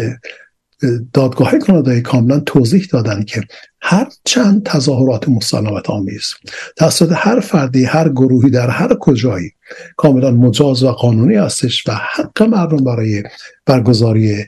دادگاه 1.13 1.59
کانادایی 1.59 2.01
کاملا 2.01 2.41
توضیح 2.41 2.87
دادن 2.93 3.23
که 3.23 3.41
هر 3.89 4.09
چند 4.25 4.63
تظاهرات 4.63 5.29
مسالمت 5.29 5.91
آمیز. 5.91 6.35
توسط 6.77 7.13
هر 7.15 7.41
فردی 7.41 7.85
هر 7.85 8.09
گروهی 8.09 8.51
در 8.51 8.71
هر 8.71 8.95
کجایی 9.01 9.51
کاملا 9.97 10.31
مجاز 10.31 10.85
و 10.85 10.91
قانونی 10.91 11.35
هستش 11.35 11.89
و 11.89 11.93
حق 11.93 12.43
مردم 12.43 12.85
برای 12.85 13.23
برگزاری 13.67 14.45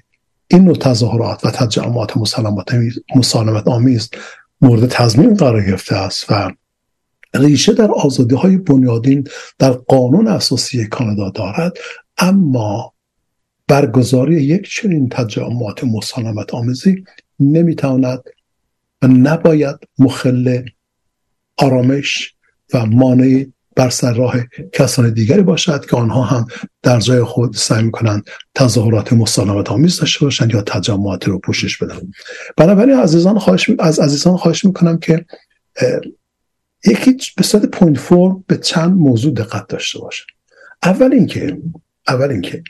این 0.49 0.65
نوع 0.65 0.77
تظاهرات 0.77 1.47
و 1.47 1.51
تجمعات 1.51 2.17
مسالمت 3.17 3.69
آمیز 3.69 4.11
مورد 4.61 4.89
تضمین 4.89 5.35
قرار 5.35 5.65
گرفته 5.65 5.97
است 5.97 6.27
و 6.31 6.53
ریشه 7.35 7.73
در 7.73 7.91
آزادی 7.91 8.35
های 8.35 8.57
بنیادین 8.57 9.25
در 9.59 9.71
قانون 9.71 10.29
اساسی 10.29 10.87
کانادا 10.87 11.31
دارد. 11.31 11.73
اما 12.19 12.93
برگزاری 13.69 14.43
یک 14.43 14.71
چنین 14.71 15.09
تجمعات 15.09 15.85
مسالمت 15.85 16.55
آمیزی 16.55 17.05
نمی‌تواند 17.41 18.23
و 19.03 19.07
نباید 19.07 19.77
مخل 19.99 20.63
آرامش 21.57 22.35
و 22.75 22.87
مانع 22.87 23.47
بر 23.77 23.91
سر 23.91 24.15
راه 24.15 24.35
کسان 24.73 25.15
دیگری 25.15 25.43
باشد 25.43 25.87
که 25.87 25.97
آنها 25.97 26.23
هم 26.23 26.47
در 26.83 27.01
جای 27.01 27.25
خود 27.25 27.55
سعی 27.55 27.83
می‌کنند 27.83 28.31
تظاهرات 28.55 29.13
مسالمت 29.13 29.71
آمیز 29.71 30.01
داشته 30.01 30.25
باشند 30.25 30.55
یا 30.55 30.63
تجمعات 30.63 31.29
رو 31.29 31.39
پوشش 31.39 31.77
بدن. 31.77 32.01
بنابراین 32.57 32.97
عزیزان 32.97 33.39
خواهش 33.39 33.71
از 33.79 34.01
عزیزان 34.01 34.37
خواهش 34.37 34.65
می‌کنم 34.65 34.99
که 34.99 35.27
یکی 36.87 37.17
به 37.37 37.43
صورت 37.43 37.67
point 37.67 37.99
form 37.99 38.43
به 38.47 38.57
چند 38.57 38.97
موضوع 38.97 39.35
دقت 39.35 39.69
داشته 39.69 39.99
باشه 39.99 40.25
اول 40.83 41.13
اینکه 41.13 41.59
اول 42.09 42.31
اینکه 42.31 42.63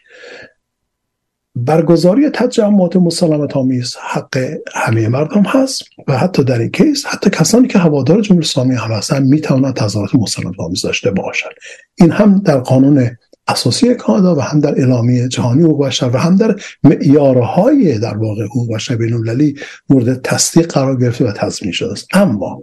برگزاری 1.64 2.30
تجمعات 2.30 2.97
مسالمت 2.97 3.56
آمیز 3.56 3.97
حق 4.01 4.56
همه 4.74 5.09
مردم 5.09 5.43
هست 5.43 5.82
و 6.09 6.18
حتی 6.18 6.44
در 6.44 6.59
این 6.59 6.70
case 6.70 7.06
حتی 7.06 7.30
کسانی 7.30 7.68
که 7.68 7.78
هوادار 7.78 8.20
جمهوری 8.20 8.44
اسلامی 8.44 8.74
هم 8.74 8.90
هستن 8.90 9.22
می‌توانند 9.22 9.74
تظاهرات 9.74 10.14
مسالمت 10.14 10.60
آمیز 10.60 10.82
داشته 10.82 11.10
باشند. 11.10 11.52
این 11.94 12.10
هم 12.10 12.39
در 12.39 12.59
قانون 12.59 13.10
اساسی 13.48 13.94
کانادا 13.94 14.35
و 14.35 14.40
هم 14.40 14.60
در 14.60 14.80
اعلامیه 14.80 15.28
جهانی 15.28 15.62
حقوق 15.62 15.86
بشر 15.86 16.10
و 16.12 16.16
هم 16.16 16.36
در 16.36 16.56
معیارهای 16.85 17.98
در 17.98 18.16
واقع 18.16 18.44
حقوق 18.44 18.74
بشر 18.74 18.97
بین 18.97 19.55
مورد 19.90 20.22
تصدیق 20.22 20.72
قرار 20.72 21.01
گرفته 21.01 21.24
و 21.24 21.32
تضمین 21.32 21.72
شده 21.72 21.93
است. 21.93 22.06
اما 22.12 22.62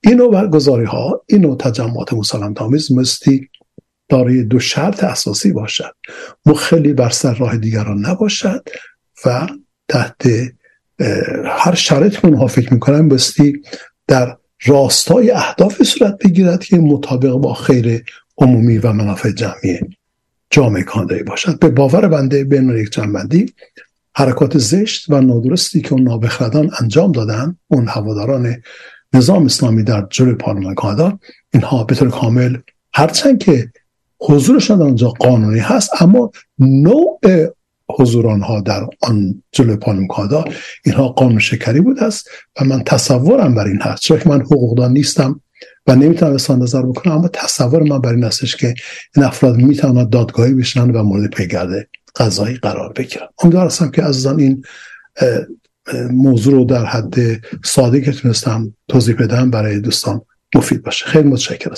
این 0.00 0.30
برگزاری 0.30 0.84
ها 0.84 1.22
این 1.26 1.40
نوع 1.40 1.56
تجمعات 1.56 2.12
مسالمت 2.12 2.62
آمیز 2.62 2.92
مستی 2.92 3.48
دارای 4.12 4.42
دو 4.42 4.58
شرط 4.58 5.04
اساسی 5.04 5.52
باشد. 5.52 5.94
مخلی 6.46 6.92
بر 6.92 7.10
سر 7.10 7.34
راه 7.34 7.56
دیگران 7.56 8.06
نباشد 8.06 8.68
و 9.26 9.46
تحت 9.88 10.26
هر 11.44 11.74
شرط 11.74 12.24
اونها 12.24 12.46
فکر 12.46 12.74
می‌کنن 12.74 13.08
بستی 13.08 13.62
در 14.06 14.36
راستای 14.66 15.30
اهداف 15.30 15.82
صورت 15.82 16.18
بگیرد 16.24 16.64
که 16.64 16.76
مطابق 16.76 17.32
با 17.32 17.54
خیر 17.54 18.04
عمومی 18.38 18.78
و 18.78 18.92
منافع 18.92 19.30
جمعی 19.30 19.78
جامعه 20.50 20.82
کاندایی 20.82 21.22
باشد. 21.22 21.58
به 21.58 21.68
باور 21.68 22.08
بنده 22.08 22.44
بین 22.44 22.70
یک 22.70 22.92
جنبندی 22.92 23.52
حرکات 24.14 24.58
زشت 24.58 25.10
و 25.10 25.20
نادرستی 25.20 25.80
که 25.80 25.92
اون 25.92 26.02
نابخردان 26.02 26.70
انجام 26.80 27.12
دادن 27.12 27.56
اون 27.68 27.88
هواداران 27.88 28.62
نظام 29.12 29.44
اسلامی 29.44 29.82
در 29.82 30.06
جلوی 30.10 30.34
پارلمان 30.34 30.74
کانادا 30.74 31.18
اینها 31.54 31.84
به 31.84 31.94
طور 31.94 32.10
کامل 32.10 32.56
هرچند 32.94 33.38
که 33.38 33.72
حضورشان 34.26 34.78
در 34.78 34.84
آنجا 34.84 35.08
قانونی 35.08 35.58
هست 35.58 36.02
اما 36.02 36.30
نوع 36.58 37.20
حضور 37.90 38.26
آنها 38.26 38.60
در 38.60 38.86
آن 39.00 39.42
جلوی 39.52 39.76
پارلمان 39.76 40.06
کانادا 40.06 40.44
اینها 40.84 41.08
قانون 41.08 41.38
شکری 41.38 41.80
بود 41.80 41.98
است 41.98 42.28
و 42.60 42.64
من 42.64 42.82
تصورم 42.86 43.54
بر 43.54 43.66
این 43.66 43.80
هست. 43.82 44.02
چون 44.02 44.18
که 44.18 44.28
من 44.28 44.40
حقوقدان 44.40 44.92
نیستم 44.92 45.40
و 45.86 45.94
نمی‌تونم 45.94 46.32
اظهار 46.32 46.58
نظر 46.58 46.82
بکنم 46.82 47.12
اما 47.12 47.28
تصور 47.28 47.82
من 47.82 47.98
بر 47.98 48.14
این 48.14 48.24
هستش 48.24 48.56
که 48.56 48.74
این 49.16 49.24
افراد 49.24 49.56
می‌تونن 49.56 50.08
دادگاهی 50.08 50.54
بشنن 50.54 50.90
و 50.90 51.02
مورد 51.02 51.30
پیگرد 51.30 51.68
قضایی 52.16 52.56
قرار 52.56 52.92
بگیرن. 52.92 53.26
امیدوار 53.42 53.66
هستم 53.66 53.90
که 53.90 54.02
عزیزان 54.02 54.40
این 54.40 54.62
موضوع 56.10 56.54
رو 56.54 56.64
در 56.64 56.84
حد 56.84 57.14
ساده 57.64 58.00
که 58.00 58.12
تونستم 58.12 58.74
توضیح 58.88 59.16
بدم 59.16 59.50
برای 59.50 59.80
دوستان 59.80 60.20
مفید 60.54 60.82
باشه. 60.82 61.06
خیلی 61.06 61.28
متشکر 61.28 61.70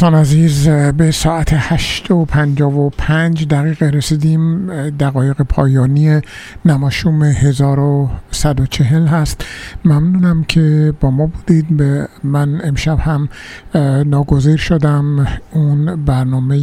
دوستان 0.00 0.20
عزیز 0.20 0.68
به 0.68 1.10
ساعت 1.10 1.48
هشت 1.52 2.10
و 2.10 2.24
پنجا 2.24 2.70
و 2.70 2.90
پنج 2.90 3.48
دقیقه 3.48 3.86
رسیدیم. 3.86 4.66
دقایق 4.90 5.42
پایانی 5.42 6.20
نماشوم 6.64 7.22
1140 7.22 9.06
هست. 9.06 9.44
ممنونم 9.84 10.44
که 10.44 10.94
با 11.00 11.10
ما 11.10 11.26
بودید. 11.26 11.76
به 11.76 12.08
من 12.24 12.60
امشب 12.64 12.98
هم 12.98 13.28
ناگزیر 14.06 14.56
شدم. 14.56 15.26
اون 15.50 16.04
برنامه 16.04 16.56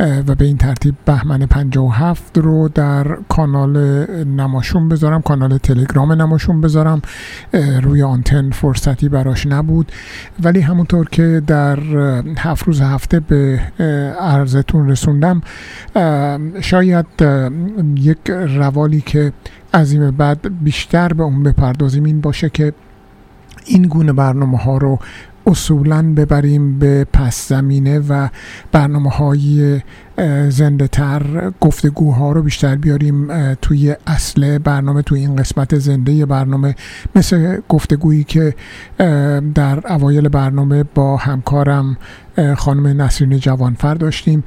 و 0.00 0.34
به 0.34 0.44
این 0.44 0.56
ترتیب 0.56 0.94
بهمن 1.04 1.46
57 1.46 2.38
رو 2.38 2.68
در 2.68 3.16
کانال 3.28 3.76
نماشون 4.24 4.88
بذارم 4.88 5.22
کانال 5.22 5.58
تلگرام 5.58 6.12
نماشون 6.12 6.60
بذارم. 6.60 7.02
روی 7.82 8.02
آنتن 8.02 8.50
فرصتی 8.50 9.08
براش 9.08 9.46
نبود. 9.46 9.92
ولی 10.42 10.60
همونطور 10.60 11.08
که 11.08 11.42
در 11.46 11.78
هفت 12.38 12.66
روز 12.66 12.80
هفته 12.80 13.20
به 13.20 13.60
عرضتون 14.20 14.88
رسوندم 14.88 15.42
شاید 16.60 17.06
یک 17.96 18.18
روالی 18.30 19.00
که 19.00 19.32
عظیم 19.74 20.10
بعد 20.10 20.64
بیشتر 20.64 21.12
به 21.12 21.22
اون 21.22 21.42
بپردازیم 21.42 22.04
این 22.04 22.20
باشه 22.20 22.50
که 22.50 22.72
این 23.66 23.82
گونه 23.82 24.12
برنامه 24.12 24.58
ها 24.58 24.78
رو 24.78 24.98
اصولا 25.46 26.14
ببریم 26.16 26.78
به 26.78 27.06
پس 27.12 27.48
زمینه 27.48 27.98
و 27.98 28.28
برنامه 28.72 29.10
های 29.10 29.80
زنده 30.48 30.88
تر 30.88 31.52
گفتگوها 31.60 32.32
رو 32.32 32.42
بیشتر 32.42 32.76
بیاریم 32.76 33.54
توی 33.54 33.96
اصل 34.06 34.58
برنامه 34.58 35.02
توی 35.02 35.20
این 35.20 35.36
قسمت 35.36 35.78
زنده 35.78 36.26
برنامه 36.26 36.74
مثل 37.14 37.60
گفتگویی 37.68 38.24
که 38.24 38.54
در 39.54 39.92
اوایل 39.92 40.28
برنامه 40.28 40.82
با 40.82 41.16
همکارم 41.16 41.96
خانم 42.56 43.02
نسرین 43.02 43.38
جوانفر 43.38 43.94
داشتیم. 43.94 44.44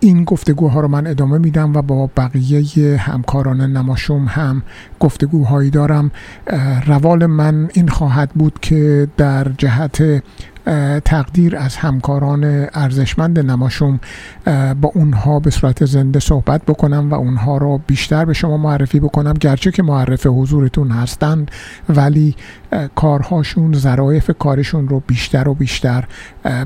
این 0.00 0.24
گفتگوها 0.24 0.80
رو 0.80 0.88
من 0.88 1.06
ادامه 1.06 1.38
میدم 1.38 1.76
و 1.76 1.82
با 1.82 2.10
بقیه 2.16 2.96
همکاران 2.96 3.60
نماشوم 3.60 4.24
هم 4.24 4.62
گفتگوهایی 5.00 5.70
دارم. 5.70 6.10
روال 6.86 7.26
من 7.26 7.68
این 7.74 7.88
خواهد 7.88 8.30
بود 8.30 8.58
که 8.62 9.08
در 9.16 9.48
جهت 9.58 10.22
تقدیر 11.04 11.56
از 11.56 11.76
همکاران 11.76 12.68
ارزشمند 12.74 13.38
نماشوم 13.38 14.00
با 14.80 14.92
اونها 14.94 15.40
به 15.40 15.50
صورت 15.50 15.84
زنده 15.84 16.20
صحبت 16.20 16.62
بکنم 16.62 17.10
و 17.10 17.14
اونها 17.14 17.56
رو 17.56 17.80
بیشتر 17.86 18.24
به 18.24 18.32
شما 18.32 18.56
معرفی 18.56 19.00
بکنم. 19.00 19.32
گرچه 19.32 19.70
که 19.70 19.82
معرف 19.82 20.26
حضورتون 20.26 20.90
هستند 20.90 21.50
ولی 21.88 22.36
کارهاشون 22.94 23.72
ظرایف 23.72 24.30
کارشون 24.38 24.88
رو 24.88 25.02
بیشتر 25.06 25.48
و 25.48 25.54
بیشتر 25.54 26.04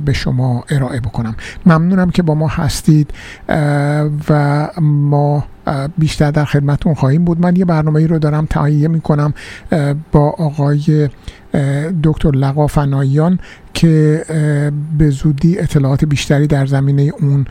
به 0.05 0.13
شما 0.13 0.65
ارائه 0.71 1.01
بکنم. 1.01 1.37
ممنونم 1.67 2.11
که 2.11 2.23
با 2.23 2.35
ما 2.35 2.49
هستید 2.49 3.11
و 4.29 4.69
ما 4.81 5.45
بیشتر 5.99 6.31
در 6.31 6.45
خدمتون 6.45 6.95
خواهیم 6.95 7.25
بود. 7.25 7.41
من 7.41 7.57
یه 7.57 7.65
برنامه 7.65 8.01
ای 8.01 8.07
رو 8.07 8.19
دارم 8.19 8.47
تهیه 8.51 8.89
می‌کنم 8.89 9.35
با 10.13 10.35
آقای 10.39 11.09
دکتر 12.03 12.31
لقا 12.31 12.67
فناییان 12.67 13.39
که 13.75 14.25
به 14.99 15.11
زودی 15.11 15.59
اطلاعات 15.59 16.05
بیشتری 16.05 16.47
در 16.47 16.67
زمینه 16.67 17.13
اون 17.21 17.47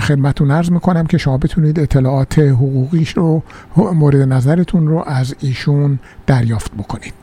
خدمتون 0.00 0.50
عرض 0.50 0.70
می‌کنم 0.70 1.06
که 1.06 1.18
شما 1.18 1.38
بتونید 1.38 1.80
اطلاعات 1.80 2.38
حقوقیش 2.38 3.10
رو 3.10 3.42
مورد 3.76 4.16
نظرتون 4.16 4.86
رو 4.86 5.04
از 5.06 5.34
ایشون 5.40 5.98
دریافت 6.26 6.72
بکنید. 6.74 7.14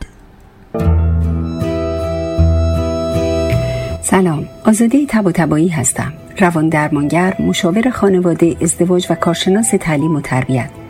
سلام. 4.02 4.46
آزاده 4.66 5.06
تب 5.10 5.26
و 5.26 5.32
تبایی 5.32 5.68
هستم. 5.68 6.14
روان 6.40 6.70
درمانگر 6.70 7.36
مشاور 7.40 7.90
خانواده 7.90 8.56
ازدواج 8.62 9.08
و 9.10 9.16
کارشناس 9.16 9.72
تعلیم 9.80 10.16
و 10.16 10.22
تربیت. 10.22 10.70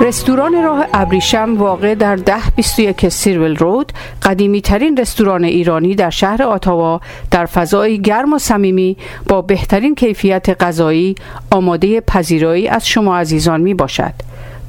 رستوران 0.00 0.62
راه 0.64 0.86
ابریشم 0.94 1.54
واقع 1.58 1.94
در 1.94 2.16
ده 2.16 2.50
21 2.56 3.08
سیرول 3.08 3.56
رود 3.56 3.92
قدیمی 4.22 4.60
ترین 4.60 4.96
رستوران 4.96 5.44
ایرانی 5.44 5.94
در 5.94 6.10
شهر 6.10 6.42
آتاوا 6.42 7.00
در 7.30 7.46
فضای 7.46 8.02
گرم 8.02 8.32
و 8.32 8.38
صمیمی 8.38 8.96
با 9.28 9.42
بهترین 9.42 9.94
کیفیت 9.94 10.62
غذایی 10.62 11.14
آماده 11.50 12.00
پذیرایی 12.00 12.68
از 12.68 12.88
شما 12.88 13.18
عزیزان 13.18 13.60
می 13.60 13.74
باشد. 13.74 14.12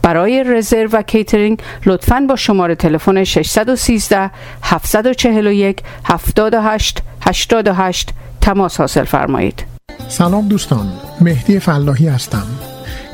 برای 0.01 0.43
رزرو 0.43 0.89
و 0.91 1.01
کیترینگ 1.01 1.60
لطفاً 1.85 2.26
با 2.30 2.35
شماره 2.35 2.76
تلفن 2.76 3.23
613 3.23 4.31
741 4.64 5.84
78 6.06 7.03
88 7.27 8.10
تماس 8.41 8.80
حاصل 8.80 9.03
فرمایید. 9.03 9.65
سلام 10.07 10.47
دوستان 10.47 10.88
مهدی 11.22 11.60
فلاحی 11.60 12.07
هستم 12.07 12.47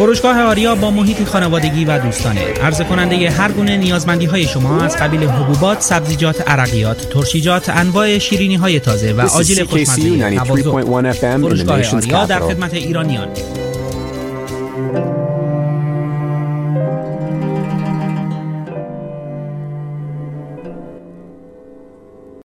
فروشگاه 0.00 0.42
آریا 0.42 0.74
با 0.74 0.90
محیطی 0.90 1.24
خانوادگی 1.24 1.84
و 1.84 1.98
دوستانه. 1.98 2.40
عرضه 2.40 2.84
کننده 2.84 3.30
هر 3.30 3.52
گونه 3.52 3.76
نیازمندی 3.76 4.26
های 4.26 4.44
شما 4.44 4.80
از 4.80 4.96
قبیل 4.96 5.24
حبوبات، 5.24 5.80
سبزیجات، 5.80 6.48
عرقیات، 6.48 7.10
ترشیجات، 7.10 7.68
انواع 7.68 8.18
شیرینی 8.18 8.56
های 8.56 8.80
تازه 8.80 9.12
و 9.12 9.20
آجیل 9.20 9.64
خوشمزه 9.64 10.40
فروشگاه 11.12 11.82
آریا 11.82 12.26
در 12.26 12.40
خدمت 12.40 12.74
ایرانیان. 12.74 13.28